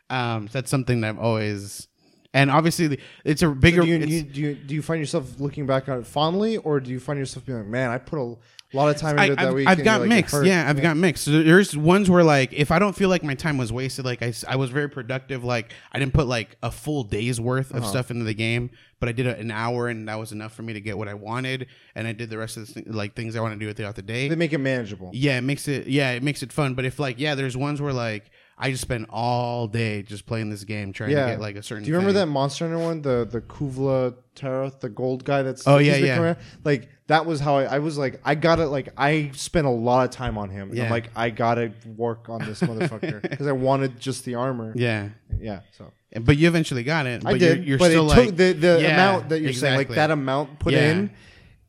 Um 0.10 0.48
so 0.48 0.60
that's 0.60 0.72
something 0.72 1.02
that 1.02 1.10
i've 1.10 1.20
always 1.20 1.88
and 2.34 2.50
obviously 2.50 3.00
it's 3.24 3.42
a 3.42 3.50
bigger 3.50 3.82
do, 3.82 3.88
you, 3.88 3.98
you, 3.98 4.24
do 4.24 4.42
you 4.42 4.56
do 4.56 4.76
you 4.76 4.82
find 4.82 5.00
yourself 5.00 5.40
looking 5.40 5.66
back 5.66 5.88
on 5.88 6.00
it 6.00 6.08
fondly, 6.08 6.58
or 6.58 6.80
do 6.80 6.90
you 6.90 7.00
find 7.00 7.20
yourself 7.20 7.46
being 7.46 7.60
like, 7.60 7.68
"Man, 7.68 7.92
I 7.92 8.00
put 8.00 8.20
a 8.20 8.36
lot 8.78 8.90
of 8.90 8.98
time 8.98 9.20
I, 9.20 9.30
that 9.30 9.40
I've, 9.40 9.54
week"? 9.54 9.68
I've 9.68 9.84
got 9.84 10.02
like, 10.02 10.10
mixed. 10.10 10.44
Yeah, 10.44 10.70
I've 10.70 10.82
got 10.82 10.98
mixed. 10.98 11.26
So 11.26 11.44
there's 11.44 11.76
ones 11.78 12.10
where 12.10 12.24
like 12.24 12.54
if 12.54 12.72
I 12.72 12.80
don't 12.80 12.96
feel 12.96 13.10
like 13.10 13.24
my 13.24 13.36
time 13.36 13.58
was 13.58 13.72
wasted, 13.72 14.06
like 14.06 14.22
I, 14.22 14.34
I 14.48 14.56
was 14.56 14.70
very 14.70 14.90
productive. 14.90 15.44
Like 15.44 15.72
I 15.92 16.00
didn't 16.00 16.14
put 16.14 16.28
like 16.28 16.58
a 16.64 16.72
full 16.72 17.04
day's 17.04 17.40
worth 17.40 17.72
Uh-huh. 17.72 17.84
of 17.84 17.86
stuff 17.90 18.12
into 18.12 18.24
the 18.26 18.34
game, 18.34 18.70
but 19.00 19.10
I 19.10 19.12
did 19.12 19.26
it 19.26 19.40
an 19.40 19.52
hour, 19.52 19.88
and 19.88 20.08
that 20.10 20.20
was 20.20 20.32
enough 20.32 20.54
for 20.54 20.62
me 20.64 20.74
to 20.74 20.82
get 20.82 20.98
what 20.98 21.08
I 21.08 21.14
wanted. 21.14 21.68
And 21.96 22.08
I 22.08 22.14
did 22.14 22.30
the 22.30 22.38
rest 22.38 22.58
of 22.58 22.68
the 22.68 22.74
th- 22.74 22.88
like 22.88 23.16
things 23.16 23.36
I 23.36 23.42
want 23.42 23.60
to 23.60 23.66
do 23.66 23.72
throughout 23.74 23.96
the 23.96 24.02
day. 24.02 24.28
They 24.28 24.36
make 24.36 24.54
it 24.54 24.58
manageable. 24.60 25.12
yeah, 25.14 25.38
it 25.38 25.42
makes 25.42 25.68
it. 25.68 25.88
Yeah, 25.88 26.12
it 26.12 26.24
makes 26.24 26.42
it 26.44 26.52
fun. 26.52 26.74
But 26.74 26.86
if 26.86 27.00
like 27.00 27.20
yeah, 27.20 27.36
there's 27.36 27.56
ones 27.58 27.82
where 27.82 27.94
like 27.94 28.30
I 28.58 28.70
just 28.70 28.82
spend 28.84 29.08
all 29.10 29.68
day 29.68 30.04
just 30.04 30.26
playing 30.28 30.52
this 30.52 30.64
game 30.64 30.94
trying 30.94 31.10
Yeah. 31.10 31.26
to 31.26 31.32
get 31.34 31.40
like 31.42 31.56
a 31.56 31.64
certain. 31.64 31.84
Do 31.84 31.90
you 31.90 31.96
remember 31.96 32.14
thing. 32.14 32.28
that 32.28 32.32
Monster 32.32 32.68
Hunter 32.70 32.84
one, 32.84 33.02
the 33.02 33.28
the 33.30 33.42
Kulve 33.42 34.16
Taroth, 34.36 34.80
the 34.80 34.90
gold 34.90 35.26
guy? 35.26 35.42
That's 35.42 35.68
Oh, 35.68 35.80
yeah, 35.80 35.96
yeah. 35.96 36.36
Like 36.64 36.88
that 37.08 37.26
was 37.26 37.40
how 37.40 37.58
I, 37.58 37.64
I 37.66 37.80
was 37.80 37.98
like, 37.98 38.22
I 38.24 38.36
gotta 38.36 38.66
like, 38.68 38.90
I 38.98 39.32
spent 39.34 39.68
a 39.68 39.70
lot 39.70 40.06
of 40.06 40.12
time 40.12 40.38
on 40.38 40.50
him. 40.50 40.72
And 40.72 40.80
I'm 40.82 40.90
like, 40.90 41.10
I 41.16 41.30
gotta 41.30 41.72
work 41.98 42.30
on 42.30 42.46
this 42.46 42.62
motherfucker 42.62 43.22
because 43.30 43.48
I 43.48 43.52
wanted 43.52 44.00
just 44.00 44.24
the 44.26 44.36
armor. 44.36 44.72
Yeah, 44.76 45.10
Yeah, 45.40 45.62
so 45.78 45.92
but 46.22 46.38
you 46.38 46.48
eventually 46.48 46.84
got 46.84 47.06
it. 47.06 47.24
But 47.24 47.36
I 47.36 47.38
did. 47.38 47.58
You're, 47.60 47.66
you're 47.68 47.78
but 47.80 47.90
still 47.92 48.06
it 48.12 48.16
like 48.16 48.28
took 48.28 48.36
the 48.38 48.54
the 48.54 48.80
Yeah, 48.82 48.94
amount 48.94 49.30
that 49.30 49.42
you're 49.42 49.54
saying, 49.54 49.78
like 49.78 49.90
that 49.90 50.12
amount 50.12 50.60
put 50.60 50.74
Yeah. 50.74 50.92
in. 50.92 51.12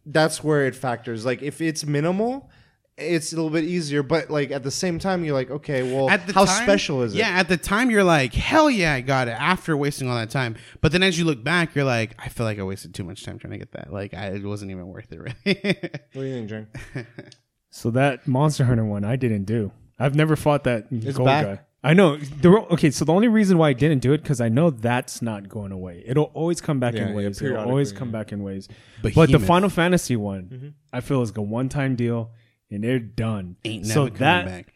That's 0.07 0.45
where 0.45 0.67
it 0.67 0.77
factors. 0.77 1.25
Like 1.25 1.43
if 1.43 1.61
it's 1.61 1.85
minimal, 1.87 2.51
it's 2.97 3.33
a 3.33 3.37
little 3.37 3.51
bit 3.51 3.65
easier. 3.65 4.03
But 4.03 4.31
like 4.31 4.51
at 4.51 4.63
the 4.63 4.71
same 4.71 4.99
time, 4.99 5.25
you're 5.25 5.35
like, 5.35 5.51
okay, 5.51 5.83
well, 5.83 6.09
at 6.11 6.27
the 6.27 6.33
how 6.33 6.45
time- 6.45 6.63
special 6.65 7.03
is 7.03 7.15
it? 7.15 7.19
Yeah, 7.19 7.31
at 7.31 7.49
the 7.49 7.57
time 7.57 7.91
you're 7.91 8.05
like, 8.05 8.33
hell 8.35 8.71
yeah, 8.71 8.93
I 8.95 9.01
got 9.01 9.29
it 9.29 9.33
after 9.39 9.77
wasting 9.77 10.09
all 10.09 10.17
that 10.17 10.31
time. 10.31 10.57
But 10.81 10.93
then 10.93 11.03
as 11.03 11.19
you 11.19 11.25
look 11.25 11.43
back, 11.43 11.75
you're 11.75 11.85
like, 11.85 12.15
I 12.19 12.29
feel 12.29 12.47
like 12.47 12.59
I 12.59 12.63
wasted 12.63 12.95
too 12.95 13.05
much 13.05 13.25
time 13.25 13.39
trying 13.39 13.53
to 13.53 13.59
get 13.59 13.73
that. 13.73 13.93
Like, 13.93 14.15
I, 14.15 14.27
it 14.29 14.45
wasn't 14.45 14.71
even 14.71 14.87
worth 14.89 15.13
it, 15.13 15.19
really. 15.21 15.35
What 16.13 16.23
do 16.23 16.25
you 16.25 16.35
think, 16.35 16.49
Jane? 16.49 16.67
So 17.71 17.91
that 17.91 18.27
Monster 18.29 18.65
Hunter 18.65 18.85
one 18.85 19.05
I 19.05 19.17
didn't 19.17 19.45
do. 19.45 19.73
I've 19.99 20.15
never 20.15 20.37
fought 20.37 20.65
that 20.65 20.89
gold 21.15 21.27
back. 21.27 21.45
guy. 21.47 21.61
I 21.83 21.93
know. 21.93 22.17
The, 22.17 22.49
okay, 22.73 22.91
so 22.91 23.05
the 23.05 23.13
only 23.13 23.29
reason 23.29 23.59
why 23.59 23.69
I 23.69 23.73
didn't 23.75 23.99
do 23.99 24.13
it 24.13 24.23
because 24.23 24.41
I 24.41 24.49
know 24.49 24.71
that's 24.71 25.21
not 25.21 25.49
going 25.49 25.71
away. 25.73 26.03
It'll 26.07 26.31
always 26.35 26.61
come 26.61 26.81
back 26.81 26.95
Yeah, 26.95 27.09
in 27.09 27.19
yeah. 27.19 27.27
It'll 27.29 27.57
always 27.59 27.93
come 27.93 28.09
yeah. 28.09 28.13
back 28.13 28.33
in 28.33 28.43
waves. 28.43 28.69
But 29.03 29.15
the 29.15 29.39
Final 29.39 29.69
Fantasy 29.69 30.17
one, 30.17 30.45
Mm-hmm. 30.45 30.69
I 30.93 31.01
feel 31.01 31.21
is 31.23 31.33
a 31.37 31.43
one 31.43 31.69
time 31.69 31.95
deal, 31.97 32.31
and 32.71 32.83
they're 32.85 32.99
done. 32.99 33.57
Ain't 33.65 33.87
so 33.87 34.05
never 34.05 34.17
coming 34.17 34.19
that 34.21 34.45
back. 34.47 34.75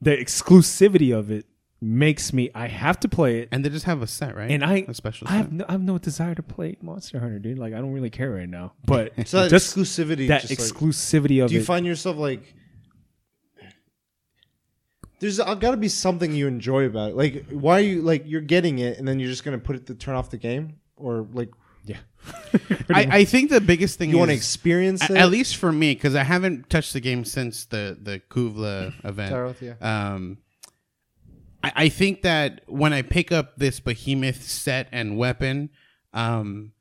the 0.00 0.10
exclusivity 0.16 1.16
of 1.16 1.30
it 1.30 1.46
makes 1.80 2.32
me. 2.32 2.50
I 2.54 2.68
have 2.68 3.00
to 3.00 3.08
play 3.08 3.40
it. 3.40 3.48
And 3.50 3.64
they 3.64 3.68
just 3.68 3.86
have 3.86 4.02
a 4.02 4.06
set, 4.06 4.36
right? 4.36 4.50
And 4.50 4.64
I, 4.64 4.84
a 4.86 4.94
special 4.94 5.26
I 5.28 5.32
set. 5.32 5.36
have, 5.38 5.52
no, 5.52 5.64
I 5.68 5.72
have 5.72 5.82
no 5.82 5.98
desire 5.98 6.34
to 6.34 6.42
play 6.42 6.76
Monster 6.80 7.18
Hunter, 7.18 7.38
dude. 7.40 7.58
Like 7.58 7.74
I 7.74 7.78
don't 7.78 7.92
really 7.92 8.10
care 8.10 8.30
right 8.30 8.48
now. 8.48 8.74
But 8.86 9.12
So 9.26 9.42
that 9.42 9.50
just 9.50 9.76
exclusivity, 9.76 10.28
that 10.28 10.42
just 10.42 10.50
like- 10.50 10.58
exclusivity 10.58 11.40
of 11.42 11.46
it. 11.46 11.48
do 11.48 11.54
you 11.54 11.60
it. 11.60 11.64
find 11.66 11.84
yourself 11.86 12.16
like 12.16 12.54
there's 15.20 15.38
got 15.38 15.60
to 15.70 15.76
be 15.76 15.88
something 15.88 16.32
you 16.34 16.48
enjoy 16.48 16.84
about 16.84 17.10
it 17.10 17.16
like 17.16 17.46
why 17.50 17.78
are 17.78 17.80
you 17.82 18.02
like 18.02 18.24
you're 18.26 18.40
getting 18.40 18.80
it 18.80 18.98
and 18.98 19.06
then 19.06 19.20
you're 19.20 19.28
just 19.30 19.44
gonna 19.44 19.56
put 19.58 19.76
it 19.76 19.86
to 19.86 19.94
turn 19.94 20.16
off 20.16 20.30
the 20.30 20.36
game 20.36 20.74
or 20.96 21.26
like 21.32 21.48
Yeah. 21.48 21.61
I, 22.94 23.08
I 23.10 23.24
think 23.24 23.50
the 23.50 23.60
biggest 23.60 23.98
thing 23.98 24.10
You 24.10 24.18
want 24.18 24.30
to 24.30 24.34
experience 24.34 25.08
it? 25.08 25.16
at 25.16 25.30
least 25.30 25.56
for 25.56 25.72
me 25.72 25.94
because 25.94 26.14
I 26.14 26.22
haven't 26.22 26.70
touched 26.70 26.92
the 26.92 27.00
game 27.00 27.24
since 27.24 27.64
the 27.64 27.98
the 28.00 28.20
Kulve 28.30 28.92
event. 29.04 29.34
Taroth, 29.34 29.60
yeah. 29.60 29.74
Um, 29.80 30.38
I, 31.62 31.72
I 31.74 31.88
think 31.88 32.22
that 32.22 32.62
when 32.66 32.92
I 32.92 33.02
pick 33.02 33.32
up 33.32 33.56
this 33.56 33.80
behemoth 33.80 34.42
set 34.42 34.88
and 34.92 35.16
weapon, 35.16 35.70
um, 36.12 36.72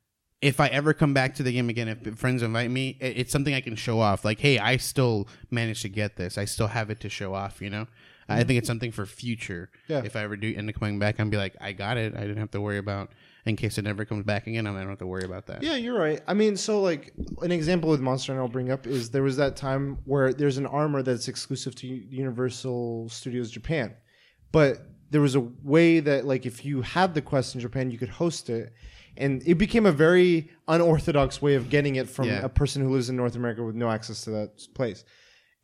if 0.42 0.60
I 0.60 0.68
ever 0.68 0.94
come 0.94 1.14
back 1.14 1.36
to 1.36 1.44
the 1.44 1.52
game 1.52 1.70
again, 1.70 1.88
if 1.88 2.18
friends 2.18 2.42
invite 2.42 2.72
me, 2.72 2.98
it, 3.00 3.18
it's 3.18 3.32
something 3.32 3.54
I 3.54 3.62
can 3.62 3.76
show 3.76 4.00
off. 4.00 4.26
Like, 4.26 4.40
hey, 4.40 4.58
I 4.58 4.78
still 4.78 5.28
managed 5.50 5.84
to 5.84 5.90
get 5.90 6.18
this. 6.18 6.38
I 6.38 6.46
still 6.46 6.68
have 6.68 6.90
it 6.90 7.00
to 7.02 7.10
show 7.10 7.34
off. 7.34 7.62
You 7.62 7.70
know, 7.70 7.88
I 8.28 8.44
think 8.44 8.58
it's 8.58 8.68
something 8.68 8.92
for 8.92 9.06
future. 9.06 9.70
Yeah. 9.88 10.02
If 10.04 10.16
I 10.16 10.24
ever 10.24 10.36
do 10.36 10.54
end 10.56 10.70
up 10.70 10.76
coming 10.76 11.00
back, 11.00 11.20
I'm 11.20 11.30
be 11.30 11.38
like, 11.38 11.56
I 11.62 11.74
got 11.74 11.98
it. 11.98 12.16
I 12.16 12.22
didn't 12.22 12.38
have 12.38 12.52
to 12.52 12.62
worry 12.62 12.78
about 12.78 13.12
in 13.46 13.56
case 13.56 13.78
it 13.78 13.84
never 13.84 14.06
comes 14.06 14.24
back 14.24 14.48
again. 14.48 14.68
I 14.68 14.72
don't 14.80 14.90
have 14.90 14.98
to 15.00 15.08
worry 15.08 15.24
about 15.26 15.48
that. 15.48 15.64
Yeah, 15.64 15.76
you're 15.76 15.98
right. 15.98 16.22
I 16.28 16.34
mean, 16.34 16.56
so 16.58 16.82
like 16.82 17.14
an 17.42 17.52
example 17.52 17.90
with 17.90 18.00
Monster 18.02 18.34
Hunter 18.34 18.44
I'll 18.44 18.48
bring 18.50 18.72
up 18.72 18.86
is 18.88 19.10
there 19.10 19.24
was 19.24 19.38
that 19.38 19.56
time 19.56 19.98
where 20.06 20.34
there's 20.34 20.58
an 20.58 20.66
armor 20.68 21.02
that's 21.02 21.28
exclusive 21.28 21.74
to 21.76 21.88
Universal 21.88 23.10
Studios 23.10 23.50
Japan, 23.52 23.96
but 24.52 24.88
there 25.10 25.22
was 25.22 25.36
a 25.36 25.42
way 25.64 26.00
that 26.00 26.26
like 26.26 26.46
if 26.46 26.64
you 26.64 26.82
had 26.82 27.14
the 27.14 27.22
quest 27.22 27.56
in 27.56 27.62
Japan, 27.62 27.92
you 27.92 27.98
could 27.98 28.10
host 28.10 28.50
it, 28.50 28.74
and 29.18 29.42
it 29.46 29.56
became 29.56 29.86
a 29.86 29.92
very 29.92 30.50
unorthodox 30.68 31.42
way 31.42 31.56
of 31.56 31.70
getting 31.70 31.96
it 31.98 32.10
from 32.10 32.28
Yeah. 32.28 32.44
a 32.46 32.50
person 32.50 32.82
who 32.82 32.90
lives 32.90 33.10
in 33.10 33.16
North 33.18 33.36
America 33.36 33.64
with 33.64 33.76
no 33.76 33.90
access 33.90 34.22
to 34.26 34.30
that 34.32 34.62
place, 34.74 35.04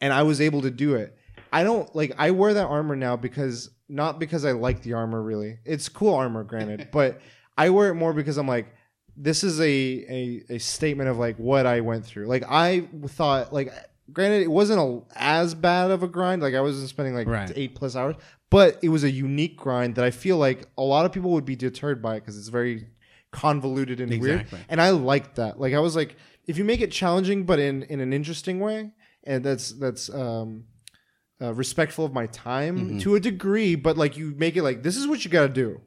and 0.01 0.11
I 0.11 0.23
was 0.23 0.41
able 0.41 0.61
to 0.63 0.71
do 0.71 0.95
it. 0.95 1.15
I 1.53 1.63
don't 1.63 1.93
like 1.95 2.13
I 2.17 2.31
wear 2.31 2.53
that 2.55 2.65
armor 2.65 2.95
now 2.95 3.15
because 3.15 3.69
not 3.87 4.19
because 4.19 4.43
I 4.43 4.51
like 4.51 4.81
the 4.81 4.93
armor 4.93 5.21
really. 5.21 5.59
It's 5.63 5.87
cool 5.87 6.13
armor, 6.13 6.43
granted, 6.43 6.89
but 6.91 7.21
I 7.57 7.69
wear 7.69 7.89
it 7.89 7.95
more 7.95 8.13
because 8.13 8.37
I'm 8.37 8.47
like, 8.47 8.67
this 9.15 9.43
is 9.43 9.59
a, 9.59 9.63
a 9.65 10.43
a 10.49 10.57
statement 10.59 11.09
of 11.09 11.17
like 11.17 11.37
what 11.37 11.65
I 11.65 11.81
went 11.81 12.05
through. 12.05 12.27
Like 12.27 12.43
I 12.47 12.87
thought, 13.07 13.51
like 13.51 13.73
granted, 14.13 14.43
it 14.43 14.51
wasn't 14.51 14.79
a, 14.79 15.01
as 15.15 15.55
bad 15.55 15.89
of 15.91 16.03
a 16.03 16.07
grind. 16.07 16.41
Like 16.41 16.53
I 16.53 16.61
wasn't 16.61 16.87
spending 16.89 17.15
like 17.15 17.27
Right. 17.27 17.51
eight 17.55 17.73
plus 17.75 17.95
hours, 17.95 18.15
but 18.49 18.77
it 18.83 18.89
was 18.89 19.03
a 19.03 19.09
unique 19.09 19.57
grind 19.57 19.95
that 19.95 20.05
I 20.05 20.11
feel 20.11 20.37
like 20.37 20.67
a 20.77 20.83
lot 20.83 21.05
of 21.05 21.11
people 21.11 21.31
would 21.31 21.45
be 21.45 21.55
deterred 21.55 22.01
by 22.01 22.17
it 22.17 22.19
because 22.19 22.37
it's 22.37 22.49
very 22.49 22.87
convoluted 23.31 23.99
and 23.99 24.11
weird. 24.21 24.45
And 24.69 24.79
I 24.81 24.91
liked 24.91 25.35
that. 25.37 25.59
Like 25.59 25.73
I 25.73 25.79
was 25.79 25.95
like, 25.95 26.15
if 26.45 26.57
you 26.57 26.63
make 26.63 26.81
it 26.81 26.91
challenging 26.91 27.43
but 27.45 27.57
in 27.59 27.83
in 27.83 27.99
an 27.99 28.13
interesting 28.13 28.59
way, 28.59 28.91
and 29.23 29.43
that's 29.43 29.71
that's 29.71 30.09
um. 30.13 30.65
Uh, 31.39 31.53
respectful 31.53 32.03
of 32.03 32.11
my 32.13 32.25
time 32.25 32.97
to 32.97 33.13
a 33.13 33.19
degree, 33.19 33.75
but 33.75 33.95
like 33.95 34.17
you 34.17 34.33
make 34.37 34.55
it 34.57 34.63
like 34.63 34.81
this 34.81 34.97
is 34.97 35.05
what 35.05 35.23
you 35.23 35.29
got 35.29 35.43
to 35.43 35.49
do 35.53 35.79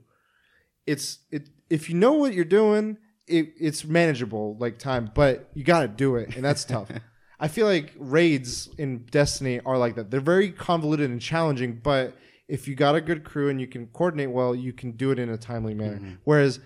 it's 0.86 1.18
it 1.32 1.48
if 1.70 1.88
you 1.88 1.94
know 1.94 2.12
what 2.12 2.34
you're 2.34 2.44
doing, 2.44 2.98
it, 3.26 3.54
it's 3.58 3.84
manageable 3.84 4.56
like 4.58 4.78
time, 4.78 5.10
but 5.14 5.48
you 5.54 5.64
got 5.64 5.80
to 5.80 5.88
do 5.88 6.16
it, 6.16 6.34
and 6.34 6.44
that's 6.44 6.64
tough. 6.64 6.90
I 7.40 7.48
feel 7.48 7.66
like 7.66 7.94
raids 7.96 8.68
in 8.76 9.06
Destiny 9.10 9.60
are 9.64 9.78
like 9.78 9.94
that. 9.94 10.10
They're 10.10 10.20
very 10.20 10.50
convoluted 10.50 11.08
and 11.08 11.20
challenging, 11.20 11.80
but 11.82 12.14
if 12.48 12.68
you 12.68 12.74
got 12.74 12.96
a 12.96 13.00
good 13.00 13.24
crew 13.24 13.48
and 13.48 13.58
you 13.60 13.66
can 13.66 13.86
coordinate 13.86 14.30
well, 14.30 14.54
you 14.54 14.74
can 14.74 14.90
do 14.92 15.10
it 15.10 15.18
in 15.18 15.30
a 15.30 15.38
timely 15.38 15.72
manner. 15.72 15.96
Mm-hmm. 15.96 16.14
Whereas 16.24 16.60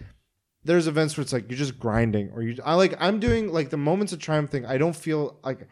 there's 0.65 0.89
events 0.89 1.17
where 1.17 1.23
it's 1.23 1.33
like 1.33 1.49
you're 1.49 1.59
just 1.59 1.79
grinding, 1.79 2.31
or 2.31 2.43
you 2.43 2.57
I 2.65 2.75
like 2.75 2.95
I'm 2.99 3.21
doing 3.21 3.53
like 3.53 3.71
the 3.71 3.77
moments 3.77 4.13
of 4.13 4.19
triumph 4.19 4.51
thing. 4.51 4.67
I 4.67 4.79
don't 4.79 4.97
feel 4.97 5.39
like 5.45 5.69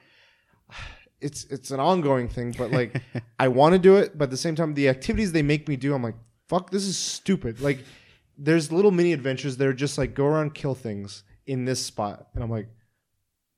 it's 1.20 1.44
it's 1.44 1.70
an 1.70 1.80
ongoing 1.80 2.28
thing, 2.28 2.54
but 2.56 2.70
like 2.70 3.02
I 3.40 3.48
want 3.48 3.72
to 3.72 3.78
do 3.78 3.96
it, 3.96 4.16
but 4.16 4.24
at 4.24 4.30
the 4.30 4.36
same 4.36 4.54
time, 4.54 4.74
the 4.74 4.88
activities 4.88 5.32
they 5.32 5.42
make 5.42 5.66
me 5.66 5.76
do, 5.76 5.94
I'm 5.94 6.02
like, 6.02 6.16
fuck, 6.52 6.70
this 6.70 6.84
is 6.84 6.98
stupid. 6.98 7.60
Like, 7.60 7.82
there's 8.38 8.72
little 8.72 8.90
mini 8.90 9.12
adventures 9.12 9.56
that 9.58 9.66
are 9.66 9.72
just 9.72 9.98
like 9.98 10.14
go 10.14 10.24
around 10.26 10.54
kill 10.54 10.74
things 10.74 11.22
in 11.46 11.64
this 11.64 11.84
spot, 11.84 12.28
and 12.34 12.42
I'm 12.42 12.50
like, 12.50 12.68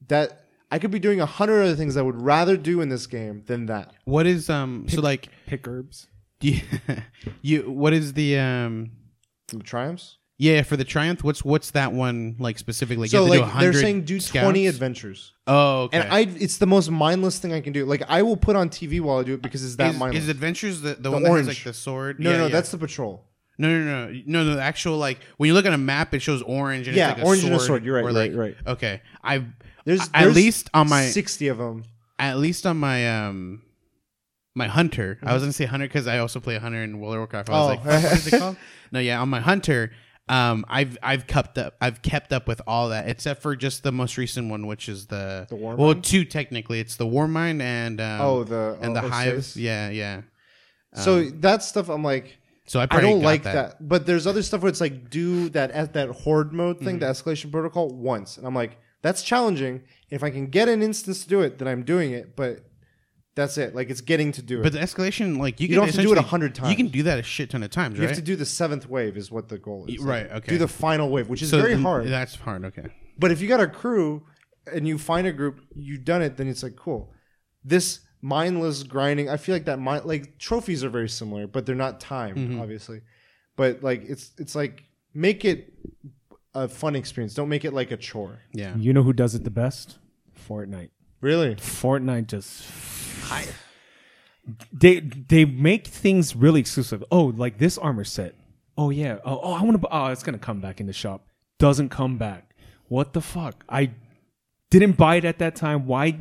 that 0.09 0.47
I 0.71 0.79
could 0.79 0.91
be 0.91 0.99
doing 0.99 1.21
a 1.21 1.27
hundred 1.27 1.63
other 1.63 1.77
things 1.77 1.97
I 1.97 2.03
would 2.03 2.21
rather 2.21 2.57
do 2.57 2.81
in 2.81 2.89
this 2.89 3.07
game 3.07 3.43
than 3.47 3.67
that. 3.67 3.93
What 4.05 4.27
is 4.27 4.51
um? 4.51 4.87
So 4.89 5.01
like, 5.01 5.29
Pick 5.47 5.67
herbs. 5.69 6.07
do 6.41 6.49
you, 6.51 6.61
you 7.43 7.71
what 7.71 7.93
is 7.93 8.13
the 8.15 8.39
um? 8.39 8.91
From 9.49 9.63
triumphs. 9.63 10.19
Yeah, 10.37 10.63
for 10.63 10.77
the 10.77 10.85
triumph, 10.85 11.23
what's 11.23 11.45
what's 11.45 11.71
that 11.73 11.93
one 11.93 12.35
like 12.41 12.59
specifically? 12.59 13.07
so 13.07 13.25
you 13.27 13.33
have 13.33 13.33
to 13.33 13.39
do 13.39 13.53
like 13.53 13.61
they're 13.61 13.73
saying 13.81 14.03
do 14.03 14.19
scouts? 14.19 14.43
20 14.45 14.67
adventures, 14.67 15.33
Oh, 15.47 15.83
okay. 15.83 16.01
and 16.01 16.13
I 16.13 16.21
it's 16.23 16.59
the 16.59 16.67
most 16.67 16.91
mindless 16.91 17.39
thing 17.39 17.53
I 17.53 17.61
can 17.61 17.73
do. 17.73 17.85
Like 17.87 18.03
I 18.09 18.23
will 18.23 18.37
put 18.37 18.57
on 18.57 18.69
TV 18.69 19.01
while 19.01 19.19
I 19.19 19.23
do 19.23 19.35
it 19.35 19.43
because 19.43 19.65
it's 19.65 19.77
that 19.77 19.93
is, 19.93 19.99
mindless. 19.99 20.25
is 20.25 20.29
adventures 20.29 20.81
the, 20.81 20.95
the, 20.95 21.03
The 21.03 21.11
one 21.13 21.23
that 21.23 21.31
orange. 21.31 21.47
has 21.47 21.57
like 21.59 21.65
the 21.65 21.73
sword? 21.73 22.19
no, 22.19 22.31
Yeah, 22.33 22.37
no, 22.39 22.47
yeah. 22.47 22.53
that's 22.53 22.73
the 22.73 22.79
patrol. 22.79 23.25
No, 23.59 23.69
no, 23.69 23.85
no, 23.85 24.13
no, 24.27 24.45
no. 24.45 24.55
The 24.57 24.63
actual 24.63 24.99
like 24.99 25.19
when 25.37 25.49
you 25.49 25.55
look 25.55 25.67
at 25.67 25.73
a 25.73 25.79
map, 25.79 26.13
it 26.15 26.21
shows 26.21 26.43
orange. 26.43 26.89
And 26.89 26.97
Yeah, 26.97 27.11
it's 27.11 27.19
like 27.19 27.25
a 27.25 27.27
orange 27.27 27.43
sword, 27.43 27.53
and 27.53 27.61
a 27.61 27.65
sword. 27.65 27.85
You're 27.85 27.95
right, 27.97 28.05
right, 28.05 28.15
like, 28.15 28.37
right. 28.37 28.57
Okay, 28.67 29.01
I've 29.23 29.45
There's, 29.85 30.01
at 30.01 30.13
there's 30.23 30.35
least 30.35 30.71
on 30.75 30.89
my 30.89 31.07
60 31.07 31.49
of 31.49 31.59
them. 31.59 31.85
at 32.19 32.39
least 32.39 32.67
on 32.67 32.77
my 32.79 33.27
um 33.27 33.63
my 34.55 34.67
hunter. 34.69 35.19
I 35.23 35.33
was 35.33 35.41
Mm-hmm. 35.41 35.45
gonna 35.47 35.53
say 35.53 35.65
hunter 35.67 35.87
because 35.87 36.07
I 36.07 36.19
also 36.19 36.41
play 36.41 36.55
a 36.57 36.61
hunter 36.61 36.83
in 36.83 37.01
World 37.01 37.15
of 37.15 37.19
Warcraft. 37.21 37.51
I 37.51 37.53
was 37.53 37.63
Oh. 37.63 37.67
like, 37.69 37.85
what 38.05 38.13
is 38.13 38.27
it 38.33 38.39
called? 38.39 38.57
no, 38.93 39.01
yeah, 39.01 39.21
on 39.21 39.29
my 39.29 39.41
hunter. 39.41 39.93
Um, 40.27 40.65
I've 40.69 40.97
I've 41.03 41.27
kept 41.27 41.59
up 41.59 41.75
I've 41.83 42.01
kept 42.01 42.33
up 42.33 42.49
with 42.49 42.63
all 42.67 42.89
that 42.89 43.09
except 43.11 43.43
for 43.43 43.55
just 43.57 43.83
the 43.83 43.93
most 43.93 44.17
recent 44.17 44.49
one, 44.49 44.67
which 44.67 44.89
is 44.89 45.07
the 45.09 45.47
The 45.51 45.55
Warmind? 45.57 45.77
well, 45.77 45.95
two 45.97 46.25
technically. 46.25 46.81
It's 46.81 46.97
the 46.97 47.05
Warmind 47.07 47.61
and 47.61 48.01
um, 48.01 48.21
Oh, 48.23 48.43
the 48.45 48.79
and 48.81 48.97
the 48.97 49.03
oh, 49.05 49.09
hive. 49.09 49.27
Osiris? 49.29 49.57
Yeah, 49.59 49.91
yeah. 49.91 50.23
So 50.97 51.25
that 51.25 51.63
stuff, 51.65 51.89
I'm 51.91 52.05
like, 52.05 52.39
So 52.67 52.81
I, 52.81 52.87
I 52.91 53.01
don't 53.01 53.21
like 53.23 53.43
that. 53.43 53.87
But 53.87 54.07
there's 54.07 54.27
other 54.27 54.43
stuff 54.43 54.63
where 54.63 54.71
it's 54.71 54.81
like 54.81 55.11
do 55.11 55.49
that 55.51 55.71
at 55.73 55.93
that 55.95 56.09
horde 56.11 56.53
mode 56.53 56.79
thing, 56.81 56.99
the 56.99 57.07
Mm-hmm. 57.07 57.29
escalation 57.29 57.53
protocol 57.53 57.89
once, 57.91 58.39
and 58.39 58.47
I'm 58.47 58.55
like, 58.55 58.79
that's 59.03 59.23
challenging. 59.23 59.83
If 60.11 60.23
I 60.23 60.31
can 60.31 60.47
get 60.47 60.69
an 60.69 60.83
instance 60.83 61.23
to 61.25 61.29
do 61.29 61.41
it, 61.43 61.59
then 61.59 61.69
I'm 61.69 61.83
doing 61.83 62.13
it. 62.13 62.35
But 62.37 62.61
that's 63.35 63.59
it. 63.59 63.75
Like 63.75 63.91
it's 63.91 64.01
getting 64.01 64.33
to 64.33 64.43
do 64.43 64.61
it. 64.61 64.63
But 64.63 64.73
the 64.73 64.79
escalation, 64.79 65.39
like 65.39 65.61
you, 65.61 65.65
You 65.65 65.69
can 65.69 65.77
don't 65.77 65.87
have 65.87 65.95
to 65.97 66.03
do 66.03 66.13
it 66.13 66.19
a 66.19 66.23
hundred 66.23 66.57
You 66.65 66.77
can 66.77 66.89
do 66.89 67.03
that 67.03 67.19
a 67.19 67.23
shit 67.23 67.51
ton 67.51 67.63
of 67.63 67.71
times, 67.71 67.97
you 67.97 68.03
right? 68.03 68.09
have 68.11 68.17
to 68.17 68.25
do 68.25 68.35
the 68.37 68.47
seventh 68.47 68.89
wave 68.89 69.17
is 69.19 69.31
what 69.31 69.49
the 69.49 69.59
goal 69.59 69.85
is. 69.89 69.99
Right, 69.99 70.23
Like, 70.31 70.37
okay. 70.45 70.53
Do 70.53 70.59
the 70.59 70.69
final 70.69 71.11
wave, 71.11 71.29
which 71.29 71.43
is 71.43 71.51
So 71.51 71.61
very 71.61 71.75
hard. 71.75 72.07
That's 72.09 72.37
hard. 72.37 72.65
Okay. 72.65 72.87
But 73.19 73.31
if 73.31 73.41
you 73.43 73.49
got 73.49 73.61
a 73.61 73.67
crew 73.67 74.25
and 74.73 74.89
you 74.89 74.97
find 74.99 75.27
a 75.27 75.33
group, 75.33 75.61
you've 75.75 76.05
done 76.05 76.23
it, 76.23 76.37
then 76.39 76.49
it's 76.49 76.63
like 76.63 76.77
cool. 76.77 77.13
This 77.65 78.01
mindless 78.25 78.83
grinding, 78.83 79.29
I 79.29 79.37
feel 79.37 79.55
like 79.55 79.67
that 79.67 79.79
mind 79.79 80.07
like 80.07 80.39
trophies 80.39 80.83
are 80.83 80.89
very 80.89 81.09
similar, 81.11 81.47
but 81.47 81.67
they're 81.67 81.75
not 81.75 82.01
timed, 82.01 82.39
Mm-hmm. 82.39 82.61
obviously. 82.61 83.03
But 83.57 83.83
like 83.83 84.03
it's 84.09 84.33
it's 84.39 84.55
like 84.55 84.85
make 85.13 85.45
it 85.45 85.73
a 86.55 86.67
fun 86.69 86.97
experience. 86.97 87.35
Don't 87.35 87.49
make 87.51 87.65
it 87.65 87.73
like 87.75 87.91
a 87.93 87.97
chore. 87.97 88.41
Yeah. 88.53 88.75
You 88.77 88.93
know 88.95 89.03
who 89.03 89.13
does 89.13 89.35
it 89.35 89.45
the 89.45 89.51
best? 89.51 89.99
Fortnite. 90.49 90.91
Really? 91.21 91.55
Fortnite 91.57 92.27
just 92.29 92.65
they 94.73 95.01
they 95.01 95.45
make 95.45 95.87
things 95.87 96.35
really 96.37 96.61
exclusive. 96.61 97.05
Oh, 97.11 97.27
like 97.37 97.59
this 97.59 97.79
armor 97.79 98.05
set. 98.05 98.35
Oh 98.77 98.91
yeah. 98.91 99.19
Oh, 99.25 99.41
oh 99.43 99.53
I 99.53 99.63
want 99.63 99.81
to. 99.81 99.89
Oh, 99.91 100.07
it's 100.07 100.23
gonna 100.23 100.39
come 100.39 100.61
back 100.61 100.81
in 100.81 100.87
the 100.87 100.93
shop. 100.93 101.27
Doesn't 101.59 101.91
come 101.91 102.19
back. 102.19 102.55
What 102.89 103.13
the 103.13 103.21
fuck? 103.21 103.65
I 103.69 103.93
didn't 104.71 104.97
buy 104.97 105.17
it 105.17 105.25
at 105.25 105.39
that 105.39 105.57
time. 105.57 105.87
Why? 105.87 106.19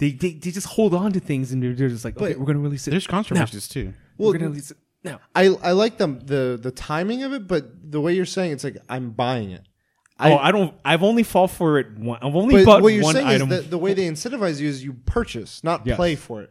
They 0.00 0.10
they, 0.12 0.32
they 0.32 0.50
just 0.50 0.66
hold 0.66 0.94
on 0.94 1.12
to 1.12 1.20
things 1.20 1.52
and 1.52 1.62
they're, 1.62 1.74
they're 1.74 1.88
just 1.90 2.04
like, 2.04 2.16
okay, 2.20 2.34
we're 2.34 2.46
gonna 2.46 2.58
release 2.58 2.88
it. 2.88 2.90
There's 2.90 3.06
controversies 3.06 3.68
too. 3.68 3.94
we're 4.18 4.32
gonna 4.32 4.48
release 4.48 4.72
it 4.72 4.78
now. 5.04 5.20
I 5.34 5.46
I 5.62 5.72
like 5.72 5.98
the 5.98 6.08
the 6.08 6.58
the 6.60 6.70
timing 6.72 7.22
of 7.22 7.32
it, 7.32 7.46
but 7.46 7.92
the 7.92 8.00
way 8.00 8.14
you're 8.14 8.26
saying 8.26 8.50
it's 8.52 8.64
like 8.64 8.78
I'm 8.88 9.10
buying 9.10 9.50
it. 9.52 9.62
Oh, 10.18 10.24
I- 10.24 10.30
oh, 10.32 10.36
I 10.38 10.52
don't. 10.52 10.74
I've 10.84 11.02
only 11.02 11.22
fall 11.22 11.48
for 11.48 11.78
it. 11.78 11.96
One, 11.98 12.18
I've 12.22 12.34
only 12.34 12.56
But 12.56 12.64
bought 12.66 12.82
what 12.82 12.92
you're 12.94 13.04
one 13.04 13.14
saying 13.14 13.26
item. 13.26 13.52
is 13.52 13.62
that 13.64 13.70
the 13.70 13.78
way 13.78 13.94
they 13.94 14.06
incentivize 14.08 14.60
you 14.60 14.68
is 14.68 14.82
you 14.84 14.94
purchase, 15.06 15.62
not 15.64 15.86
Yes. 15.86 15.96
play 15.96 16.16
for 16.16 16.42
it. 16.42 16.50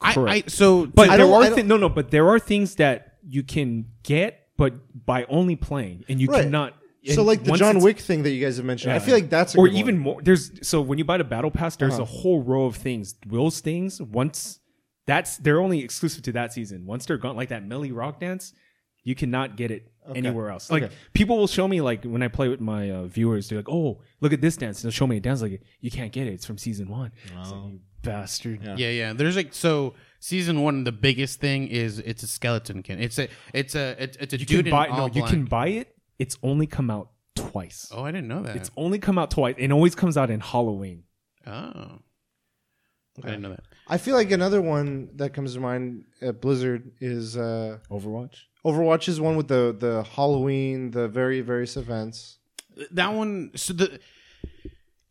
I, 0.00 0.14
I 0.18 0.42
so 0.48 0.86
But 0.86 1.10
I 1.10 1.16
there 1.16 1.26
are 1.32 1.50
thi- 1.50 1.62
no, 1.62 1.76
no. 1.76 1.88
But 1.88 2.10
there 2.10 2.28
are 2.28 2.38
things 2.38 2.76
that 2.76 3.14
you 3.28 3.42
can 3.42 3.86
get, 4.02 4.48
but 4.56 4.74
by 5.06 5.24
only 5.24 5.56
playing, 5.56 6.04
and 6.08 6.20
you 6.20 6.28
Right. 6.28 6.42
cannot. 6.44 6.74
So 7.12 7.22
like 7.22 7.44
the 7.44 7.52
John 7.52 7.80
Wick 7.80 7.98
thing 7.98 8.22
that 8.22 8.30
you 8.30 8.42
guys 8.44 8.56
have 8.56 8.64
mentioned, 8.66 8.92
I 8.94 8.98
feel 8.98 9.14
like 9.14 9.28
that's 9.28 9.54
a 9.54 9.58
or 9.58 9.68
good 9.68 9.76
even 9.76 9.96
one. 9.96 10.02
more. 10.14 10.22
There's 10.22 10.50
so 10.66 10.80
when 10.80 10.98
you 10.98 11.04
buy 11.04 11.18
the 11.18 11.24
battle 11.24 11.50
pass, 11.50 11.76
there's 11.76 11.94
Uh-huh. 11.94 12.02
a 12.02 12.06
whole 12.06 12.42
row 12.42 12.64
of 12.64 12.76
things. 12.76 13.14
Those 13.26 13.60
things 13.60 14.00
once 14.00 14.60
that's 15.06 15.36
they're 15.36 15.60
only 15.60 15.80
exclusive 15.80 16.22
to 16.22 16.32
that 16.32 16.52
season. 16.52 16.86
Once 16.86 17.04
they're 17.06 17.18
gone, 17.18 17.36
like 17.36 17.50
that 17.50 17.62
Millie 17.66 17.92
Rock 17.92 18.20
dance, 18.20 18.54
you 19.02 19.14
cannot 19.14 19.56
get 19.56 19.70
it 19.70 19.92
anywhere 20.14 20.48
else. 20.50 20.70
Like 20.70 20.84
Okay. 20.84 20.94
people 21.12 21.36
will 21.36 21.46
show 21.46 21.68
me 21.68 21.82
like 21.82 22.04
when 22.04 22.22
I 22.22 22.28
play 22.28 22.48
with 22.48 22.60
my 22.60 22.90
uh, 22.90 23.04
viewers, 23.04 23.48
they're 23.50 23.58
like, 23.58 23.68
"Oh, 23.68 24.00
look 24.22 24.32
at 24.32 24.40
this 24.40 24.56
dance." 24.56 24.78
And 24.82 24.84
they'll 24.84 24.96
show 24.96 25.06
me 25.06 25.18
a 25.18 25.20
dance 25.20 25.42
like 25.42 25.60
you 25.80 25.90
can't 25.90 26.10
get 26.12 26.26
it. 26.26 26.32
It's 26.32 26.46
from 26.46 26.56
season 26.56 26.88
one. 26.88 27.12
It's 27.38 27.50
like, 27.50 27.64
you 27.72 27.80
bastard. 28.02 28.62
Yeah, 28.62 28.88
yeah. 28.90 29.12
There's 29.12 29.36
like 29.36 29.52
so 29.52 29.94
season 30.20 30.62
one. 30.62 30.84
The 30.84 30.92
biggest 30.92 31.38
thing 31.40 31.68
is 31.68 31.98
it's 31.98 32.22
a 32.22 32.26
skeleton 32.26 32.82
kin. 32.82 32.98
It's 32.98 33.18
a 33.18 33.28
it's 33.52 33.74
a 33.74 33.94
it's, 34.02 34.16
it's 34.18 34.32
a 34.34 34.38
You 34.38 34.46
dude 34.46 34.64
can 34.66 34.70
buy 34.72 34.86
in 34.86 34.92
no, 34.94 35.00
all 35.02 35.08
you 35.08 35.20
black. 35.20 35.30
can 35.30 35.44
buy 35.44 35.68
it. 35.68 35.93
It's 36.18 36.38
only 36.42 36.66
come 36.66 36.90
out 36.90 37.10
twice. 37.34 37.90
Oh, 37.92 38.04
I 38.04 38.12
didn't 38.12 38.28
know 38.28 38.42
that. 38.42 38.56
It's 38.56 38.70
only 38.76 38.98
come 38.98 39.18
out 39.18 39.30
twice. 39.30 39.56
It 39.58 39.72
always 39.72 39.94
comes 39.94 40.16
out 40.16 40.30
in 40.30 40.40
Halloween. 40.40 41.04
oh, 41.46 41.98
I 43.22 43.26
didn't 43.26 43.42
know 43.42 43.50
that. 43.50 43.64
I 43.86 43.98
feel 43.98 44.14
like 44.14 44.30
another 44.30 44.62
one 44.62 45.10
that 45.16 45.34
comes 45.34 45.54
to 45.54 45.60
mind 45.60 46.04
at 46.22 46.40
Blizzard 46.40 46.92
is 47.00 47.36
uh, 47.36 47.78
Overwatch. 47.90 48.38
Overwatch 48.64 49.08
is 49.08 49.20
one 49.20 49.36
with 49.36 49.48
the 49.48 49.76
the 49.78 50.02
Halloween, 50.04 50.90
the 50.90 51.06
very 51.06 51.40
various 51.40 51.76
events. 51.76 52.38
that 52.92 53.12
one. 53.12 53.50
So 53.56 53.72
the 53.74 54.00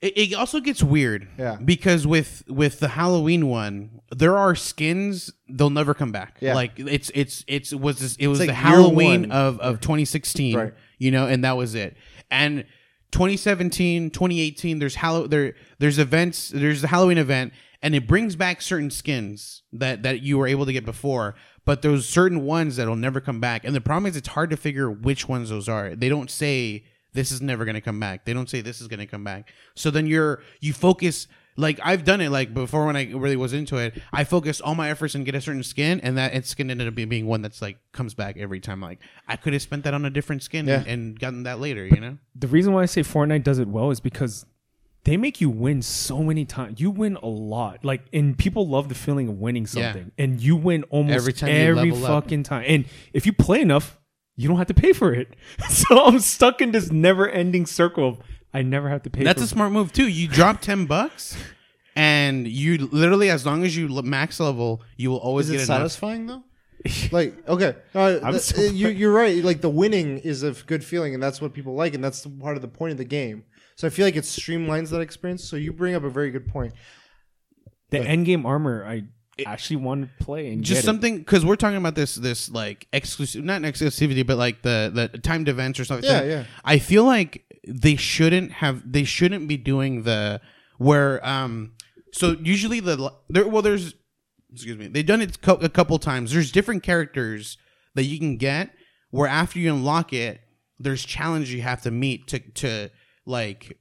it, 0.04 0.18
it 0.18 0.34
also 0.34 0.60
gets 0.60 0.84
weird. 0.84 1.30
Yeah. 1.38 1.58
Because 1.64 2.06
with 2.06 2.44
with 2.50 2.80
the 2.80 2.90
Halloween 2.90 3.48
one, 3.48 4.02
there 4.12 4.38
are 4.38 4.54
skins 4.54 5.32
they'll 5.48 5.70
never 5.70 5.94
come 5.94 6.12
back. 6.12 6.38
Yeah. 6.42 6.56
Like 6.56 6.74
it's 6.78 7.10
it's 7.16 7.46
it's 7.48 7.72
it 7.72 7.80
was 7.80 8.00
this, 8.00 8.16
it 8.18 8.28
was 8.28 8.40
like 8.40 8.48
the 8.50 8.54
year 8.54 8.62
Halloween 8.62 9.22
one. 9.30 9.32
of 9.32 9.60
of 9.62 9.80
2016. 9.80 10.58
Right. 10.58 10.74
You 11.04 11.12
know, 11.12 11.28
and 11.28 11.44
that 11.44 11.58
was 11.58 11.76
it. 11.76 11.98
And 12.32 12.66
2017, 13.12 14.10
2018, 14.10 14.80
there's 14.80 14.96
Hallow 14.96 15.28
there 15.28 15.54
there's 15.80 16.00
events, 16.00 16.50
there's 16.50 16.82
the 16.82 16.88
Halloween 16.88 17.18
event 17.18 17.54
and 17.82 17.94
it 17.94 18.08
brings 18.08 18.38
back 18.38 18.62
certain 18.62 18.90
skins 18.90 19.64
that 19.74 20.04
that 20.04 20.22
you 20.22 20.38
were 20.38 20.48
able 20.48 20.66
to 20.66 20.72
get 20.72 20.86
before, 20.86 21.36
but 21.66 21.82
there's 21.82 22.08
certain 22.08 22.46
ones 22.46 22.78
that'll 22.78 22.96
never 22.96 23.20
come 23.20 23.42
back. 23.42 23.66
And 23.66 23.76
the 23.76 23.82
problem 23.82 24.06
is 24.10 24.16
it's 24.16 24.30
hard 24.30 24.50
to 24.52 24.58
figure 24.58 24.90
which 24.90 25.28
ones 25.28 25.50
those 25.50 25.68
are. 25.68 25.94
They 25.94 26.08
don't 26.08 26.32
say 26.32 26.86
this 27.12 27.32
is 27.32 27.42
never 27.42 27.66
going 27.66 27.76
to 27.76 27.82
come 27.82 28.00
back. 28.00 28.24
They 28.24 28.34
don't 28.34 28.50
say 28.50 28.62
this 28.62 28.80
is 28.80 28.88
going 28.88 29.02
to 29.02 29.06
come 29.06 29.26
back. 29.26 29.52
So 29.76 29.92
then 29.92 30.08
you're 30.08 30.42
you 30.62 30.72
focus 30.72 31.28
like 31.56 31.80
I've 31.84 32.04
done 32.04 32.22
it 32.22 32.30
like 32.30 32.54
before 32.54 32.86
when 32.86 32.96
I 32.96 33.12
really 33.12 33.36
was 33.36 33.54
into 33.54 33.78
it. 33.78 34.02
I 34.12 34.24
focused 34.24 34.62
all 34.62 34.76
my 34.76 34.90
efforts 34.90 35.16
and 35.16 35.26
get 35.26 35.36
a 35.36 35.42
certain 35.42 35.64
skin, 35.64 36.00
and 36.02 36.18
that 36.18 36.46
skin 36.46 36.72
ended 36.72 36.88
up 36.88 36.96
being, 36.96 37.10
being 37.10 37.26
one 37.28 37.42
that's 37.42 37.62
like 37.62 37.78
comes 37.92 38.14
back 38.14 38.38
every 38.38 38.60
time. 38.60 38.82
Like 38.82 39.00
I 39.28 39.36
could 39.36 39.54
have 39.54 39.62
spent 39.62 39.84
that 39.84 39.94
on 39.94 40.06
a 40.06 40.10
different 40.10 40.44
skin 40.44 40.68
Yeah. 40.68 40.80
and, 40.80 40.88
and 40.88 41.20
gotten 41.20 41.44
that 41.44 41.60
later. 41.60 41.86
You 41.86 42.00
know. 42.00 42.18
The 42.36 42.48
reason 42.48 42.74
why 42.74 42.84
I 42.84 42.86
say 42.86 43.02
Fortnite 43.02 43.44
does 43.44 43.60
it 43.60 43.68
well 43.68 43.92
is 43.92 44.00
because 44.00 44.46
they 45.06 45.18
make 45.18 45.42
you 45.42 45.50
win 45.50 45.82
so 45.82 46.24
many 46.24 46.46
times. 46.46 46.80
You 46.80 46.90
win 46.90 47.18
a 47.22 47.28
lot. 47.28 47.84
Like 47.84 48.04
and 48.14 48.38
people 48.38 48.68
love 48.68 48.90
the 48.90 48.96
feeling 48.96 49.28
of 49.28 49.38
winning 49.40 49.64
Yeah. 49.64 49.92
something. 49.92 50.12
And 50.18 50.42
you 50.42 50.56
win 50.56 50.84
almost 50.84 51.16
Every 51.16 51.34
every, 51.34 51.76
time 51.76 51.86
you 51.86 51.94
level 51.94 52.06
up. 52.08 52.24
fucking 52.24 52.44
time. 52.44 52.64
And 52.68 52.86
if 53.14 53.26
you 53.26 53.34
play 53.34 53.62
enough, 53.62 54.00
you 54.36 54.48
don't 54.48 54.58
have 54.58 54.68
to 54.68 54.74
pay 54.74 54.94
for 54.94 55.14
it. 55.14 55.36
so 55.70 56.06
I'm 56.06 56.20
stuck 56.20 56.62
in 56.62 56.72
this 56.72 56.92
never 56.92 57.30
ending 57.30 57.66
circle 57.68 58.08
of 58.08 58.20
I 58.54 58.62
never 58.62 58.90
have 58.90 59.04
to 59.04 59.10
pay 59.10 59.24
That's 59.24 59.40
for 59.42 59.46
a 59.46 59.48
smart 59.48 59.72
move 59.72 59.92
too. 59.92 60.08
You 60.08 60.28
drop 60.28 60.62
ten 60.62 60.86
bucks, 60.86 61.36
and 61.96 62.48
you 62.48 62.78
literally, 62.92 63.30
as 63.30 63.46
long 63.46 63.64
as 63.64 63.76
you 63.76 63.88
l- 63.90 64.02
max 64.04 64.40
level, 64.40 64.82
you 64.98 65.10
will 65.10 65.18
always 65.18 65.48
Is 65.48 65.52
get 65.54 65.62
it 65.62 65.64
enough. 65.66 65.78
satisfying 65.80 66.28
though? 66.28 66.44
like 67.12 67.48
okay, 67.48 67.76
uh, 67.96 68.20
I'm 68.24 68.34
th- 68.34 68.42
so 68.44 68.62
you, 68.62 68.88
you're 69.00 69.14
right. 69.14 69.44
Like 69.44 69.62
the 69.62 69.70
winning 69.70 70.18
is 70.20 70.44
a 70.44 70.50
f- 70.50 70.66
good 70.66 70.84
feeling, 70.84 71.14
and 71.14 71.24
that's 71.24 71.42
what 71.42 71.54
people 71.54 71.74
like, 71.76 71.94
and 71.96 72.04
that's 72.04 72.22
the 72.22 72.30
part 72.30 72.56
of 72.58 72.62
the 72.62 72.68
point 72.68 72.92
of 72.92 72.98
the 72.98 73.06
game. 73.06 73.46
So 73.76 73.88
I 73.88 73.90
feel 73.90 74.06
like 74.06 74.16
it 74.16 74.24
streamlines 74.24 74.90
that 74.90 75.00
experience. 75.02 75.44
So 75.44 75.56
you 75.56 75.72
bring 75.74 75.96
up 75.96 76.04
a 76.04 76.10
very 76.10 76.30
good 76.30 76.48
point. 76.48 76.74
the 77.90 78.00
end 78.00 78.26
game 78.26 78.46
armor 78.46 78.86
I 78.86 79.04
actually 79.48 79.78
want 79.78 80.04
to 80.20 80.24
play 80.24 80.52
and 80.54 80.64
just 80.64 80.84
something 80.84 81.18
because 81.18 81.44
we're 81.46 81.56
talking 81.56 81.78
about 81.78 81.96
this 81.96 82.16
this 82.16 82.52
like 82.52 82.88
exclusive 82.94 83.44
not 83.44 83.62
exclusivity 83.64 84.26
but 84.26 84.38
like 84.38 84.62
the 84.62 84.92
the 84.94 85.18
timed 85.20 85.50
events 85.50 85.80
or 85.80 85.86
something 85.86 86.08
Yeah, 86.10 86.18
like 86.18 86.24
that. 86.26 86.30
yeah. 86.30 86.44
i 86.64 86.78
feel 86.78 87.04
like 87.04 87.44
they 87.68 87.96
shouldn't 87.96 88.52
have 88.52 88.84
they 88.92 89.04
shouldn't 89.04 89.48
be 89.48 89.58
doing 89.58 90.04
the 90.04 90.40
where 90.78 91.26
um 91.28 91.74
so 92.12 92.36
usually 92.44 92.80
the 92.80 93.12
there 93.30 93.48
well 93.48 93.64
there's 93.64 93.96
excuse 94.52 94.78
me 94.78 94.88
they've 94.88 95.06
done 95.06 95.22
it 95.22 95.42
co- 95.42 95.56
a 95.56 95.70
couple 95.70 95.98
times 95.98 96.32
there's 96.32 96.52
different 96.52 96.84
characters 96.84 97.58
that 97.96 98.04
you 98.04 98.20
can 98.20 98.38
get 98.38 98.70
where 99.10 99.28
after 99.28 99.58
you 99.58 99.74
unlock 99.74 100.14
it 100.14 100.42
there's 100.78 101.04
challenges 101.06 101.52
you 101.52 101.62
have 101.64 101.82
to 101.82 101.90
meet 101.90 102.28
to 102.28 102.38
to 102.52 102.92
like 103.26 103.80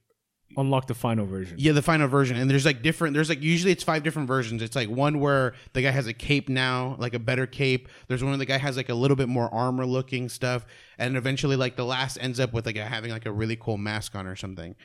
unlock 0.57 0.87
the 0.87 0.93
final 0.93 1.25
version. 1.25 1.57
yeah, 1.59 1.71
the 1.71 1.81
final 1.81 2.07
version. 2.07 2.37
And 2.37 2.49
there's 2.49 2.65
like 2.65 2.81
different 2.81 3.13
there's 3.13 3.29
like 3.29 3.41
usually 3.41 3.71
it's 3.71 3.83
five 3.83 4.03
different 4.03 4.27
versions. 4.27 4.61
It's 4.61 4.75
like 4.75 4.89
one 4.89 5.19
where 5.19 5.53
the 5.73 5.81
guy 5.81 5.91
has 5.91 6.07
a 6.07 6.13
cape 6.13 6.49
now, 6.49 6.95
like 6.99 7.13
a 7.13 7.19
better 7.19 7.45
cape. 7.45 7.89
There's 8.07 8.23
one 8.23 8.31
where 8.31 8.37
the 8.37 8.45
guy 8.45 8.57
has 8.57 8.77
like 8.77 8.89
a 8.89 8.93
little 8.93 9.17
bit 9.17 9.29
more 9.29 9.53
armor 9.53 9.85
looking 9.85 10.29
stuff. 10.29 10.65
And 10.97 11.17
eventually 11.17 11.55
like 11.55 11.75
the 11.75 11.85
last 11.85 12.17
ends 12.21 12.39
up 12.39 12.53
with 12.53 12.65
like 12.65 12.77
a, 12.77 12.85
having 12.85 13.11
like 13.11 13.25
a 13.25 13.31
really 13.31 13.55
cool 13.55 13.77
mask 13.77 14.15
on 14.15 14.27
or 14.27 14.35
something. 14.35 14.75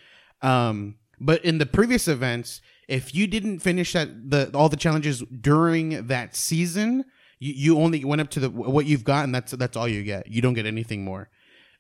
Um 0.43 0.97
but 1.21 1.45
in 1.45 1.59
the 1.59 1.67
previous 1.67 2.07
events, 2.07 2.61
if 2.87 3.15
you 3.15 3.27
didn't 3.27 3.59
finish 3.59 3.93
that 3.93 4.31
the 4.31 4.51
all 4.55 4.69
the 4.69 4.77
challenges 4.77 5.23
during 5.41 6.07
that 6.07 6.37
season, 6.37 7.05
you, 7.39 7.53
you 7.53 7.79
only 7.79 8.05
went 8.05 8.21
up 8.21 8.31
to 8.31 8.41
the 8.41 8.51
what 8.51 8.87
you've 8.87 9.05
got 9.05 9.25
and 9.25 9.35
that's 9.35 9.53
that's 9.53 9.77
all 9.77 9.89
you 9.89 10.03
get. 10.03 10.29
You 10.29 10.43
don't 10.43 10.55
get 10.55 10.67
anything 10.67 11.05
more 11.05 11.29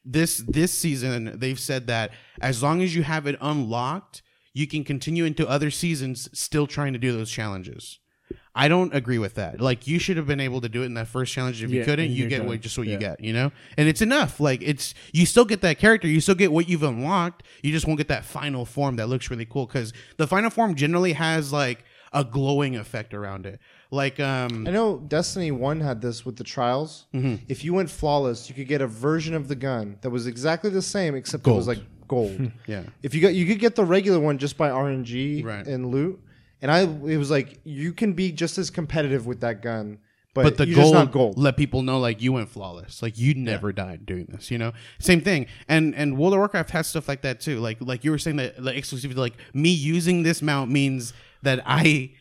this 0.04 0.38
this 0.48 0.72
season 0.72 1.38
they've 1.38 1.60
said 1.60 1.86
that 1.86 2.10
as 2.40 2.62
long 2.62 2.80
as 2.82 2.94
you 2.94 3.02
have 3.02 3.26
it 3.26 3.36
unlocked 3.40 4.22
you 4.58 4.66
can 4.66 4.82
continue 4.82 5.24
into 5.24 5.48
other 5.48 5.70
seasons 5.70 6.28
still 6.32 6.66
trying 6.66 6.92
to 6.92 6.98
do 6.98 7.12
those 7.12 7.30
challenges. 7.30 8.00
I 8.54 8.66
don't 8.66 8.92
agree 8.92 9.18
with 9.18 9.36
that. 9.36 9.60
Like 9.60 9.86
you 9.86 10.00
should 10.00 10.16
have 10.16 10.26
been 10.26 10.40
able 10.40 10.60
to 10.62 10.68
do 10.68 10.82
it 10.82 10.86
in 10.86 10.94
that 10.94 11.06
first 11.06 11.32
challenge 11.32 11.62
if 11.62 11.70
you 11.70 11.84
couldn't 11.84 12.10
you 12.10 12.28
get 12.28 12.44
what 12.44 12.60
just 12.60 12.76
what 12.76 12.88
you 12.88 12.98
get 12.98 13.22
you 13.22 13.32
know? 13.32 13.52
And 13.76 13.88
it's 13.88 14.02
enough. 14.02 14.40
Like 14.40 14.60
it's 14.62 14.94
you 15.12 15.26
still 15.26 15.44
get 15.44 15.60
that 15.60 15.78
character 15.78 16.08
you 16.08 16.20
still 16.20 16.34
get 16.34 16.50
what 16.50 16.68
you've 16.68 16.82
unlocked 16.82 17.44
you 17.62 17.70
just 17.70 17.86
won't 17.86 17.98
get 17.98 18.08
that 18.08 18.24
final 18.24 18.64
form 18.64 18.96
that 18.96 19.08
looks 19.08 19.30
really 19.30 19.46
cool 19.46 19.66
because 19.66 19.92
the 20.16 20.26
final 20.26 20.50
form 20.50 20.74
generally 20.74 21.12
has 21.12 21.52
like 21.52 21.84
a 22.12 22.24
glowing 22.24 22.74
effect 22.74 23.14
around 23.14 23.46
it 23.46 23.60
like 23.90 24.20
um 24.20 24.66
I 24.66 24.70
know 24.70 24.98
Destiny 24.98 25.50
One 25.50 25.80
had 25.80 26.00
this 26.02 26.24
with 26.26 26.36
the 26.36 26.44
trials. 26.44 27.06
Mm-hmm. 27.14 27.36
If 27.48 27.64
you 27.64 27.72
went 27.74 27.90
flawless, 27.90 28.48
you 28.48 28.54
could 28.54 28.68
get 28.68 28.80
a 28.82 28.86
version 28.86 29.34
of 29.34 29.48
the 29.48 29.54
gun 29.56 29.96
that 30.02 30.10
was 30.10 30.26
exactly 30.26 30.70
the 30.70 30.82
same, 30.82 31.14
except 31.14 31.46
it 31.46 31.50
was 31.52 31.66
like 31.68 31.80
gold. 32.06 32.50
yeah 32.66 32.82
If 33.02 33.14
you 33.14 33.20
got, 33.20 33.34
you 33.34 33.46
could 33.46 33.58
get 33.58 33.74
the 33.76 33.84
regular 33.84 34.18
one 34.20 34.38
just 34.38 34.56
by 34.56 34.68
RNG 34.70 35.44
Right. 35.44 35.66
and 35.66 35.86
loot. 35.90 36.20
And 36.60 36.70
I, 36.70 36.80
it 36.82 37.16
was 37.18 37.30
like 37.30 37.60
you 37.64 37.92
can 37.92 38.12
be 38.14 38.32
just 38.32 38.58
as 38.58 38.68
competitive 38.70 39.26
with 39.26 39.40
that 39.40 39.62
gun, 39.62 39.98
but, 40.34 40.42
but 40.44 40.56
the 40.58 40.66
you're 40.66 40.76
gold, 40.76 41.12
gold. 41.12 41.38
let 41.38 41.56
people 41.56 41.82
know 41.82 41.98
like 41.98 42.20
you 42.22 42.32
went 42.32 42.48
flawless 42.48 43.02
like 43.02 43.18
you 43.18 43.34
never 43.34 43.72
died 43.72 44.06
doing 44.06 44.26
this 44.28 44.50
you 44.52 44.58
know 44.58 44.72
same 45.00 45.20
thing 45.20 45.46
and 45.68 45.94
and 45.96 46.16
world 46.16 46.32
of 46.34 46.38
warcraft 46.38 46.70
has 46.70 46.86
stuff 46.86 47.08
like 47.08 47.22
that 47.22 47.40
too 47.40 47.58
like 47.58 47.78
like 47.80 48.04
you 48.04 48.10
were 48.12 48.18
saying 48.18 48.36
that 48.36 48.62
like 48.62 48.76
exclusivity 48.76 49.16
like 49.16 49.34
me 49.52 49.70
using 49.70 50.22
this 50.22 50.40
mount 50.40 50.70
means 50.70 51.12
that 51.42 51.60
i 51.66 52.12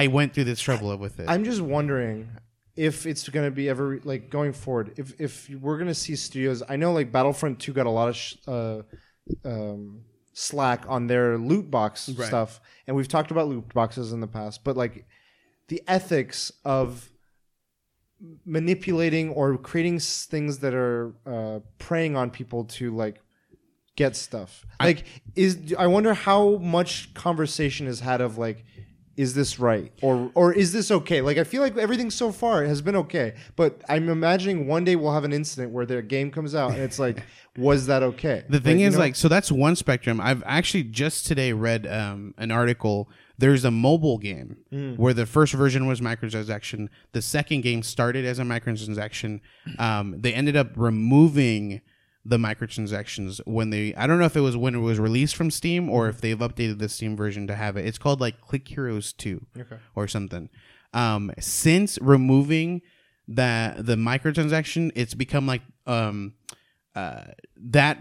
i 0.00 0.06
went 0.06 0.32
through 0.34 0.44
this 0.44 0.60
trouble 0.60 0.96
with 0.96 1.20
it 1.20 1.28
I'm 1.28 1.44
just 1.44 1.60
wondering 1.60 2.28
if 2.74 3.04
it's 3.04 3.28
going 3.28 3.46
to 3.46 3.50
be 3.50 3.68
ever 3.68 4.00
like 4.02 4.30
going 4.30 4.54
forward. 4.54 4.94
If 4.96 5.20
if 5.20 5.50
we're 5.50 5.76
going 5.76 5.88
to 5.88 5.94
see 5.94 6.16
studios, 6.16 6.62
I 6.66 6.76
know 6.76 6.90
like 6.94 7.12
Battlefront 7.12 7.60
Two 7.60 7.74
got 7.74 7.84
a 7.84 7.90
lot 7.90 8.08
of 8.08 8.16
sh- 8.16 8.36
uh, 8.48 8.80
um, 9.44 10.04
slack 10.32 10.86
on 10.88 11.06
their 11.06 11.36
loot 11.36 11.70
box 11.70 12.08
Right. 12.08 12.26
stuff, 12.26 12.60
and 12.86 12.96
we've 12.96 13.08
talked 13.08 13.30
about 13.30 13.46
loot 13.48 13.74
boxes 13.74 14.14
in 14.14 14.20
the 14.20 14.26
past, 14.26 14.64
but 14.64 14.74
like 14.74 15.04
the 15.68 15.82
ethics 15.86 16.50
of 16.64 17.10
manipulating 18.44 19.30
or 19.30 19.58
creating 19.58 19.98
things 19.98 20.58
that 20.60 20.74
are 20.74 21.12
uh, 21.26 21.60
preying 21.78 22.16
on 22.16 22.30
people 22.30 22.64
to 22.64 22.94
like 22.94 23.20
get 23.96 24.16
stuff. 24.16 24.64
Like, 24.80 25.04
is 25.36 25.74
I 25.78 25.86
wonder 25.88 26.14
how 26.14 26.56
much 26.56 27.12
conversation 27.14 27.86
is 27.86 28.00
had 28.00 28.20
of 28.20 28.38
like, 28.38 28.64
is 29.16 29.34
this 29.34 29.58
right 29.58 29.92
or 30.00 30.30
or 30.34 30.52
is 30.52 30.72
this 30.72 30.90
okay? 30.90 31.20
Like, 31.20 31.36
I 31.38 31.44
feel 31.44 31.62
like 31.62 31.76
everything 31.76 32.10
so 32.10 32.32
far 32.32 32.64
has 32.64 32.80
been 32.80 32.96
okay, 32.96 33.34
but 33.56 33.82
I'm 33.88 34.08
imagining 34.08 34.66
one 34.66 34.84
day 34.84 34.96
we'll 34.96 35.12
have 35.12 35.24
an 35.24 35.32
incident 35.32 35.72
where 35.72 35.84
their 35.86 36.02
game 36.02 36.30
comes 36.30 36.54
out 36.54 36.72
and 36.72 36.80
it's 36.80 36.98
like, 36.98 37.22
was 37.56 37.86
that 37.86 38.02
okay? 38.02 38.44
The 38.48 38.60
thing 38.60 38.80
you 38.80 38.86
is, 38.88 38.94
know? 38.94 39.00
like, 39.00 39.16
so 39.16 39.28
that's 39.28 39.52
one 39.52 39.76
spectrum. 39.76 40.20
I've 40.20 40.42
actually 40.46 40.84
just 40.84 41.26
today 41.26 41.52
read 41.52 41.86
um, 41.86 42.34
an 42.38 42.50
article. 42.50 43.08
There's 43.38 43.64
a 43.64 43.70
mobile 43.70 44.18
game 44.18 44.56
Hmm. 44.70 44.94
where 44.94 45.12
the 45.14 45.26
first 45.26 45.52
version 45.52 45.86
was 45.86 46.00
microtransaction. 46.00 46.88
The 47.12 47.22
second 47.22 47.62
game 47.62 47.82
started 47.82 48.24
as 48.24 48.38
a 48.38 48.42
microtransaction. 48.42 49.40
Um, 49.78 50.14
they 50.20 50.32
ended 50.32 50.56
up 50.56 50.70
removing 50.76 51.80
the 52.24 52.36
microtransactions 52.36 53.40
when 53.46 53.70
they. 53.70 53.94
I 53.94 54.06
don't 54.06 54.18
know 54.18 54.24
if 54.24 54.36
it 54.36 54.40
was 54.40 54.56
when 54.56 54.74
it 54.74 54.80
was 54.80 54.98
released 54.98 55.36
from 55.36 55.50
Steam 55.50 55.88
or 55.90 56.08
if 56.08 56.20
they've 56.20 56.38
updated 56.38 56.78
the 56.78 56.88
Steam 56.88 57.16
version 57.16 57.46
to 57.48 57.54
have 57.54 57.76
it. 57.76 57.86
It's 57.86 57.98
called 57.98 58.20
like 58.20 58.40
Click 58.40 58.66
Heroes 58.68 59.12
Two 59.12 59.46
or 59.94 60.06
something. 60.06 60.48
Um, 60.94 61.32
since 61.38 61.98
removing 62.00 62.82
that 63.28 63.86
the 63.86 63.96
microtransaction, 63.96 64.92
it's 64.94 65.14
become 65.14 65.46
like 65.46 65.62
um, 65.86 66.34
uh, 66.94 67.24
that 67.56 67.98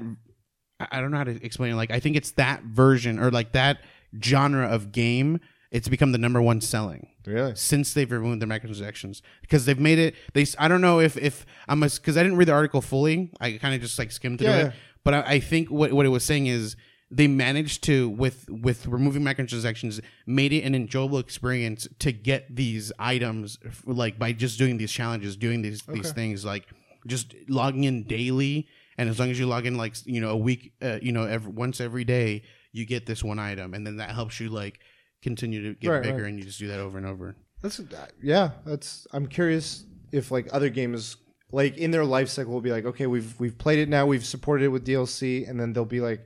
I 0.79 1.01
don't 1.01 1.11
know 1.11 1.17
how 1.17 1.23
to 1.25 1.43
explain 1.43 1.71
it. 1.71 1.75
Like 1.75 1.91
I 1.91 1.99
think 1.99 2.15
it's 2.15 2.31
that 2.31 2.63
version 2.63 3.19
or 3.19 3.31
like 3.31 3.53
that 3.53 3.79
genre 4.23 4.67
of 4.67 4.91
game. 4.91 5.39
It's 5.71 5.87
become 5.87 6.11
the 6.11 6.17
number 6.17 6.41
one 6.41 6.59
selling 6.59 7.07
really, 7.25 7.55
since 7.55 7.93
they've 7.93 8.11
removed 8.11 8.41
the 8.41 8.45
microtransactions 8.45 9.21
because 9.41 9.65
they've 9.65 9.79
made 9.79 9.99
it. 9.99 10.15
They 10.33 10.45
I 10.59 10.67
don't 10.67 10.81
know 10.81 10.99
if 10.99 11.17
if 11.17 11.45
I'm 11.69 11.79
because 11.79 12.17
I 12.17 12.23
didn't 12.23 12.37
read 12.37 12.49
the 12.49 12.53
article 12.53 12.81
fully. 12.81 13.31
I 13.39 13.53
kind 13.53 13.73
of 13.73 13.81
just 13.81 13.97
like 13.97 14.11
skimmed 14.11 14.39
through 14.39 14.49
Yeah. 14.49 14.67
it. 14.67 14.73
But 15.03 15.13
I, 15.13 15.21
I 15.35 15.39
think 15.39 15.69
what 15.71 15.93
what 15.93 16.05
it 16.05 16.09
was 16.09 16.23
saying 16.25 16.47
is 16.47 16.75
they 17.09 17.27
managed 17.27 17.83
to 17.85 18.09
with 18.09 18.49
with 18.49 18.85
removing 18.85 19.23
microtransactions 19.23 20.01
made 20.25 20.51
it 20.53 20.63
an 20.63 20.75
enjoyable 20.75 21.19
experience 21.19 21.87
to 21.99 22.11
get 22.11 22.53
these 22.53 22.91
items 22.99 23.57
like 23.85 24.19
by 24.19 24.33
just 24.33 24.57
doing 24.59 24.77
these 24.77 24.91
challenges, 24.91 25.37
doing 25.37 25.61
these 25.61 25.83
these 25.83 26.11
things 26.11 26.43
like 26.43 26.67
just 27.07 27.33
logging 27.47 27.85
in 27.85 28.03
daily. 28.03 28.67
And 28.97 29.09
as 29.09 29.17
long 29.19 29.31
as 29.31 29.39
you 29.39 29.47
log 29.47 29.65
in 29.65 29.77
like 29.77 29.95
you 30.05 30.19
know 30.19 30.31
a 30.31 30.37
week, 30.37 30.73
uh, 30.81 30.99
you 31.01 31.13
know 31.13 31.23
every, 31.23 31.51
once 31.51 31.79
every 31.79 32.03
day, 32.03 32.43
you 32.73 32.85
get 32.85 33.05
this 33.05 33.23
one 33.23 33.39
item, 33.39 33.73
and 33.73 33.87
then 33.87 33.95
that 33.97 34.11
helps 34.11 34.39
you 34.41 34.49
like 34.49 34.79
continue 35.21 35.61
to 35.73 35.79
get 35.79 35.89
Right, 35.89 36.03
bigger, 36.03 36.23
right. 36.23 36.29
and 36.29 36.37
you 36.39 36.45
just 36.45 36.59
do 36.59 36.67
that 36.67 36.79
over 36.79 36.97
and 36.97 37.05
over. 37.07 37.35
that's 37.61 37.79
yeah. 38.21 38.51
That's 38.65 39.05
I'm 39.13 39.27
curious 39.27 39.85
if 40.11 40.31
like 40.31 40.47
other 40.51 40.69
games 40.69 41.17
like 41.51 41.77
in 41.77 41.91
their 41.91 42.05
life 42.05 42.29
cycle 42.29 42.53
will 42.53 42.61
be 42.61 42.71
like, 42.71 42.85
okay, 42.85 43.07
we've 43.07 43.39
we've 43.39 43.57
played 43.57 43.79
it 43.79 43.89
now, 43.89 44.05
we've 44.05 44.25
supported 44.25 44.65
it 44.65 44.69
with 44.69 44.85
DLC, 44.85 45.49
and 45.49 45.59
then 45.59 45.73
they'll 45.73 45.85
be 45.85 45.99
like, 46.01 46.25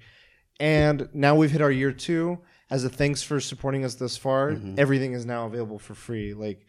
and 0.59 1.09
now 1.13 1.35
we've 1.35 1.51
hit 1.51 1.61
our 1.61 1.71
year 1.71 1.91
two. 1.91 2.39
As 2.71 2.83
a 2.83 2.89
thanks 2.89 3.21
for 3.21 3.39
supporting 3.39 3.85
us 3.85 3.95
thus 3.95 4.17
far, 4.17 4.51
Mm-hmm. 4.51 4.75
everything 4.79 5.13
is 5.13 5.25
now 5.25 5.45
available 5.45 5.77
for 5.77 5.93
free. 5.93 6.33
Like 6.33 6.65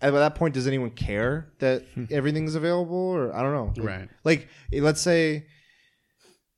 at 0.00 0.12
that 0.12 0.34
point, 0.36 0.54
does 0.54 0.66
anyone 0.66 0.90
care 0.90 1.52
that 1.58 1.82
everything's 2.10 2.54
available, 2.54 2.96
or 2.96 3.34
I 3.34 3.42
don't 3.42 3.52
know? 3.52 3.72
Like, 3.82 3.86
Right. 3.98 4.08
Like 4.24 4.48
let's 4.72 5.00
say 5.00 5.46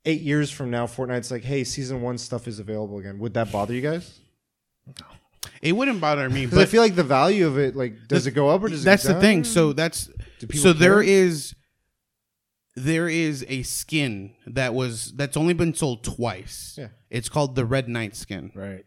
eight 0.05 0.21
years 0.21 0.51
from 0.51 0.69
now, 0.69 0.85
Fortnite's 0.85 1.31
like, 1.31 1.43
hey, 1.43 1.63
season 1.63 2.01
one 2.01 2.17
stuff 2.17 2.47
is 2.47 2.59
available 2.59 2.99
again. 2.99 3.19
Would 3.19 3.33
that 3.33 3.51
bother 3.51 3.73
you 3.73 3.81
guys? 3.81 4.19
It 5.61 5.73
wouldn't 5.73 6.01
bother 6.01 6.29
me, 6.29 6.45
Because 6.45 6.59
I 6.59 6.65
feel 6.65 6.81
like 6.81 6.95
the 6.95 7.03
value 7.03 7.47
of 7.47 7.57
it, 7.57 7.75
like, 7.75 8.07
does 8.07 8.27
it 8.27 8.31
go 8.31 8.49
up 8.49 8.63
or 8.63 8.69
does 8.69 8.83
that's 8.83 9.05
it 9.05 9.09
go 9.09 9.13
the 9.13 9.21
thing. 9.21 9.43
So 9.43 9.73
that's 9.73 10.09
so 10.53 10.73
there 10.73 10.95
care? 10.95 11.03
is 11.03 11.55
there 12.75 13.07
is 13.07 13.45
a 13.47 13.63
skin 13.63 14.33
that 14.47 14.73
was 14.73 15.13
that's 15.13 15.37
only 15.37 15.53
been 15.53 15.73
sold 15.73 16.03
twice. 16.03 16.75
Yeah. 16.77 16.89
It's 17.09 17.29
called 17.29 17.55
the 17.55 17.65
Red 17.65 17.87
Knight 17.87 18.15
skin. 18.15 18.51
Right. 18.53 18.85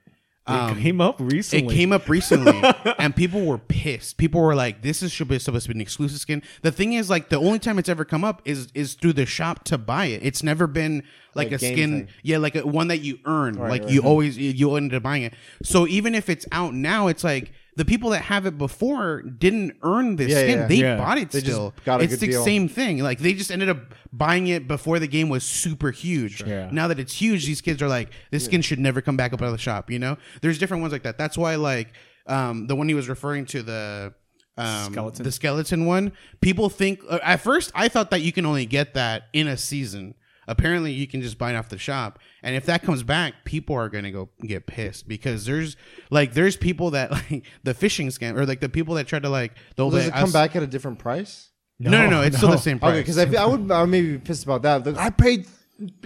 Um, 0.49 0.79
it 0.79 0.83
came 0.83 1.01
up 1.01 1.17
recently. 1.19 1.75
It 1.75 1.77
came 1.77 1.93
up 1.93 2.09
recently, 2.09 2.63
and 2.99 3.15
people 3.17 3.45
were 3.45 3.59
pissed. 3.59 4.17
People 4.17 4.41
were 4.41 4.55
like, 4.55 4.83
"This 4.83 5.03
is 5.03 5.11
should 5.11 5.29
be 5.29 5.39
supposed 5.39 5.65
to 5.67 5.71
be 5.73 5.77
an 5.77 5.81
exclusive 5.81 6.21
skin." 6.21 6.43
The 6.63 6.71
thing 6.71 6.93
is, 6.93 7.11
like, 7.11 7.29
the 7.31 7.37
only 7.39 7.59
time 7.59 7.79
it's 7.79 7.89
ever 7.89 8.05
come 8.05 8.23
up 8.25 8.43
is 8.45 8.69
is 8.75 8.95
through 8.95 9.15
the 9.15 9.27
shop 9.27 9.65
to 9.65 9.77
buy 9.79 10.07
it. 10.07 10.21
It's 10.25 10.43
never 10.43 10.67
been 10.67 11.03
like, 11.35 11.51
Like 11.51 11.53
a 11.53 11.59
game 11.59 11.73
skin, 11.75 11.91
thing. 12.07 12.09
yeah, 12.23 12.39
like 12.39 12.55
a, 12.55 12.67
one 12.67 12.89
that 12.89 13.01
you 13.01 13.19
earn. 13.25 13.55
like 13.57 13.83
right. 13.83 13.91
you 13.91 14.03
always 14.03 14.39
you- 14.39 14.53
you 14.53 14.75
end 14.77 14.95
up 14.95 15.03
buying 15.03 15.23
it. 15.25 15.35
So 15.63 15.87
even 15.87 16.15
if 16.15 16.29
it's 16.31 16.47
out 16.53 16.75
now, 16.75 17.09
it's 17.09 17.25
like 17.25 17.53
the 17.77 17.85
people 17.85 18.11
that 18.11 18.23
have 18.23 18.47
it 18.47 18.59
before 18.59 19.23
didn't 19.23 19.77
earn 19.83 20.17
this 20.17 20.31
Yeah, 20.33 20.39
skin. 20.41 20.59
yeah. 20.59 20.67
They 20.67 20.75
Yeah. 20.77 20.97
bought 20.97 21.19
it 21.19 21.31
They 21.31 21.41
just 21.41 21.53
still. 21.53 21.75
got 21.85 22.01
a 22.01 22.05
it's 22.05 22.15
good 22.15 22.21
the 22.21 22.27
deal. 22.29 22.45
same 22.45 22.69
thing. 22.69 22.99
Like 23.03 23.19
they 23.19 23.35
just 23.35 23.51
ended 23.53 23.69
up 23.69 23.95
buying 24.13 24.47
it 24.49 24.67
before 24.67 24.99
the 24.99 25.07
game 25.07 25.29
was 25.29 25.45
super 25.45 25.91
huge. 25.91 26.43
Yeah. 26.43 26.69
Now 26.73 26.89
that 26.89 26.99
it's 26.99 27.15
huge, 27.21 27.47
these 27.47 27.61
kids 27.61 27.83
are 27.83 27.89
like, 27.89 28.11
this 28.31 28.45
skin 28.47 28.63
should 28.63 28.79
never 28.79 29.01
come 29.01 29.17
back 29.17 29.33
up 29.33 29.43
out 29.43 29.47
of 29.47 29.53
the 29.53 29.59
shop. 29.59 29.91
You 29.91 29.99
know, 29.99 30.17
there's 30.41 30.59
different 30.59 30.81
ones 30.81 30.93
like 30.93 31.03
that. 31.03 31.19
That's 31.19 31.37
why, 31.39 31.57
like, 31.57 31.93
um, 32.27 32.67
the 32.67 32.75
one 32.75 32.89
he 32.89 32.95
was 32.95 33.09
referring 33.09 33.45
to 33.47 33.63
the. 33.63 34.15
Um, 34.59 34.91
Skeleton. 34.93 35.23
the 35.23 35.33
skeleton 35.33 35.85
one. 35.85 36.13
People 36.41 36.71
think 36.71 37.01
uh, 37.11 37.19
at 37.23 37.41
first 37.43 37.71
I 37.75 37.89
thought 37.89 38.11
that 38.11 38.23
you 38.23 38.33
can 38.33 38.47
only 38.47 38.65
get 38.65 38.95
that 38.95 39.25
in 39.35 39.49
a 39.49 39.57
season. 39.59 40.15
Apparently, 40.49 40.93
you 40.93 41.07
can 41.07 41.21
just 41.21 41.37
buy 41.37 41.53
it 41.53 41.57
off 41.57 41.69
the 41.69 41.77
shop, 41.77 42.19
and 42.47 42.55
if 42.55 42.67
that 42.67 42.85
comes 42.85 43.03
back, 43.03 43.45
people 43.45 43.75
are 43.75 43.89
gonna 43.89 44.13
go 44.13 44.29
get 44.41 44.67
pissed 44.67 45.09
because 45.09 45.45
there's 45.47 45.77
like 46.11 46.33
there's 46.33 46.57
people 46.57 46.93
that 46.93 47.11
like 47.31 47.45
the 47.65 47.75
phishing 47.75 48.07
scam 48.07 48.39
or 48.39 48.47
like 48.47 48.61
the 48.61 48.69
people 48.69 48.95
that 48.95 49.09
try 49.09 49.19
to 49.19 49.29
like 49.29 49.53
they'll 49.75 49.91
Does 49.91 50.07
it 50.07 50.13
come 50.13 50.25
us- 50.25 50.33
back 50.33 50.55
at 50.55 50.63
a 50.63 50.67
different 50.67 51.01
price? 51.01 51.51
No, 51.81 51.91
no, 51.91 52.09
no, 52.09 52.23
it's 52.23 52.37
still 52.39 52.51
the 52.51 52.57
same 52.57 52.79
price. 52.79 52.93
Okay, 52.93 53.01
because 53.01 53.19
I, 53.19 53.43
I 53.43 53.45
would 53.45 53.71
I 53.71 53.81
would 53.81 53.91
maybe 53.91 54.13
be 54.13 54.19
pissed 54.19 54.45
about 54.45 54.63
that. 54.63 54.87
Like, 54.87 54.97
I 54.97 55.11
paid 55.11 55.47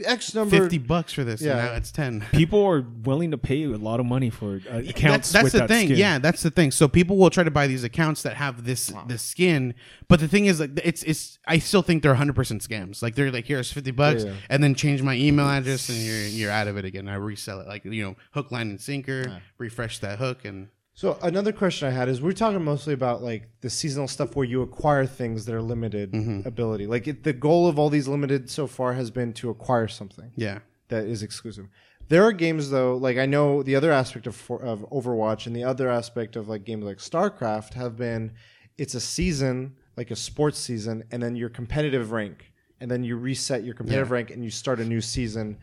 X 0.05 0.35
number. 0.35 0.57
fifty 0.59 0.79
bucks 0.79 1.13
for 1.13 1.23
this, 1.25 1.41
Yeah. 1.41 1.53
and 1.59 1.59
now 1.69 1.73
it's 1.75 1.93
ten. 1.93 2.25
People 2.33 2.65
are 2.65 2.81
willing 2.81 3.31
to 3.31 3.39
pay 3.39 3.63
a 3.65 3.69
lot 3.77 4.01
of 4.01 4.07
money 4.07 4.29
for 4.31 4.61
uh, 4.71 4.79
accounts. 4.79 5.31
That's, 5.31 5.33
that's 5.33 5.45
with 5.45 5.53
the 5.53 5.59
that 5.61 5.69
thing. 5.69 5.87
skin. 5.89 5.97
Yeah, 5.99 6.19
that's 6.19 6.43
the 6.43 6.51
thing. 6.51 6.71
So 6.73 6.89
people 6.89 7.17
will 7.17 7.31
try 7.31 7.45
to 7.45 7.51
buy 7.51 7.67
these 7.67 7.85
accounts 7.85 8.23
that 8.25 8.37
have 8.37 8.65
this 8.65 8.93
this 9.07 9.23
skin, 9.23 9.75
but 10.09 10.19
the 10.21 10.29
thing 10.29 10.47
is, 10.47 10.59
like, 10.61 10.71
it's 10.83 11.03
it's. 11.05 11.39
I 11.47 11.59
still 11.59 11.83
think 11.83 12.03
they're 12.03 12.11
100 12.13 12.35
percent 12.35 12.63
scams. 12.63 13.03
Like 13.03 13.15
they're 13.15 13.31
like, 13.31 13.47
here's 13.47 13.71
50 13.73 13.91
bucks, 13.93 14.25
Yeah, 14.25 14.31
yeah. 14.31 14.37
and 14.49 14.63
then 14.65 14.75
change 14.75 15.03
my 15.03 15.15
email 15.15 15.49
address, 15.49 15.89
and 15.89 15.99
you're 15.99 16.17
you're 16.27 16.51
out 16.51 16.67
of 16.69 16.77
it 16.77 16.85
again. 16.85 17.09
I 17.09 17.15
resell 17.15 17.61
it, 17.61 17.69
like 17.69 17.85
you 17.85 18.03
know, 18.03 18.17
hook, 18.33 18.51
line, 18.51 18.71
and 18.71 18.81
sinker. 18.81 19.41
Refresh 19.59 19.99
that 20.01 20.19
hook, 20.19 20.45
and 20.45 20.69
So 21.01 21.19
another 21.23 21.51
question 21.51 21.89
I 21.89 21.93
had 21.93 22.11
is 22.11 22.21
we're 22.21 22.33
talking 22.33 22.63
mostly 22.63 22.93
about 22.93 23.23
like 23.23 23.49
the 23.63 23.71
seasonal 23.71 24.07
stuff 24.07 24.37
where 24.37 24.45
you 24.45 24.61
acquire 24.61 25.07
things 25.07 25.47
that 25.47 25.55
are 25.55 25.63
limited 25.63 26.13
Mm-hmm. 26.13 26.47
ability. 26.47 26.87
Like 26.87 27.09
it, 27.09 27.25
the 27.25 27.33
goal 27.33 27.69
of 27.69 27.79
all 27.79 27.89
these 27.89 28.07
limited 28.07 28.51
so 28.51 28.67
far 28.67 28.93
has 28.93 29.11
been 29.11 29.33
to 29.41 29.49
acquire 29.49 29.89
something 29.89 30.31
yeah, 30.37 30.59
that 30.89 31.05
is 31.07 31.23
exclusive. 31.23 31.69
There 32.09 32.23
are 32.23 32.33
games 32.33 32.69
though, 32.69 32.99
like 32.99 33.17
I 33.17 33.25
know 33.25 33.63
the 33.63 33.77
other 33.77 33.91
aspect 33.91 34.27
of 34.27 34.37
for, 34.37 34.63
of 34.63 34.81
Overwatch 34.91 35.47
and 35.47 35.57
the 35.57 35.65
other 35.65 35.89
aspect 35.89 36.37
of 36.37 36.51
like 36.51 36.65
games 36.65 36.85
like 36.85 36.99
StarCraft 36.99 37.73
have 37.73 37.97
been 37.97 38.33
it's 38.77 38.95
a 38.95 39.01
season, 39.01 39.77
like 39.97 40.11
a 40.11 40.17
sports 40.17 40.59
season, 40.59 41.05
and 41.11 41.23
then 41.23 41.35
your 41.35 41.49
competitive 41.49 42.13
rank, 42.13 42.53
and 42.79 42.91
then 42.91 43.05
you 43.05 43.17
reset 43.17 43.65
your 43.65 43.73
competitive 43.73 44.11
rank 44.11 44.31
and 44.31 44.45
you 44.45 44.51
start 44.51 44.79
a 44.81 44.85
new 44.85 45.01
season. 45.01 45.57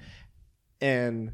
And 0.82 1.34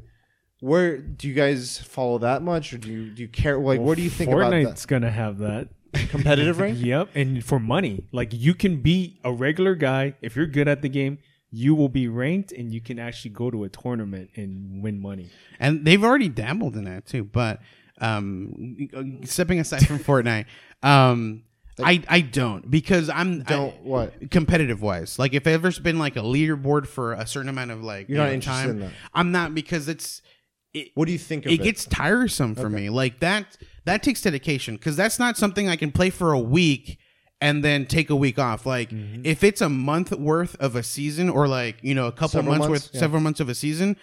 where 0.60 0.98
do 0.98 1.28
you 1.28 1.34
guys 1.34 1.78
follow 1.78 2.18
that 2.18 2.42
much, 2.42 2.72
or 2.72 2.78
do 2.78 2.90
you 2.90 3.10
do 3.10 3.22
you 3.22 3.28
care? 3.28 3.58
Like, 3.58 3.80
what 3.80 3.96
do 3.96 4.02
you 4.02 4.10
think 4.10 4.30
about 4.30 4.52
Fortnite's 4.52 4.82
that 4.82 4.88
gonna 4.88 5.10
have 5.10 5.38
that. 5.38 5.68
competitive 6.10 6.58
rank? 6.60 6.78
Yep, 6.80 7.10
and 7.14 7.44
for 7.44 7.58
money, 7.58 8.04
like 8.12 8.30
you 8.32 8.54
can 8.54 8.80
be 8.80 9.20
a 9.24 9.32
regular 9.32 9.74
guy 9.74 10.14
if 10.22 10.36
you're 10.36 10.46
good 10.46 10.68
at 10.68 10.82
the 10.82 10.88
game. 10.88 11.18
You 11.50 11.74
will 11.76 11.88
be 11.88 12.08
ranked, 12.08 12.50
and 12.50 12.72
you 12.72 12.80
can 12.80 12.98
actually 12.98 13.30
go 13.30 13.48
to 13.50 13.62
a 13.64 13.68
tournament 13.68 14.30
and 14.34 14.82
win 14.82 15.00
money. 15.00 15.30
and 15.60 15.84
they've 15.84 16.02
already 16.02 16.28
dabbled 16.28 16.76
in 16.76 16.84
that 16.84 17.06
too. 17.06 17.22
But 17.24 17.60
um, 18.00 18.88
stepping 19.24 19.60
aside 19.60 19.86
from 19.86 19.98
Fortnite, 20.00 20.46
um, 20.82 21.44
I 21.82 22.02
I 22.08 22.20
don't 22.22 22.68
because 22.70 23.08
I'm 23.08 23.42
Don't 23.42 23.80
what? 23.82 24.30
competitive 24.30 24.82
wise. 24.82 25.18
Like 25.18 25.32
if 25.34 25.44
there's 25.44 25.78
been 25.78 25.98
like 25.98 26.16
a 26.16 26.20
leaderboard 26.22 26.86
for 26.86 27.12
a 27.12 27.26
certain 27.26 27.48
amount 27.48 27.70
of 27.70 27.82
like 27.84 28.08
You're 28.08 28.16
you 28.16 28.22
not 28.22 28.28
know, 28.28 28.34
interested 28.34 28.62
time, 28.62 28.70
in 28.70 28.80
that. 28.80 28.92
I'm 29.12 29.30
not 29.32 29.54
because 29.54 29.88
it's 29.88 30.22
it, 30.74 30.88
What 30.94 31.06
do 31.06 31.12
you 31.12 31.18
think 31.18 31.46
of 31.46 31.52
it 31.52 31.60
it? 31.60 31.64
gets 31.64 31.86
tiresome 31.86 32.54
for 32.54 32.68
me. 32.68 32.90
Like 32.90 33.20
that 33.20 33.56
that 33.84 34.02
takes 34.02 34.20
dedication 34.22 34.74
because 34.76 34.96
that's 34.96 35.18
not 35.18 35.36
something 35.36 35.68
I 35.68 35.76
can 35.76 35.92
play 35.92 36.10
for 36.10 36.32
a 36.32 36.38
week 36.38 36.98
and 37.40 37.62
then 37.64 37.86
take 37.86 38.10
a 38.10 38.16
week 38.16 38.38
off. 38.38 38.66
Like 38.66 38.90
Mm-hmm. 38.90 39.22
if 39.24 39.44
it's 39.44 39.60
a 39.60 39.68
month 39.68 40.12
worth 40.12 40.56
of 40.60 40.76
a 40.76 40.82
season 40.82 41.28
or 41.30 41.46
like 41.48 41.76
you 41.82 41.94
know 41.94 42.06
a 42.06 42.12
couple 42.12 42.28
Several 42.28 42.54
months, 42.56 42.68
months, 42.68 42.86
worth, 42.86 42.94
yeah. 42.94 43.00
several 43.00 43.20
months 43.22 43.40
of 43.40 43.48
a 43.48 43.54
season. 43.54 43.96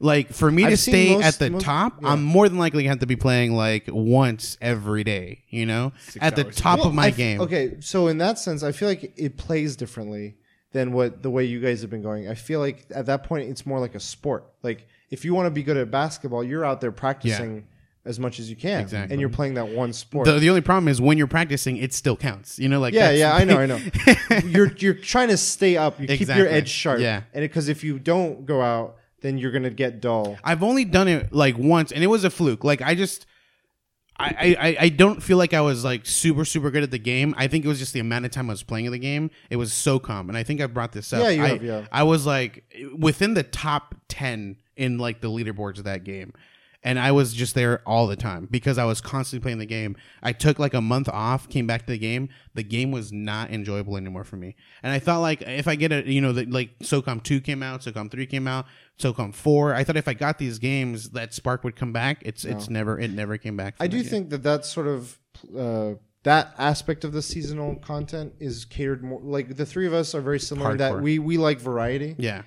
Like 0.00 0.32
for 0.32 0.48
me 0.52 0.62
to 0.62 0.68
I've 0.70 0.78
seen 0.78 0.92
stay 0.94 1.14
most- 1.14 1.24
at 1.24 1.38
the 1.40 1.50
most- 1.50 1.64
top, 1.64 1.98
yeah. 2.02 2.10
I'm 2.10 2.22
more 2.22 2.48
than 2.48 2.56
likely 2.58 2.84
gonna 2.84 2.90
have 2.90 3.00
to 3.00 3.06
be 3.06 3.16
playing 3.16 3.52
like 3.54 3.84
once 3.88 4.56
every 4.60 5.02
day. 5.02 5.42
You 5.50 5.66
know, 5.66 5.92
at 6.20 6.36
the 6.36 6.44
top 6.44 6.78
Well, 6.80 6.88
of 6.88 6.94
my 6.94 7.08
f- 7.08 7.16
game. 7.16 7.40
Okay, 7.40 7.76
so 7.80 8.06
in 8.06 8.18
that 8.18 8.38
sense, 8.38 8.62
I 8.62 8.70
feel 8.70 8.86
like 8.88 9.12
it 9.16 9.36
plays 9.36 9.74
differently 9.74 10.36
than 10.72 10.92
what 10.92 11.22
the 11.24 11.30
way 11.30 11.44
you 11.44 11.58
guys 11.60 11.80
have 11.80 11.90
been 11.90 12.02
going. 12.02 12.28
I 12.28 12.34
feel 12.34 12.60
like 12.60 12.86
at 12.94 13.06
that 13.06 13.24
point, 13.24 13.48
it's 13.50 13.66
more 13.66 13.80
like 13.80 13.96
a 13.96 14.00
sport. 14.00 14.44
Like 14.62 14.86
if 15.10 15.24
you 15.24 15.34
want 15.34 15.46
to 15.46 15.50
be 15.50 15.62
good 15.62 15.76
at 15.76 15.90
basketball, 15.90 16.44
you're 16.44 16.64
out 16.64 16.80
there 16.80 16.92
practicing 16.92 17.66
as 18.04 18.18
much 18.18 18.38
as 18.40 18.48
you 18.48 18.56
can, 18.56 18.80
Exactly. 18.80 19.12
and 19.12 19.20
you're 19.20 19.28
playing 19.28 19.54
that 19.54 19.68
one 19.68 19.92
sport. 19.92 20.24
The, 20.24 20.38
the 20.38 20.48
only 20.48 20.62
problem 20.62 20.88
is 20.88 20.98
when 21.00 21.18
you're 21.18 21.26
practicing, 21.26 21.76
it 21.76 21.92
still 21.92 22.16
counts. 22.16 22.58
You 22.58 22.68
know, 22.68 22.80
like 22.80 22.94
yeah, 22.94 23.08
that's 23.08 23.18
yeah, 23.18 23.34
I 23.34 23.44
know, 23.44 23.58
I 23.58 23.66
know. 23.66 23.78
you're 24.48 24.72
you're 24.78 24.94
trying 24.94 25.28
to 25.28 25.36
stay 25.36 25.76
up. 25.76 26.00
You 26.00 26.06
keep 26.06 26.20
Exactly. 26.22 26.44
your 26.44 26.52
edge 26.52 26.68
sharp. 26.70 27.00
Yeah. 27.00 27.22
and 27.34 27.42
because 27.42 27.68
if 27.68 27.84
you 27.84 27.98
don't 27.98 28.46
go 28.46 28.62
out, 28.62 28.96
then 29.20 29.36
you're 29.36 29.50
gonna 29.52 29.68
get 29.70 30.00
dull. 30.00 30.38
I've 30.42 30.62
only 30.62 30.84
done 30.86 31.08
it 31.08 31.32
like 31.34 31.58
once, 31.58 31.92
and 31.92 32.02
it 32.02 32.06
was 32.06 32.24
a 32.24 32.30
fluke. 32.30 32.64
Like 32.64 32.80
I 32.80 32.94
just, 32.94 33.26
I, 34.20 34.56
I, 34.58 34.76
I 34.84 34.88
don't 34.88 35.22
feel 35.22 35.36
like 35.36 35.52
I 35.52 35.60
was 35.60 35.84
like 35.84 36.06
super 36.06 36.44
super 36.44 36.70
good 36.70 36.82
at 36.82 36.90
the 36.90 36.98
game. 36.98 37.34
I 37.36 37.46
think 37.46 37.64
it 37.64 37.68
was 37.68 37.78
just 37.78 37.92
the 37.92 38.00
amount 38.00 38.24
of 38.24 38.30
time 38.30 38.48
I 38.48 38.52
was 38.52 38.62
playing 38.62 38.90
the 38.90 38.98
game. 38.98 39.30
It 39.50 39.56
was 39.56 39.72
so 39.72 39.98
calm, 39.98 40.28
and 40.28 40.38
I 40.38 40.44
think 40.44 40.60
I 40.60 40.66
brought 40.66 40.92
this 40.92 41.12
up. 41.12 41.22
Yeah, 41.22 41.28
you 41.30 41.42
I, 41.44 41.48
have, 41.48 41.62
yeah. 41.62 41.86
I 41.92 42.04
was 42.04 42.24
like 42.26 42.64
within 42.96 43.34
the 43.34 43.42
top 43.42 43.94
ten 44.08 44.56
in 44.78 44.98
like 44.98 45.20
the 45.20 45.28
leaderboards 45.28 45.78
of 45.78 45.84
that 45.84 46.04
game. 46.04 46.32
And 46.84 46.98
I 46.98 47.10
was 47.10 47.34
just 47.34 47.56
there 47.56 47.82
all 47.86 48.06
the 48.06 48.14
time 48.14 48.46
because 48.48 48.78
I 48.78 48.84
was 48.84 49.00
constantly 49.00 49.42
playing 49.42 49.58
the 49.58 49.66
game. 49.66 49.96
I 50.22 50.32
took 50.32 50.60
like 50.60 50.74
a 50.74 50.80
month 50.80 51.08
off, 51.08 51.48
came 51.48 51.66
back 51.66 51.80
to 51.86 51.92
the 51.92 51.98
game. 51.98 52.28
The 52.54 52.62
game 52.62 52.92
was 52.92 53.12
not 53.12 53.50
enjoyable 53.50 53.96
anymore 53.96 54.22
for 54.22 54.36
me. 54.36 54.54
And 54.84 54.92
I 54.92 55.00
thought 55.00 55.18
like 55.18 55.42
if 55.42 55.66
I 55.66 55.74
get 55.74 55.90
a 55.90 56.08
you 56.08 56.20
know 56.20 56.32
the, 56.32 56.46
like 56.46 56.78
SOCOM 56.78 57.24
two 57.24 57.40
came 57.40 57.64
out, 57.64 57.80
SOCOM 57.80 58.12
three 58.12 58.26
came 58.26 58.46
out, 58.46 58.66
SOCOM 59.00 59.34
four. 59.34 59.74
I 59.74 59.82
thought 59.82 59.96
if 59.96 60.06
I 60.06 60.14
got 60.14 60.38
these 60.38 60.60
games, 60.60 61.10
that 61.10 61.34
spark 61.34 61.64
would 61.64 61.74
come 61.74 61.92
back. 61.92 62.22
It's 62.24 62.44
it's 62.44 62.70
never 62.70 62.98
it 62.98 63.10
never 63.10 63.36
came 63.38 63.56
back. 63.56 63.74
I 63.80 63.88
do 63.88 63.98
again. 63.98 64.10
think 64.10 64.30
that 64.30 64.44
that's 64.44 64.68
sort 64.68 64.86
of 64.86 65.18
uh, 65.58 65.94
that 66.22 66.54
aspect 66.58 67.04
of 67.04 67.12
the 67.12 67.22
seasonal 67.22 67.74
content 67.76 68.34
is 68.38 68.64
catered 68.64 69.02
more. 69.02 69.20
Like 69.20 69.56
the 69.56 69.66
three 69.66 69.86
of 69.88 69.92
us 69.92 70.14
are 70.14 70.20
very 70.20 70.38
similar 70.40 70.72
in 70.72 70.78
that 70.78 71.00
we 71.00 71.18
we 71.18 71.38
like 71.38 71.58
variety. 71.58 72.14
yeah. 72.18 72.42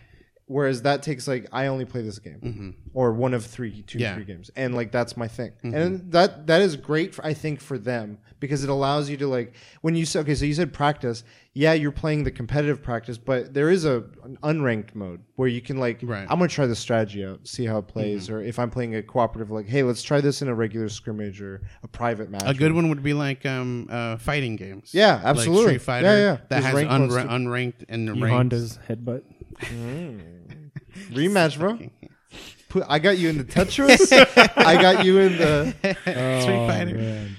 Whereas 0.51 0.81
that 0.81 1.01
takes 1.01 1.27
like 1.27 1.47
I 1.51 1.67
only 1.67 1.85
play 1.85 2.01
this 2.01 2.19
game 2.19 2.75
or 2.93 3.13
one 3.13 3.33
of 3.33 3.45
three, 3.45 3.81
two, 3.83 3.99
Yeah. 3.99 4.15
three 4.15 4.25
games, 4.25 4.51
and 4.55 4.75
like 4.75 4.91
that's 4.91 5.15
my 5.15 5.27
thing, 5.27 5.51
and 5.63 6.11
that 6.11 6.47
that 6.47 6.61
is 6.61 6.75
great. 6.75 7.15
For, 7.15 7.25
I 7.25 7.33
think 7.33 7.61
for 7.61 7.77
them 7.77 8.17
because 8.39 8.63
it 8.63 8.69
allows 8.69 9.09
you 9.09 9.17
to 9.17 9.27
like 9.27 9.53
when 9.81 9.95
you 9.95 10.05
said 10.05 10.21
okay, 10.21 10.35
so 10.35 10.45
you 10.45 10.53
said 10.53 10.73
practice. 10.73 11.23
Yeah, 11.53 11.73
you're 11.73 11.91
playing 11.91 12.23
the 12.23 12.31
competitive 12.31 12.81
practice, 12.81 13.17
but 13.17 13.53
there 13.53 13.69
is 13.69 13.83
a 13.83 14.05
an 14.23 14.37
unranked 14.41 14.95
mode 14.95 15.19
where 15.35 15.49
you 15.49 15.59
can 15.61 15.77
like 15.77 15.99
Right. 16.01 16.21
I'm 16.29 16.37
gonna 16.39 16.47
try 16.47 16.65
the 16.65 16.75
strategy 16.77 17.25
out, 17.25 17.45
see 17.45 17.65
how 17.65 17.79
it 17.79 17.87
plays, 17.89 18.29
or 18.29 18.41
if 18.41 18.57
I'm 18.57 18.69
playing 18.69 18.95
a 18.95 19.03
cooperative, 19.03 19.51
like 19.51 19.67
hey, 19.67 19.83
let's 19.83 20.01
try 20.01 20.21
this 20.21 20.41
in 20.41 20.47
a 20.47 20.55
regular 20.55 20.87
scrimmage 20.87 21.41
or 21.41 21.61
a 21.83 21.87
private 21.89 22.29
match. 22.29 22.43
A 22.45 22.53
good 22.53 22.71
one 22.71 22.87
would 22.89 23.03
be 23.03 23.13
like 23.13 23.45
um 23.45 23.87
uh 23.91 24.15
fighting 24.17 24.55
games. 24.55 24.91
Yeah, 24.93 25.15
Like 25.15 25.25
absolutely. 25.25 25.63
Street 25.65 25.81
Fighter. 25.81 26.07
Yeah, 26.07 26.15
yeah. 26.17 26.31
That 26.35 26.49
There's 26.49 26.65
has 26.65 26.73
ranked 26.73 26.91
unra- 26.93 27.27
unranked 27.29 27.85
and 27.89 28.09
ranked. 28.21 28.29
Honda's 28.29 28.79
headbutt. 28.87 29.23
Rematch, 31.11 31.57
bro. 31.57 31.79
Put, 32.69 32.83
I 32.87 32.99
got 32.99 33.17
you 33.17 33.29
in 33.29 33.37
the 33.37 33.43
Tetris. 33.43 34.11
I 34.55 34.81
got 34.81 35.03
you 35.05 35.19
in 35.19 35.37
the. 35.37 35.75
Street 35.81 36.67
Fighter. 36.67 36.95
man. 36.95 37.35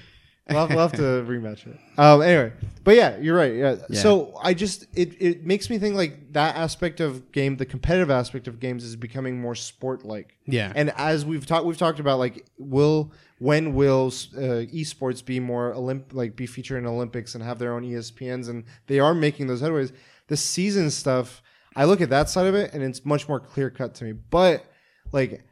we'll, 0.47 0.59
have, 0.59 0.69
we'll 0.69 0.79
have 0.79 0.91
to 0.93 1.01
rematch 1.01 1.65
it. 1.65 1.79
Um, 1.97 2.21
anyway, 2.21 2.53
but 2.83 2.95
yeah, 2.95 3.17
you're 3.17 3.35
right. 3.35 3.55
Yeah. 3.55 3.77
Yeah. 3.89 3.99
So 3.99 4.37
I 4.41 4.53
just 4.53 4.85
it 4.93 5.19
it 5.21 5.45
makes 5.45 5.69
me 5.69 5.79
think 5.79 5.95
like 5.95 6.33
that 6.33 6.55
aspect 6.55 6.99
of 6.99 7.31
game, 7.31 7.57
the 7.57 7.65
competitive 7.65 8.11
aspect 8.11 8.47
of 8.47 8.59
games, 8.59 8.83
is 8.83 8.95
becoming 8.95 9.39
more 9.39 9.55
sport 9.55 10.05
like. 10.05 10.37
Yeah. 10.45 10.71
And 10.75 10.91
as 10.97 11.25
we've 11.25 11.45
talked, 11.45 11.65
we've 11.65 11.77
talked 11.77 11.99
about 11.99 12.19
like 12.19 12.45
will 12.57 13.11
when 13.39 13.73
will 13.73 14.07
uh, 14.37 14.63
esports 14.71 15.23
be 15.23 15.39
more 15.39 15.73
Olymp 15.73 16.13
like 16.13 16.35
be 16.35 16.45
featured 16.45 16.77
in 16.77 16.85
Olympics 16.85 17.35
and 17.35 17.43
have 17.43 17.59
their 17.59 17.73
own 17.73 17.83
ESPNs, 17.83 18.49
and 18.49 18.63
they 18.87 18.99
are 18.99 19.13
making 19.13 19.47
those 19.47 19.61
headways. 19.61 19.91
The 20.27 20.37
season 20.37 20.89
stuff, 20.89 21.42
I 21.75 21.85
look 21.85 22.01
at 22.01 22.09
that 22.11 22.29
side 22.29 22.47
of 22.47 22.55
it, 22.55 22.73
and 22.73 22.83
it's 22.83 23.03
much 23.05 23.27
more 23.27 23.39
clear 23.39 23.69
cut 23.69 23.95
to 23.95 24.03
me. 24.05 24.11
But 24.11 24.65
like 25.11 25.43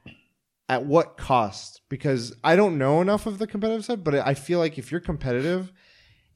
at 0.70 0.86
what 0.86 1.18
cost? 1.18 1.82
Because 1.90 2.34
I 2.44 2.56
don't 2.56 2.78
know 2.78 3.02
enough 3.02 3.26
of 3.26 3.40
the 3.40 3.48
competitive 3.48 3.84
side, 3.86 4.04
but 4.04 4.16
I 4.16 4.34
feel 4.34 4.60
like 4.60 4.78
if 4.78 4.92
you're 4.92 5.02
competitive 5.02 5.72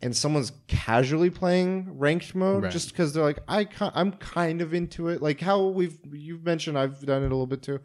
and 0.01 0.15
someone's 0.15 0.51
casually 0.67 1.29
playing 1.29 1.97
ranked 1.97 2.35
mode, 2.35 2.63
Right. 2.63 2.71
just 2.71 2.89
because 2.89 3.13
they're 3.13 3.23
like, 3.23 3.39
I 3.47 3.67
I'm 3.79 4.11
kind 4.13 4.61
of 4.61 4.73
into 4.73 5.07
it, 5.07 5.21
like 5.21 5.39
how 5.39 5.67
we've 5.67 5.97
you've 6.11 6.43
mentioned, 6.43 6.77
I've 6.77 6.99
done 7.05 7.23
it 7.23 7.27
a 7.27 7.29
little 7.29 7.47
bit 7.47 7.61
too. 7.63 7.79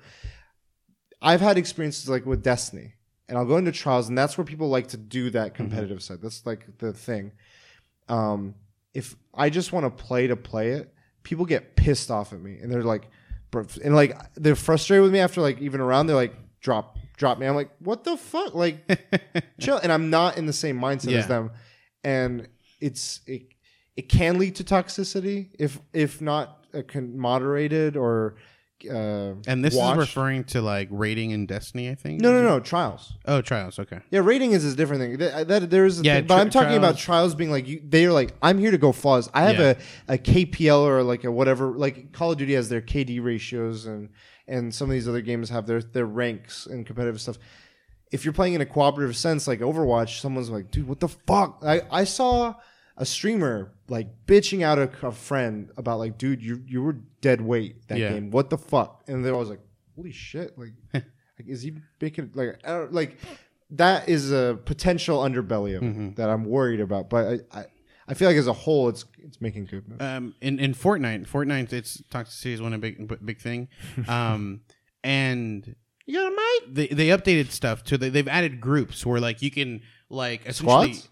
I've 1.23 1.41
had 1.41 1.59
experiences 1.59 2.09
like 2.09 2.25
with 2.27 2.43
Destiny, 2.43 2.95
and 3.29 3.37
I'll 3.39 3.45
go 3.45 3.59
into 3.59 3.73
trials, 3.73 4.09
and 4.09 4.17
that's 4.17 4.37
where 4.39 4.45
people 4.45 4.69
like 4.69 4.89
to 4.89 4.97
do 4.97 5.31
that 5.31 5.55
competitive 5.55 6.03
side. 6.03 6.19
That's 6.23 6.45
like 6.47 6.79
the 6.79 6.93
thing. 6.93 7.33
Um, 8.09 8.55
if 8.95 9.15
I 9.35 9.51
just 9.51 9.73
want 9.73 9.85
to 9.87 10.03
play 10.05 10.27
to 10.27 10.35
play 10.37 10.71
it, 10.71 10.93
people 11.23 11.45
get 11.45 11.77
pissed 11.77 12.11
off 12.11 12.33
at 12.33 12.41
me, 12.41 12.59
and 12.61 12.71
they're 12.71 12.83
like, 12.83 13.09
and 13.83 13.95
like 13.95 14.17
they're 14.35 14.55
frustrated 14.57 15.03
with 15.03 15.13
me 15.13 15.19
after 15.19 15.41
like 15.41 15.61
even 15.61 15.81
around. 15.81 16.07
They're 16.07 16.17
like, 16.17 16.35
drop, 16.61 16.99
drop 17.17 17.39
me. 17.39 17.47
I'm 17.47 17.55
like, 17.57 17.71
what 17.81 18.05
the 18.05 18.17
fuck, 18.17 18.55
like, 18.55 18.79
chill. 19.61 19.79
And 19.83 19.91
I'm 19.93 20.11
not 20.11 20.37
in 20.39 20.47
the 20.47 20.53
same 20.53 20.79
mindset 20.81 21.11
Yeah. 21.11 21.19
as 21.19 21.27
them, 21.27 21.51
and 22.05 22.49
it's 22.81 23.21
it 23.27 23.43
it 23.97 24.09
can 24.09 24.39
lead 24.39 24.57
to 24.57 24.65
toxicity 24.65 25.49
if 25.59 25.79
if 25.93 26.21
not 26.21 26.65
uh, 26.73 26.83
con- 26.87 27.19
moderated 27.19 27.97
or 27.97 28.37
uh, 28.89 29.35
And 29.47 29.65
this 29.65 29.75
watched. 29.75 30.01
is 30.01 30.09
referring 30.09 30.45
to 30.45 30.63
like 30.63 30.89
rating 30.91 31.31
in 31.33 31.47
Destiny, 31.47 31.91
I 31.91 31.95
think. 31.95 32.21
no 32.21 32.33
no 32.33 32.43
no 32.43 32.61
trials. 32.61 33.13
Oh, 33.27 33.41
trials. 33.43 33.79
Okay. 33.79 34.01
Yeah, 34.11 34.21
rating 34.21 34.53
is 34.53 34.65
a 34.65 34.77
different 34.77 35.03
thing. 35.03 35.19
That, 35.19 35.49
that 35.49 35.71
there 35.71 35.87
is, 35.87 36.01
Yeah, 36.03 36.17
thing, 36.17 36.27
but 36.27 36.35
tri- 36.35 36.41
I'm 36.43 36.51
talking 36.51 36.77
about 36.77 36.97
trials- 36.97 37.03
trials 37.05 37.35
being 37.35 37.51
like 37.51 37.67
you, 37.69 37.81
they're 37.85 38.13
like 38.13 38.33
I'm 38.43 38.59
here 38.59 38.71
to 38.71 38.79
go 38.79 38.93
flawless. 38.93 39.29
I 39.35 39.43
have 39.43 39.59
Yeah. 39.59 39.75
a, 40.09 40.15
a 40.15 40.19
KPL 40.19 40.83
or 40.83 41.03
like 41.03 41.25
a 41.25 41.31
whatever. 41.33 41.73
Like 41.73 42.13
Call 42.13 42.33
of 42.33 42.39
Duty 42.39 42.55
has 42.55 42.69
their 42.69 42.81
KD 42.83 43.23
ratios 43.23 43.87
and 43.87 44.11
and 44.49 44.75
some 44.75 44.89
of 44.89 44.93
these 44.93 45.07
other 45.09 45.21
games 45.23 45.51
have 45.51 45.67
their 45.67 45.83
their 45.83 46.07
ranks 46.07 46.67
and 46.67 46.87
competitive 46.87 47.21
stuff. 47.21 47.39
If 48.13 48.25
you're 48.25 48.35
playing 48.35 48.55
in 48.55 48.61
a 48.61 48.67
cooperative 48.67 49.17
sense, 49.17 49.47
like 49.47 49.61
Overwatch, 49.61 50.21
someone's 50.21 50.51
like, 50.51 50.71
dude, 50.73 50.89
what 50.89 50.99
the 51.01 51.09
fuck? 51.09 51.59
I 51.65 51.83
I 51.91 52.05
saw 52.05 52.55
a 52.97 53.07
streamer 53.07 53.73
like 53.89 54.09
bitching 54.27 54.63
out 54.63 54.79
a, 54.79 54.91
a 55.07 55.13
friend 55.13 55.71
about 55.77 55.99
like, 55.99 56.19
dude, 56.19 56.43
you 56.43 56.63
you 56.67 56.83
were 56.83 56.97
dead 57.21 57.41
weight 57.41 57.87
that 57.89 57.99
Yeah. 57.99 58.13
game. 58.13 58.31
What 58.31 58.51
the 58.51 58.59
fuck? 58.59 59.03
And 59.07 59.25
they're 59.25 59.35
always 59.35 59.49
like, 59.51 59.61
holy 59.97 60.13
shit, 60.13 60.57
like. 60.59 60.73
Like, 60.93 61.49
is 61.49 61.63
he 61.63 61.73
making 62.03 62.33
like 62.35 62.61
I 62.65 62.69
don't, 62.69 62.93
like 62.93 63.17
that 63.71 64.09
is 64.11 64.31
a 64.31 64.59
potential 64.67 65.21
underbelly 65.21 65.75
of 65.77 65.83
it 65.83 66.17
that 66.17 66.29
I'm 66.29 66.45
worried 66.45 66.81
about. 66.81 67.09
But 67.09 67.41
I, 67.53 67.61
I 67.61 67.65
I 68.09 68.15
feel 68.15 68.29
like 68.29 68.37
as 68.37 68.47
a 68.47 68.53
whole, 68.53 68.91
it's 68.91 69.07
it's 69.19 69.41
making 69.41 69.65
good 69.67 69.89
moves. 69.89 70.03
um, 70.03 70.35
in 70.43 70.59
in 70.59 70.75
Fortnite, 70.75 71.27
Fortnite, 71.27 71.73
it's 71.73 72.03
toxicity 72.11 72.53
is 72.53 72.61
one 72.61 72.75
a 72.75 72.79
big 72.79 73.25
big 73.25 73.41
thing, 73.41 73.69
um, 74.09 74.61
and 75.03 75.75
You 76.05 76.15
got 76.19 76.27
a 76.31 76.37
mic? 76.67 76.75
they 76.75 76.87
they 76.95 77.09
updated 77.09 77.51
stuff 77.53 77.85
to 77.85 77.97
the, 77.97 78.11
they've 78.11 78.29
added 78.29 78.61
groups 78.61 79.07
where 79.07 79.19
like 79.21 79.41
you 79.41 79.51
can 79.51 79.81
like 80.11 80.43
essentially. 80.47 80.93
Squads? 80.95 81.09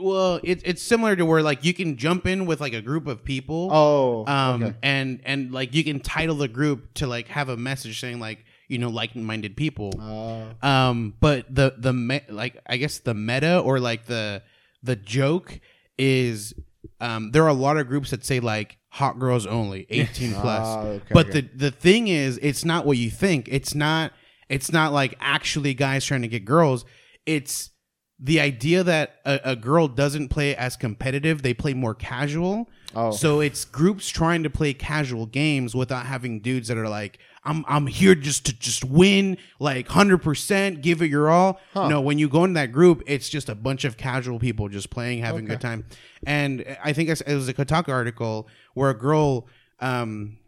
Well, 0.00 0.40
it, 0.42 0.62
it's 0.64 0.82
similar 0.82 1.14
to 1.16 1.26
where 1.26 1.42
like 1.42 1.64
you 1.64 1.74
can 1.74 1.96
jump 1.96 2.26
in 2.26 2.46
with 2.46 2.60
like 2.60 2.72
a 2.72 2.80
group 2.80 3.06
of 3.06 3.22
people. 3.24 3.68
Oh, 3.70 4.24
um, 4.26 4.62
okay. 4.62 4.74
and 4.82 5.20
and 5.24 5.52
like 5.52 5.74
you 5.74 5.84
can 5.84 6.00
title 6.00 6.36
the 6.36 6.48
group 6.48 6.94
to 6.94 7.06
like 7.06 7.28
have 7.28 7.48
a 7.50 7.56
message 7.56 8.00
saying 8.00 8.18
like 8.18 8.44
you 8.66 8.78
know 8.78 8.88
like-minded 8.88 9.56
people. 9.56 9.92
Uh, 10.00 10.66
Um, 10.66 11.14
but 11.20 11.54
the 11.54 11.74
the 11.76 11.92
me- 11.92 12.22
like 12.30 12.56
I 12.66 12.78
guess 12.78 12.98
the 12.98 13.12
meta 13.14 13.58
or 13.60 13.78
like 13.78 14.06
the 14.06 14.42
the 14.82 14.96
joke 14.96 15.60
is 15.98 16.54
um 17.00 17.30
there 17.32 17.44
are 17.44 17.48
a 17.48 17.52
lot 17.54 17.76
of 17.76 17.86
groups 17.86 18.10
that 18.10 18.24
say 18.24 18.40
like 18.40 18.78
hot 18.88 19.18
girls 19.18 19.46
only 19.46 19.86
18 19.90 20.32
plus. 20.32 20.44
Ah, 20.66 20.80
okay, 20.80 21.04
but 21.12 21.28
okay. 21.28 21.42
the 21.42 21.50
the 21.56 21.70
thing 21.70 22.08
is 22.08 22.38
it's 22.42 22.64
not 22.64 22.86
what 22.86 22.96
you 22.96 23.10
think. 23.10 23.48
It's 23.50 23.74
not 23.74 24.12
it's 24.48 24.72
not 24.72 24.94
like 24.94 25.14
actually 25.20 25.74
guys 25.74 26.06
trying 26.06 26.22
to 26.22 26.28
get 26.28 26.46
girls. 26.46 26.86
It's 27.26 27.70
the 28.18 28.40
idea 28.40 28.84
that 28.84 29.16
a, 29.24 29.40
a 29.44 29.56
girl 29.56 29.88
doesn't 29.88 30.28
play 30.28 30.54
as 30.54 30.76
competitive, 30.76 31.42
they 31.42 31.54
play 31.54 31.74
more 31.74 31.94
casual. 31.94 32.68
Oh. 32.94 33.10
So 33.10 33.40
it's 33.40 33.64
groups 33.64 34.08
trying 34.08 34.44
to 34.44 34.50
play 34.50 34.72
casual 34.72 35.26
games 35.26 35.74
without 35.74 36.06
having 36.06 36.40
dudes 36.40 36.68
that 36.68 36.78
are 36.78 36.88
like, 36.88 37.18
I'm 37.44 37.64
I'm 37.68 37.86
here 37.86 38.14
just 38.14 38.46
to 38.46 38.58
just 38.58 38.84
win, 38.84 39.36
like 39.58 39.88
hundred 39.88 40.18
percent, 40.22 40.80
give 40.80 41.02
it 41.02 41.10
your 41.10 41.28
all. 41.28 41.60
No, 41.88 42.00
when 42.00 42.18
you 42.18 42.28
go 42.28 42.44
in 42.44 42.54
that 42.54 42.72
group, 42.72 43.02
it's 43.06 43.28
just 43.28 43.48
a 43.48 43.54
bunch 43.54 43.84
of 43.84 43.96
casual 43.96 44.38
people 44.38 44.68
just 44.68 44.90
playing, 44.90 45.18
having 45.18 45.44
a 45.44 45.48
good 45.48 45.60
time. 45.60 45.84
And 46.26 46.64
I 46.82 46.92
think 46.94 47.10
it 47.10 47.26
was 47.26 47.48
a 47.48 47.54
Kotaku 47.54 47.88
article 47.90 48.48
where 48.72 48.90
a 48.90 48.98
girl, 48.98 49.46
um, 49.80 50.38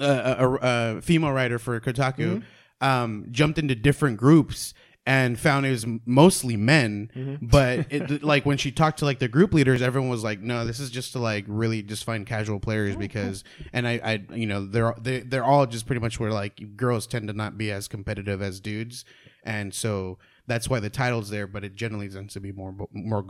a, 0.00 0.04
a, 0.04 0.58
a 0.96 1.00
female 1.02 1.32
writer 1.32 1.58
for 1.58 1.78
Kotaku, 1.80 2.42
um, 2.80 3.26
jumped 3.30 3.58
into 3.58 3.74
different 3.74 4.16
groups 4.16 4.72
and 5.06 5.38
found 5.38 5.66
it 5.66 5.70
was 5.70 5.86
mostly 6.06 6.56
men. 6.56 7.38
But 7.42 7.92
it, 7.92 8.22
like 8.22 8.46
when 8.46 8.56
she 8.56 8.70
talked 8.70 9.00
to 9.00 9.04
like 9.04 9.18
the 9.18 9.28
group 9.28 9.52
leaders, 9.52 9.82
everyone 9.82 10.10
was 10.10 10.24
like, 10.24 10.40
"No, 10.40 10.64
this 10.64 10.80
is 10.80 10.90
just 10.90 11.12
to 11.12 11.18
like 11.18 11.44
really 11.46 11.82
just 11.82 12.04
find 12.04 12.26
casual 12.26 12.60
players 12.60 12.96
because." 12.96 13.44
And 13.72 13.86
I, 13.86 14.00
I, 14.04 14.34
you 14.34 14.46
know, 14.46 14.66
they're 14.66 14.94
they, 15.00 15.20
they're 15.20 15.44
all 15.44 15.66
just 15.66 15.86
pretty 15.86 16.00
much 16.00 16.18
where 16.18 16.30
like 16.30 16.76
girls 16.76 17.06
tend 17.06 17.28
to 17.28 17.34
not 17.34 17.58
be 17.58 17.70
as 17.70 17.88
competitive 17.88 18.40
as 18.40 18.60
dudes, 18.60 19.04
and 19.44 19.74
so 19.74 20.18
that's 20.46 20.68
why 20.68 20.80
the 20.80 20.90
title's 20.90 21.30
there. 21.30 21.46
But 21.46 21.64
it 21.64 21.74
generally 21.74 22.08
tends 22.08 22.34
to 22.34 22.40
be 22.40 22.52
more 22.52 22.74
more 22.92 23.24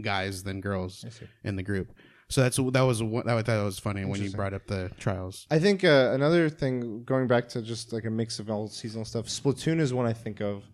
guys 0.00 0.42
than 0.42 0.60
girls 0.60 1.04
in 1.44 1.56
the 1.56 1.62
group. 1.62 1.92
So 2.28 2.40
that's 2.40 2.56
that 2.56 2.80
was 2.80 2.98
that 2.98 3.28
I 3.28 3.42
thought 3.42 3.64
was 3.64 3.78
funny 3.78 4.04
when 4.04 4.20
you 4.20 4.30
brought 4.32 4.52
up 4.52 4.66
the 4.66 4.90
trials. 4.98 5.46
I 5.48 5.60
think 5.60 5.84
uh, 5.84 6.10
another 6.12 6.48
thing, 6.48 7.04
going 7.04 7.28
back 7.28 7.48
to 7.50 7.62
just 7.62 7.92
like 7.92 8.04
a 8.04 8.10
mix 8.10 8.40
of 8.40 8.50
all 8.50 8.66
seasonal 8.66 9.04
stuff, 9.04 9.26
Splatoon 9.26 9.78
is 9.78 9.94
one 9.94 10.06
I 10.06 10.12
think 10.12 10.40
of. 10.40 10.64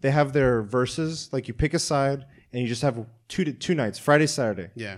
They 0.00 0.10
have 0.10 0.32
their 0.32 0.62
verses, 0.62 1.28
like 1.32 1.48
you 1.48 1.54
pick 1.54 1.74
a 1.74 1.78
side 1.78 2.24
and 2.52 2.62
you 2.62 2.68
just 2.68 2.82
have 2.82 3.04
two 3.28 3.44
to, 3.44 3.52
two 3.52 3.74
nights, 3.74 3.98
Friday, 3.98 4.26
Saturday. 4.26 4.70
Yeah. 4.74 4.96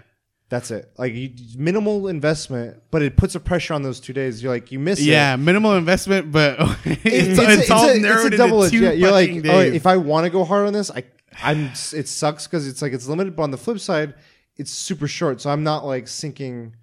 That's 0.48 0.70
it. 0.70 0.92
Like 0.98 1.14
you, 1.14 1.30
minimal 1.56 2.08
investment, 2.08 2.82
but 2.90 3.00
it 3.00 3.16
puts 3.16 3.34
a 3.34 3.40
pressure 3.40 3.72
on 3.72 3.82
those 3.82 4.00
two 4.00 4.12
days. 4.12 4.42
You're 4.42 4.52
like 4.52 4.70
you 4.70 4.78
miss 4.78 5.00
it. 5.00 5.04
Yeah, 5.04 5.34
minimal 5.36 5.76
investment, 5.76 6.30
but 6.30 6.56
it's, 6.84 7.38
a- 7.38 7.52
it's, 7.52 7.70
all 7.70 7.88
a- 7.88 7.98
narrowed 7.98 8.36
double 8.36 8.62
into 8.64 8.76
two 8.78 8.84
Yeah, 8.84 8.92
you're 8.92 9.10
like, 9.10 9.30
fucking 9.30 9.48
oh, 9.50 9.60
if 9.60 9.86
I 9.86 9.96
want 9.96 10.24
to 10.24 10.30
go 10.30 10.44
hard 10.44 10.66
on 10.66 10.74
this, 10.74 10.90
I, 10.90 11.04
I'm. 11.42 11.70
It 11.94 12.06
sucks 12.06 12.46
because 12.46 12.68
it's 12.68 12.82
like 12.82 12.92
it's 12.92 13.08
limited. 13.08 13.34
But 13.34 13.44
on 13.44 13.50
the 13.50 13.56
flip 13.56 13.80
side, 13.80 14.12
it's 14.58 14.70
super 14.70 15.08
short, 15.08 15.40
so 15.40 15.48
I'm 15.48 15.62
not 15.64 15.86
like 15.86 16.06
sinking. 16.06 16.76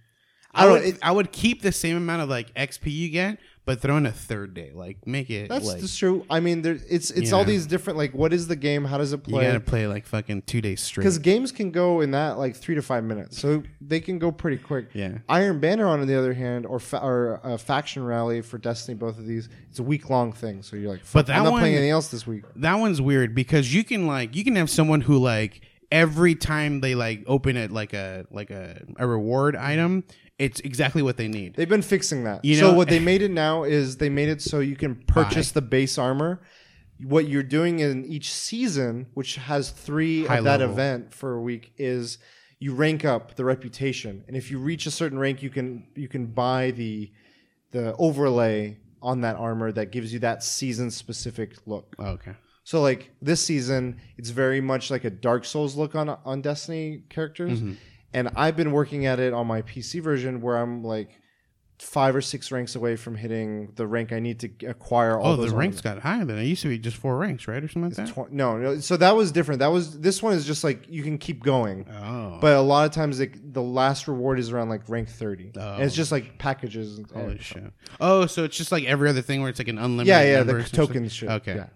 I 0.51 0.63
I 0.63 0.65
don't. 0.65 0.73
would, 0.73 0.83
It, 0.85 0.97
I 1.03 1.11
would 1.11 1.31
keep 1.31 1.61
the 1.61 1.71
same 1.71 1.95
amount 1.95 2.23
of 2.23 2.29
like 2.29 2.51
XP 2.55 2.91
you 2.91 3.09
get, 3.09 3.37
but 3.69 3.81
throw 3.81 3.97
in 3.97 4.05
a 4.05 4.11
third 4.11 4.53
day. 4.53 4.71
Like 4.73 5.05
make 5.05 5.29
it 5.29 5.47
that's 5.49 5.65
like 5.67 5.85
true. 5.91 6.25
I 6.29 6.39
mean, 6.39 6.61
there. 6.63 6.77
It's 6.89 7.11
it's 7.11 7.31
all 7.31 7.41
Yeah. 7.41 7.45
these 7.53 7.65
different. 7.67 7.97
Like, 7.97 8.13
what 8.13 8.33
is 8.33 8.47
the 8.47 8.55
game? 8.55 8.83
How 8.85 8.97
does 8.97 9.13
it 9.13 9.19
play? 9.23 9.43
you 9.43 9.47
gotta 9.47 9.59
play 9.59 9.85
like 9.87 10.05
fucking 10.07 10.41
two 10.43 10.61
days 10.61 10.81
straight. 10.81 11.03
Because 11.03 11.19
games 11.19 11.51
can 11.51 11.71
go 11.71 12.01
in 12.01 12.11
that 12.11 12.37
like 12.39 12.55
three 12.55 12.75
to 12.75 12.81
five 12.81 13.03
minutes, 13.03 13.37
so 13.39 13.63
they 13.79 13.99
can 13.99 14.17
go 14.19 14.31
pretty 14.31 14.57
quick. 14.57 14.87
Yeah. 14.93 15.19
Iron 15.29 15.59
Banner, 15.59 15.85
on 15.87 16.05
the 16.07 16.17
other 16.17 16.33
hand, 16.33 16.65
or 16.65 16.79
fa- 16.79 17.03
or 17.03 17.39
uh, 17.43 17.57
Faction 17.57 18.03
Rally 18.03 18.41
for 18.41 18.57
Destiny, 18.57 18.95
both 18.97 19.17
of 19.19 19.25
these, 19.27 19.49
it's 19.69 19.79
a 19.79 19.83
week 19.83 20.09
long 20.09 20.31
thing. 20.33 20.63
So 20.63 20.75
you're 20.75 20.91
like, 20.91 21.01
But 21.13 21.27
that 21.27 21.37
I'm 21.37 21.43
not 21.43 21.51
one- 21.51 21.61
playing 21.61 21.75
anything 21.75 21.91
else 21.91 22.07
this 22.09 22.25
week. 22.25 22.43
that 22.55 22.75
one's 22.75 22.99
weird 23.01 23.35
because 23.35 23.73
you 23.73 23.83
can 23.83 24.07
like 24.07 24.35
you 24.35 24.43
can 24.43 24.55
have 24.55 24.69
someone 24.69 25.01
who 25.01 25.17
like 25.19 25.61
every 25.91 26.35
time 26.35 26.81
they 26.81 26.93
like 26.95 27.23
open 27.27 27.57
it 27.57 27.71
like 27.71 27.93
a 27.93 28.25
like 28.31 28.49
a, 28.51 28.81
a 28.97 29.07
reward 29.07 29.55
item, 29.55 30.03
it's 30.39 30.61
exactly 30.61 31.01
what 31.01 31.17
they 31.17 31.27
need. 31.27 31.55
They've 31.55 31.69
been 31.69 31.81
fixing 31.81 32.23
that. 32.23 32.43
You 32.43 32.55
so 32.55 32.71
know- 32.71 32.77
what 32.77 32.87
they 32.87 32.99
made 32.99 33.21
it 33.21 33.31
now 33.31 33.63
is 33.63 33.97
they 33.97 34.09
made 34.09 34.29
it 34.29 34.41
so 34.41 34.59
you 34.59 34.75
can 34.75 34.95
purchase 34.95 35.51
the 35.51 35.61
base 35.61 35.97
armor. 35.97 36.41
What 37.03 37.27
you're 37.29 37.43
doing 37.43 37.79
in 37.79 38.05
each 38.05 38.33
season, 38.33 39.07
which 39.13 39.35
has 39.35 39.69
three 39.69 40.25
High 40.25 40.39
of 40.39 40.43
that 40.45 40.59
level. 40.59 40.73
event 40.73 41.13
for 41.13 41.33
a 41.33 41.41
week, 41.41 41.73
is 41.77 42.17
you 42.59 42.73
rank 42.73 43.05
up 43.05 43.35
the 43.35 43.45
reputation, 43.45 44.23
and 44.27 44.35
if 44.35 44.51
you 44.51 44.59
reach 44.59 44.85
a 44.85 44.91
certain 44.91 45.17
rank, 45.17 45.41
you 45.41 45.49
can 45.49 45.87
you 45.95 46.09
can 46.09 46.25
buy 46.25 46.71
the 46.71 47.11
the 47.71 47.95
overlay 47.97 48.77
on 49.01 49.21
that 49.21 49.37
armor 49.37 49.71
that 49.71 49.91
gives 49.91 50.11
you 50.11 50.19
that 50.19 50.43
season 50.43 50.91
specific 50.91 51.55
look. 51.65 51.95
Oh, 51.99 52.07
okay. 52.11 52.33
So 52.65 52.81
like 52.81 53.11
this 53.21 53.41
season, 53.41 54.01
it's 54.17 54.29
very 54.31 54.59
much 54.59 54.91
like 54.91 55.05
a 55.05 55.09
Dark 55.09 55.45
Souls 55.45 55.75
look 55.77 55.95
on 55.95 56.09
on 56.09 56.41
Destiny 56.41 57.03
characters, 57.09 57.59
mm-hmm. 57.59 57.73
And 58.13 58.29
I've 58.35 58.55
been 58.57 58.71
working 58.71 59.05
at 59.05 59.19
it 59.19 59.33
on 59.33 59.47
my 59.47 59.61
PC 59.61 60.01
version 60.01 60.41
where 60.41 60.57
I'm 60.57 60.83
like 60.83 61.09
five 61.81 62.13
or 62.13 62.19
six 62.19 62.51
ranks 62.51 62.75
away 62.75 62.97
from 62.97 63.15
hitting 63.15 63.71
the 63.75 63.87
rank 63.87 64.11
I 64.11 64.19
need 64.19 64.41
to 64.41 64.49
acquire 64.67 65.17
all 65.17 65.31
Oh, 65.33 65.35
those 65.37 65.51
the 65.51 65.55
ranks 65.57 65.79
got 65.79 65.99
higher 65.99 66.25
than 66.25 66.37
it 66.37 66.43
used 66.43 66.61
to 66.63 66.67
be. 66.67 66.77
Just 66.77 66.97
four 66.97 67.17
ranks, 67.17 67.47
right, 67.47 67.63
or 67.63 67.69
something 67.69 67.83
like 67.83 67.95
that. 67.95 68.09
Tw- 68.13 68.33
no, 68.33 68.57
no, 68.57 68.79
so 68.81 68.97
that 68.97 69.15
was 69.15 69.31
different. 69.31 69.59
That 69.59 69.71
was 69.71 69.97
this 69.97 70.21
one 70.21 70.33
is 70.33 70.45
just 70.45 70.61
like 70.65 70.89
you 70.89 71.03
can 71.03 71.17
keep 71.17 71.41
going. 71.41 71.87
Oh, 71.89 72.37
But 72.41 72.57
a 72.57 72.61
lot 72.61 72.85
of 72.85 72.91
times, 72.91 73.17
like, 73.19 73.37
the 73.53 73.61
last 73.61 74.09
reward 74.09 74.39
is 74.39 74.51
around 74.51 74.67
like 74.67 74.89
rank 74.89 75.07
thirty, 75.07 75.53
Oh. 75.55 75.75
and 75.75 75.83
it's 75.83 75.95
just 75.95 76.11
like 76.11 76.37
packages. 76.37 76.97
And, 76.97 77.09
holy 77.11 77.31
and- 77.31 77.41
shit. 77.41 77.63
Oh, 78.01 78.25
so 78.25 78.43
it's 78.43 78.57
just 78.57 78.73
like 78.73 78.83
every 78.83 79.07
other 79.09 79.21
thing 79.21 79.39
where 79.39 79.49
it's 79.49 79.59
like 79.59 79.69
an 79.69 79.77
unlimited. 79.77 80.07
yeah, 80.09 80.23
yeah, 80.23 80.43
the 80.43 80.63
tokens 80.63 81.13
shit. 81.13 81.29
Okay. 81.29 81.55
Yeah. 81.55 81.67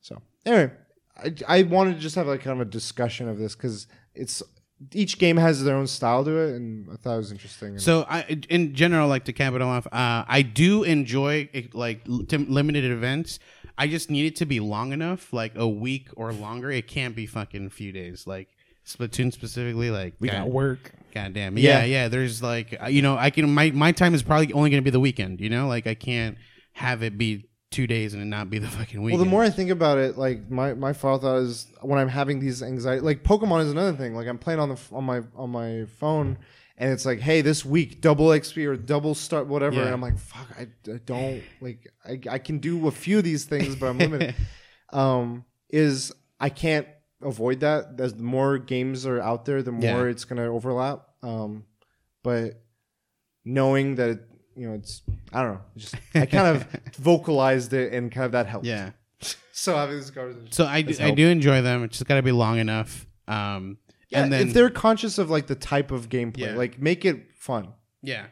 So 0.00 0.20
anyway, 0.46 0.72
I, 1.16 1.34
I 1.46 1.62
wanted 1.62 1.94
to 1.94 2.00
just 2.00 2.16
have 2.16 2.26
like 2.26 2.42
kind 2.42 2.60
of 2.60 2.66
a 2.66 2.70
discussion 2.70 3.28
of 3.28 3.38
this 3.38 3.54
because 3.54 3.86
it's 4.16 4.42
each 4.92 5.18
game 5.18 5.36
has 5.36 5.64
their 5.64 5.74
own 5.76 5.86
style 5.86 6.24
to 6.24 6.30
it, 6.36 6.54
and 6.56 6.88
I 6.92 6.96
thought 6.96 7.14
it 7.14 7.18
was 7.18 7.32
interesting. 7.32 7.78
So 7.78 8.06
I, 8.08 8.22
in 8.48 8.74
general, 8.74 9.08
like 9.08 9.24
to 9.24 9.32
cap 9.32 9.54
it 9.54 9.62
off, 9.62 9.86
uh, 9.88 10.24
I 10.28 10.42
do 10.42 10.84
enjoy 10.84 11.48
eh, 11.52 11.62
like 11.72 12.02
limited 12.06 12.84
events. 12.84 13.38
I 13.76 13.86
just 13.88 14.10
need 14.10 14.26
it 14.26 14.36
to 14.36 14.46
be 14.46 14.60
long 14.60 14.92
enough, 14.92 15.32
like 15.32 15.52
a 15.56 15.66
week 15.68 16.08
or 16.16 16.32
longer. 16.32 16.70
It 16.70 16.86
can't 16.88 17.14
be 17.16 17.26
fucking 17.26 17.66
a 17.66 17.70
few 17.70 17.92
days. 17.92 18.26
Like 18.26 18.48
Splatoon 18.86 19.32
specifically, 19.32 19.90
like 19.90 20.14
We 20.20 20.28
God, 20.28 20.38
got 20.38 20.48
work. 20.50 20.92
goddamn, 21.12 21.58
yeah, 21.58 21.80
Yeah. 21.80 21.84
yeah. 21.84 22.08
There's 22.08 22.42
like 22.42 22.76
uh, 22.82 22.86
you 22.86 23.02
know, 23.02 23.16
I 23.16 23.30
can 23.30 23.50
my 23.52 23.70
my 23.70 23.92
time 23.92 24.14
is 24.14 24.22
probably 24.22 24.52
only 24.52 24.70
going 24.70 24.82
to 24.82 24.84
be 24.84 24.90
the 24.90 25.00
weekend. 25.00 25.40
You 25.40 25.50
know, 25.50 25.66
like 25.68 25.86
I 25.86 25.94
can't 25.94 26.38
have 26.72 27.02
it 27.02 27.18
be 27.18 27.46
two 27.70 27.86
days 27.86 28.14
and 28.14 28.22
it 28.22 28.26
not 28.26 28.48
be 28.50 28.58
the 28.58 28.66
fucking 28.68 29.02
week. 29.02 29.12
well, 29.14 29.22
the 29.22 29.28
more 29.30 29.42
I 29.42 29.50
think 29.50 29.70
about 29.70 29.98
it, 29.98 30.16
like 30.16 30.50
my 30.50 30.74
my 30.74 30.92
final 30.92 31.18
thought 31.18 31.36
is 31.38 31.66
when 31.82 31.98
I'm 31.98 32.08
having 32.08 32.40
these 32.40 32.62
anxiety, 32.62 33.00
like 33.00 33.24
Pokemon 33.24 33.64
is 33.64 33.70
another 33.70 33.96
thing. 33.96 34.14
Like 34.14 34.26
I'm 34.26 34.38
playing 34.38 34.60
on 34.60 34.70
the 34.70 34.78
on 34.92 35.04
my 35.04 35.22
on 35.36 35.50
my 35.50 35.84
phone. 35.98 36.38
And 36.80 36.92
it's 36.92 37.04
like, 37.04 37.18
hey, 37.18 37.40
this 37.40 37.64
week 37.64 38.00
double 38.00 38.28
XP 38.28 38.64
or 38.64 38.76
double 38.76 39.16
start, 39.16 39.48
whatever. 39.48 39.74
Yeah. 39.74 39.86
And 39.86 39.94
I'm 39.94 40.00
like, 40.00 40.16
fuck, 40.16 40.46
I, 40.56 40.68
I 40.88 40.98
don't 41.04 41.42
like. 41.60 41.92
I, 42.06 42.20
I 42.30 42.38
can 42.38 42.58
do 42.58 42.86
a 42.86 42.92
few 42.92 43.18
of 43.18 43.24
these 43.24 43.46
things, 43.46 43.74
but 43.74 43.86
I'm 43.86 43.98
limited. 43.98 44.36
um, 44.92 45.44
is 45.70 46.12
I 46.38 46.50
can't 46.50 46.86
avoid 47.20 47.60
that. 47.60 47.98
As 47.98 48.14
the 48.14 48.22
more 48.22 48.58
games 48.58 49.06
are 49.06 49.20
out 49.20 49.44
there, 49.44 49.60
the 49.60 49.72
more 49.72 49.82
Yeah. 49.82 50.10
it's 50.12 50.24
going 50.24 50.36
to 50.36 50.44
overlap. 50.44 51.04
Um, 51.20 51.64
but 52.22 52.62
knowing 53.44 53.96
that 53.96 54.10
it, 54.10 54.27
you 54.58 54.68
know 54.68 54.74
it's 54.74 55.02
I 55.32 55.42
don't 55.42 55.54
know, 55.54 55.60
just 55.76 55.94
I 56.14 56.26
kind 56.26 56.56
of 56.56 56.66
vocalized 56.96 57.72
it 57.72 57.92
and 57.92 58.10
kind 58.12 58.24
of 58.26 58.32
that 58.32 58.46
helped. 58.46 58.66
yeah. 58.66 58.90
So 59.52 59.74
having 59.74 59.96
this 59.96 60.10
conversation. 60.10 60.52
So 60.52 60.66
I 60.66 60.82
do, 60.82 60.94
I 61.00 61.10
do 61.10 61.26
enjoy 61.26 61.62
them. 61.62 61.82
It's 61.82 61.98
just 61.98 62.06
got 62.08 62.14
to 62.14 62.22
be 62.22 62.30
long 62.30 62.58
enough. 62.58 63.06
Um, 63.26 63.78
Yeah, 64.08 64.22
and 64.22 64.32
then 64.32 64.46
if 64.48 64.54
they're 64.54 64.70
conscious 64.70 65.18
of 65.18 65.30
like 65.30 65.48
the 65.48 65.56
type 65.56 65.90
of 65.90 66.08
gameplay, 66.08 66.38
Yeah. 66.38 66.54
like 66.54 66.80
make 66.80 67.04
it 67.04 67.26
fun. 67.36 67.72
Yeah. 68.00 68.26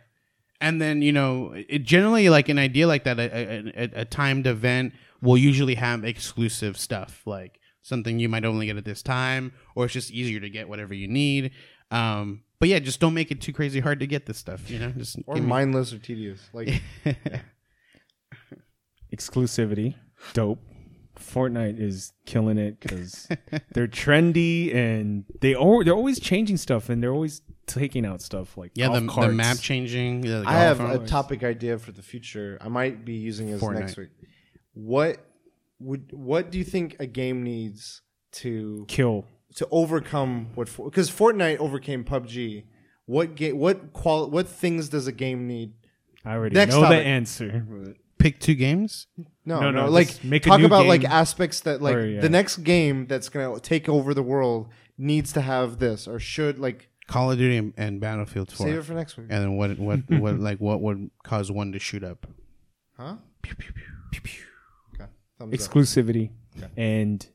And 0.61 0.81
then, 0.81 1.03
you 1.03 1.12
know, 1.12 1.53
it 1.69 1.81
generally 1.82 2.28
like 2.28 2.48
an 2.48 2.59
idea 2.61 2.86
like 2.86 3.03
that, 3.05 3.19
a, 3.19 3.23
a, 3.23 3.73
a, 3.77 4.01
a 4.03 4.05
timed 4.05 4.47
event 4.47 4.93
will 5.20 5.36
usually 5.36 5.74
have 5.74 6.05
exclusive 6.05 6.78
stuff, 6.78 7.23
like 7.27 7.59
something 7.82 8.20
you 8.20 8.28
might 8.28 8.44
only 8.44 8.66
get 8.66 8.77
at 8.77 8.85
this 8.85 9.03
time, 9.03 9.53
or 9.74 9.85
it's 9.86 9.94
just 9.94 10.12
easier 10.12 10.39
to 10.39 10.48
get 10.48 10.69
whatever 10.69 10.94
you 10.94 11.09
need. 11.09 11.51
Um, 11.90 12.43
but 12.59 12.69
yeah, 12.69 12.78
just 12.78 13.01
don't 13.01 13.15
make 13.15 13.31
it 13.31 13.41
too 13.41 13.53
crazy 13.53 13.81
hard 13.81 14.01
to 14.01 14.07
get 14.07 14.27
this 14.27 14.39
stuff, 14.39 14.70
you 14.70 14.78
know? 14.78 14.91
Just 14.91 15.19
Or 15.27 15.35
give 15.35 15.45
me- 15.45 15.49
mindless 15.51 15.93
or 15.93 15.99
tedious. 15.99 16.41
Like 16.53 16.83
Exclusivity, 19.12 19.95
dope. 20.35 20.59
Fortnite 21.19 21.81
is 21.81 22.12
killing 22.27 22.59
it 22.59 22.78
because 22.78 23.27
they're 23.73 23.87
trendy 23.89 24.74
and 24.74 25.24
they 25.41 25.55
are 25.55 25.83
they're 25.83 25.95
always 25.95 26.20
changing 26.20 26.59
stuff 26.59 26.91
and 26.91 27.03
they're 27.03 27.12
always 27.12 27.41
taking 27.66 28.05
out 28.05 28.20
stuff 28.20 28.59
like 28.59 28.73
yeah, 28.74 28.89
the, 28.91 29.01
the 29.01 29.28
map 29.33 29.59
changing. 29.59 30.20
the 30.20 30.45
I 30.47 30.53
have 30.59 30.77
carts. 30.77 31.05
a 31.05 31.07
topic 31.07 31.43
idea 31.43 31.78
for 31.78 31.93
the 31.93 32.03
future. 32.03 32.59
I 32.61 32.69
might 32.69 33.05
be 33.07 33.15
using 33.15 33.49
as 33.51 33.62
Fortnite. 33.62 33.78
next 33.81 33.97
week. 33.97 34.11
What 34.74 35.24
would 35.81 36.12
what 36.12 36.51
do 36.51 36.59
you 36.59 36.65
think 36.65 36.97
a 37.01 37.07
game 37.07 37.43
needs 37.43 38.03
to 38.33 38.85
kill. 38.89 39.24
To 39.55 39.66
overcome 39.70 40.48
what 40.55 40.68
because 40.85 41.10
Fortnite 41.10 41.59
overcame 41.59 42.05
PUBG. 42.05 42.64
What 43.06 43.35
game? 43.36 43.59
What 43.59 43.93
qual? 43.93 44.28
What 44.31 44.48
things 44.48 44.89
does 44.89 45.06
a 45.06 45.12
game 45.12 45.47
need? 45.47 45.73
I 46.24 46.32
already 46.35 46.55
Next 46.56 46.74
know 46.74 46.82
topic. 46.82 46.98
the 46.98 47.05
answer. 47.06 47.66
but- 47.68 47.97
Pick 48.18 48.40
two 48.40 48.55
games. 48.55 49.06
No, 49.44 49.60
No, 49.60 49.70
no, 49.70 49.85
no, 49.85 49.90
like 49.90 50.24
make 50.24 50.43
talk 50.43 50.59
new 50.59 50.66
about 50.66 50.86
like 50.86 51.05
aspects 51.05 51.60
that 51.60 51.81
like 51.82 51.94
Or, 51.94 52.06
yeah. 52.06 52.20
the 52.23 52.31
next 52.31 52.56
game 52.59 53.06
that's 53.06 53.28
gonna 53.28 53.60
take 53.60 53.89
over 53.90 54.14
the 54.14 54.23
world 54.23 54.68
needs 54.98 55.32
to 55.35 55.43
have 55.43 55.78
this 55.78 56.09
or 56.09 56.18
should 56.18 56.59
like 56.59 56.89
Call 57.06 57.31
of 57.31 57.39
Duty 57.39 57.59
and, 57.59 57.73
and 57.77 58.01
Battlefield 58.01 58.51
4. 58.51 58.66
save 58.66 58.77
it 58.78 58.82
for 58.85 58.94
next 58.94 59.16
week. 59.18 59.27
and 59.31 59.44
then 59.44 59.56
what, 59.56 59.78
what, 59.78 60.01
what, 60.09 60.40
like, 60.40 60.59
what 60.59 60.81
would 60.81 61.10
cause 61.23 61.52
one 61.52 61.70
to 61.73 61.78
shoot 61.78 62.02
up? 62.02 62.27
Huh? 62.97 63.16
Okay. 64.14 65.10
Thumbs 65.39 65.40
up. 65.40 65.48
Exclusivity 65.51 66.31
and 66.77 67.27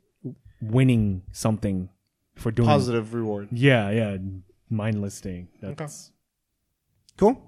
winning 0.62 1.22
something 1.32 1.90
for 2.42 2.52
doing 2.52 2.68
Positive 2.68 3.14
reward. 3.14 3.50
Yeah, 3.52 3.90
yeah, 3.92 4.18
mindless 4.70 5.20
thing. 5.20 5.48
That's 5.62 6.12
Cool. 7.18 7.42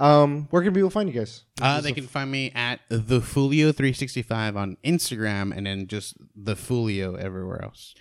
Um, 0.00 0.48
where 0.50 0.62
can 0.62 0.74
people 0.74 0.90
find 0.90 1.08
you 1.08 1.14
guys? 1.14 1.44
Uh, 1.62 1.80
they 1.80 1.92
can 1.92 2.06
find 2.08 2.30
me 2.30 2.50
at 2.54 2.80
the 2.88 3.20
Fulio365 3.20 4.56
on 4.56 4.76
Instagram 4.84 5.56
and 5.56 5.66
then 5.66 5.86
just 5.86 6.16
the 6.34 6.54
Fulio 6.56 7.16
everywhere 7.18 7.62
else. 7.62 7.94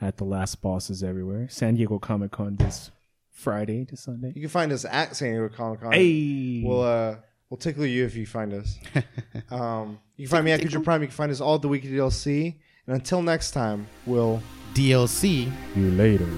at 0.00 0.16
the 0.16 0.24
last 0.24 0.62
bosses 0.62 1.02
everywhere. 1.02 1.48
San 1.50 1.74
Diego 1.74 1.98
Comic 1.98 2.30
Con 2.32 2.56
this 2.56 2.90
Friday 3.30 3.84
to 3.86 3.96
Sunday. 3.96 4.32
You 4.34 4.40
can 4.40 4.48
find 4.50 4.72
us 4.72 4.86
at 4.86 5.14
San 5.16 5.32
Diego 5.32 5.48
Comic 5.54 5.80
Con. 5.82 5.92
Hey, 5.92 6.62
We'll 6.64 6.82
uh 6.82 7.16
we'll 7.50 7.58
tickle 7.58 7.84
you 7.84 8.06
if 8.06 8.16
you 8.16 8.24
find 8.26 8.54
us. 8.54 8.78
um, 9.50 9.98
you 10.16 10.26
can 10.26 10.30
find 10.30 10.44
me 10.46 10.52
at 10.52 10.60
Future 10.60 10.80
Prime. 10.80 11.02
You 11.02 11.08
can 11.08 11.16
find 11.16 11.30
us 11.30 11.40
all 11.42 11.56
at 11.56 11.62
the 11.62 11.68
Weekly 11.68 11.90
DLC. 11.90 12.54
And 12.86 12.96
until 12.96 13.20
next 13.22 13.50
time, 13.50 13.86
we'll 14.06 14.42
DLC 14.74 15.50
you 15.76 15.90
later. 15.92 16.28